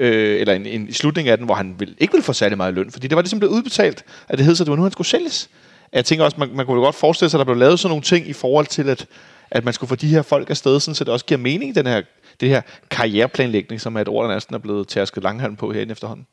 øh, 0.00 0.40
eller 0.40 0.54
en, 0.54 0.66
en, 0.66 0.88
i 0.88 0.92
slutningen 0.92 1.32
af 1.32 1.38
den, 1.38 1.46
hvor 1.46 1.54
han 1.54 1.74
ville, 1.78 1.94
ikke 1.98 2.12
ville 2.12 2.24
få 2.24 2.32
særlig 2.32 2.56
meget 2.56 2.74
løn, 2.74 2.90
fordi 2.90 3.08
det 3.08 3.16
var 3.16 3.22
ligesom 3.22 3.38
blevet 3.38 3.52
udbetalt, 3.52 4.04
at 4.28 4.38
det 4.38 4.46
hed 4.46 4.54
så, 4.54 4.62
at 4.62 4.66
det 4.66 4.70
var 4.70 4.76
nu, 4.76 4.82
han 4.82 4.92
skulle 4.92 5.08
sælges. 5.08 5.48
Jeg 5.92 6.04
tænker 6.04 6.24
også, 6.24 6.36
man, 6.40 6.50
man 6.54 6.66
kunne 6.66 6.80
godt 6.80 6.94
forestille 6.94 7.30
sig, 7.30 7.38
at 7.38 7.46
der 7.46 7.52
blev 7.52 7.56
lavet 7.56 7.80
sådan 7.80 7.90
nogle 7.90 8.02
ting 8.02 8.28
i 8.28 8.32
forhold 8.32 8.66
til, 8.66 8.88
at, 8.88 9.06
at 9.50 9.64
man 9.64 9.74
skulle 9.74 9.88
få 9.88 9.94
de 9.94 10.08
her 10.08 10.22
folk 10.22 10.50
afsted, 10.50 10.80
sådan, 10.80 10.94
så 10.94 11.04
det 11.04 11.12
også 11.12 11.24
giver 11.26 11.38
mening, 11.38 11.74
den 11.74 11.86
her, 11.86 12.02
det 12.40 12.48
her 12.48 12.62
karriereplanlægning, 12.90 13.80
som 13.80 13.96
er 13.96 14.00
et 14.00 14.08
ord, 14.08 14.28
der 14.28 14.34
næsten 14.34 14.54
er 14.54 14.58
blevet 14.58 14.88
tærsket 14.88 15.22
langhand 15.22 15.56
på 15.56 15.72
herinde 15.72 15.92
efterhånden. 15.92 16.26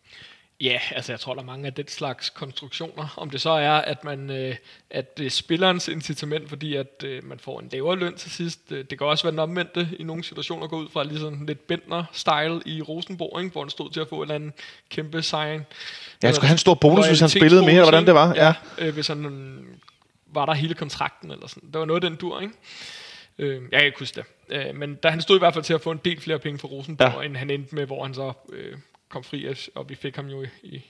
Ja, 0.61 0.79
altså 0.91 1.11
jeg 1.11 1.19
tror, 1.19 1.33
der 1.33 1.41
er 1.41 1.45
mange 1.45 1.67
af 1.67 1.73
den 1.73 1.87
slags 1.87 2.29
konstruktioner. 2.29 3.13
Om 3.17 3.29
det 3.29 3.41
så 3.41 3.49
er, 3.49 3.71
at 3.71 4.03
man 4.03 4.29
øh, 4.29 4.55
at 4.89 5.17
det 5.17 5.25
er 5.25 5.29
spillerens 5.29 5.87
incitament, 5.87 6.49
fordi 6.49 6.75
at 6.75 7.03
øh, 7.05 7.23
man 7.23 7.39
får 7.39 7.59
en 7.59 7.69
lavere 7.71 7.97
løn 7.97 8.15
til 8.15 8.31
sidst. 8.31 8.59
Øh, 8.71 8.85
det 8.89 8.97
kan 8.97 9.07
også 9.07 9.23
være 9.23 9.31
den 9.31 9.39
omvendte 9.39 9.89
i 9.99 10.03
nogle 10.03 10.23
situationer 10.23 10.67
gå 10.67 10.77
ud 10.77 10.87
fra 10.93 11.03
ligesom 11.03 11.45
lidt 11.45 11.67
Bentner-style 11.67 12.61
i 12.65 12.81
Rosenborg, 12.81 13.39
ikke? 13.39 13.51
hvor 13.51 13.61
han 13.61 13.69
stod 13.69 13.91
til 13.91 13.99
at 13.99 14.07
få 14.07 14.15
en 14.15 14.21
eller 14.21 14.35
anden 14.35 14.53
kæmpe 14.89 15.21
sign. 15.21 15.65
Ja, 16.23 16.31
skulle 16.31 16.47
have 16.47 16.53
en 16.53 16.57
stor 16.57 16.73
bonus, 16.73 17.07
hvis 17.07 17.19
han 17.19 17.29
spillede 17.29 17.61
mere, 17.61 17.71
eller 17.71 17.83
hvordan 17.83 18.05
det 18.05 18.13
var. 18.13 18.33
Ja, 18.35 18.45
ja. 18.45 18.85
Øh, 18.85 18.93
hvis 18.93 19.07
han 19.07 19.25
øh, 19.25 19.63
var 20.33 20.45
der 20.45 20.53
hele 20.53 20.73
kontrakten 20.73 21.31
eller 21.31 21.47
sådan. 21.47 21.71
Det 21.71 21.79
var 21.79 21.85
noget 21.85 22.03
af 22.03 22.09
den 22.09 22.19
dur, 22.19 22.39
ikke? 22.39 22.53
Øh, 23.37 23.61
jeg 23.71 23.79
kan 23.79 23.85
ikke 23.85 23.99
huske 23.99 24.15
det. 24.15 24.25
Øh, 24.49 24.75
men 24.75 24.95
da 24.95 25.09
han 25.09 25.21
stod 25.21 25.35
i 25.35 25.39
hvert 25.39 25.53
fald 25.53 25.63
til 25.63 25.73
at 25.73 25.81
få 25.81 25.91
en 25.91 26.01
del 26.05 26.21
flere 26.21 26.39
penge 26.39 26.59
for 26.59 26.67
Rosenborg, 26.67 27.21
ja. 27.21 27.25
end 27.25 27.35
han 27.35 27.49
endte 27.49 27.75
med, 27.75 27.85
hvor 27.85 28.03
han 28.03 28.13
så 28.13 28.33
øh, 28.53 28.77
kom 29.09 29.23
fri, 29.23 29.55
og 29.75 29.89
vi 29.89 29.95
fik 29.95 30.15
ham 30.15 30.27
jo 30.27 30.43
i, 30.43 30.47
i 30.63 30.85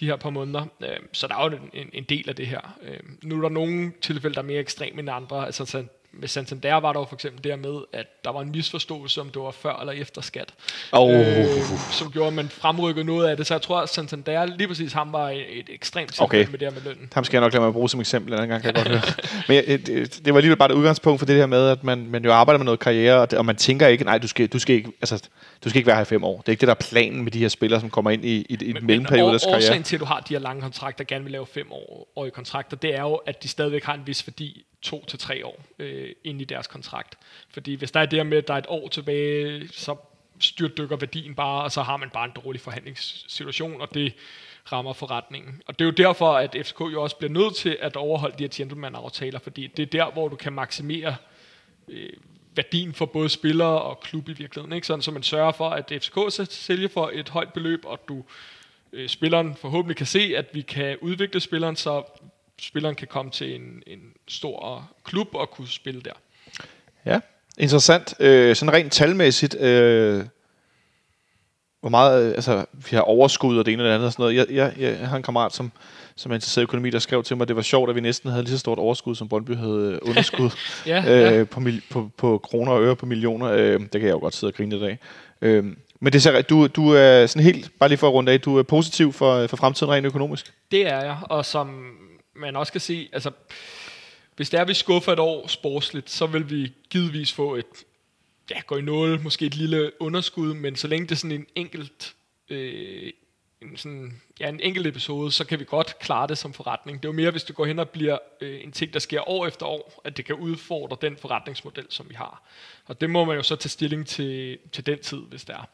de 0.00 0.06
her 0.06 0.16
par 0.16 0.30
måneder. 0.30 0.66
Øhm, 0.82 1.14
så 1.14 1.26
der 1.26 1.34
er 1.34 1.50
jo 1.50 1.58
en, 1.72 1.90
en 1.92 2.04
del 2.04 2.28
af 2.28 2.36
det 2.36 2.46
her. 2.46 2.78
Øhm, 2.82 3.18
nu 3.22 3.36
er 3.36 3.40
der 3.40 3.48
nogle 3.48 3.92
tilfælde, 4.00 4.34
der 4.34 4.42
er 4.42 4.46
mere 4.46 4.60
ekstreme 4.60 5.00
end 5.00 5.10
andre. 5.10 5.46
Altså, 5.46 5.86
med 6.12 6.28
Santander 6.28 6.74
var 6.74 6.92
der 6.92 7.00
jo 7.00 7.06
for 7.06 7.16
eksempel 7.16 7.44
der 7.44 7.56
med, 7.56 7.82
at 7.92 8.06
der 8.24 8.30
var 8.30 8.40
en 8.40 8.50
misforståelse, 8.50 9.20
om 9.20 9.30
det 9.30 9.42
var 9.42 9.50
før 9.50 9.80
eller 9.80 9.92
efter 9.92 10.20
skat. 10.20 10.54
Oh. 10.92 11.20
Øh, 11.20 11.46
som 11.90 12.12
gjorde, 12.12 12.26
at 12.26 12.32
man 12.32 12.48
fremrykkede 12.48 13.04
noget 13.04 13.28
af 13.28 13.36
det. 13.36 13.46
Så 13.46 13.54
jeg 13.54 13.62
tror, 13.62 13.80
at 13.80 13.88
Santander, 13.88 14.44
lige 14.44 14.68
præcis 14.68 14.92
ham, 14.92 15.12
var 15.12 15.30
et 15.30 15.68
ekstremt 15.68 16.08
tilfælde 16.08 16.24
okay. 16.24 16.50
med 16.50 16.58
det 16.58 16.68
her 16.68 16.74
med 16.74 16.82
lønnen. 16.82 17.10
Ham 17.14 17.24
skal 17.24 17.36
jeg 17.36 17.40
nok 17.40 17.52
lade 17.52 17.64
mig 17.64 17.72
bruge 17.72 17.88
som 17.88 18.00
eksempel 18.00 18.32
en 18.32 18.38
anden 18.38 18.50
gang, 18.50 18.62
kan 18.62 18.76
jeg 18.76 18.84
godt 18.84 18.88
høre. 18.88 19.02
Men 19.48 19.86
det, 19.86 20.20
det, 20.24 20.34
var 20.34 20.38
alligevel 20.38 20.58
bare 20.58 20.70
et 20.70 20.74
udgangspunkt 20.74 21.18
for 21.18 21.26
det 21.26 21.36
her 21.36 21.46
med, 21.46 21.68
at 21.68 21.84
man, 21.84 22.06
man 22.06 22.24
jo 22.24 22.32
arbejder 22.32 22.58
med 22.58 22.64
noget 22.64 22.80
karriere, 22.80 23.20
og, 23.20 23.30
det, 23.30 23.38
og 23.38 23.46
man 23.46 23.56
tænker 23.56 23.86
ikke, 23.86 24.04
nej, 24.04 24.18
du 24.18 24.28
skal, 24.28 24.46
du 24.46 24.58
skal 24.58 24.76
ikke, 24.76 24.92
altså, 25.00 25.28
du 25.64 25.68
skal 25.68 25.78
ikke 25.78 25.86
være 25.86 25.96
her 25.96 26.02
i 26.02 26.04
fem 26.04 26.24
år. 26.24 26.36
Det 26.36 26.48
er 26.48 26.50
ikke 26.52 26.60
det, 26.60 26.68
der 26.68 26.74
er 26.74 26.86
planen 26.90 27.22
med 27.24 27.32
de 27.32 27.38
her 27.38 27.48
spillere, 27.48 27.80
som 27.80 27.90
kommer 27.90 28.10
ind 28.10 28.24
i, 28.24 28.46
i, 28.48 28.58
i 28.60 28.72
men, 28.72 28.86
mellemperiode 28.86 29.34
af 29.34 29.40
karriere. 29.40 29.56
Årsagen 29.56 29.82
til, 29.82 29.96
at 29.96 30.00
du 30.00 30.04
har 30.04 30.20
de 30.20 30.34
her 30.34 30.40
lange 30.40 30.62
kontrakter, 30.62 31.04
gerne 31.04 31.24
vil 31.24 31.32
lave 31.32 31.46
fem 31.46 31.66
år, 32.16 32.26
i 32.26 32.30
kontrakter, 32.30 32.76
det 32.76 32.94
er 32.94 33.02
jo, 33.02 33.14
at 33.14 33.42
de 33.42 33.48
stadigvæk 33.48 33.84
har 33.84 33.94
en 33.94 34.02
vis 34.06 34.26
værdi 34.26 34.64
to 34.82 35.04
til 35.08 35.18
tre 35.18 35.46
år 35.46 35.62
øh, 35.78 35.99
Øh, 36.00 36.14
ind 36.24 36.40
i 36.40 36.44
deres 36.44 36.66
kontrakt. 36.66 37.18
Fordi 37.50 37.74
hvis 37.74 37.90
der 37.90 38.00
er 38.00 38.06
det 38.06 38.26
med, 38.26 38.38
at 38.38 38.48
der 38.48 38.54
er 38.54 38.58
et 38.58 38.66
år 38.68 38.88
tilbage, 38.88 39.68
så 39.68 39.96
styrtdykker 40.40 40.96
værdien 40.96 41.34
bare, 41.34 41.64
og 41.64 41.72
så 41.72 41.82
har 41.82 41.96
man 41.96 42.10
bare 42.10 42.24
en 42.24 42.42
dårlig 42.44 42.60
forhandlingssituation, 42.60 43.80
og 43.80 43.94
det 43.94 44.14
rammer 44.72 44.92
forretningen. 44.92 45.62
Og 45.66 45.78
det 45.78 45.84
er 45.84 45.86
jo 45.86 46.08
derfor, 46.08 46.32
at 46.32 46.56
FCK 46.62 46.80
jo 46.80 47.02
også 47.02 47.16
bliver 47.16 47.32
nødt 47.32 47.56
til 47.56 47.78
at 47.80 47.96
overholde 47.96 48.38
de 48.38 48.42
her 48.42 48.48
gentleman-aftaler, 48.54 49.38
fordi 49.38 49.66
det 49.66 49.82
er 49.82 49.86
der, 49.86 50.10
hvor 50.10 50.28
du 50.28 50.36
kan 50.36 50.52
maksimere 50.52 51.16
øh, 51.88 52.12
værdien 52.54 52.94
for 52.94 53.06
både 53.06 53.28
spillere 53.28 53.82
og 53.82 54.00
klub 54.00 54.28
i 54.28 54.32
virkeligheden. 54.32 54.72
Ikke? 54.72 54.86
Sådan, 54.86 55.02
så 55.02 55.10
man 55.10 55.22
sørger 55.22 55.52
for, 55.52 55.70
at 55.70 55.92
FCK 56.00 56.18
sælger 56.50 56.88
for 56.88 57.10
et 57.14 57.28
højt 57.28 57.52
beløb, 57.52 57.84
og 57.84 58.00
du 58.08 58.24
øh, 58.92 59.08
spilleren 59.08 59.56
forhåbentlig 59.56 59.96
kan 59.96 60.06
se, 60.06 60.32
at 60.36 60.46
vi 60.52 60.60
kan 60.60 60.96
udvikle 61.00 61.40
spilleren, 61.40 61.76
så 61.76 62.02
spilleren 62.60 62.94
kan 62.94 63.08
komme 63.08 63.30
til 63.30 63.54
en, 63.54 63.82
en 63.86 64.00
stor 64.28 64.90
klub 65.04 65.34
og 65.34 65.50
kunne 65.50 65.68
spille 65.68 66.00
der. 66.00 66.12
Ja, 67.06 67.20
interessant. 67.58 68.14
Øh, 68.20 68.56
sådan 68.56 68.72
rent 68.72 68.92
talmæssigt, 68.92 69.60
øh, 69.60 70.24
hvor 71.80 71.88
meget, 71.88 72.24
øh, 72.24 72.30
altså, 72.30 72.64
vi 72.72 72.96
har 72.96 73.00
overskud 73.00 73.58
og 73.58 73.66
det 73.66 73.72
ene 73.72 73.82
eller 73.82 73.94
andet 73.94 74.06
og 74.06 74.12
sådan 74.12 74.22
noget. 74.22 74.36
Jeg, 74.36 74.46
jeg, 74.50 74.72
jeg 74.78 75.08
har 75.08 75.16
en 75.16 75.22
kammerat, 75.22 75.52
som, 75.52 75.72
som 76.16 76.32
er 76.32 76.34
interesseret 76.34 76.62
i 76.62 76.64
økonomi, 76.64 76.90
der 76.90 76.98
skrev 76.98 77.22
til 77.22 77.36
mig, 77.36 77.42
at 77.42 77.48
det 77.48 77.56
var 77.56 77.62
sjovt, 77.62 77.90
at 77.90 77.96
vi 77.96 78.00
næsten 78.00 78.30
havde 78.30 78.42
lige 78.42 78.52
så 78.52 78.58
stort 78.58 78.78
overskud, 78.78 79.14
som 79.14 79.28
Brøndby 79.28 79.56
havde 79.56 79.98
øh, 80.02 80.08
underskud 80.08 80.50
ja, 80.86 81.30
øh, 81.32 81.38
ja. 81.38 81.44
På, 81.44 81.60
mil, 81.60 81.82
på, 81.90 82.10
på 82.16 82.38
kroner 82.38 82.72
og 82.72 82.82
øre 82.82 82.96
på 82.96 83.06
millioner. 83.06 83.46
Øh, 83.46 83.80
det 83.80 83.90
kan 83.90 84.02
jeg 84.02 84.10
jo 84.10 84.18
godt 84.18 84.34
sidde 84.34 84.50
og 84.50 84.54
grine 84.54 84.76
i 84.76 84.80
dag. 84.80 84.98
Øh, 85.42 85.64
men 86.00 86.12
det 86.12 86.26
er, 86.26 86.42
du, 86.42 86.66
du 86.66 86.90
er 86.90 87.26
sådan 87.26 87.42
helt, 87.42 87.70
bare 87.78 87.88
lige 87.88 87.98
for 87.98 88.08
at 88.08 88.12
runde 88.12 88.32
af, 88.32 88.40
du 88.40 88.58
er 88.58 88.62
positiv 88.62 89.12
for, 89.12 89.46
for 89.46 89.56
fremtiden 89.56 89.92
rent 89.92 90.06
økonomisk? 90.06 90.52
Det 90.70 90.86
er 90.86 91.00
jeg, 91.00 91.16
og 91.22 91.44
som 91.44 91.96
man 92.40 92.56
også 92.56 92.72
kan 92.72 92.80
se, 92.80 93.08
altså, 93.12 93.30
hvis 94.36 94.50
det 94.50 94.60
er, 94.60 94.64
vi 94.64 94.74
skuffer 94.74 95.12
et 95.12 95.18
år 95.18 95.46
sportsligt, 95.46 96.10
så 96.10 96.26
vil 96.26 96.50
vi 96.50 96.72
givetvis 96.90 97.32
få 97.32 97.54
et, 97.54 97.84
ja, 98.50 98.60
gå 98.60 98.76
i 98.76 98.82
nul, 98.82 99.20
måske 99.20 99.46
et 99.46 99.54
lille 99.54 100.02
underskud, 100.02 100.54
men 100.54 100.76
så 100.76 100.88
længe 100.88 101.06
det 101.06 101.12
er 101.12 101.16
sådan 101.16 101.36
en 101.36 101.46
enkelt, 101.54 102.14
øh, 102.48 103.12
en, 103.62 103.76
sådan, 103.76 104.20
ja, 104.40 104.48
en 104.48 104.60
enkelt 104.60 104.86
episode, 104.86 105.32
så 105.32 105.44
kan 105.44 105.60
vi 105.60 105.64
godt 105.64 105.98
klare 105.98 106.26
det 106.26 106.38
som 106.38 106.52
forretning. 106.52 107.02
Det 107.02 107.08
er 107.08 107.12
jo 107.12 107.16
mere, 107.16 107.30
hvis 107.30 107.44
det 107.44 107.56
går 107.56 107.64
hen 107.64 107.78
og 107.78 107.88
bliver 107.88 108.18
øh, 108.40 108.64
en 108.64 108.72
ting, 108.72 108.92
der 108.92 108.98
sker 108.98 109.28
år 109.28 109.46
efter 109.46 109.66
år, 109.66 110.00
at 110.04 110.16
det 110.16 110.24
kan 110.24 110.34
udfordre 110.34 110.96
den 111.00 111.16
forretningsmodel, 111.16 111.86
som 111.88 112.08
vi 112.08 112.14
har. 112.14 112.42
Og 112.86 113.00
det 113.00 113.10
må 113.10 113.24
man 113.24 113.36
jo 113.36 113.42
så 113.42 113.56
tage 113.56 113.70
stilling 113.70 114.06
til, 114.06 114.58
til 114.72 114.86
den 114.86 114.98
tid, 114.98 115.18
hvis 115.18 115.44
det 115.44 115.54
er. 115.54 115.68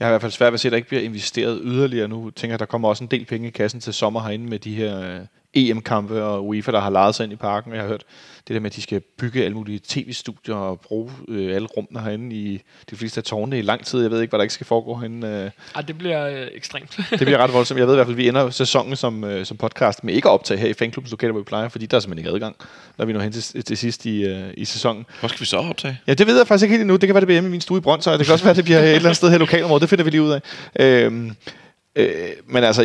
Jeg 0.00 0.06
har 0.06 0.10
i 0.10 0.12
hvert 0.12 0.20
fald 0.20 0.32
svært 0.32 0.52
ved 0.52 0.54
at 0.54 0.60
se, 0.60 0.68
at 0.68 0.72
der 0.72 0.76
ikke 0.76 0.88
bliver 0.88 1.02
investeret 1.02 1.60
yderligere 1.64 2.08
nu. 2.08 2.30
tænker 2.30 2.52
jeg, 2.52 2.58
der 2.58 2.66
kommer 2.66 2.88
også 2.88 3.04
en 3.04 3.10
del 3.10 3.24
penge 3.24 3.48
i 3.48 3.50
kassen 3.50 3.80
til 3.80 3.94
sommer 3.94 4.20
herinde 4.22 4.46
med 4.46 4.58
de 4.58 4.74
her 4.74 5.00
øh, 5.00 5.26
EM-kampe 5.54 6.22
og 6.22 6.46
UEFA, 6.46 6.72
der 6.72 6.80
har 6.80 6.90
lejet 6.90 7.14
sig 7.14 7.24
ind 7.24 7.32
i 7.32 7.36
parken. 7.36 7.72
Jeg 7.72 7.80
har 7.80 7.88
hørt 7.88 8.04
det 8.48 8.54
der 8.54 8.60
med, 8.60 8.70
at 8.70 8.76
de 8.76 8.82
skal 8.82 9.00
bygge 9.00 9.44
alle 9.44 9.54
mulige 9.54 9.80
tv-studier 9.88 10.54
og 10.54 10.80
bruge 10.80 11.10
øh, 11.28 11.54
alle 11.54 11.68
rummene 11.68 12.00
herinde 12.00 12.36
i 12.36 12.62
de 12.90 12.96
fleste 12.96 13.18
af 13.18 13.24
tårnene 13.24 13.58
i 13.58 13.62
lang 13.62 13.84
tid. 13.84 14.02
Jeg 14.02 14.10
ved 14.10 14.20
ikke, 14.20 14.30
hvad 14.30 14.38
der 14.38 14.42
ikke 14.42 14.54
skal 14.54 14.66
foregå 14.66 14.94
herinde. 14.94 15.28
Øh. 15.28 15.50
Ej, 15.74 15.82
det 15.82 15.98
bliver 15.98 16.28
øh, 16.28 16.48
ekstremt. 16.54 16.96
det 17.10 17.20
bliver 17.20 17.38
ret 17.38 17.52
voldsomt. 17.52 17.80
Jeg 17.80 17.86
ved 17.86 17.94
i 17.94 17.96
hvert 17.96 18.06
fald, 18.06 18.14
at 18.14 18.18
vi 18.18 18.28
ender 18.28 18.50
sæsonen 18.50 18.96
som, 18.96 19.24
øh, 19.24 19.46
som 19.46 19.56
podcast 19.56 20.04
med 20.04 20.14
ikke 20.14 20.28
at 20.28 20.32
optage 20.32 20.60
her 20.60 20.68
i 20.68 20.72
fanklubbens 20.72 21.10
lokaler, 21.10 21.32
hvor 21.32 21.40
vi 21.40 21.44
plejer, 21.44 21.68
fordi 21.68 21.86
der 21.86 21.96
er 21.96 22.00
simpelthen 22.00 22.26
ikke 22.26 22.34
adgang, 22.34 22.56
når 22.98 23.04
vi 23.04 23.12
når 23.12 23.20
hen 23.20 23.32
til, 23.32 23.64
til 23.64 23.76
sidst 23.76 24.06
i, 24.06 24.24
øh, 24.24 24.50
i 24.56 24.64
sæsonen. 24.64 25.06
Hvor 25.20 25.28
skal 25.28 25.40
vi 25.40 25.46
så 25.46 25.56
optage? 25.56 25.98
Ja, 26.06 26.14
det 26.14 26.26
ved 26.26 26.36
jeg 26.36 26.46
faktisk 26.46 26.64
ikke 26.64 26.72
helt 26.72 26.80
endnu. 26.80 26.96
Det 26.96 27.06
kan 27.06 27.14
være, 27.14 27.20
det 27.20 27.26
bliver 27.26 27.36
hjemme 27.36 27.48
i 27.48 27.50
min 27.50 27.60
stue 27.60 27.78
i 27.78 27.80
Brøndshøj. 27.80 28.16
Det 28.16 28.26
kan 28.26 28.32
også 28.32 28.44
være, 28.44 28.54
det 28.54 28.64
bliver 28.64 28.78
et 28.78 28.84
eller 28.84 29.00
andet 29.00 29.16
sted 29.16 29.28
her 29.28 29.36
i 29.36 29.38
lokalområdet. 29.38 29.89
Finder 29.90 30.04
vi 30.04 30.10
lige 30.10 30.22
ud 30.22 30.30
af. 30.30 30.40
Øh, 30.80 31.32
Øh, 31.96 32.32
men 32.46 32.64
altså, 32.64 32.82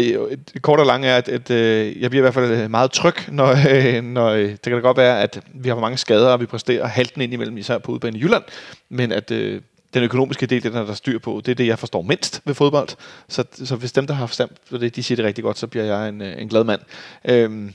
et 0.53 0.61
kort 0.61 0.79
og 0.79 0.85
langt 0.85 1.05
er, 1.05 1.17
at, 1.17 1.29
at 1.29 1.51
øh, 1.51 2.01
jeg 2.01 2.09
bliver 2.09 2.21
i 2.21 2.25
hvert 2.25 2.33
fald 2.33 2.51
øh, 2.51 2.71
meget 2.71 2.91
tryg, 2.91 3.13
når, 3.27 3.55
øh, 3.73 4.03
når 4.03 4.29
øh, 4.29 4.49
det 4.49 4.61
kan 4.61 4.73
da 4.73 4.79
godt 4.79 4.97
være, 4.97 5.21
at 5.21 5.39
vi 5.53 5.69
har 5.69 5.75
for 5.75 5.81
mange 5.81 5.97
skader, 5.97 6.29
og 6.29 6.39
vi 6.39 6.45
præsterer 6.45 6.87
halten 6.87 7.21
ind 7.21 7.33
imellem, 7.33 7.57
især 7.57 7.77
på 7.77 7.91
udbanen 7.91 8.15
i 8.15 8.23
Jylland, 8.23 8.43
men 8.89 9.11
at 9.11 9.31
øh, 9.31 9.61
den 9.93 10.03
økonomiske 10.03 10.45
del, 10.45 10.63
den 10.63 10.75
er 10.75 10.85
der 10.85 10.93
styr 10.93 11.19
på, 11.19 11.41
det 11.45 11.51
er 11.51 11.55
det, 11.55 11.67
jeg 11.67 11.79
forstår 11.79 12.01
mindst 12.01 12.41
ved 12.45 12.53
fodbold. 12.53 12.89
Så, 13.27 13.43
så 13.53 13.75
hvis 13.75 13.91
dem, 13.91 14.07
der 14.07 14.13
har 14.13 14.27
forstand 14.27 14.49
på 14.69 14.77
det, 14.77 14.95
de 14.95 15.03
siger 15.03 15.15
det 15.15 15.25
rigtig 15.25 15.43
godt, 15.43 15.57
så 15.57 15.67
bliver 15.67 15.85
jeg 15.85 16.09
en, 16.09 16.21
øh, 16.21 16.41
en 16.41 16.49
glad 16.49 16.63
mand. 16.63 16.81
Øh, 17.25 17.71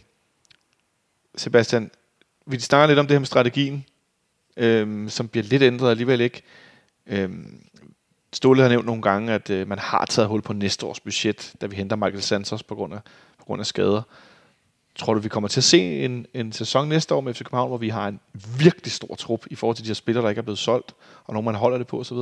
Sebastian, 1.36 1.90
vi 2.46 2.60
snakker 2.60 2.86
lidt 2.86 2.98
om 2.98 3.06
det 3.06 3.14
her 3.14 3.18
med 3.18 3.26
strategien, 3.26 3.84
øh, 4.56 5.08
som 5.08 5.28
bliver 5.28 5.44
lidt 5.44 5.62
ændret 5.62 5.90
alligevel 5.90 6.20
ikke. 6.20 6.42
Øh, 7.06 7.30
Ståle 8.32 8.62
har 8.62 8.68
nævnt 8.68 8.86
nogle 8.86 9.02
gange, 9.02 9.32
at 9.32 9.50
øh, 9.50 9.68
man 9.68 9.78
har 9.78 10.04
taget 10.04 10.28
hul 10.28 10.42
på 10.42 10.52
næste 10.52 10.86
års 10.86 11.00
budget, 11.00 11.52
da 11.60 11.66
vi 11.66 11.76
henter 11.76 11.96
Michael 11.96 12.22
Santos 12.22 12.62
på 12.62 12.74
grund 12.74 12.94
af, 12.94 13.00
på 13.38 13.44
grund 13.44 13.60
af 13.60 13.66
skader. 13.66 14.02
Tror 14.98 15.14
du, 15.14 15.20
vi 15.20 15.28
kommer 15.28 15.48
til 15.48 15.60
at 15.60 15.64
se 15.64 16.04
en, 16.04 16.26
en 16.34 16.52
sæson 16.52 16.88
næste 16.88 17.14
år 17.14 17.20
med 17.20 17.34
FC 17.34 17.38
København, 17.38 17.68
hvor 17.68 17.78
vi 17.78 17.88
har 17.88 18.08
en 18.08 18.20
virkelig 18.58 18.92
stor 18.92 19.14
trup 19.14 19.46
i 19.50 19.54
forhold 19.54 19.76
til 19.76 19.84
de 19.84 19.88
her 19.88 19.94
spillere, 19.94 20.24
der 20.24 20.28
ikke 20.28 20.38
er 20.38 20.42
blevet 20.42 20.58
solgt, 20.58 20.94
og 21.24 21.34
nogen 21.34 21.44
man 21.44 21.54
holder 21.54 21.78
det 21.78 21.86
på 21.86 22.00
osv.? 22.00 22.16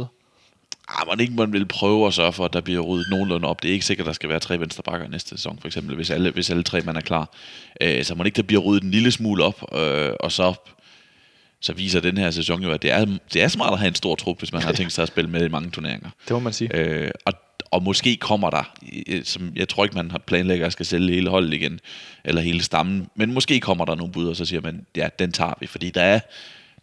Ah, 0.88 1.06
man 1.08 1.20
ikke 1.20 1.34
man 1.34 1.52
vil 1.52 1.66
prøve 1.66 2.06
at 2.06 2.14
sørge 2.14 2.32
for, 2.32 2.44
at 2.44 2.52
der 2.52 2.60
bliver 2.60 2.80
ryddet 2.80 3.06
nogenlunde 3.10 3.48
op. 3.48 3.62
Det 3.62 3.68
er 3.68 3.72
ikke 3.72 3.86
sikkert, 3.86 4.04
at 4.04 4.06
der 4.06 4.12
skal 4.12 4.28
være 4.28 4.40
tre 4.40 4.60
venstrebakker 4.60 5.08
næste 5.08 5.28
sæson, 5.28 5.58
for 5.60 5.68
eksempel, 5.68 5.96
hvis 5.96 6.10
alle, 6.10 6.30
hvis 6.30 6.50
alle 6.50 6.62
tre 6.62 6.80
man 6.80 6.96
er 6.96 7.00
klar. 7.00 7.30
Øh, 7.80 8.04
så 8.04 8.14
man 8.14 8.26
ikke 8.26 8.36
der 8.36 8.42
bliver 8.42 8.62
ryddet 8.62 8.84
en 8.84 8.90
lille 8.90 9.12
smule 9.12 9.44
op, 9.44 9.74
øh, 9.74 10.10
og 10.20 10.32
så 10.32 10.54
så 11.60 11.72
viser 11.72 12.00
den 12.00 12.18
her 12.18 12.30
sæson 12.30 12.62
jo, 12.62 12.70
at 12.70 12.82
det 12.82 12.90
er, 12.90 13.18
det 13.32 13.42
er 13.42 13.48
smart 13.48 13.72
at 13.72 13.78
have 13.78 13.88
en 13.88 13.94
stor 13.94 14.14
trup, 14.14 14.38
hvis 14.38 14.52
man 14.52 14.62
har 14.62 14.72
tænkt 14.80 14.92
sig 14.92 15.02
at 15.02 15.08
spille 15.08 15.30
med 15.30 15.44
i 15.44 15.48
mange 15.48 15.70
turneringer. 15.70 16.10
Det 16.22 16.30
må 16.30 16.38
man 16.38 16.52
sige. 16.52 16.76
Øh, 16.76 17.10
og, 17.24 17.32
og 17.70 17.82
måske 17.82 18.16
kommer 18.16 18.50
der, 18.50 18.74
som 19.24 19.52
jeg 19.56 19.68
tror 19.68 19.84
ikke, 19.84 19.96
man 19.96 20.10
har 20.10 20.18
planlægget 20.18 20.66
at 20.66 20.72
skal 20.72 20.86
sælge 20.86 21.14
hele 21.14 21.30
holdet 21.30 21.54
igen, 21.54 21.80
eller 22.24 22.42
hele 22.42 22.62
stammen, 22.62 23.08
men 23.14 23.34
måske 23.34 23.60
kommer 23.60 23.84
der 23.84 23.94
nogle 23.94 24.12
bud, 24.12 24.28
og 24.28 24.36
så 24.36 24.44
siger 24.44 24.60
man, 24.60 24.86
ja, 24.96 25.08
den 25.18 25.32
tager 25.32 25.54
vi, 25.60 25.66
fordi 25.66 25.90
der 25.90 26.02
er, 26.02 26.20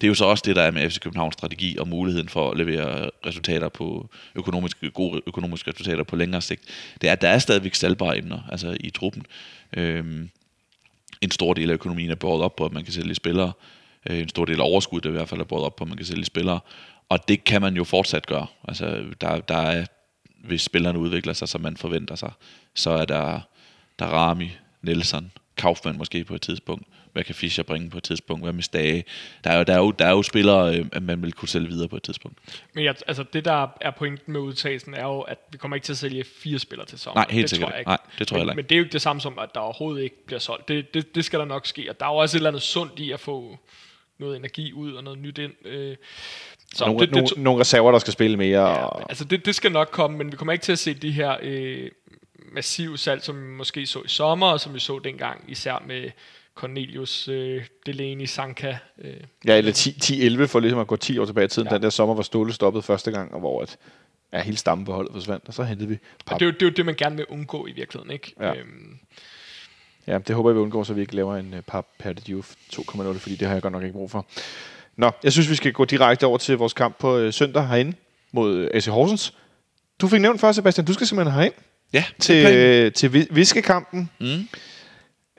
Det 0.01 0.03
er 0.03 0.07
jo 0.07 0.13
så 0.13 0.25
også 0.25 0.43
det, 0.45 0.55
der 0.55 0.61
er 0.61 0.71
med 0.71 0.89
FC 0.89 0.99
Københavns 0.99 1.33
strategi 1.33 1.77
og 1.77 1.87
muligheden 1.87 2.29
for 2.29 2.51
at 2.51 2.57
levere 2.57 3.09
resultater 3.25 3.69
på 3.69 4.09
økonomiske, 4.35 4.89
gode 4.89 5.21
økonomiske 5.27 5.71
resultater 5.71 6.03
på 6.03 6.15
længere 6.15 6.41
sigt. 6.41 6.61
Det 7.01 7.07
er, 7.07 7.11
at 7.11 7.21
der 7.21 7.29
er 7.29 7.39
stadigvæk 7.39 7.75
salgbare 7.75 8.17
emner 8.17 8.39
altså 8.51 8.77
i 8.79 8.89
truppen. 8.89 9.25
Øhm, 9.77 10.29
en 11.21 11.31
stor 11.31 11.53
del 11.53 11.69
af 11.69 11.73
økonomien 11.73 12.11
er 12.11 12.15
båret 12.15 12.41
op 12.41 12.55
på, 12.55 12.65
at 12.65 12.71
man 12.71 12.83
kan 12.83 12.93
sælge 12.93 13.15
spillere. 13.15 13.51
Øh, 14.09 14.19
en 14.19 14.29
stor 14.29 14.45
del 14.45 14.59
af 14.59 14.65
overskuddet 14.65 15.09
er 15.09 15.13
i 15.13 15.17
hvert 15.17 15.29
fald 15.29 15.41
er 15.41 15.45
båret 15.45 15.65
op 15.65 15.75
på, 15.75 15.83
at 15.83 15.87
man 15.87 15.97
kan 15.97 16.05
sælge 16.05 16.25
spillere. 16.25 16.59
Og 17.09 17.27
det 17.27 17.43
kan 17.43 17.61
man 17.61 17.75
jo 17.75 17.83
fortsat 17.83 18.25
gøre. 18.25 18.47
Altså, 18.67 19.03
der, 19.21 19.39
der 19.39 19.57
er, 19.57 19.85
hvis 20.43 20.61
spillerne 20.61 20.99
udvikler 20.99 21.33
sig, 21.33 21.49
som 21.49 21.61
man 21.61 21.77
forventer 21.77 22.15
sig, 22.15 22.31
så 22.73 22.89
er 22.89 23.05
der, 23.05 23.39
der 23.99 24.05
Rami, 24.05 24.51
Nelson, 24.81 25.31
Kaufmann 25.57 25.97
måske 25.97 26.23
på 26.23 26.35
et 26.35 26.41
tidspunkt. 26.41 26.87
Hvad 27.13 27.23
kan 27.23 27.35
Fischer 27.35 27.63
bringe 27.63 27.89
på 27.89 27.97
et 27.97 28.03
tidspunkt? 28.03 28.45
Hvad 28.45 28.53
med 28.53 28.63
Stage? 28.63 29.03
Der 29.43 29.49
er 29.49 29.57
jo, 29.57 29.63
der 29.63 29.73
er 29.73 29.77
jo, 29.77 29.91
der 29.91 30.05
er 30.05 30.11
jo 30.11 30.23
spillere, 30.23 30.77
øh, 30.77 31.03
man 31.03 31.21
vil 31.21 31.33
kunne 31.33 31.49
sælge 31.49 31.67
videre 31.67 31.87
på 31.87 31.95
et 31.95 32.03
tidspunkt. 32.03 32.37
Men 32.73 32.83
jeg, 32.83 32.95
altså, 33.07 33.23
det, 33.33 33.45
der 33.45 33.67
er 33.81 33.91
pointen 33.91 34.33
med 34.33 34.41
udtagelsen, 34.41 34.93
er 34.93 35.03
jo, 35.03 35.21
at 35.21 35.37
vi 35.51 35.57
kommer 35.57 35.75
ikke 35.75 35.85
til 35.85 35.93
at 35.93 35.97
sælge 35.97 36.23
fire 36.23 36.59
spillere 36.59 36.87
til 36.87 36.99
sommer. 36.99 37.21
Nej, 37.21 37.27
helt 37.31 37.43
det 37.43 37.49
sikkert 37.49 37.69
Tror 37.69 37.73
jeg 37.73 37.79
ikke. 37.79 37.89
Nej, 37.89 37.97
det 38.19 38.27
tror 38.27 38.37
jeg 38.37 38.45
men, 38.45 38.51
ikke. 38.51 38.55
Men 38.55 38.65
det 38.65 38.75
er 38.75 38.79
jo 38.79 38.83
ikke 38.83 38.93
det 38.93 39.01
samme 39.01 39.21
som, 39.21 39.39
at 39.39 39.49
der 39.53 39.59
overhovedet 39.59 40.03
ikke 40.03 40.25
bliver 40.25 40.39
solgt. 40.39 40.67
Det, 40.67 40.93
det, 40.93 41.15
det 41.15 41.25
skal 41.25 41.39
der 41.39 41.45
nok 41.45 41.65
ske. 41.65 41.89
Og 41.89 41.99
der 41.99 42.05
er 42.05 42.09
jo 42.09 42.17
også 42.17 42.37
et 42.37 42.39
eller 42.39 42.49
andet 42.49 42.61
sundt 42.61 42.99
i 42.99 43.11
at 43.11 43.19
få 43.19 43.59
noget 44.19 44.37
energi 44.37 44.73
ud 44.73 44.93
og 44.93 45.03
noget 45.03 45.19
nyt 45.19 45.37
ind. 45.37 45.65
Øh, 45.65 45.95
Så 46.75 46.85
nogle, 46.85 46.99
det, 46.99 47.09
det, 47.09 47.15
nogle, 47.15 47.43
nogle 47.43 47.59
reserver, 47.59 47.91
der 47.91 47.99
skal 47.99 48.13
spille 48.13 48.37
mere. 48.37 48.69
Ja, 48.69 48.85
og, 48.85 49.09
altså 49.09 49.23
det, 49.23 49.45
det 49.45 49.55
skal 49.55 49.71
nok 49.71 49.89
komme, 49.91 50.17
men 50.17 50.31
vi 50.31 50.37
kommer 50.37 50.53
ikke 50.53 50.63
til 50.63 50.71
at 50.71 50.79
se 50.79 50.93
de 50.93 51.11
her 51.11 51.37
øh, 51.41 51.91
massive 52.51 52.97
salg, 52.97 53.23
som 53.23 53.47
vi 53.47 53.49
måske 53.49 53.85
så 53.85 54.01
i 54.05 54.07
sommer, 54.07 54.47
og 54.47 54.59
som 54.59 54.73
vi 54.73 54.79
så 54.79 54.99
dengang, 54.99 55.43
især 55.47 55.83
med 55.87 56.11
Cornelius, 56.55 57.27
øh, 57.27 57.65
Delaney, 57.85 58.25
Sanka. 58.25 58.77
Øh. 58.97 59.13
Ja, 59.47 59.57
eller 59.57 59.71
10-11 60.43 60.45
for 60.45 60.59
ligesom 60.59 60.79
at 60.79 60.87
gå 60.87 60.95
10 60.95 61.17
år 61.17 61.25
tilbage 61.25 61.45
i 61.45 61.47
tiden, 61.47 61.67
ja. 61.67 61.75
den 61.75 61.83
der 61.83 61.89
sommer, 61.89 62.13
hvor 62.13 62.23
Ståle 62.23 62.53
stoppede 62.53 62.83
første 62.83 63.11
gang, 63.11 63.33
og 63.33 63.39
hvor 63.39 63.61
at, 63.61 63.77
ja, 64.33 64.41
hele 64.41 64.57
stammen 64.57 64.85
på 64.85 64.93
holdet 64.93 65.13
forsvandt, 65.13 65.47
og 65.47 65.53
så 65.53 65.63
hentede 65.63 65.89
vi 65.89 65.97
Og 66.31 66.39
det 66.39 66.41
er, 66.41 66.45
jo, 66.45 66.51
det 66.51 66.61
er 66.61 66.65
jo 66.65 66.71
det, 66.71 66.85
man 66.85 66.95
gerne 66.95 67.15
vil 67.15 67.25
undgå 67.25 67.67
i 67.67 67.71
virkeligheden, 67.71 68.11
ikke? 68.11 68.33
Ja. 68.39 68.53
Øhm, 68.53 68.99
Ja, 70.07 70.17
det 70.17 70.35
håber 70.35 70.49
jeg, 70.49 70.55
vi 70.55 70.61
undgår, 70.61 70.83
så 70.83 70.93
vi 70.93 71.01
ikke 71.01 71.15
laver 71.15 71.35
en 71.35 71.55
par 71.67 71.85
Perdue 71.99 72.43
2.0, 72.73 73.17
fordi 73.17 73.35
det 73.35 73.47
har 73.47 73.55
jeg 73.55 73.61
godt 73.61 73.73
nok 73.73 73.83
ikke 73.83 73.93
brug 73.93 74.11
for. 74.11 74.25
Nå, 74.97 75.11
jeg 75.23 75.31
synes, 75.31 75.49
vi 75.49 75.55
skal 75.55 75.71
gå 75.73 75.85
direkte 75.85 76.25
over 76.25 76.37
til 76.37 76.57
vores 76.57 76.73
kamp 76.73 76.95
på 76.99 77.17
uh, 77.25 77.33
søndag 77.33 77.67
herinde 77.67 77.93
mod 78.31 78.61
uh, 78.63 78.67
AC 78.73 78.85
Horsens. 78.85 79.33
Du 80.01 80.07
fik 80.07 80.21
nævnt 80.21 80.41
før, 80.41 80.51
Sebastian, 80.51 80.85
du 80.85 80.93
skal 80.93 81.07
simpelthen 81.07 81.33
herind 81.35 81.53
Ja, 81.93 82.03
til, 82.19 82.91
til 82.93 83.13
vi- 83.13 83.27
viskekampen. 83.31 84.09
Mm. 84.19 84.47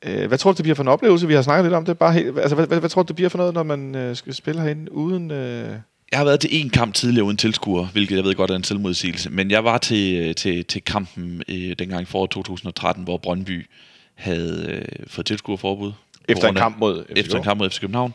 Uh, 0.09 0.25
hvad 0.25 0.39
tror 0.39 0.53
du, 0.53 0.57
det 0.57 0.63
bliver 0.63 0.75
for 0.75 0.83
en 0.83 0.89
oplevelse? 0.89 1.27
Vi 1.27 1.35
har 1.35 1.43
snakket 1.43 1.65
lidt 1.65 1.75
om 1.75 1.85
det. 1.85 1.99
Bare 1.99 2.13
helt, 2.13 2.39
altså, 2.39 2.55
hvad, 2.55 2.67
hvad, 2.67 2.81
hvad 2.81 2.91
tror 2.91 3.03
du, 3.03 3.07
det 3.09 3.17
bliver 3.17 3.29
for 3.29 3.39
noget, 3.39 3.55
når 3.55 3.63
man 3.63 4.11
uh, 4.11 4.17
skal 4.17 4.35
spille 4.35 4.61
herinde 4.61 4.93
uden... 4.93 5.31
Uh... 5.31 5.37
Jeg 6.11 6.19
har 6.19 6.25
været 6.25 6.41
til 6.41 6.51
en 6.61 6.71
kamp 6.71 6.95
tidligere 6.95 7.25
uden 7.27 7.37
tilskuer, 7.37 7.87
hvilket 7.87 8.17
jeg 8.17 8.25
ved 8.25 8.35
godt 8.35 8.51
er 8.51 8.57
en 8.57 8.65
selvmodsigelse. 8.65 9.31
Men 9.31 9.51
jeg 9.51 9.65
var 9.65 9.79
til, 9.79 10.35
til, 10.35 10.65
til 10.65 10.83
kampen 10.83 11.43
øh, 11.49 11.77
dengang 11.79 12.03
i 12.03 12.05
foråret 12.05 12.31
2013, 12.31 13.05
hvor 13.05 13.17
Brøndby 13.17 13.67
havde 14.17 14.67
øh, 14.69 15.07
fået 15.07 15.27
tilskuerforbud. 15.27 15.93
Efter 16.29 16.49
en 16.49 16.55
kamp 16.55 16.79
mod 16.79 17.05
FCK. 17.05 17.19
Efter 17.19 17.37
en 17.37 17.43
kamp 17.43 17.59
mod 17.59 17.71
FC 17.71 17.81
København. 17.81 18.15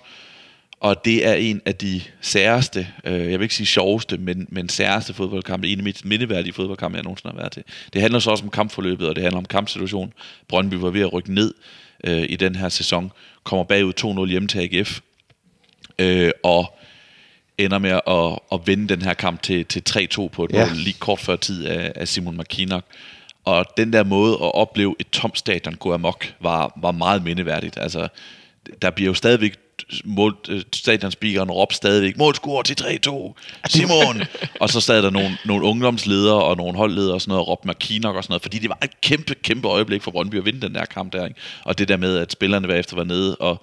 Og 0.80 1.06
det 1.06 1.28
er 1.28 1.34
en 1.34 1.62
af 1.66 1.76
de 1.76 2.02
særeste, 2.22 2.88
øh, 3.04 3.14
jeg 3.14 3.40
vil 3.40 3.42
ikke 3.42 3.56
sige 3.56 3.68
sjoveste, 3.68 4.18
men, 4.18 4.48
men 4.50 4.70
særeste 4.70 5.14
fodboldkampe, 5.14 5.68
en 5.68 5.88
af 5.88 5.94
de 5.94 6.08
mindeværdige 6.08 6.54
fodboldkampe, 6.54 6.96
jeg 6.96 7.04
nogensinde 7.04 7.34
har 7.34 7.40
været 7.40 7.52
til. 7.52 7.64
Det 7.94 8.02
handler 8.02 8.20
så 8.20 8.32
også 8.32 8.44
om 8.44 8.50
kampforløbet, 8.50 9.08
og 9.10 9.16
det 9.16 9.24
handler 9.24 9.38
om 9.38 9.46
kampsituationen. 9.46 10.14
Brøndby 10.48 10.74
var 10.74 10.90
ved 10.90 11.02
at 11.02 11.14
rykke 11.14 11.34
ned 11.34 11.54
øh, 12.04 12.26
i 12.30 12.36
den 12.36 12.56
her 12.56 12.70
sæson, 12.70 13.12
kommer 13.44 13.64
bagud 13.64 14.24
2-0 14.26 14.30
hjem 14.30 14.48
til 14.48 14.60
AGF, 14.60 15.00
øh, 16.00 16.32
og 16.44 16.78
ender 17.58 17.78
med 17.78 18.00
at, 18.08 18.40
at 18.52 18.68
vinde 18.68 18.88
den 18.88 19.02
her 19.02 19.14
kamp 19.14 19.44
til, 19.44 19.66
til 19.66 19.84
3-2 19.90 20.28
på 20.28 20.44
et 20.44 20.52
ja. 20.52 20.66
mål 20.66 20.76
lige 20.76 20.98
kort 21.00 21.20
før 21.20 21.36
tid 21.36 21.66
af, 21.66 21.92
af 21.96 22.08
Simon 22.08 22.38
McKinnock. 22.38 22.86
Og 23.46 23.66
den 23.78 23.94
der 23.94 24.04
måde 24.04 24.34
at 24.34 24.56
opleve 24.56 24.96
et 25.00 25.10
tomt 25.10 25.38
stadion 25.38 25.74
gå 25.74 25.94
amok, 25.94 26.34
var, 26.40 26.74
var 26.82 26.92
meget 26.92 27.24
mindeværdigt. 27.24 27.78
Altså, 27.78 28.08
der 28.82 28.90
bliver 28.90 29.08
jo 29.08 29.14
stadigvæk 29.14 29.56
mål, 30.06 30.38
øh, 30.50 30.62
stadionspeakeren 30.74 31.52
råbt 31.52 31.76
stadigvæk, 31.76 32.18
målscore 32.18 32.64
til 32.64 32.78
3-2, 33.08 33.34
Simon! 33.68 34.22
og 34.62 34.70
så 34.70 34.82
sad 34.82 35.04
der 35.04 35.10
nogle, 35.10 35.38
nogle 35.46 35.66
ungdomsledere 35.66 36.44
og 36.44 36.58
nogle 36.58 36.78
holdledere 36.78 37.14
og 37.14 37.22
sådan 37.22 37.32
noget, 37.32 37.42
og 37.42 37.48
råbte 37.48 37.68
McKinnock 37.68 38.16
og 38.16 38.24
sådan 38.24 38.32
noget, 38.32 38.42
fordi 38.42 38.60
det 38.60 38.70
var 38.70 38.78
et 38.84 39.02
kæmpe, 39.02 39.36
kæmpe 39.36 39.68
øjeblik 39.68 40.02
for 40.02 40.12
Brøndby 40.12 40.36
at 40.36 40.46
vinde 40.46 40.62
den 40.62 40.76
der 40.76 40.86
kamp 40.86 41.14
der, 41.14 41.26
ikke? 41.26 41.40
Og 41.64 41.78
det 41.78 41.88
der 41.88 41.98
med, 41.98 42.18
at 42.18 42.32
spillerne 42.32 42.68
bagefter 42.68 42.96
var 42.96 43.04
nede 43.04 43.36
og, 43.36 43.62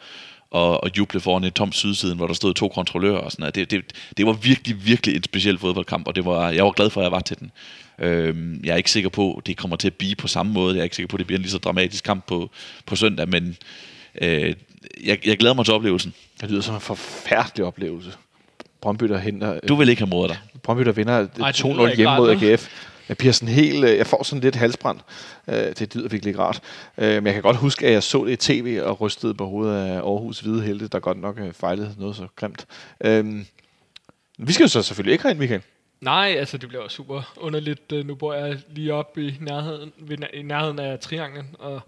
og, 0.51 0.85
og 0.85 0.91
juble 0.97 1.21
foran 1.21 1.45
en 1.45 1.53
tom 1.53 1.73
sydsiden, 1.73 2.17
hvor 2.17 2.27
der 2.27 2.35
stod 2.35 2.55
to 2.55 2.69
kontrollører 2.69 3.19
og 3.19 3.33
sådan 3.33 3.43
noget. 3.43 3.55
Det, 3.55 3.71
det, 3.71 3.85
det 4.17 4.27
var 4.27 4.33
virkelig, 4.33 4.87
virkelig 4.87 5.17
en 5.17 5.23
speciel 5.23 5.59
fodboldkamp, 5.59 6.09
og 6.09 6.15
det 6.15 6.25
var, 6.25 6.51
jeg 6.51 6.65
var 6.65 6.71
glad 6.71 6.91
for, 6.91 7.01
at 7.01 7.05
jeg 7.05 7.13
var 7.13 7.21
til 7.21 7.39
den. 7.39 7.51
Øhm, 7.99 8.61
jeg 8.65 8.73
er 8.73 8.77
ikke 8.77 8.91
sikker 8.91 9.09
på, 9.11 9.35
at 9.35 9.47
det 9.47 9.57
kommer 9.57 9.77
til 9.77 9.87
at 9.89 9.95
blive 9.95 10.15
på 10.17 10.29
samme 10.29 10.53
måde. 10.53 10.75
Jeg 10.75 10.81
er 10.81 10.85
ikke 10.85 10.97
sikker 10.97 11.09
på, 11.09 11.17
at 11.17 11.19
det 11.19 11.27
bliver 11.27 11.39
en 11.39 11.43
lige 11.43 11.53
så 11.53 11.59
dramatisk 11.59 12.05
kamp 12.05 12.27
på, 12.27 12.51
på 12.87 12.97
søndag, 12.97 13.29
men 13.29 13.57
øh, 14.23 14.55
jeg, 15.05 15.27
jeg 15.27 15.39
glæder 15.39 15.55
mig 15.55 15.65
til 15.65 15.75
oplevelsen. 15.75 16.15
Det 16.41 16.51
lyder 16.51 16.61
som 16.63 16.75
en 16.75 16.81
forfærdelig 16.81 17.65
oplevelse. 17.67 18.11
Brøndby, 18.81 19.05
der 19.05 19.19
henter... 19.19 19.61
Du 19.69 19.75
vil 19.75 19.89
ikke 19.89 20.03
have 20.03 20.09
modet 20.11 20.31
dig. 20.31 20.39
Brøndby, 20.63 20.85
der 20.85 20.93
vinder 20.93 21.13
Ej, 21.15 21.23
det 21.53 21.65
2-0 21.65 21.69
lyder 21.69 21.87
ikke 21.87 21.97
hjemme 21.97 22.17
mod? 22.17 22.31
AGF. 22.31 22.69
Jeg 23.09 23.17
bliver 23.17 23.33
sådan 23.33 23.55
helt... 23.55 23.85
øh, 23.85 23.97
Jeg 23.97 24.07
får 24.07 24.23
sådan 24.23 24.43
lidt 24.43 24.57
halsbrand. 24.57 24.99
Øh, 25.49 25.55
Det 25.55 25.95
lyder 25.95 26.09
virkelig 26.09 26.31
ikke 26.31 26.41
rart. 26.41 26.61
Øh, 26.99 27.15
Men 27.15 27.27
jeg 27.27 27.33
kan 27.35 27.43
godt 27.43 27.57
huske, 27.57 27.87
at 27.87 27.93
jeg 27.93 28.03
så 28.03 28.25
det 28.25 28.33
i 28.33 28.37
tv 28.37 28.81
og 28.83 29.01
rystede 29.01 29.35
på 29.35 29.47
hovedet 29.47 29.75
af 29.77 29.93
Aarhus 29.97 30.41
Hvide 30.41 30.63
Helte, 30.63 30.89
der 30.89 30.99
godt 30.99 31.21
nok 31.21 31.39
øh, 31.41 31.53
fejlede 31.53 31.95
noget 31.99 32.17
så 32.17 32.27
grimt. 32.37 32.67
Øhm, 33.01 33.47
Vi 34.39 34.53
skal 34.53 34.65
jo 34.65 34.69
så 34.69 34.83
selvfølgelig 34.83 35.13
ikke 35.13 35.23
herind, 35.23 35.39
Michael. 35.39 35.61
Nej, 36.01 36.35
altså 36.39 36.59
det 36.59 36.69
bliver 36.69 36.89
super 36.89 37.35
underligt. 37.37 37.93
Øh, 37.93 38.07
Nu 38.07 38.15
bor 38.15 38.35
jeg 38.35 38.59
lige 38.71 38.95
op 38.95 39.19
i 39.19 39.35
nærheden, 39.41 39.93
ved, 39.99 40.19
i 40.35 40.43
nærheden 40.43 40.79
af 40.79 40.99
trianglen, 40.99 41.47
og 41.59 41.81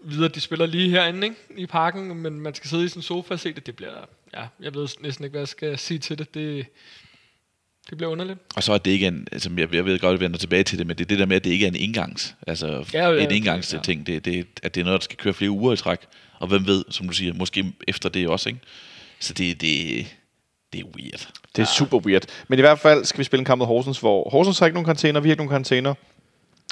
videre, 0.00 0.28
de 0.28 0.40
spiller 0.40 0.66
lige 0.66 0.90
herinde 0.90 1.26
ikke? 1.26 1.36
i 1.56 1.66
parken, 1.66 2.14
men 2.14 2.40
man 2.40 2.54
skal 2.54 2.70
sidde 2.70 2.84
i 2.84 2.88
sin 2.88 3.02
sofa 3.02 3.34
og 3.34 3.40
se 3.40 3.52
det. 3.52 3.66
Det 3.66 3.76
bliver, 3.76 3.92
ja, 4.34 4.46
jeg 4.60 4.74
ved 4.74 4.88
næsten 5.00 5.24
ikke, 5.24 5.32
hvad 5.32 5.40
jeg 5.40 5.48
skal 5.48 5.78
sige 5.78 5.98
til 5.98 6.18
det. 6.18 6.34
Det, 6.34 6.66
det 7.90 7.98
bliver 7.98 8.10
underligt. 8.10 8.38
Og 8.56 8.62
så 8.62 8.72
er 8.72 8.78
det 8.78 8.90
ikke 8.90 9.06
en, 9.06 9.28
altså 9.32 9.50
jeg, 9.56 9.74
jeg 9.74 9.84
ved 9.84 9.98
godt, 9.98 10.14
at 10.14 10.20
vi 10.20 10.24
vender 10.24 10.38
tilbage 10.38 10.64
til 10.64 10.78
det, 10.78 10.86
men 10.86 10.96
det 10.98 11.04
er 11.04 11.08
det 11.08 11.18
der 11.18 11.26
med, 11.26 11.36
at 11.36 11.44
det 11.44 11.50
ikke 11.50 11.64
er 11.64 11.70
en 11.70 11.76
engangs, 11.76 12.34
altså 12.46 12.84
Ja, 12.94 13.10
ja, 13.10 13.24
en 13.24 13.30
engangs 13.30 13.74
ja. 13.74 13.78
ting, 13.80 14.06
det, 14.06 14.24
det, 14.24 14.46
at 14.62 14.74
det 14.74 14.80
er 14.80 14.84
noget, 14.84 15.00
der 15.00 15.04
skal 15.04 15.16
køre 15.16 15.34
flere 15.34 15.50
uger 15.50 15.72
i 15.72 15.76
træk, 15.76 15.98
og 16.38 16.48
hvem 16.48 16.66
ved, 16.66 16.84
som 16.90 17.08
du 17.08 17.14
siger, 17.14 17.34
måske 17.34 17.72
efter 17.88 18.08
det 18.08 18.28
også, 18.28 18.48
ikke? 18.48 18.60
Så 19.20 19.34
det, 19.34 19.60
det, 19.60 20.06
det 20.72 20.80
er 20.80 20.84
weird. 20.84 21.28
Det 21.56 21.62
er 21.62 21.66
super 21.66 21.98
weird. 21.98 22.22
Men 22.48 22.58
i 22.58 22.62
hvert 22.62 22.78
fald 22.78 23.04
skal 23.04 23.18
vi 23.18 23.24
spille 23.24 23.40
en 23.40 23.44
kamp 23.44 23.58
mod 23.58 23.66
Horsens, 23.66 24.00
hvor 24.00 24.28
Horsens 24.30 24.58
har 24.58 24.66
ikke 24.66 24.74
nogen 24.74 24.84
karantæner, 24.84 25.20
vi 25.20 25.28
har 25.28 25.32
ikke 25.32 25.40
nogen 25.40 25.50
karantæner. 25.50 25.94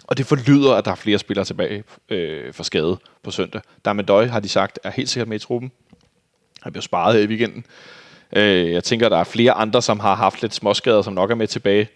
Og 0.05 0.19
det 0.19 0.27
forlyder, 0.27 0.75
at 0.75 0.85
der 0.85 0.91
er 0.91 0.95
flere 0.95 1.19
spillere 1.19 1.45
tilbage 1.45 1.85
øh, 2.09 2.53
for 2.53 2.63
skade 2.63 2.99
på 3.23 3.31
søndag. 3.31 3.61
Dermed 3.85 4.05
Døj, 4.05 4.27
har 4.27 4.41
de 4.41 4.49
sagt, 4.49 4.79
er 4.85 4.91
helt 4.91 5.09
sikkert 5.09 5.29
med 5.29 5.37
i 5.37 5.43
truppen. 5.43 5.73
Han 6.63 6.73
blev 6.73 6.83
sparet 6.83 7.15
her 7.15 7.23
i 7.23 7.27
weekenden. 7.27 7.65
Øh, 8.33 8.73
jeg 8.73 8.85
tænker, 8.85 9.09
der 9.09 9.17
er 9.17 9.25
flere 9.25 9.53
andre, 9.53 9.83
som 9.83 10.01
har 10.01 10.15
haft 10.15 10.43
lidt 10.43 10.55
småskader, 10.55 11.03
som 11.03 11.13
nok 11.13 11.31
er 11.31 11.35
med 11.35 11.47
tilbage. 11.47 11.89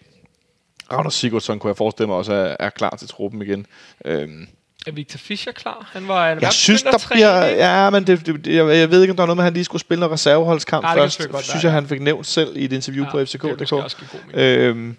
Ragnar 0.92 1.11
Sigurdsson 1.11 1.59
kunne 1.59 1.68
jeg 1.68 1.76
forestille 1.76 2.07
mig 2.07 2.16
også 2.16 2.32
er, 2.32 2.57
er 2.61 2.70
klar 2.70 2.96
til 2.96 3.09
truppen 3.09 3.42
igen. 3.42 3.66
Øhm, 4.05 4.48
Er 4.87 4.93
Victor 4.93 5.18
Fischer 5.18 5.53
klar? 5.53 5.91
Han 5.93 6.09
var 6.09 6.26
jeg 6.26 6.53
synes, 6.53 6.83
der 6.83 7.07
bliver... 7.11 7.47
Ja, 7.47 7.91
men 7.91 8.07
det, 8.07 8.26
det, 8.26 8.47
jeg, 8.47 8.76
jeg 8.76 8.91
ved 8.91 9.03
ikke, 9.03 9.12
om 9.12 9.16
der 9.16 9.22
er 9.22 9.26
noget 9.26 9.37
med, 9.37 9.45
at 9.45 9.47
han 9.47 9.53
lige 9.53 9.64
skulle 9.64 9.81
spille 9.81 10.01
noget 10.01 10.12
reserveholdskamp 10.12 10.87
kan 10.87 10.97
først. 10.97 11.28
godt 11.28 11.45
synes 11.45 11.64
jeg, 11.64 11.68
ja. 11.70 11.74
han 11.74 11.87
fik 11.87 12.01
nævnt 12.01 12.26
selv 12.26 12.57
i 12.57 12.64
et 12.64 12.72
interview 12.72 13.05
ja, 13.05 13.11
på 13.11 13.24
FCK.dk. 13.24 13.72
Øhm, 14.35 14.97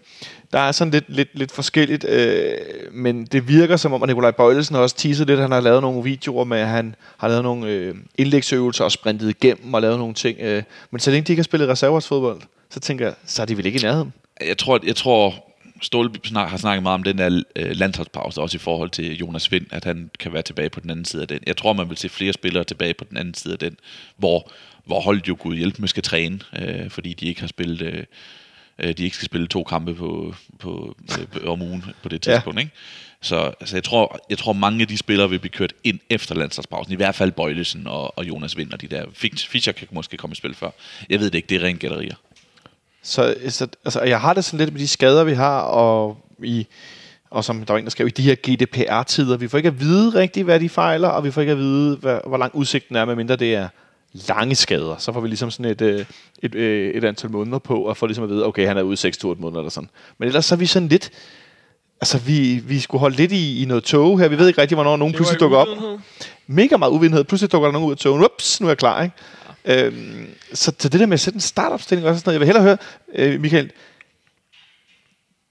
der 0.53 0.59
er 0.59 0.71
sådan 0.71 0.91
lidt, 0.91 1.05
lidt, 1.07 1.29
lidt 1.33 1.51
forskelligt, 1.51 2.05
øh, 2.05 2.53
men 2.91 3.25
det 3.25 3.47
virker 3.47 3.77
som 3.77 3.93
om, 3.93 4.03
at 4.03 4.09
Nikolaj 4.09 4.31
Bøjlesen 4.31 4.75
har 4.75 4.81
også 4.81 4.95
teaset 4.95 5.27
lidt. 5.27 5.39
Han 5.39 5.51
har 5.51 5.59
lavet 5.59 5.81
nogle 5.81 6.03
videoer 6.03 6.43
med, 6.43 6.57
at 6.57 6.67
han 6.67 6.95
har 7.17 7.27
lavet 7.27 7.43
nogle 7.43 7.67
øh, 7.67 7.95
indlægsøvelser 8.17 8.83
og 8.83 8.91
sprintet 8.91 9.29
igennem 9.29 9.73
og 9.73 9.81
lavet 9.81 9.97
nogle 9.97 10.13
ting. 10.13 10.37
Øh. 10.41 10.63
Men 10.91 10.99
så 10.99 11.11
længe 11.11 11.27
de 11.27 11.31
ikke 11.31 11.39
har 11.39 11.43
spillet 11.43 11.69
reserveholdsfodbold, 11.69 12.41
så 12.69 12.79
tænker 12.79 13.05
jeg, 13.05 13.13
så 13.25 13.41
er 13.41 13.45
de 13.45 13.57
vel 13.57 13.65
ikke 13.65 13.79
i 13.79 13.81
nærheden. 13.81 14.13
Jeg 14.47 14.57
tror, 14.57 14.79
jeg 14.83 14.95
tror 14.95 15.50
Ståle 15.81 16.09
snak, 16.23 16.49
har 16.49 16.57
snakket 16.57 16.83
meget 16.83 16.93
om 16.93 17.03
den 17.03 17.17
der 17.17 17.43
øh, 17.55 17.71
landsholdspause, 17.75 18.41
også 18.41 18.57
i 18.57 18.59
forhold 18.59 18.89
til 18.89 19.17
Jonas 19.17 19.51
Vind, 19.51 19.65
at 19.71 19.83
han 19.83 20.09
kan 20.19 20.33
være 20.33 20.41
tilbage 20.41 20.69
på 20.69 20.79
den 20.79 20.89
anden 20.89 21.05
side 21.05 21.21
af 21.21 21.27
den. 21.27 21.39
Jeg 21.47 21.57
tror, 21.57 21.73
man 21.73 21.89
vil 21.89 21.97
se 21.97 22.09
flere 22.09 22.33
spillere 22.33 22.63
tilbage 22.63 22.93
på 22.93 23.05
den 23.09 23.17
anden 23.17 23.33
side 23.33 23.53
af 23.53 23.59
den, 23.59 23.77
hvor, 24.17 24.51
hvor 24.85 24.99
holdet 25.01 25.27
jo 25.27 25.35
Gud 25.39 25.55
hjælpe 25.55 25.77
med 25.81 25.87
skal 25.87 26.03
træne, 26.03 26.39
øh, 26.59 26.89
fordi 26.89 27.13
de 27.13 27.25
ikke 27.25 27.41
har 27.41 27.47
spillet... 27.47 27.81
Øh, 27.81 28.03
øh, 28.79 28.97
de 28.97 29.03
ikke 29.03 29.15
skal 29.15 29.25
spille 29.25 29.47
to 29.47 29.63
kampe 29.63 29.95
på, 29.95 30.35
på, 30.59 30.95
øh, 31.19 31.49
om 31.49 31.61
ugen 31.61 31.85
på 32.03 32.09
det 32.09 32.27
Ja. 32.27 32.33
tidspunkt. 32.33 32.59
Ikke? 32.59 32.71
Så 33.21 33.51
altså, 33.59 33.75
jeg, 33.75 33.83
tror, 33.83 34.19
jeg 34.29 34.37
tror, 34.37 34.53
mange 34.53 34.81
af 34.81 34.87
de 34.87 34.97
spillere 34.97 35.29
vil 35.29 35.39
blive 35.39 35.51
kørt 35.51 35.73
ind 35.83 35.99
efter 36.09 36.35
landsholdspausen. 36.35 36.93
I 36.93 36.95
hvert 36.95 37.15
fald 37.15 37.31
Bøjlesen 37.31 37.87
og, 37.87 38.17
og 38.17 38.27
Jonas 38.27 38.57
Vind 38.57 38.73
og 38.73 38.81
de 38.81 38.87
der. 38.87 39.05
Fischer 39.37 39.73
kan 39.73 39.87
måske 39.91 40.17
komme 40.17 40.31
i 40.31 40.35
spil 40.35 40.53
før. 40.55 40.69
Jeg 41.09 41.19
ved 41.19 41.25
det 41.25 41.35
ikke, 41.35 41.47
det 41.47 41.55
er 41.61 41.67
rent 41.67 41.79
gætterier. 41.79 42.15
Så, 43.03 43.35
så 43.49 43.67
altså, 43.85 44.01
jeg 44.01 44.21
har 44.21 44.33
det 44.33 44.45
sådan 44.45 44.57
lidt 44.57 44.73
med 44.73 44.79
de 44.79 44.87
skader, 44.87 45.23
vi 45.23 45.33
har, 45.33 45.59
og, 45.59 46.17
i, 46.43 46.67
og 47.29 47.43
som 47.43 47.65
der 47.65 47.73
var 47.73 47.77
en, 47.77 47.83
der 47.83 47.91
skrev, 47.91 48.07
i 48.07 48.09
de 48.09 48.21
her 48.21 48.35
GDPR-tider. 48.35 49.37
Vi 49.37 49.47
får 49.47 49.57
ikke 49.57 49.67
at 49.67 49.79
vide 49.79 50.19
rigtigt, 50.19 50.45
hvad 50.45 50.59
de 50.59 50.69
fejler, 50.69 51.07
og 51.07 51.23
vi 51.23 51.31
får 51.31 51.41
ikke 51.41 51.51
at 51.51 51.57
vide, 51.57 51.97
hvad, 51.97 52.19
hvor 52.27 52.37
lang 52.37 52.55
udsigten 52.55 52.95
er, 52.95 53.05
medmindre 53.05 53.35
det 53.35 53.55
er 53.55 53.67
lange 54.13 54.55
skader, 54.55 54.95
så 54.97 55.13
får 55.13 55.19
vi 55.19 55.27
ligesom 55.27 55.51
sådan 55.51 55.71
et, 55.71 55.81
øh, 55.81 56.05
et, 56.41 56.55
øh, 56.55 56.93
et 56.93 57.03
antal 57.03 57.31
måneder 57.31 57.59
på, 57.59 57.85
at 57.85 57.97
få 57.97 58.05
ligesom 58.05 58.23
at 58.23 58.29
vide, 58.29 58.45
okay, 58.45 58.67
han 58.67 58.77
er 58.77 58.81
ude 58.81 59.07
6-8 59.07 59.25
måneder 59.25 59.59
eller 59.59 59.69
sådan. 59.69 59.89
Men 60.17 60.27
ellers 60.27 60.45
så 60.45 60.55
er 60.55 60.59
vi 60.59 60.65
sådan 60.65 60.87
lidt, 60.87 61.11
altså 62.01 62.17
vi, 62.17 62.61
vi 62.65 62.79
skulle 62.79 62.99
holde 62.99 63.15
lidt 63.15 63.31
i, 63.31 63.61
i 63.61 63.65
noget 63.65 63.83
tog 63.83 64.19
her. 64.19 64.27
Vi 64.27 64.37
ved 64.37 64.47
ikke 64.47 64.61
rigtig, 64.61 64.75
hvornår 64.75 64.97
nogen 64.97 65.13
pludselig 65.13 65.39
dukker 65.39 65.57
op. 65.57 65.67
Mega 66.47 66.77
meget 66.77 66.91
uvidenhed. 66.91 67.23
Pludselig 67.23 67.51
dukker 67.51 67.67
der 67.67 67.73
nogen 67.73 67.87
ud 67.87 67.91
af 67.91 67.97
togen. 67.97 68.23
Ups, 68.23 68.61
nu 68.61 68.67
er 68.67 68.69
jeg 68.71 68.77
klar, 68.77 69.03
ikke? 69.03 69.15
Øhm, 69.65 70.29
så, 70.53 70.71
så 70.79 70.89
det 70.89 70.99
der 70.99 71.05
med 71.05 71.13
at 71.13 71.19
sætte 71.19 71.37
en 71.37 71.41
startopstilling 71.41 72.07
også 72.07 72.19
sådan 72.19 72.29
noget. 72.29 72.33
Jeg 72.33 72.39
vil 72.39 72.45
hellere 72.47 72.63
høre, 72.63 72.77
øh, 73.33 73.41
Michael, 73.41 73.71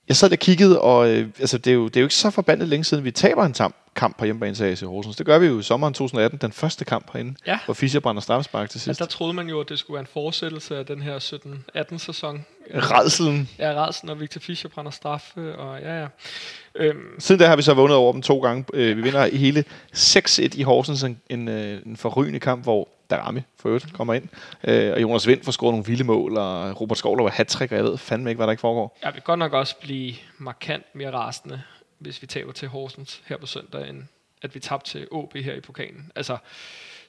jeg 0.08 0.16
sad 0.16 0.32
og 0.32 0.38
kiggede, 0.38 0.80
og 0.80 1.10
øh, 1.10 1.28
altså, 1.40 1.58
det, 1.58 1.70
er 1.70 1.74
jo, 1.74 1.88
det 1.88 1.96
er 1.96 2.00
jo 2.00 2.04
ikke 2.04 2.14
så 2.14 2.30
forbandet 2.30 2.68
længe 2.68 2.84
siden, 2.84 3.04
vi 3.04 3.10
taber 3.10 3.44
en 3.44 3.52
tam, 3.52 3.74
kamp 3.96 4.18
på 4.18 4.24
hjemmebane 4.24 4.54
til 4.54 4.64
AC 4.64 4.80
Horsens. 4.80 5.16
Det 5.16 5.26
gør 5.26 5.38
vi 5.38 5.46
jo 5.46 5.58
i 5.58 5.62
sommeren 5.62 5.94
2018, 5.94 6.38
den 6.38 6.52
første 6.52 6.84
kamp 6.84 7.10
herinde, 7.12 7.34
Ja. 7.46 7.58
hvor 7.64 7.74
Fischer 7.74 8.00
brænder 8.00 8.22
straffespark 8.22 8.70
til 8.70 8.78
Ja, 8.78 8.82
sidst. 8.84 9.00
der 9.00 9.06
troede 9.06 9.32
man 9.32 9.48
jo, 9.48 9.60
at 9.60 9.68
det 9.68 9.78
skulle 9.78 9.94
være 9.94 10.00
en 10.00 10.06
fortsættelse 10.12 10.76
af 10.78 10.86
den 10.86 11.02
her 11.02 11.18
17-18 11.18 11.98
sæson. 11.98 12.44
Redselen. 12.74 13.48
Ja, 13.58 13.72
Radsen 13.72 14.08
og 14.10 14.20
Victor 14.20 14.40
Fischer 14.40 14.70
brænder 14.70 14.90
straffe, 14.90 15.56
og 15.56 15.80
ja, 15.80 16.00
ja. 16.00 16.06
Øhm, 16.74 17.20
Siden 17.20 17.38
da 17.38 17.46
har 17.46 17.56
vi 17.56 17.62
så 17.62 17.74
vundet 17.74 17.96
over 17.96 18.12
dem 18.12 18.22
to 18.22 18.40
gange. 18.40 18.64
Øh, 18.74 18.96
vi 18.96 19.02
vinder 19.02 19.24
i 19.26 19.36
hele 19.36 19.64
6-1 19.96 20.58
i 20.58 20.62
Horsens, 20.62 21.02
en, 21.02 21.20
en, 21.30 21.48
øh, 21.48 21.80
en 21.86 21.96
forrygende 21.96 22.40
kamp, 22.40 22.62
hvor 22.62 22.88
Darami 23.10 23.40
for 23.56 23.68
øvrigt 23.68 23.92
kommer 23.92 24.14
ind. 24.14 24.28
Øh, 24.64 24.92
og 24.92 25.02
Jonas 25.02 25.26
Vind 25.26 25.44
får 25.44 25.52
scoret 25.52 25.72
nogle 25.72 25.86
vilde 25.86 26.04
mål, 26.04 26.36
og 26.36 26.80
Robert 26.80 26.98
Skovler 26.98 27.22
var 27.22 27.30
hat 27.30 27.60
og 27.60 27.68
jeg 27.70 27.84
ved 27.84 27.98
fandme 27.98 28.30
ikke, 28.30 28.36
hvad 28.36 28.46
der 28.46 28.50
ikke 28.50 28.60
foregår. 28.60 28.98
jeg 29.02 29.14
vil 29.14 29.22
godt 29.22 29.38
nok 29.38 29.52
også 29.52 29.76
blive 29.80 30.14
markant 30.38 30.94
mere 30.94 31.10
rasende, 31.10 31.62
hvis 31.98 32.22
vi 32.22 32.26
taber 32.26 32.52
til 32.52 32.68
Horsens 32.68 33.22
her 33.26 33.36
på 33.36 33.46
søndag, 33.46 33.88
end 33.88 34.02
at 34.42 34.54
vi 34.54 34.60
tabte 34.60 34.90
til 34.90 35.06
OB 35.10 35.34
her 35.34 35.54
i 35.54 35.60
pokalen. 35.60 36.12
Altså, 36.16 36.36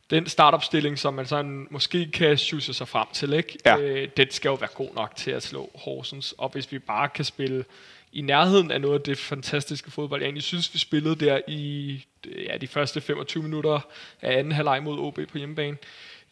den 0.10 0.28
startopstilling, 0.28 0.99
som 0.99 1.14
man 1.14 1.26
sådan 1.26 1.68
måske 1.70 2.12
kan 2.12 2.38
sjusse 2.38 2.74
sig 2.74 2.88
frem 2.88 3.08
til, 3.14 3.34
ikke? 3.34 3.58
Ja. 3.66 3.78
Øh, 3.78 4.10
den 4.18 4.32
skal 4.32 4.49
jo 4.49 4.56
være 4.56 4.70
god 4.76 4.95
nok 4.95 5.16
til 5.16 5.32
at 5.32 5.43
slå 5.43 5.70
Horsens. 5.76 6.34
Og 6.38 6.49
hvis 6.49 6.72
vi 6.72 6.80
bare 6.80 7.10
kan 7.10 7.26
spille 7.26 7.66
i 8.14 8.22
nærheden 8.22 8.72
af 8.72 8.82
noget 8.82 8.99
af 8.99 9.01
det 9.01 9.18
fantastiske 9.18 9.91
fodbold, 9.91 10.22
jeg 10.22 10.28
egentlig 10.28 10.43
synes, 10.43 10.74
vi 10.74 10.80
spillede 10.80 11.16
der 11.16 11.41
i 11.47 12.05
ja, 12.26 12.57
de 12.57 12.68
første 12.68 13.01
25 13.01 13.43
minutter 13.43 13.80
af 14.22 14.39
anden 14.39 14.51
halvleg 14.51 14.84
mod 14.84 14.99
OB 14.99 15.20
på 15.32 15.38
hjemmebane, 15.38 15.78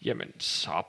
jamen 0.01 0.39
så 0.39 0.83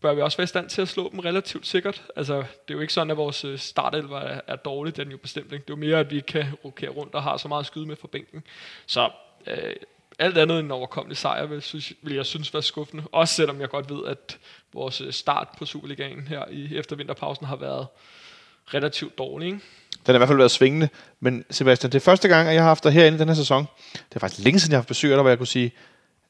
bør 0.00 0.14
vi 0.14 0.20
også 0.20 0.36
være 0.36 0.44
i 0.44 0.46
stand 0.46 0.68
til 0.68 0.82
at 0.82 0.88
slå 0.88 1.10
dem 1.10 1.18
relativt 1.18 1.66
sikkert. 1.66 2.02
Altså, 2.16 2.36
det 2.36 2.44
er 2.68 2.74
jo 2.74 2.80
ikke 2.80 2.92
sådan, 2.92 3.10
at 3.10 3.16
vores 3.16 3.44
øh, 3.44 3.58
startelver 3.58 4.18
er, 4.18 4.40
er 4.46 4.56
dårlig, 4.56 4.96
den 4.96 5.06
er 5.08 5.10
jo 5.10 5.16
bestemt 5.16 5.52
ikke. 5.52 5.64
Det 5.64 5.70
er 5.70 5.76
jo 5.76 5.76
mere, 5.76 5.98
at 5.98 6.10
vi 6.10 6.20
kan 6.20 6.46
rokere 6.64 6.90
rundt 6.90 7.14
og 7.14 7.22
har 7.22 7.36
så 7.36 7.48
meget 7.48 7.60
at 7.60 7.66
skyde 7.66 7.86
med 7.86 7.96
fra 7.96 8.08
bænken. 8.08 8.42
Så 8.86 9.10
øh, 9.46 9.74
alt 10.18 10.38
andet 10.38 10.58
end 10.58 10.66
en 10.66 10.70
overkommelig 10.70 11.16
sejr 11.16 11.46
vil, 11.46 11.62
synes, 11.62 11.92
vil 12.02 12.14
jeg 12.14 12.26
synes 12.26 12.54
være 12.54 12.62
skuffende. 12.62 13.04
Også 13.12 13.34
selvom 13.34 13.60
jeg 13.60 13.68
godt 13.68 13.90
ved, 13.90 14.06
at 14.06 14.38
vores 14.72 15.00
øh, 15.00 15.12
start 15.12 15.48
på 15.58 15.66
Superligaen 15.66 16.28
her 16.28 16.44
i 16.50 16.76
efter 16.76 16.96
vinterpausen 16.96 17.46
har 17.46 17.56
været 17.56 17.86
relativt 18.74 19.18
dårlig. 19.18 19.46
Ikke? 19.46 19.60
Den 20.06 20.12
har 20.12 20.14
i 20.14 20.18
hvert 20.18 20.28
fald 20.28 20.38
været 20.38 20.50
svingende. 20.50 20.88
Men 21.20 21.44
Sebastian, 21.50 21.92
det 21.92 21.98
er 21.98 22.04
første 22.04 22.28
gang, 22.28 22.48
at 22.48 22.54
jeg 22.54 22.62
har 22.62 22.68
haft 22.68 22.84
dig 22.84 22.92
herinde 22.92 23.16
i 23.16 23.18
den 23.18 23.28
her 23.28 23.34
sæson. 23.34 23.66
Det 23.92 24.16
er 24.16 24.20
faktisk 24.20 24.44
længe 24.44 24.60
siden, 24.60 24.72
jeg 24.72 24.76
har 24.76 24.80
haft 24.80 24.88
besøg 24.88 25.10
af 25.10 25.16
dig, 25.16 25.22
hvor 25.22 25.30
jeg 25.30 25.38
kunne 25.38 25.46
sige, 25.46 25.72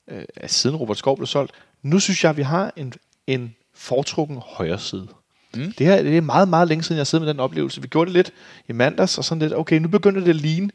øh, 0.09 0.25
at 0.37 0.53
siden 0.53 0.77
Robert 0.77 0.99
Skov 0.99 1.17
blev 1.17 1.27
solgt. 1.27 1.53
Nu 1.83 1.99
synes 1.99 2.25
jeg, 2.25 2.31
at 2.31 2.37
vi 2.37 2.43
har 2.43 2.73
en, 2.77 2.93
en 3.27 3.55
foretrukken 3.75 4.39
højre 4.47 4.79
side. 4.79 5.09
Mm. 5.55 5.73
Det, 5.73 5.87
her, 5.87 6.03
det 6.03 6.17
er 6.17 6.21
meget, 6.21 6.49
meget 6.49 6.69
længe 6.69 6.85
siden, 6.85 6.97
jeg 6.97 7.01
har 7.01 7.05
siddet 7.05 7.27
med 7.27 7.35
den 7.35 7.41
oplevelse. 7.41 7.83
Vi 7.83 7.89
gjorde 7.89 8.07
det 8.07 8.13
lidt 8.13 8.33
i 8.69 8.73
mandags, 8.73 9.19
og 9.19 9.25
sådan 9.25 9.43
lidt, 9.43 9.55
okay, 9.55 9.79
nu 9.79 9.89
begynder 9.89 10.21
det 10.21 10.29
at 10.29 10.37
ligne. 10.37 10.71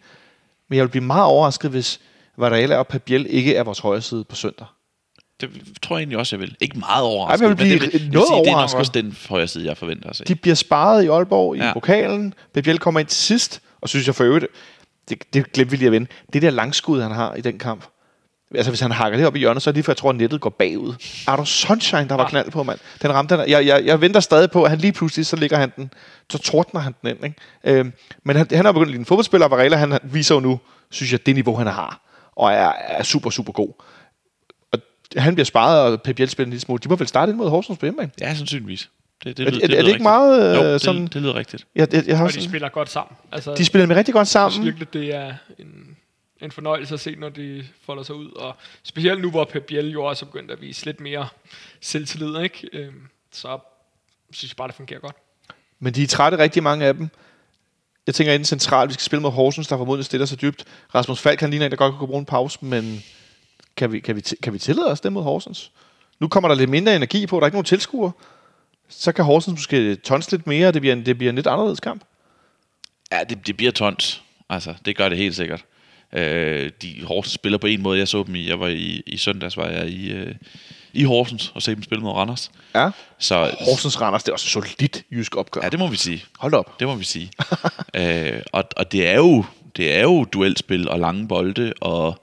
Men 0.68 0.78
jeg 0.78 0.84
vil 0.84 0.90
blive 0.90 1.04
meget 1.04 1.26
overrasket, 1.26 1.72
hvis 1.72 2.00
Varela 2.38 2.78
og 2.78 2.88
Pabiel 2.88 3.26
ikke 3.30 3.56
er 3.56 3.64
vores 3.64 3.80
højre 3.80 4.02
side 4.02 4.24
på 4.24 4.36
søndag. 4.36 4.68
Det 5.42 5.62
tror 5.82 5.96
jeg 5.96 6.02
egentlig 6.02 6.18
også, 6.18 6.36
jeg 6.36 6.42
vil. 6.42 6.56
Ikke 6.60 6.80
meget 6.80 7.04
overrasket. 7.04 7.46
Ej, 7.46 7.50
men 7.50 7.58
men 7.58 7.82
det, 7.82 7.94
vil, 7.94 8.12
noget 8.14 8.28
sige, 8.28 8.40
det 8.40 8.48
er 8.48 8.62
nok 8.62 8.74
også 8.74 8.92
den 8.94 9.18
højre 9.30 9.48
side, 9.48 9.68
jeg 9.68 9.78
forventer 9.78 10.10
at 10.10 10.16
se. 10.16 10.24
De 10.24 10.36
bliver 10.36 10.56
sparet 10.56 11.04
i 11.04 11.08
Aalborg 11.08 11.56
i 11.56 11.60
ja. 11.60 11.74
Pokalen. 11.74 12.34
Pabiel 12.54 12.80
kommer 12.80 13.00
ind 13.00 13.08
til 13.08 13.18
sidst, 13.24 13.62
og 13.82 13.90
synes 13.90 14.08
jeg 14.08 14.16
for 14.16 14.24
øvrigt, 14.24 14.46
det, 15.10 15.34
det 15.34 15.52
glemte 15.52 15.72
vi 15.72 15.78
lige 15.78 15.88
at 15.88 15.92
vende. 15.92 16.08
Det 16.34 16.42
der 16.42 16.50
langskud, 16.50 17.02
han 17.02 17.12
har 17.12 17.34
i 17.34 17.42
den 17.42 17.60
kamp. 17.60 17.86
Altså, 18.56 18.72
hvis 18.72 18.80
han 18.80 18.92
hakker 18.92 19.18
det 19.18 19.28
op 19.28 19.36
i 19.36 19.40
hjørnet, 19.40 19.64
så 19.64 19.70
er 19.70 19.72
det 19.72 19.76
lige 19.76 19.84
for, 19.84 19.92
jeg 19.92 19.98
tror, 19.98 20.10
at 20.10 20.16
nettet 20.16 20.42
går 20.42 20.50
bagud. 20.50 20.94
Er 21.28 21.36
du 21.36 21.46
sunshine, 21.46 22.08
der 22.10 22.16
var 22.16 22.30
knald 22.30 22.52
på, 22.52 22.64
mand? 22.64 22.80
Den 23.02 23.14
ramte 23.14 23.38
han. 23.38 23.50
Jeg, 23.50 23.66
jeg, 23.66 23.86
jeg 23.86 24.02
venter 24.02 24.20
stadig 24.20 24.52
på, 24.52 24.64
at 24.64 24.70
han 24.70 24.80
lige 24.80 24.94
pludselig, 24.94 25.26
så 25.26 25.36
ligger 25.36 25.58
han 25.58 25.72
den. 25.76 25.94
Så 26.30 26.38
tordner 26.38 26.82
han 26.82 26.96
den 27.02 27.10
ind, 27.10 27.24
ikke? 27.26 27.80
Øhm, 27.80 27.94
men 28.24 28.36
han, 28.36 28.48
han 28.52 28.66
er 28.66 28.72
begyndt 28.72 28.88
at 28.88 28.92
ligne 28.92 29.02
en 29.02 29.06
fodboldspiller, 29.06 29.46
og 29.48 29.52
Varela, 29.52 29.78
han 29.78 29.98
viser 30.04 30.36
jo 30.36 30.42
nu, 30.42 30.60
synes 30.92 31.12
jeg, 31.12 31.26
det 31.26 31.36
niveau, 31.36 31.56
han 31.56 31.68
har. 31.68 32.02
Og 32.36 32.52
er, 32.52 32.72
er 32.88 33.04
super, 33.04 33.30
super 33.30 33.54
god. 33.54 33.74
Han 35.18 35.36
bliver 35.36 35.46
sparet, 35.46 35.92
og 35.94 36.02
Pep 36.02 36.16
Biel 36.16 36.30
spiller 36.30 36.46
en 36.46 36.50
lille 36.52 36.62
smule. 36.62 36.80
De 36.84 36.90
må 36.90 36.96
vel 36.96 37.08
starte 37.08 37.30
ind 37.30 37.38
mod 37.38 37.50
Horsens 37.50 37.80
på 37.80 37.86
hjemme, 37.86 38.04
ikke? 38.04 38.16
Ja, 38.22 38.36
sandsynligvis. 38.36 38.90
Det, 39.24 39.38
det, 39.38 39.48
Er, 39.48 39.52
lyder- 39.52 39.60
er, 39.62 39.64
er 39.64 39.68
det 39.68 39.78
ikke 39.78 39.86
rigtigt. 39.88 40.04
meget 40.04 40.56
Jo, 40.58 40.64
øh, 40.64 40.74
det, 40.74 40.82
sådan... 40.82 41.08
det 41.08 41.16
lyder 41.22 41.36
rigtigt. 41.36 41.68
Jeg, 41.76 41.94
jeg, 41.94 42.04
jeg 42.08 42.18
har 42.18 42.26
Og 42.26 42.34
de 42.34 42.44
spiller 42.44 42.70
godt 42.70 42.90
sammen. 42.90 43.18
Altså, 43.32 43.54
de 43.56 43.66
spiller 43.66 43.86
med 43.88 43.96
rigtig 43.96 44.14
godt 44.14 44.36
Jeg 44.36 44.52
synes 44.52 44.66
sammen. 44.66 44.88
det 44.94 45.16
er 45.16 45.34
en, 45.60 45.98
en 46.42 46.52
fornøjelse 46.52 46.94
at 46.94 47.00
se, 47.00 47.16
når 47.16 47.30
de 47.30 47.64
folder 47.86 48.04
sig 48.04 48.16
ud. 48.16 48.32
Og 48.32 48.56
specielt 48.84 49.22
nu, 49.22 49.30
hvor 49.32 49.46
Pep 49.46 49.64
Biel 49.64 49.92
jo 49.92 50.04
også 50.04 50.26
er 50.26 50.30
begyndt 50.30 50.52
at 50.52 50.62
vise 50.62 50.86
lidt 50.86 51.00
mere 51.00 51.28
selvtillid, 51.82 52.40
ikke? 52.44 52.70
Øhm, 52.74 52.94
så 53.32 53.60
synes 54.34 54.52
jeg 54.52 54.56
bare, 54.58 54.68
det 54.68 54.76
fungerer 54.76 55.00
godt. 55.00 55.16
Men 55.80 55.94
de 55.94 56.04
er 56.04 56.08
trætte, 56.08 56.38
rigtig 56.38 56.64
mange 56.64 56.86
af 56.86 56.94
dem. 56.94 57.10
Jeg 58.08 58.16
tænker 58.16 58.34
inden 58.34 58.46
centralt, 58.46 58.90
vi 58.90 58.94
skal 58.94 59.04
spille 59.04 59.22
mod 59.22 59.32
Horsens, 59.32 59.68
der 59.68 59.78
formodentlig 59.78 60.06
stiller 60.06 60.26
sig 60.26 60.42
dybt. 60.42 60.66
Rasmus 60.96 61.20
Falk, 61.22 61.40
han 61.42 61.50
ligner 61.50 61.66
en, 61.66 61.72
der 61.72 61.78
godt 61.78 61.96
kunne 61.98 62.08
bruge 62.08 62.20
en 62.20 62.26
pause, 62.26 62.58
men 62.62 63.04
kan 63.82 63.92
vi, 63.92 64.00
kan 64.00 64.16
vi, 64.16 64.22
kan 64.44 64.54
vi 64.54 64.60
tillade 64.60 64.88
os 64.92 65.02
det 65.02 65.14
mod 65.14 65.24
Horsens? 65.24 65.72
Nu 66.20 66.28
kommer 66.28 66.48
der 66.48 66.56
lidt 66.56 66.70
mindre 66.70 66.96
energi 66.96 67.26
på, 67.26 67.36
der 67.36 67.42
er 67.42 67.46
ikke 67.46 67.56
nogen 67.56 67.66
tilskuere. 67.66 68.12
Så 68.90 69.12
kan 69.12 69.26
Horsens 69.26 69.54
måske 69.54 69.96
tons 69.96 70.32
lidt 70.32 70.48
mere, 70.48 70.68
og 70.68 70.74
det 70.74 70.82
bliver 70.82 70.94
en, 70.96 71.06
det 71.06 71.18
bliver 71.18 71.30
en 71.30 71.36
lidt 71.36 71.48
anderledes 71.48 71.80
kamp. 71.80 72.04
Ja, 73.12 73.20
det, 73.30 73.48
det 73.48 73.58
bliver 73.58 73.72
tons. 73.72 74.24
Altså, 74.50 74.74
det 74.86 74.98
gør 74.98 75.10
det 75.10 75.18
helt 75.18 75.36
sikkert. 75.36 75.66
Øh, 76.14 76.72
de 76.82 77.04
Horsens 77.04 77.34
spiller 77.34 77.58
på 77.58 77.68
en 77.68 77.82
måde. 77.82 78.00
Jeg 78.00 78.08
så 78.08 78.24
dem 78.24 78.36
i, 78.36 78.50
jeg 78.50 78.60
var 78.60 78.68
i, 78.68 79.04
i 79.06 79.18
søndags, 79.18 79.58
var 79.58 79.68
jeg 79.68 79.88
i, 79.88 80.12
øh, 80.12 80.36
i 80.94 81.04
Horsens 81.04 81.52
og 81.56 81.62
se 81.62 81.76
dem 81.76 81.84
spille 81.84 82.04
mod 82.04 82.12
Randers. 82.12 82.52
Ja. 82.76 82.90
Så, 83.18 83.56
Horsens 83.60 84.02
Randers, 84.02 84.24
det 84.24 84.30
er 84.30 84.34
også 84.34 84.50
solidt 84.50 85.04
jysk 85.12 85.36
opgør. 85.36 85.62
ja, 85.64 85.70
det 85.70 85.80
må 85.80 85.88
vi 85.88 85.98
sige. 85.98 86.26
Hold 86.40 86.54
op. 86.54 86.80
Det 86.80 86.88
må 86.88 86.96
vi 86.96 87.04
sige. 87.04 87.32
øh, 88.00 88.42
og, 88.52 88.64
og 88.78 88.92
det 88.92 89.08
er 89.08 89.16
jo 89.16 89.46
det 89.76 89.96
er 89.96 90.02
jo 90.02 90.24
duelspil 90.24 90.90
og 90.90 91.00
lange 91.00 91.28
bolde, 91.28 91.74
og 91.82 92.22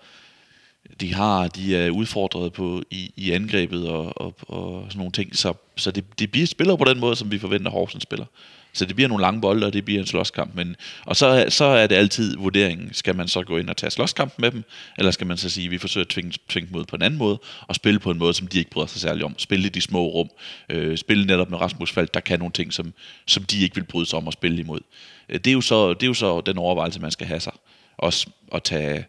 de 1.00 1.14
har 1.14 1.48
de 1.48 1.76
er 1.76 1.90
udfordret 1.90 2.52
på 2.52 2.82
i, 2.90 3.12
i 3.16 3.32
angrebet 3.32 3.88
og, 3.88 4.22
og, 4.22 4.34
og 4.48 4.84
sådan 4.88 4.98
nogle 4.98 5.12
ting. 5.12 5.36
Så, 5.36 5.54
så 5.76 5.90
det, 5.90 6.18
det 6.18 6.30
bliver 6.30 6.46
spiller 6.46 6.76
på 6.76 6.84
den 6.84 7.00
måde, 7.00 7.16
som 7.16 7.30
vi 7.30 7.38
forventer 7.38 7.70
Horsens 7.70 8.02
spiller. 8.02 8.26
Så 8.72 8.84
det 8.84 8.94
bliver 8.94 9.08
nogle 9.08 9.22
lange 9.22 9.40
bolde, 9.40 9.66
og 9.66 9.72
det 9.72 9.84
bliver 9.84 10.00
en 10.00 10.06
slåskamp. 10.06 10.54
Men, 10.54 10.76
og 11.04 11.16
så, 11.16 11.46
så 11.48 11.64
er 11.64 11.86
det 11.86 11.94
altid 11.94 12.36
vurderingen, 12.36 12.94
skal 12.94 13.16
man 13.16 13.28
så 13.28 13.42
gå 13.42 13.56
ind 13.56 13.70
og 13.70 13.76
tage 13.76 13.90
slåskamp 13.90 14.32
med 14.38 14.50
dem, 14.50 14.64
eller 14.98 15.10
skal 15.10 15.26
man 15.26 15.36
så 15.36 15.50
sige, 15.50 15.64
at 15.64 15.70
vi 15.70 15.78
forsøger 15.78 16.04
at 16.04 16.08
tvinge, 16.08 16.32
tvinge 16.48 16.68
dem 16.68 16.76
ud 16.76 16.84
på 16.84 16.96
en 16.96 17.02
anden 17.02 17.18
måde, 17.18 17.38
og 17.60 17.74
spille 17.74 18.00
på 18.00 18.10
en 18.10 18.18
måde, 18.18 18.34
som 18.34 18.46
de 18.46 18.58
ikke 18.58 18.70
bryder 18.70 18.86
sig 18.86 19.00
særlig 19.00 19.24
om. 19.24 19.38
Spille 19.38 19.66
i 19.66 19.68
de 19.68 19.80
små 19.80 20.06
rum. 20.06 20.30
Øh, 20.68 20.98
spille 20.98 21.26
netop 21.26 21.50
med 21.50 21.60
Rasmus 21.60 21.92
Falk, 21.92 22.14
der 22.14 22.20
kan 22.20 22.38
nogle 22.38 22.52
ting, 22.52 22.72
som, 22.72 22.92
som 23.26 23.44
de 23.44 23.62
ikke 23.62 23.74
vil 23.74 23.84
bryde 23.84 24.06
sig 24.06 24.16
om 24.16 24.28
at 24.28 24.32
spille 24.32 24.60
imod. 24.60 24.80
Øh, 25.28 25.38
det 25.38 25.46
er, 25.46 25.52
jo 25.52 25.60
så, 25.60 25.94
det 25.94 26.02
er 26.02 26.06
jo 26.06 26.14
så 26.14 26.40
den 26.40 26.58
overvejelse, 26.58 27.00
man 27.00 27.10
skal 27.10 27.26
have 27.26 27.40
sig. 27.40 27.52
Også 27.98 28.26
at 28.54 28.62
tage, 28.62 29.04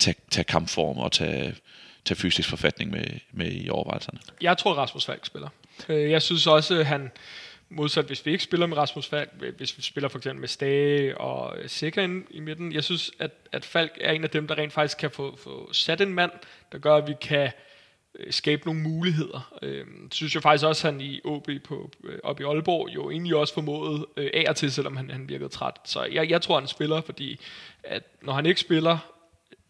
tage, 0.00 0.14
tage 0.30 0.44
kampform 0.44 0.98
og 0.98 1.12
tage, 1.12 1.54
tage 2.04 2.16
fysisk 2.16 2.48
forfatning 2.48 2.90
med, 2.90 3.06
med 3.32 3.52
i 3.52 3.70
overvejelserne. 3.70 4.18
Jeg 4.40 4.58
tror, 4.58 4.74
Rasmus 4.74 5.04
Falk 5.04 5.26
spiller. 5.26 5.48
Øh, 5.88 6.10
jeg 6.10 6.22
synes 6.22 6.46
også, 6.46 6.74
at 6.74 6.86
han, 6.86 7.10
modsat 7.68 8.04
hvis 8.04 8.26
vi 8.26 8.32
ikke 8.32 8.44
spiller 8.44 8.66
med 8.66 8.76
Rasmus 8.76 9.06
Falk, 9.06 9.30
hvis 9.56 9.76
vi 9.76 9.82
spiller 9.82 10.08
for 10.08 10.18
eksempel 10.18 10.40
med 10.40 10.48
Stage 10.48 11.18
og 11.18 11.58
øh, 11.58 11.68
Sikker 11.68 12.22
i 12.30 12.40
midten, 12.40 12.72
jeg 12.72 12.84
synes, 12.84 13.10
at, 13.18 13.30
at 13.52 13.64
Falk 13.64 13.98
er 14.00 14.12
en 14.12 14.24
af 14.24 14.30
dem, 14.30 14.46
der 14.46 14.58
rent 14.58 14.72
faktisk 14.72 14.98
kan 14.98 15.10
få, 15.10 15.36
få 15.36 15.72
sat 15.72 16.00
en 16.00 16.14
mand, 16.14 16.30
der 16.72 16.78
gør, 16.78 16.96
at 16.96 17.08
vi 17.08 17.14
kan 17.20 17.50
øh, 18.18 18.32
skabe 18.32 18.62
nogle 18.66 18.80
muligheder. 18.80 19.58
Øh, 19.62 19.86
synes 20.10 20.34
jeg 20.34 20.42
faktisk 20.42 20.64
også, 20.64 20.88
at 20.88 20.94
han 20.94 21.00
i 21.00 21.20
OB 21.24 21.48
på, 21.64 21.90
øh, 22.04 22.18
op 22.24 22.40
i 22.40 22.44
Aalborg 22.44 22.88
jo 22.94 23.10
egentlig 23.10 23.36
også 23.36 23.54
formåede 23.54 24.06
øh, 24.16 24.30
af 24.34 24.44
og 24.48 24.56
til, 24.56 24.72
selvom 24.72 24.96
han, 24.96 25.10
han 25.10 25.28
virkede 25.28 25.48
træt. 25.48 25.74
Så 25.84 26.04
jeg, 26.04 26.30
jeg 26.30 26.42
tror, 26.42 26.58
han 26.58 26.68
spiller, 26.68 27.00
fordi 27.00 27.40
at 27.84 28.02
når 28.22 28.32
han 28.32 28.46
ikke 28.46 28.60
spiller, 28.60 28.98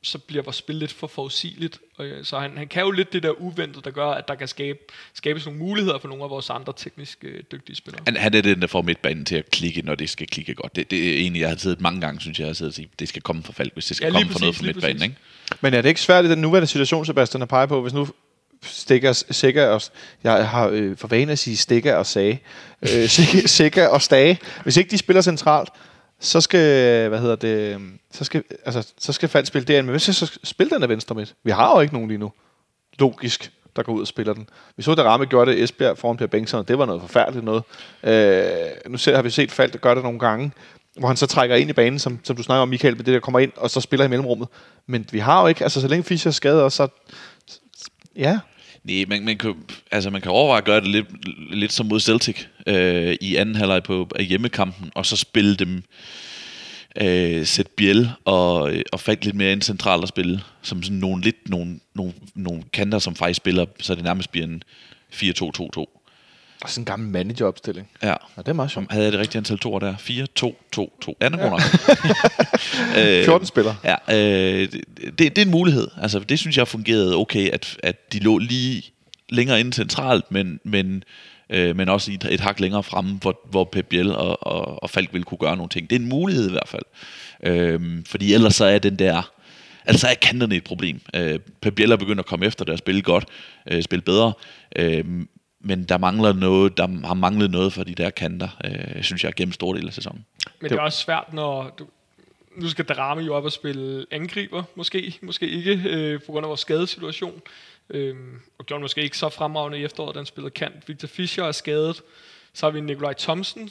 så 0.03 0.19
bliver 0.19 0.43
vores 0.43 0.57
spil 0.57 0.75
lidt 0.77 0.93
for 0.93 1.07
forudsigeligt. 1.07 1.79
Og, 1.97 2.07
øh, 2.07 2.25
Så 2.25 2.39
han, 2.39 2.59
han 2.59 2.69
kan 2.69 2.83
jo 2.83 2.91
lidt 2.91 3.13
det 3.13 3.23
der 3.23 3.31
uventet, 3.31 3.85
der 3.85 3.91
gør, 3.91 4.07
at 4.07 4.29
der 4.29 4.35
kan 4.35 4.49
skabe, 4.49 4.79
skabes 5.15 5.47
nogle 5.47 5.59
muligheder 5.59 5.99
for 5.99 6.09
nogle 6.09 6.25
af 6.25 6.31
vores 6.31 6.51
andre 6.51 6.73
teknisk 6.77 7.19
øh, 7.23 7.43
dygtige 7.53 7.77
spillere. 7.77 8.03
Han, 8.07 8.17
han 8.17 8.35
er 8.35 8.41
den, 8.43 8.61
der 8.61 8.67
får 8.67 8.83
midtbanen 8.83 9.25
til 9.25 9.37
at 9.37 9.51
klikke, 9.51 9.83
når 9.83 9.95
det 9.95 10.11
skal 10.11 10.27
klikke 10.27 10.55
godt. 10.55 10.77
Det, 10.77 10.91
det 10.91 11.09
er 11.09 11.17
egentlig, 11.17 11.41
jeg 11.41 11.49
har 11.49 11.57
siddet 11.57 11.81
mange 11.81 12.01
gange, 12.01 12.21
synes 12.21 12.39
jeg, 12.39 12.45
jeg 12.45 12.49
har 12.49 12.55
siddet 12.55 12.71
og 12.71 12.75
sige, 12.75 12.89
det 12.99 13.09
skal 13.09 13.23
komme 13.23 13.43
fra 13.43 13.53
Falk, 13.53 13.73
hvis 13.75 13.87
det 13.87 13.97
skal 13.97 14.07
Ja, 14.07 14.13
komme 14.13 14.33
fra 14.33 14.39
noget 14.41 14.55
præcis, 14.55 14.61
fra 14.61 14.67
midtbanen. 14.67 14.97
præcis. 14.97 15.09
Ikke? 15.09 15.61
Men 15.61 15.75
er 15.75 15.83
det 15.83 15.89
ikke 15.89 16.01
svært 16.01 16.25
i 16.25 16.31
den 16.31 16.39
nuværende 16.39 16.67
situation, 16.67 17.07
Sebastian, 17.07 17.43
at 17.43 17.49
pege 17.49 17.69
på, 17.69 17.83
hvis 17.83 17.93
nu 17.93 18.09
stikker 18.63 19.13
sikker 19.31 19.67
og 19.67 19.83
jeg 20.25 20.49
har 20.49 20.69
øh, 20.69 20.97
for 20.97 21.09
vane 21.09 21.33
at 21.33 21.39
sige 21.39 21.57
stikker 21.57 21.95
og 21.95 22.07
sage 22.07 22.43
øh, 22.83 23.09
sikker, 23.19 23.49
sikker 23.49 23.89
og 23.89 24.03
stage 24.03 24.39
hvis 24.63 24.77
ikke 24.77 24.91
de 24.91 24.99
spiller 24.99 25.23
centralt 25.23 25.69
så 26.21 26.41
skal 26.41 27.09
hvad 27.09 27.21
hedder 27.21 27.37
det 27.37 27.81
så 28.13 28.25
skal 28.25 28.45
altså 28.65 28.93
så 28.99 29.13
skal 29.13 29.29
Falk 29.29 29.47
spille 29.47 29.67
derinde. 29.67 29.87
men 29.87 29.91
hvis 29.91 30.09
jeg 30.09 30.15
så 30.15 30.39
spille 30.45 30.71
den 30.71 30.83
af 30.83 30.89
venstre 30.89 31.15
midt 31.15 31.35
vi 31.45 31.51
har 31.51 31.75
jo 31.75 31.81
ikke 31.81 31.95
nogen 31.95 32.09
lige 32.09 32.19
nu 32.19 32.33
logisk 32.99 33.53
der 33.77 33.83
går 33.83 33.93
ud 33.93 34.01
og 34.01 34.07
spiller 34.07 34.35
den. 34.35 34.49
Vi 34.77 34.83
så, 34.83 34.93
at 34.93 34.99
Ramme 34.99 35.27
gjorde 35.27 35.51
det 35.51 35.63
Esbjerg 35.63 35.99
foran 35.99 36.17
Per 36.17 36.27
Bengtsson, 36.27 36.61
og 36.61 36.69
det 36.69 36.79
var 36.79 36.87
noget 36.87 37.03
forfærdeligt 37.03 37.45
noget. 37.45 37.63
Øh, 38.03 38.71
nu 38.89 38.99
ser, 38.99 39.17
har 39.17 39.23
vi 39.23 39.31
set 39.31 39.53
Fald, 39.53 39.71
der 39.71 39.79
gør 39.79 39.95
det 39.95 40.03
nogle 40.03 40.19
gange, 40.19 40.53
hvor 40.99 41.09
han 41.09 41.17
så 41.17 41.27
trækker 41.27 41.57
ind 41.57 41.71
i 41.71 41.73
banen, 41.73 41.99
som, 41.99 42.19
som 42.23 42.37
du 42.37 42.43
snakker 42.43 42.63
om, 42.63 42.69
Michael, 42.69 42.97
med 42.97 43.05
det 43.05 43.15
der 43.15 43.21
kommer 43.21 43.39
ind, 43.39 43.53
og 43.57 43.71
så 43.71 43.81
spiller 43.81 44.07
i 44.07 44.09
mellemrummet. 44.09 44.49
Men 44.87 45.07
vi 45.13 45.19
har 45.19 45.41
jo 45.41 45.47
ikke, 45.47 45.63
altså 45.65 45.81
så 45.81 45.89
længe 45.89 46.05
Fischer 46.05 46.29
er 46.29 46.33
skadet, 46.33 46.63
og 46.63 46.73
så... 46.73 46.89
Ja, 48.17 48.39
Nej, 48.85 49.05
man, 49.09 49.25
man, 49.25 49.39
kan, 49.39 49.55
altså 49.91 50.11
man 50.11 50.21
kan 50.21 50.31
overveje 50.31 50.59
at 50.59 50.65
gøre 50.65 50.81
det 50.81 50.89
lidt, 50.89 51.07
lidt 51.55 51.73
som 51.73 51.87
mod 51.87 52.01
Celtic 52.01 52.45
øh, 52.67 53.17
i 53.21 53.37
anden 53.37 53.55
halvleg 53.55 53.83
på 53.83 54.09
af 54.17 54.25
hjemmekampen, 54.25 54.91
og 54.95 55.07
så 55.07 55.17
spille 55.17 55.57
dem 55.57 55.83
øh, 57.01 57.47
sætte 57.47 57.73
Biel 57.77 58.11
og, 58.25 58.73
øh, 58.73 58.83
og 58.93 59.01
Falk 59.01 59.25
lidt 59.25 59.37
mere 59.37 59.53
ind 59.53 59.63
centralt 59.63 60.03
at 60.03 60.09
spille, 60.09 60.41
som 60.63 60.83
sådan 60.83 60.99
nogle 60.99 61.23
lidt 61.23 61.49
nogle, 61.49 61.81
nogle, 61.95 62.13
nogle 62.35 62.63
kanter, 62.73 62.99
som 62.99 63.15
faktisk 63.15 63.37
spiller, 63.37 63.67
så 63.81 63.95
det 63.95 64.05
nærmest 64.05 64.31
bliver 64.31 64.47
en 64.47 64.63
4-2-2-2 65.13 66.00
og 66.63 66.71
sådan 66.71 66.83
en 66.83 66.85
gammel 66.85 67.11
manageropstilling. 67.11 67.89
Ja. 68.03 68.09
Ja, 68.09 68.15
det 68.37 68.49
er 68.49 68.53
meget 68.53 68.71
sjovt. 68.71 68.93
Havde 68.93 69.05
jeg 69.05 69.13
det 69.13 69.21
rigtige 69.21 69.39
antal 69.39 69.59
toer 69.59 69.79
der? 69.79 69.97
4, 69.97 70.27
2, 70.27 70.63
2, 70.73 70.97
2. 71.01 71.17
Ja, 71.21 71.29
den 71.29 71.35
er 71.35 71.43
god 71.43 71.51
nok. 71.51 71.61
øh, 72.99 73.25
14 73.25 73.47
spillere. 73.47 73.77
Ja, 73.85 73.95
øh, 74.09 74.73
det, 74.73 74.85
det, 75.19 75.19
det 75.19 75.39
er 75.39 75.43
en 75.43 75.51
mulighed. 75.51 75.89
Altså, 76.03 76.19
det 76.19 76.39
synes 76.39 76.59
jeg 76.59 76.69
fungerede 76.69 77.17
okay, 77.17 77.51
at, 77.51 77.77
at 77.83 78.13
de 78.13 78.19
lå 78.19 78.39
lige 78.39 78.83
længere 79.29 79.61
inde 79.61 79.73
centralt, 79.73 80.33
men, 80.33 80.61
men, 80.65 81.05
øh, 81.51 81.77
men 81.77 81.89
også 81.89 82.13
et, 82.13 82.27
et 82.31 82.41
hak 82.41 82.61
længere 82.61 82.83
fremme, 82.83 83.13
hvor, 83.13 83.41
hvor 83.51 83.65
Pep 83.65 83.87
Biel 83.87 84.15
og, 84.15 84.47
og, 84.47 84.83
og 84.83 84.91
Falk 84.91 85.13
ville 85.13 85.25
kunne 85.25 85.39
gøre 85.39 85.57
nogle 85.57 85.69
ting. 85.69 85.91
Det 85.91 85.97
er 85.97 86.01
en 86.01 86.09
mulighed 86.09 86.49
i 86.49 86.53
hvert 86.53 86.69
fald. 86.69 86.85
Øh, 87.43 87.81
fordi 88.07 88.35
ellers 88.35 88.55
så 88.55 88.65
er 88.65 88.79
den 88.79 88.97
der... 88.97 89.33
Altså 89.85 90.07
er 90.07 90.15
kanterne 90.15 90.57
et 90.57 90.65
problem. 90.65 91.01
Øh, 91.15 91.39
Pep 91.63 91.75
Biel 91.75 91.93
er 91.93 91.97
begyndt 91.97 92.21
at 92.21 92.27
komme 92.27 92.47
efter 92.47 92.65
det 92.65 92.73
og 92.73 92.79
spille 92.79 93.03
godt, 93.03 93.25
øh, 93.71 93.83
spille 93.83 94.03
bedre, 94.03 94.33
øh, 94.77 95.05
men 95.61 95.85
der 95.85 95.99
mangler 95.99 96.33
noget, 96.33 96.77
der 96.77 97.07
har 97.07 97.15
manglet 97.15 97.51
noget 97.51 97.73
for 97.73 97.85
de 97.85 97.95
der 97.95 98.11
kanter, 98.11 98.49
øh, 98.65 99.03
synes 99.03 99.25
jeg, 99.25 99.35
gennem 99.35 99.53
store 99.53 99.79
del 99.79 99.87
af 99.87 99.93
sæsonen. 99.93 100.27
Men 100.61 100.71
det 100.71 100.79
er 100.79 100.83
også 100.83 100.99
svært, 100.99 101.33
når 101.33 101.75
du, 101.79 101.87
nu 102.57 102.69
skal 102.69 102.85
Drame 102.85 103.21
jo 103.21 103.35
op 103.35 103.45
og 103.45 103.53
spille 103.53 104.07
angriber, 104.11 104.63
måske, 104.75 105.19
måske 105.23 105.49
ikke, 105.49 105.83
øh, 105.85 106.21
på 106.21 106.33
grund 106.33 106.45
af 106.45 106.49
vores 106.49 106.61
skadesituation. 106.61 107.43
Øhm, 107.91 108.41
og 108.59 108.67
gjorde 108.67 108.83
måske 108.83 109.03
ikke 109.03 109.19
så 109.19 109.29
fremragende 109.29 109.79
i 109.79 109.85
efteråret, 109.85 110.17
han 110.17 110.27
spillede 110.27 110.51
kant. 110.51 110.89
Victor 110.89 111.09
Fischer 111.09 111.45
er 111.45 111.53
skadet. 111.53 112.03
Så 112.53 112.67
har 112.67 112.71
vi 112.71 112.81
Nikolaj 112.81 113.13
Thomsen, 113.13 113.71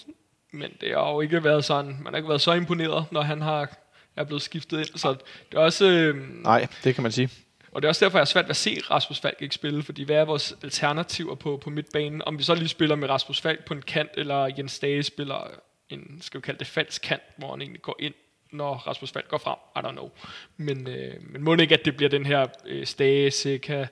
men 0.52 0.72
det 0.82 0.90
har 0.90 1.12
jo 1.12 1.22
ikke 1.22 1.44
været 1.44 1.66
sådan, 1.66 1.98
man 2.04 2.14
har 2.14 2.16
ikke 2.16 2.30
været 2.30 2.42
så 2.42 2.54
imponeret, 2.54 3.06
når 3.12 3.22
han 3.22 3.42
har 3.42 3.70
er 4.16 4.24
blevet 4.24 4.42
skiftet 4.42 4.80
ind. 4.80 4.98
Så 4.98 5.16
det 5.52 5.58
er 5.58 5.60
også, 5.60 5.86
øh, 5.86 6.44
Nej, 6.44 6.68
det 6.84 6.96
kan 6.96 7.04
man 7.04 7.12
sige 7.12 7.30
og 7.72 7.82
det 7.82 7.88
er 7.88 7.90
også 7.90 8.06
derfor, 8.06 8.18
jeg 8.18 8.22
er 8.22 8.26
svært 8.26 8.46
ved 8.46 8.50
at 8.50 8.56
se 8.56 8.82
Rasmus 8.92 9.20
Falk 9.20 9.42
ikke 9.42 9.56
spille, 9.56 9.84
fordi 9.84 10.04
hvad 10.04 10.16
er 10.16 10.26
vores 10.26 10.56
alternativer 10.64 11.36
på, 11.36 11.58
på 11.58 11.70
midtbanen? 11.70 12.22
Om 12.22 12.38
vi 12.38 12.44
så 12.44 12.56
lige 12.56 12.68
spiller 12.68 12.96
med 12.96 13.10
Rasmus 13.10 13.42
Falk 13.42 13.66
på 13.66 13.74
en 13.74 13.82
kant, 13.82 14.10
eller 14.14 14.50
Jens 14.58 14.80
Dage 14.80 15.04
spiller 15.04 15.48
en, 15.90 16.20
skal 16.22 16.38
vi 16.38 16.42
kalde 16.42 16.60
det 16.60 16.68
falsk 16.68 17.02
kant, 17.02 17.22
hvor 17.38 17.52
han 17.52 17.62
egentlig 17.62 17.82
går 17.82 17.96
ind, 18.00 18.14
når 18.52 18.74
Rasmus 18.74 19.12
Falk 19.12 19.28
går 19.28 19.38
frem. 19.38 19.58
I 19.76 19.80
don't 19.88 19.92
know. 19.92 20.10
Men, 20.58 20.88
øh, 20.88 21.14
men 21.30 21.44
må 21.44 21.56
det 21.56 21.62
ikke, 21.62 21.74
at 21.74 21.86
det 21.86 21.96
bliver 21.98 22.10
den 22.10 22.26
her 22.26 22.48
øh, 22.66 22.86
Stage, 22.86 23.32
Seca, 23.32 23.88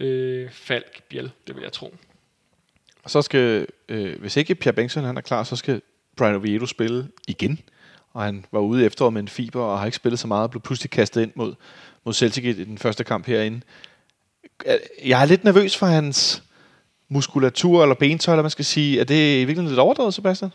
øh, 0.00 0.50
Falk, 0.50 1.02
Biel, 1.08 1.30
det 1.46 1.54
vil 1.56 1.62
jeg 1.62 1.72
tro. 1.72 1.94
Og 3.02 3.10
så 3.10 3.22
skal, 3.22 3.66
øh, 3.88 4.20
hvis 4.20 4.36
ikke 4.36 4.54
Pierre 4.54 4.74
Bengtsson 4.74 5.04
han 5.04 5.16
er 5.16 5.20
klar, 5.20 5.44
så 5.44 5.56
skal 5.56 5.82
Brian 6.16 6.34
Oviedo 6.34 6.66
spille 6.66 7.08
igen. 7.28 7.60
Og 8.12 8.22
han 8.22 8.44
var 8.52 8.60
ude 8.60 8.82
i 8.82 8.86
efteråret 8.86 9.12
med 9.12 9.22
en 9.22 9.28
fiber, 9.28 9.62
og 9.62 9.78
har 9.78 9.86
ikke 9.86 9.96
spillet 9.96 10.20
så 10.20 10.26
meget, 10.26 10.42
og 10.42 10.50
blev 10.50 10.62
pludselig 10.62 10.90
kastet 10.90 11.22
ind 11.22 11.32
mod, 11.34 11.54
mod 12.04 12.14
Celtic 12.14 12.44
i 12.44 12.64
den 12.64 12.78
første 12.78 13.04
kamp 13.04 13.26
herinde. 13.26 13.60
Jeg 15.04 15.22
er 15.22 15.26
lidt 15.26 15.44
nervøs 15.44 15.76
for 15.76 15.86
hans 15.86 16.42
muskulatur, 17.08 17.82
eller 17.82 17.94
bentøj, 17.94 18.34
eller 18.34 18.42
man 18.42 18.50
skal 18.50 18.64
sige. 18.64 19.00
Er 19.00 19.04
det 19.04 19.14
i 19.34 19.36
virkeligheden 19.38 19.68
lidt 19.68 19.78
overdrevet, 19.80 20.14
Sebastian? 20.14 20.50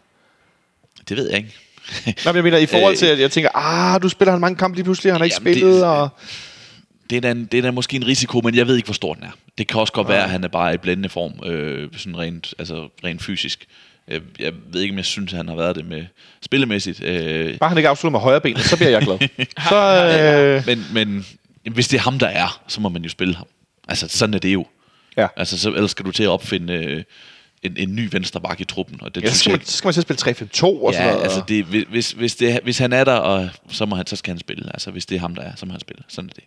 Det 1.09 1.17
ved 1.17 1.29
jeg 1.29 1.37
ikke. 1.37 1.55
Men 2.25 2.35
jeg 2.35 2.43
mener, 2.43 2.57
i 2.57 2.65
forhold 2.65 2.95
til, 2.97 3.05
Øh, 3.07 3.11
at 3.13 3.19
jeg 3.19 3.31
tænker, 3.31 3.49
ah, 3.57 4.01
du 4.01 4.09
spiller 4.09 4.31
han 4.31 4.41
mange 4.41 4.55
kampe 4.57 4.77
lige 4.77 4.83
pludselig, 4.83 5.13
han 5.13 5.19
har 5.19 5.25
ikke 5.25 5.35
Jamen, 5.39 5.53
det- 5.53 5.61
spillet, 5.61 5.85
og... 5.85 6.09
Det 7.09 7.15
er, 7.17 7.21
da 7.21 7.31
en, 7.31 7.45
det 7.45 7.57
er 7.57 7.61
da 7.61 7.71
måske 7.71 7.95
en 7.95 8.07
risiko, 8.07 8.41
men 8.43 8.55
jeg 8.55 8.67
ved 8.67 8.75
ikke, 8.75 8.85
hvor 8.87 8.93
stor 8.93 9.13
den 9.13 9.23
er. 9.23 9.31
Det 9.57 9.67
kan 9.67 9.79
også 9.79 9.93
godt 9.93 10.07
være, 10.07 10.23
at 10.23 10.29
han 10.29 10.43
er 10.43 10.47
bare 10.47 10.73
i 10.73 10.77
blændende 10.77 11.09
form, 11.09 11.49
øh, 11.51 11.89
sådan 11.97 12.17
rent, 12.17 12.53
altså 12.59 12.89
rent 13.03 13.23
fysisk. 13.23 13.65
Jeg, 14.07 14.21
jeg 14.39 14.53
ved 14.71 14.81
ikke, 14.81 14.93
om 14.93 14.97
jeg 14.97 15.05
synes, 15.05 15.33
at 15.33 15.37
han 15.37 15.47
har 15.47 15.55
været 15.55 15.75
det 15.75 15.85
med 15.85 16.05
spillemæssigt. 16.41 17.03
Øh, 17.03 17.57
Bare 17.57 17.69
han 17.69 17.77
ikke 17.77 17.89
afslutter 17.89 18.11
med 18.11 18.23
højre 18.23 18.41
benet, 18.41 18.61
så 18.61 18.75
bliver 18.77 18.89
jeg 18.89 19.01
glad. 19.01 19.17
så, 19.69 19.77
øh, 20.21 20.63
men, 20.65 20.85
men 20.93 21.25
hvis 21.71 21.87
det 21.87 21.97
er 21.97 22.01
ham, 22.01 22.19
der 22.19 22.27
er, 22.27 22.61
så 22.67 22.81
må 22.81 22.89
man 22.89 23.03
jo 23.03 23.09
spille 23.09 23.35
ham. 23.35 23.47
Altså, 23.87 24.07
sådan 24.07 24.33
er 24.33 24.39
det 24.39 24.53
jo. 24.53 24.65
ja. 25.17 25.27
Altså, 25.37 25.57
så, 25.57 25.69
ellers 25.69 25.91
skal 25.91 26.05
du 26.05 26.11
til 26.11 26.23
at 26.23 26.29
opfinde 26.29 26.73
øh, 26.73 27.03
en, 27.63 27.77
en 27.77 27.95
ny 27.95 28.09
venstre 28.11 28.41
bakke 28.41 28.61
i 28.61 28.65
truppen. 28.65 28.99
Og 29.01 29.15
det 29.15 29.23
ja, 29.23 29.29
så 29.29 29.39
skal, 29.39 29.51
man, 29.51 29.61
så 29.65 29.77
skal 29.77 29.87
man 29.87 29.93
til 29.93 29.99
at 30.01 30.19
spille 30.19 30.47
3-5-2 30.47 30.63
og 30.65 30.93
sådan 30.93 31.07
Ja, 31.07 31.11
noget. 31.11 31.23
altså 31.23 31.41
det, 31.47 31.65
hvis, 31.65 32.11
hvis, 32.11 32.35
det, 32.35 32.59
hvis 32.63 32.77
han 32.77 32.93
er 32.93 33.03
der, 33.03 33.13
og, 33.13 33.49
så, 33.71 33.85
må 33.85 33.95
han, 33.95 34.07
så 34.07 34.15
skal 34.15 34.31
han 34.31 34.39
spille. 34.39 34.65
Altså 34.73 34.91
hvis 34.91 35.05
det 35.05 35.15
er 35.15 35.19
ham, 35.19 35.35
der 35.35 35.41
er, 35.41 35.51
så 35.55 35.65
må 35.65 35.71
han 35.71 35.81
spille. 35.81 36.03
Sådan 36.07 36.29
er 36.29 36.33
det. 36.33 36.43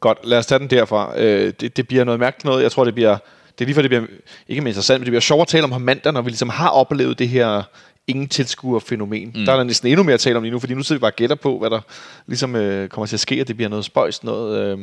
Godt, 0.00 0.18
lad 0.24 0.38
os 0.38 0.46
tage 0.46 0.58
den 0.58 0.70
derfra. 0.70 1.20
Øh, 1.20 1.52
det, 1.60 1.76
det 1.76 1.88
bliver 1.88 2.04
noget 2.04 2.20
mærkeligt 2.20 2.44
noget. 2.44 2.62
Jeg 2.62 2.72
tror, 2.72 2.84
det 2.84 2.94
bliver... 2.94 3.18
Det 3.58 3.64
er 3.64 3.64
lige 3.64 3.74
for, 3.74 3.82
det 3.82 3.90
bliver 3.90 4.06
ikke 4.48 4.62
mere 4.62 4.70
interessant, 4.70 5.00
men 5.00 5.04
det 5.06 5.10
bliver 5.10 5.20
sjovt 5.20 5.42
at 5.42 5.48
tale 5.48 5.64
om 5.64 5.72
ham 5.72 5.80
mandag, 5.80 6.12
når 6.12 6.22
vi 6.22 6.30
ligesom 6.30 6.48
har 6.48 6.68
oplevet 6.68 7.18
det 7.18 7.28
her 7.28 7.62
ingen 8.06 8.28
tilskuer 8.28 8.80
fænomen. 8.80 9.32
Mm. 9.34 9.44
Der 9.44 9.52
er 9.52 9.56
der 9.56 9.64
næsten 9.64 9.88
endnu 9.88 10.02
mere 10.02 10.14
at 10.14 10.20
tale 10.20 10.36
om 10.36 10.42
lige 10.42 10.52
nu, 10.52 10.58
fordi 10.58 10.74
nu 10.74 10.82
sidder 10.82 10.98
vi 10.98 11.00
bare 11.00 11.10
og 11.10 11.16
gætter 11.16 11.36
på, 11.36 11.58
hvad 11.58 11.70
der 11.70 11.80
ligesom 12.26 12.56
øh, 12.56 12.88
kommer 12.88 13.06
til 13.06 13.16
at 13.16 13.20
ske, 13.20 13.40
og 13.40 13.48
det 13.48 13.56
bliver 13.56 13.68
noget 13.68 13.84
spøjst, 13.84 14.24
noget... 14.24 14.58
Øh, 14.58 14.78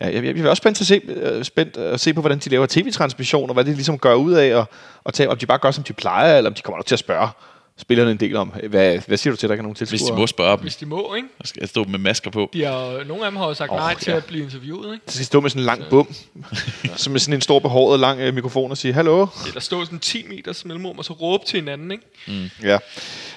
ja, 0.00 0.14
jeg, 0.14 0.24
jeg, 0.24 0.44
er 0.44 0.50
også 0.50 0.60
spændt, 0.60 0.76
til 0.76 0.84
at 0.84 0.88
se, 0.88 1.00
øh, 1.08 1.44
spændt 1.44 1.76
at 1.76 2.00
se 2.00 2.14
på, 2.14 2.20
hvordan 2.20 2.38
de 2.38 2.50
laver 2.50 2.66
tv-transmission, 2.66 3.50
og 3.50 3.54
hvad 3.54 3.64
de 3.64 3.74
ligesom 3.74 3.98
gør 3.98 4.14
ud 4.14 4.32
af, 4.32 4.54
og, 4.54 4.64
og 5.04 5.14
tage, 5.14 5.30
om 5.30 5.38
de 5.38 5.46
bare 5.46 5.58
gør, 5.58 5.70
som 5.70 5.84
de 5.84 5.92
plejer, 5.92 6.36
eller 6.38 6.50
om 6.50 6.54
de 6.54 6.62
kommer 6.62 6.78
nok 6.78 6.86
til 6.86 6.94
at 6.94 6.98
spørge 6.98 7.28
spillerne 7.78 8.10
en 8.10 8.16
del 8.16 8.36
om, 8.36 8.52
hvad, 8.68 8.98
hvad 9.06 9.16
siger 9.16 9.32
du 9.32 9.36
til, 9.36 9.46
at 9.46 9.48
der 9.48 9.54
ikke 9.54 9.60
er 9.60 9.62
nogen 9.62 9.74
tilskuere? 9.74 9.98
Hvis 9.98 10.08
de 10.10 10.16
må 10.16 10.26
spørge 10.26 10.56
dem, 10.56 10.60
Hvis 10.62 10.76
de 10.76 10.86
må, 10.86 11.14
ikke? 11.14 11.28
så 11.44 11.48
skal 11.48 11.60
jeg 11.60 11.68
stå 11.68 11.84
med 11.84 11.98
masker 11.98 12.30
på. 12.30 12.50
De 12.52 12.64
har, 12.64 13.04
nogle 13.04 13.24
af 13.24 13.30
dem 13.30 13.36
har 13.36 13.46
jo 13.46 13.54
sagt 13.54 13.70
oh, 13.70 13.76
nej 13.76 13.94
til 13.94 14.10
ja. 14.10 14.16
at 14.16 14.24
blive 14.24 14.44
interviewet, 14.44 14.94
ikke? 14.94 15.06
De 15.06 15.12
skal 15.12 15.26
stå 15.26 15.40
med 15.40 15.50
sådan 15.50 15.62
en 15.62 15.66
lang 15.66 15.82
bum, 15.90 16.14
som 16.96 17.10
med 17.10 17.20
sådan 17.20 17.34
en 17.34 17.40
stor 17.40 17.58
behåret 17.58 18.00
lang 18.00 18.20
øh, 18.20 18.34
mikrofon 18.34 18.70
og 18.70 18.76
sige, 18.76 18.94
hallo, 18.94 19.26
Eller 19.46 19.60
stå 19.60 19.84
sådan 19.84 19.98
10 19.98 20.26
meters 20.28 20.64
mellemrum, 20.64 20.98
og 20.98 21.04
så 21.04 21.12
råbe 21.12 21.44
til 21.46 21.60
hinanden, 21.60 21.92
ikke? 21.92 22.50
Ja. 22.62 22.78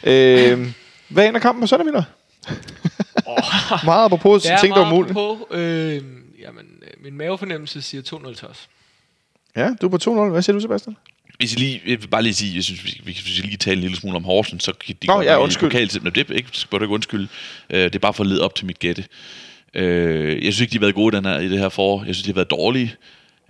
Øh, 0.03 0.67
hvad 1.07 1.27
ender 1.27 1.39
kampen 1.39 1.61
på 1.61 1.67
søndag, 1.67 1.85
Miller? 1.85 2.03
Meget 3.85 4.05
apropos 4.05 4.43
Det 4.43 4.51
er 4.51 4.57
ting, 4.57 4.75
der 4.75 4.81
er 4.81 4.91
umuligt. 4.91 5.13
på. 5.13 5.47
Øh, 5.51 6.01
jamen, 6.41 6.65
min 7.03 7.17
mavefornemmelse 7.17 7.81
siger 7.81 8.01
2-0 8.03 8.35
til 8.35 8.47
os. 8.47 8.69
Ja, 9.55 9.73
du 9.81 9.85
er 9.85 9.97
på 9.97 10.25
2-0. 10.27 10.31
Hvad 10.31 10.41
siger 10.41 10.53
du, 10.53 10.59
Sebastian? 10.59 10.97
Hvis 11.37 11.53
jeg, 11.53 11.59
lige, 11.59 11.81
jeg 11.87 12.01
vil 12.01 12.07
bare 12.07 12.23
lige 12.23 12.33
sige, 12.33 12.55
jeg 12.55 12.63
synes, 12.63 12.85
vi, 12.85 13.01
vi 13.03 13.13
kan 13.13 13.23
hvis 13.23 13.37
jeg 13.37 13.45
lige 13.45 13.57
tale 13.57 13.75
en 13.75 13.81
lille 13.81 13.97
smule 13.97 14.15
om 14.15 14.23
Horsens, 14.23 14.63
så 14.63 14.73
kan 14.73 14.95
de 15.01 15.07
Nå, 15.07 15.21
ja, 15.21 15.41
undskyld. 15.41 16.01
Men 16.01 16.11
det 16.11 16.29
ikke, 16.29 16.49
skal 16.51 16.79
du 16.79 16.83
ikke 16.83 16.93
undskylde. 16.93 17.27
Øh, 17.69 17.83
det 17.83 17.95
er 17.95 17.99
bare 17.99 18.13
for 18.13 18.23
at 18.23 18.29
lede 18.29 18.41
op 18.41 18.55
til 18.55 18.65
mit 18.65 18.79
gætte. 18.79 19.05
Øh, 19.73 20.45
jeg 20.45 20.53
synes 20.53 20.61
ikke, 20.61 20.71
de 20.71 20.77
har 20.77 20.81
været 20.81 20.95
gode 20.95 21.15
den 21.15 21.25
her, 21.25 21.39
i 21.39 21.49
det 21.49 21.59
her 21.59 21.69
forår. 21.69 22.03
Jeg 22.05 22.15
synes, 22.15 22.23
de 22.23 22.29
har 22.29 22.35
været 22.35 22.51
dårlige. 22.51 22.95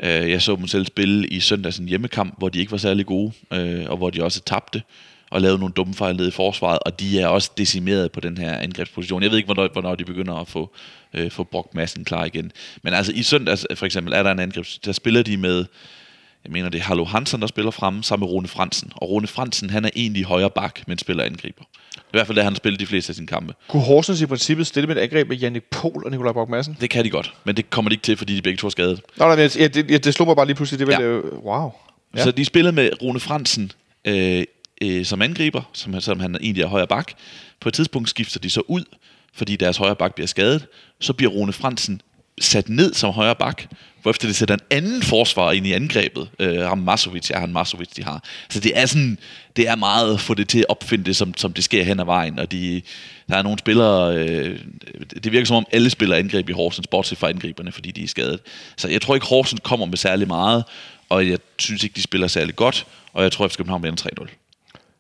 Øh, 0.04 0.32
jeg 0.32 0.42
så 0.42 0.56
dem 0.56 0.68
selv 0.68 0.86
spille 0.86 1.28
i 1.28 1.40
søndags 1.40 1.78
en 1.78 1.88
hjemmekamp, 1.88 2.36
hvor 2.38 2.50
de 2.50 2.60
ikke 2.60 2.72
var 2.72 2.78
særlig 2.78 3.06
gode, 3.06 3.32
øh, 3.54 3.86
og 3.90 3.98
hvor 3.98 4.10
de 4.10 4.24
også 4.24 4.42
tabte 4.42 4.82
og 5.30 5.42
lavede 5.42 5.60
nogle 5.60 5.74
dumme 5.74 5.94
fejl 5.94 6.16
ned 6.16 6.28
i 6.28 6.32
forsvaret, 6.32 6.80
og 6.86 7.00
de 7.00 7.20
er 7.20 7.28
også 7.28 7.52
decimeret 7.58 8.12
på 8.12 8.20
den 8.20 8.38
her 8.38 8.58
angrebsposition. 8.58 9.24
Jeg 9.24 9.32
ved 9.32 9.38
ikke, 9.38 9.48
hvornår, 9.48 9.70
hvornår 9.74 9.96
de 9.96 10.06
begynder 10.06 10.36
at 10.36 10.48
få, 10.48 10.76
øh, 11.14 11.32
få 11.32 11.44
brugt 11.44 11.76
massen 11.76 12.06
klar 12.06 12.26
igen. 12.26 12.52
Men 12.82 12.94
altså 12.94 13.12
i 13.16 13.24
søndags 13.24 13.66
for 13.76 13.86
eksempel 13.86 14.14
er 14.14 14.24
der 14.24 14.32
en 14.32 14.40
angreb, 14.40 14.66
der 14.86 14.92
spiller 14.92 15.24
de 15.24 15.38
med, 15.38 15.66
jeg 16.48 16.52
mener 16.54 16.70
det 16.70 16.78
er 16.80 16.84
Hallo 16.84 17.06
Hansen, 17.06 17.42
der 17.42 17.48
spiller 17.48 17.72
fremme, 17.72 18.04
sammen 18.04 18.26
med 18.28 18.34
Rune 18.34 18.48
Fransen. 18.48 18.92
Og 18.96 19.10
Rune 19.10 19.28
Fransen, 19.28 19.70
han 19.70 19.86
er 19.86 19.90
egentlig 19.96 20.24
højre 20.24 20.50
bak, 20.50 20.80
men 20.88 20.98
spiller 20.98 21.24
angriber. 21.24 21.64
I 21.98 22.00
hvert 22.12 22.28
fald 22.28 22.36
det, 22.36 22.44
han 22.44 22.54
har 22.54 22.58
spillet 22.58 22.80
de 22.80 22.86
fleste 22.86 23.12
af 23.12 23.16
sine 23.16 23.28
kampe. 23.28 23.54
Kunne 23.68 23.84
Horsens 23.84 24.22
i 24.22 24.26
princippet 24.26 24.68
stille 24.68 24.88
med 24.88 24.96
et 24.98 25.00
angreb 25.02 25.28
med 25.28 25.38
Jannik 25.38 25.64
Pohl 25.64 26.06
og 26.06 26.12
Nikolaj 26.12 26.34
Brock 26.34 26.50
Madsen? 26.50 26.78
Det 26.82 26.90
kan 26.90 27.06
de 27.06 27.10
godt, 27.10 27.34
men 27.44 27.58
det 27.58 27.70
kommer 27.70 27.90
de 27.90 27.94
ikke 27.94 28.04
til, 28.04 28.18
fordi 28.18 28.36
de 28.36 28.42
begge 28.42 28.58
to 28.58 28.68
er 28.68 28.72
skadet. 28.72 29.02
Nå, 29.18 29.26
nej, 29.26 29.36
jeg- 29.40 29.58
ja, 29.58 29.68
det, 29.68 30.04
det 30.06 30.14
slog 30.14 30.28
mig 30.28 30.36
bare 30.36 30.46
lige 30.46 30.56
pludselig. 30.56 30.80
Det 30.80 30.88
var 30.88 31.02
Ja. 31.02 31.10
ja. 31.16 31.20
wow. 31.22 31.72
Ja. 32.16 32.24
Så 32.24 32.32
de 32.32 32.46
spillede 32.46 32.76
med 32.76 32.90
Rune 33.02 33.20
Fransen 33.20 33.72
øh, 34.06 34.44
øh, 34.82 35.06
som 35.06 35.22
angriber, 35.22 35.62
som, 35.74 36.02
som 36.02 36.20
han 36.20 36.36
egentlig 36.42 36.64
er 36.64 36.68
højre 36.68 36.88
bak. 36.88 37.12
På 37.60 37.70
et 37.70 37.74
tidspunkt 37.76 38.10
skifter 38.10 38.40
de 38.40 38.50
så 38.50 38.62
ud, 38.68 38.84
fordi 39.34 39.56
deres 39.56 39.78
højre 39.78 39.96
bak 39.96 40.16
bliver 40.16 40.28
skadet. 40.28 40.66
Så 41.00 41.14
bliver 41.14 41.32
Rune 41.32 41.54
Fransen 41.54 42.02
sat 42.42 42.70
ned 42.70 42.94
som 42.94 43.14
højre 43.14 43.36
bak, 43.36 43.64
hvorefter 44.02 44.28
det 44.28 44.36
sætter 44.36 44.56
en 44.56 44.62
anden 44.70 45.04
forsvar 45.04 45.52
ind 45.52 45.68
i 45.68 45.72
angrebet. 45.72 46.30
Øh, 46.40 46.60
ham 46.60 46.78
Masovic 46.78 47.32
er 47.32 47.40
han 47.40 47.54
Masovic, 47.54 47.88
de 47.88 48.04
har. 48.04 48.24
Så 48.50 48.60
det 48.60 48.72
er 48.76 48.86
sådan, 48.86 49.18
det 49.56 49.68
er 49.68 49.76
meget 49.76 50.14
at 50.14 50.20
få 50.20 50.34
det 50.34 50.50
til 50.50 50.60
at 50.60 50.66
opfinde 50.70 51.06
det, 51.06 51.16
som, 51.16 51.34
som 51.38 51.54
det 51.54 51.64
sker 51.64 51.84
hen 51.84 52.00
ad 52.00 52.06
vejen. 52.06 52.40
Og 52.40 52.52
de, 52.52 52.82
der 53.30 53.38
er 53.38 53.42
nogle 53.42 53.60
spillere, 53.60 54.16
øh, 54.16 54.60
det 55.24 55.32
virker 55.32 55.46
som 55.46 55.56
om 55.56 55.66
alle 55.72 55.90
spiller 55.90 56.16
angreb 56.16 56.50
i 56.50 56.52
Horsens, 56.52 56.88
bortset 56.88 57.18
fra 57.18 57.30
angriberne, 57.30 57.72
fordi 57.72 57.92
de 57.92 58.04
er 58.04 58.08
skadet. 58.08 58.40
Så 58.78 58.88
jeg 58.88 59.02
tror 59.02 59.16
ikke, 59.16 59.28
Horsens 59.28 59.62
kommer 59.64 59.86
med 59.86 59.98
særlig 59.98 60.28
meget, 60.28 60.64
og 61.10 61.30
jeg 61.30 61.40
synes 61.60 61.84
ikke, 61.84 61.96
de 61.96 62.02
spiller 62.02 62.28
særlig 62.28 62.56
godt, 62.56 62.86
og 63.14 63.24
jeg 63.24 63.32
tror, 63.32 63.46
at 63.46 63.58
København 63.58 63.84
vinder 63.84 64.10
3-0. 64.22 64.28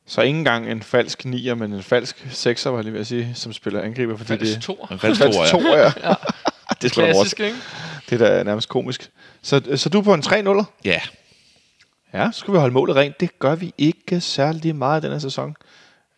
Så 0.07 0.21
ikke 0.21 0.37
engang 0.37 0.71
en 0.71 0.83
falsk 0.83 1.25
nier, 1.25 1.55
men 1.55 1.73
en 1.73 1.83
falsk 1.83 2.27
sekser, 2.31 2.69
var 2.69 2.77
jeg 2.77 2.83
lige 2.83 2.93
ved 2.93 3.01
at 3.01 3.07
sige, 3.07 3.31
som 3.35 3.53
spiller 3.53 3.81
angriber, 3.81 4.17
fordi 4.17 4.27
Falsk 4.27 4.55
det 4.55 4.63
toer. 4.63 4.87
En 4.91 4.99
falsk 4.99 5.21
falsk 5.21 5.39
toer, 5.51 5.77
ja. 5.77 6.13
det 6.81 6.89
skulle 6.91 7.13
vores. 7.13 7.33
Klassisk, 7.33 7.39
ikke? 7.39 7.57
Det 8.09 8.21
er 8.21 8.37
da 8.37 8.43
nærmest 8.43 8.69
komisk. 8.69 9.09
Så, 9.41 9.61
så 9.75 9.89
du 9.89 9.99
er 9.99 10.03
på 10.03 10.13
en 10.13 10.23
3-0'er? 10.23 10.63
Ja, 10.85 11.01
Ja, 12.13 12.29
så 12.31 12.39
skal 12.39 12.53
vi 12.53 12.59
holde 12.59 12.73
målet 12.73 12.95
rent. 12.95 13.19
Det 13.19 13.39
gør 13.39 13.55
vi 13.55 13.73
ikke 13.77 14.21
særlig 14.21 14.75
meget 14.75 15.03
den 15.03 15.11
her 15.11 15.19
sæson. 15.19 15.55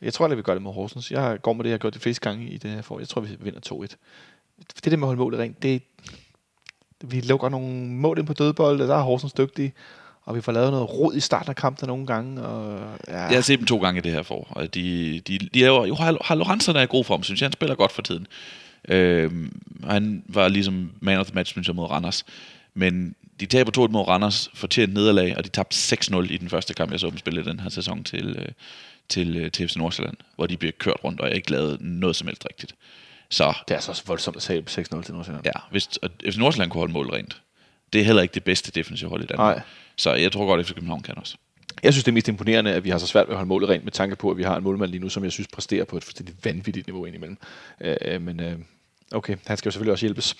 Jeg 0.01 0.13
tror, 0.13 0.25
at 0.25 0.37
vi 0.37 0.41
gør 0.41 0.53
det 0.53 0.61
mod 0.61 0.73
Horsens. 0.73 1.11
Jeg 1.11 1.37
går 1.41 1.53
med 1.53 1.63
det, 1.63 1.69
jeg 1.69 1.73
har 1.73 1.79
gjort 1.79 1.93
de 1.93 1.99
fleste 1.99 2.29
gange 2.29 2.49
i 2.49 2.57
det 2.57 2.71
her 2.71 2.81
for. 2.81 2.99
Jeg 2.99 3.07
tror, 3.07 3.21
vi 3.21 3.37
vinder 3.39 3.59
2-1. 3.73 3.95
Det 4.83 4.91
der 4.91 4.97
med 4.97 5.03
at 5.03 5.07
holde 5.07 5.19
målet 5.19 5.39
rent, 5.39 5.63
det, 5.63 5.81
vi 7.01 7.21
lukker 7.21 7.49
nogle 7.49 7.87
mål 7.87 8.19
ind 8.19 8.27
på 8.27 8.33
dødbold, 8.33 8.79
der 8.79 8.95
er 8.95 9.01
Horsens 9.01 9.33
dygtige. 9.33 9.73
Og 10.23 10.35
vi 10.35 10.41
får 10.41 10.51
lavet 10.51 10.71
noget 10.71 10.89
rod 10.89 11.15
i 11.15 11.19
starten 11.19 11.49
af 11.49 11.55
kampen 11.55 11.87
nogle 11.87 12.07
gange. 12.07 12.41
Og, 12.41 12.79
ja, 13.07 13.17
jeg 13.17 13.37
har 13.37 13.41
set 13.41 13.59
dem 13.59 13.67
to 13.67 13.77
gange 13.77 13.97
i 13.97 14.01
det 14.01 14.11
her 14.11 14.23
for, 14.23 14.47
og 14.49 14.73
de, 14.73 15.19
de, 15.27 15.37
de 15.53 15.63
er 15.63 15.67
jo, 15.67 15.85
jo 15.85 15.95
Harlo 15.95 16.43
Hansen 16.43 16.75
er 16.75 16.81
i 16.81 16.85
god 16.85 17.03
form, 17.03 17.23
synes 17.23 17.41
jeg. 17.41 17.45
Han 17.45 17.53
spiller 17.53 17.75
godt 17.75 17.91
for 17.91 18.01
tiden. 18.01 18.27
Øh, 18.87 19.31
han 19.83 20.23
var 20.27 20.47
ligesom 20.47 20.91
man 20.99 21.19
of 21.19 21.25
the 21.25 21.35
match, 21.35 21.51
synes 21.51 21.67
jeg, 21.67 21.75
mod 21.75 21.89
Randers. 21.89 22.25
Men 22.73 23.15
de 23.39 23.45
taber 23.45 23.71
2 23.71 23.87
mod 23.87 24.07
Randers, 24.07 24.49
fortjent 24.53 24.93
nederlag, 24.93 25.37
og 25.37 25.43
de 25.43 25.49
tabte 25.49 25.75
6-0 25.75 26.33
i 26.33 26.37
den 26.37 26.49
første 26.49 26.73
kamp, 26.73 26.91
jeg 26.91 26.99
så 26.99 27.09
dem 27.09 27.17
spille 27.17 27.45
den 27.45 27.59
her 27.59 27.69
sæson 27.69 28.03
til, 28.03 28.35
øh, 28.39 28.47
til, 29.09 29.37
øh, 29.37 29.51
til 29.51 29.67
FC 29.67 29.75
Nordsjælland, 29.75 30.17
hvor 30.35 30.47
de 30.47 30.57
bliver 30.57 30.71
kørt 30.79 30.97
rundt, 31.03 31.21
og 31.21 31.27
jeg 31.27 31.35
ikke 31.35 31.51
lavet 31.51 31.81
noget 31.81 32.15
som 32.15 32.27
helst 32.27 32.45
rigtigt. 32.49 32.75
Så 33.29 33.53
Det 33.67 33.71
er 33.71 33.75
altså 33.75 33.91
også 33.91 34.03
voldsomt 34.07 34.37
at 34.37 34.43
sige 34.43 34.63
6-0 34.69 35.03
til 35.03 35.13
Nordsjælland. 35.13 35.45
ja, 35.45 35.51
hvis 35.71 35.87
og 35.87 36.09
FC 36.29 36.37
Nordsjælland 36.37 36.71
kunne 36.71 36.79
holde 36.79 36.93
mål 36.93 37.09
rent, 37.09 37.41
det 37.93 38.01
er 38.01 38.05
heller 38.05 38.21
ikke 38.21 38.33
det 38.33 38.43
bedste 38.43 38.71
defensive 38.71 39.09
hold 39.09 39.23
i 39.23 39.25
Danmark. 39.25 39.55
Nej. 39.55 39.63
Så 39.95 40.13
jeg 40.13 40.31
tror 40.31 40.45
godt, 40.45 40.59
at 40.59 40.65
FC 40.65 40.73
København 40.73 41.01
kan 41.01 41.17
også. 41.17 41.35
Jeg 41.83 41.93
synes, 41.93 42.03
det 42.03 42.11
er 42.11 42.13
mest 42.13 42.27
imponerende, 42.27 42.73
at 42.73 42.83
vi 42.83 42.89
har 42.89 42.97
så 42.97 43.07
svært 43.07 43.27
ved 43.27 43.33
at 43.33 43.37
holde 43.37 43.47
målet 43.47 43.69
rent 43.69 43.83
med 43.83 43.91
tanke 43.91 44.15
på, 44.15 44.31
at 44.31 44.37
vi 44.37 44.43
har 44.43 44.57
en 44.57 44.63
målmand 44.63 44.91
lige 44.91 45.01
nu, 45.01 45.09
som 45.09 45.23
jeg 45.23 45.31
synes 45.31 45.47
præsterer 45.47 45.83
på 45.83 45.97
et 45.97 46.03
fuldstændig 46.03 46.35
vanvittigt 46.43 46.87
niveau 46.87 47.05
indimellem. 47.05 47.37
Øh, 47.81 47.95
øh 48.01 48.21
men 48.21 48.39
øh, 48.39 48.59
okay, 49.11 49.35
han 49.45 49.57
skal 49.57 49.69
jo 49.69 49.71
selvfølgelig 49.71 49.91
også 49.91 50.05
hjælpes. 50.05 50.35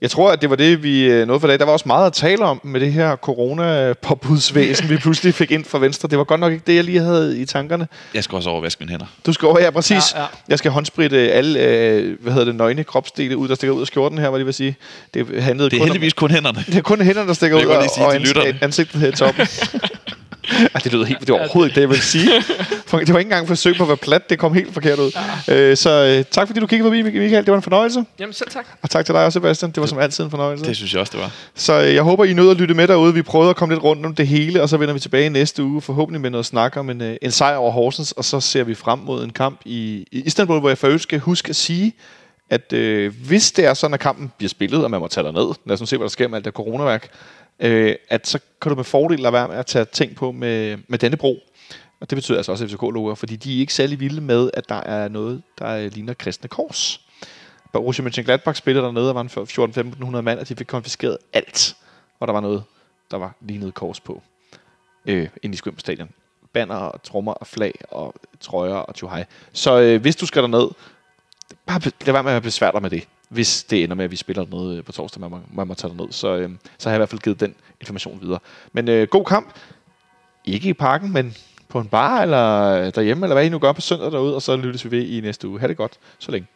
Jeg 0.00 0.10
tror, 0.10 0.30
at 0.32 0.40
det 0.42 0.50
var 0.50 0.56
det, 0.56 0.82
vi 0.82 1.04
øh, 1.04 1.26
nåede 1.26 1.40
for 1.40 1.48
i 1.48 1.50
dag. 1.50 1.58
Der 1.58 1.64
var 1.64 1.72
også 1.72 1.88
meget 1.88 2.06
at 2.06 2.12
tale 2.12 2.44
om 2.44 2.60
med 2.64 2.80
det 2.80 2.92
her 2.92 3.16
corona-påbudsvæsen, 3.16 4.88
vi 4.88 4.96
pludselig 4.96 5.34
fik 5.34 5.50
ind 5.50 5.64
fra 5.64 5.78
Venstre. 5.78 6.08
Det 6.08 6.18
var 6.18 6.24
godt 6.24 6.40
nok 6.40 6.52
ikke 6.52 6.64
det, 6.66 6.74
jeg 6.76 6.84
lige 6.84 7.00
havde 7.00 7.38
i 7.40 7.44
tankerne. 7.44 7.88
Jeg 8.14 8.24
skal 8.24 8.36
også 8.36 8.50
overvaske 8.50 8.80
mine 8.80 8.90
hænder. 8.90 9.06
Du 9.26 9.32
skal 9.32 9.46
over 9.48 9.60
her, 9.60 9.70
præcis. 9.70 10.12
Ja, 10.14 10.20
ja. 10.20 10.26
Jeg 10.48 10.58
skal 10.58 10.70
håndspritte 10.70 11.16
alle, 11.32 11.60
øh, 11.60 12.16
hvad 12.20 12.32
hedder 12.32 12.44
det, 12.46 12.54
nøgne 12.54 12.84
kropsdele 12.84 13.36
ud, 13.36 13.48
der 13.48 13.54
stikker 13.54 13.74
ud 13.74 13.80
af 13.80 13.86
skjorten 13.86 14.18
her, 14.18 14.28
hvad 14.30 14.38
det 14.38 14.46
vil 14.46 14.54
sige. 14.54 14.76
Det 15.14 15.42
handlede 15.42 15.70
Det 15.70 15.76
er 15.76 15.80
kun 15.80 15.86
heldigvis 15.86 16.12
kun 16.12 16.30
hænderne. 16.30 16.58
om, 16.58 16.64
det 16.64 16.74
er 16.76 16.80
kun 16.82 17.00
hænderne, 17.00 17.28
der 17.28 17.34
stikker 17.34 17.58
Det 17.58 17.64
ud, 17.66 17.70
og, 17.70 17.78
og 17.78 18.14
ans- 18.16 18.54
ansigtet 18.64 19.00
her 19.00 19.08
i 19.08 19.12
toppen. 19.12 19.46
Ej, 20.50 20.80
det 20.84 20.92
lyder 20.92 21.04
helt, 21.04 21.20
det 21.20 21.28
var 21.28 21.38
overhovedet 21.38 21.68
ikke 21.70 21.74
det, 21.74 21.80
jeg 21.80 21.88
ville 21.88 22.02
sige. 22.04 22.30
For- 22.86 22.98
Det 22.98 23.12
var 23.12 23.18
ikke 23.18 23.26
engang 23.28 23.42
et 23.42 23.48
forsøg 23.48 23.76
på 23.76 23.82
at 23.82 23.88
være 23.88 23.96
plat, 23.96 24.30
det 24.30 24.38
kom 24.38 24.54
helt 24.54 24.74
forkert 24.74 24.98
ud. 24.98 25.12
Øh, 25.48 25.76
så 25.76 25.90
øh, 26.18 26.24
tak 26.30 26.46
fordi 26.46 26.60
du 26.60 26.66
kiggede 26.66 26.86
forbi, 26.86 27.02
Michael. 27.02 27.44
Det 27.44 27.50
var 27.50 27.56
en 27.56 27.62
fornøjelse. 27.62 28.04
Jamen 28.20 28.32
selv 28.32 28.50
tak. 28.50 28.66
Og 28.82 28.90
tak 28.90 29.04
til 29.06 29.14
dig 29.14 29.24
også, 29.24 29.36
Sebastian. 29.36 29.70
Det 29.70 29.80
var 29.80 29.86
som 29.86 29.98
altid 29.98 30.24
en 30.24 30.30
fornøjelse. 30.30 30.64
Det 30.64 30.76
synes 30.76 30.92
jeg 30.92 31.00
også, 31.00 31.10
det 31.12 31.20
var. 31.20 31.30
Så 31.54 31.80
øh, 31.82 31.94
jeg 31.94 32.02
håber, 32.02 32.24
I 32.24 32.32
nød 32.32 32.50
at 32.50 32.56
lytte 32.56 32.74
med 32.74 32.88
derude. 32.88 33.14
Vi 33.14 33.22
prøvede 33.22 33.50
at 33.50 33.56
komme 33.56 33.74
lidt 33.74 33.84
rundt 33.84 34.06
om 34.06 34.14
det 34.14 34.26
hele, 34.26 34.62
og 34.62 34.68
så 34.68 34.76
vender 34.76 34.94
vi 34.94 35.00
tilbage 35.00 35.30
næste 35.30 35.62
uge, 35.62 35.80
forhåbentlig 35.80 36.20
med 36.20 36.30
noget 36.30 36.46
snak 36.46 36.76
om 36.76 36.90
en, 36.90 37.02
en 37.22 37.30
sejr 37.30 37.56
over 37.56 37.70
Horsens, 37.72 38.12
og 38.12 38.24
så 38.24 38.40
ser 38.40 38.64
vi 38.64 38.74
frem 38.74 38.98
mod 38.98 39.24
en 39.24 39.30
kamp 39.30 39.60
i, 39.64 40.06
i 40.12 40.22
Istanbul, 40.26 40.60
hvor 40.60 40.68
jeg 40.68 40.78
for 40.78 40.98
skal 40.98 41.18
huske 41.18 41.50
at 41.50 41.56
sige, 41.56 41.92
at 42.50 42.72
øh, 42.72 43.12
hvis 43.26 43.52
det 43.52 43.64
er 43.66 43.74
sådan, 43.74 43.94
at 43.94 44.00
kampen 44.00 44.32
bliver 44.38 44.48
spillet, 44.48 44.84
og 44.84 44.90
man 44.90 45.00
må 45.00 45.08
tage 45.08 45.24
derned, 45.24 45.54
lad 45.66 45.74
os 45.74 45.80
nu 45.80 45.86
se, 45.86 45.96
hvad 45.96 46.04
der 46.04 46.10
sker 46.10 46.28
med 46.28 46.36
alt 46.36 46.44
det 46.44 46.52
coronaværk, 46.54 47.08
øh, 47.60 47.96
at 48.08 48.26
så 48.26 48.38
kan 48.62 48.70
du 48.70 48.76
med 48.76 48.84
fordel 48.84 49.20
lade 49.20 49.32
være 49.32 49.48
med 49.48 49.56
at 49.56 49.66
tage 49.66 49.84
ting 49.84 50.16
på 50.16 50.32
med, 50.32 50.78
med 50.88 50.98
denne 50.98 51.16
bro. 51.16 51.38
Og 52.00 52.10
det 52.10 52.16
betyder 52.16 52.38
altså 52.38 52.52
også 52.52 52.66
FCK-logoer, 52.66 53.14
fordi 53.14 53.36
de 53.36 53.56
er 53.56 53.60
ikke 53.60 53.74
særlig 53.74 54.00
vilde 54.00 54.20
med, 54.20 54.50
at 54.54 54.68
der 54.68 54.74
er 54.74 55.08
noget, 55.08 55.42
der 55.58 55.88
ligner 55.88 56.14
kristne 56.14 56.48
kors. 56.48 57.00
Borussia 57.72 58.04
Mönchengladbach 58.04 58.52
spillede 58.52 58.84
dernede, 58.84 59.08
og 59.10 59.14
var 59.14 59.22
en 59.22 60.14
14-1500 60.16 60.20
mand, 60.20 60.38
og 60.38 60.48
de 60.48 60.56
fik 60.56 60.66
konfiskeret 60.66 61.18
alt, 61.32 61.76
hvor 62.18 62.26
der 62.26 62.32
var 62.32 62.40
noget, 62.40 62.64
der 63.10 63.16
var 63.16 63.34
lignet 63.40 63.74
kors 63.74 64.00
på. 64.00 64.22
Øh, 65.06 65.28
inde 65.42 65.54
i 65.54 65.56
Skønberg 65.56 65.80
Stadion. 65.80 66.10
Banner 66.52 66.76
og 66.76 67.02
trommer 67.02 67.32
og 67.32 67.46
flag 67.46 67.74
og 67.90 68.14
trøjer 68.40 68.74
og 68.74 68.94
tjohej. 68.94 69.24
Så 69.52 69.80
øh, 69.80 70.00
hvis 70.00 70.16
du 70.16 70.26
skal 70.26 70.42
derned, 70.42 70.68
bare 71.66 71.80
lad 72.06 72.12
være 72.12 72.22
med 72.22 72.32
at 72.32 72.42
besvære 72.42 72.72
dig 72.72 72.82
med 72.82 72.90
det. 72.90 73.08
Hvis 73.28 73.64
det 73.64 73.84
ender 73.84 73.94
med, 73.96 74.04
at 74.04 74.10
vi 74.10 74.16
spiller 74.16 74.46
noget 74.50 74.78
øh, 74.78 74.84
på 74.84 74.92
torsdag, 74.92 75.20
man 75.20 75.30
må, 75.30 75.40
man 75.54 75.68
må 75.68 75.74
tage 75.74 75.96
ned. 75.96 76.12
Så, 76.12 76.36
øh, 76.36 76.50
så 76.78 76.88
har 76.88 76.94
jeg 76.94 76.96
i 76.96 77.00
hvert 77.00 77.08
fald 77.08 77.20
givet 77.20 77.40
den 77.40 77.54
information 77.80 78.20
videre. 78.22 78.38
Men 78.72 78.88
øh, 78.88 79.08
god 79.08 79.24
kamp. 79.24 79.54
Ikke 80.44 80.68
i 80.68 80.72
parken, 80.72 81.12
men 81.12 81.36
på 81.68 81.80
en 81.80 81.88
bar 81.88 82.22
eller 82.22 82.72
øh, 82.72 82.92
derhjemme, 82.94 83.26
eller 83.26 83.34
hvad 83.34 83.46
I 83.46 83.48
nu 83.48 83.58
gør 83.58 83.72
på 83.72 83.80
søndag 83.80 84.12
derude, 84.12 84.34
og 84.34 84.42
så 84.42 84.56
lyttes 84.56 84.84
vi 84.84 84.90
ved 84.90 85.06
i 85.06 85.20
næste 85.20 85.48
uge. 85.48 85.60
Ha' 85.60 85.68
det 85.68 85.76
godt, 85.76 85.98
så 86.18 86.30
længe. 86.30 86.48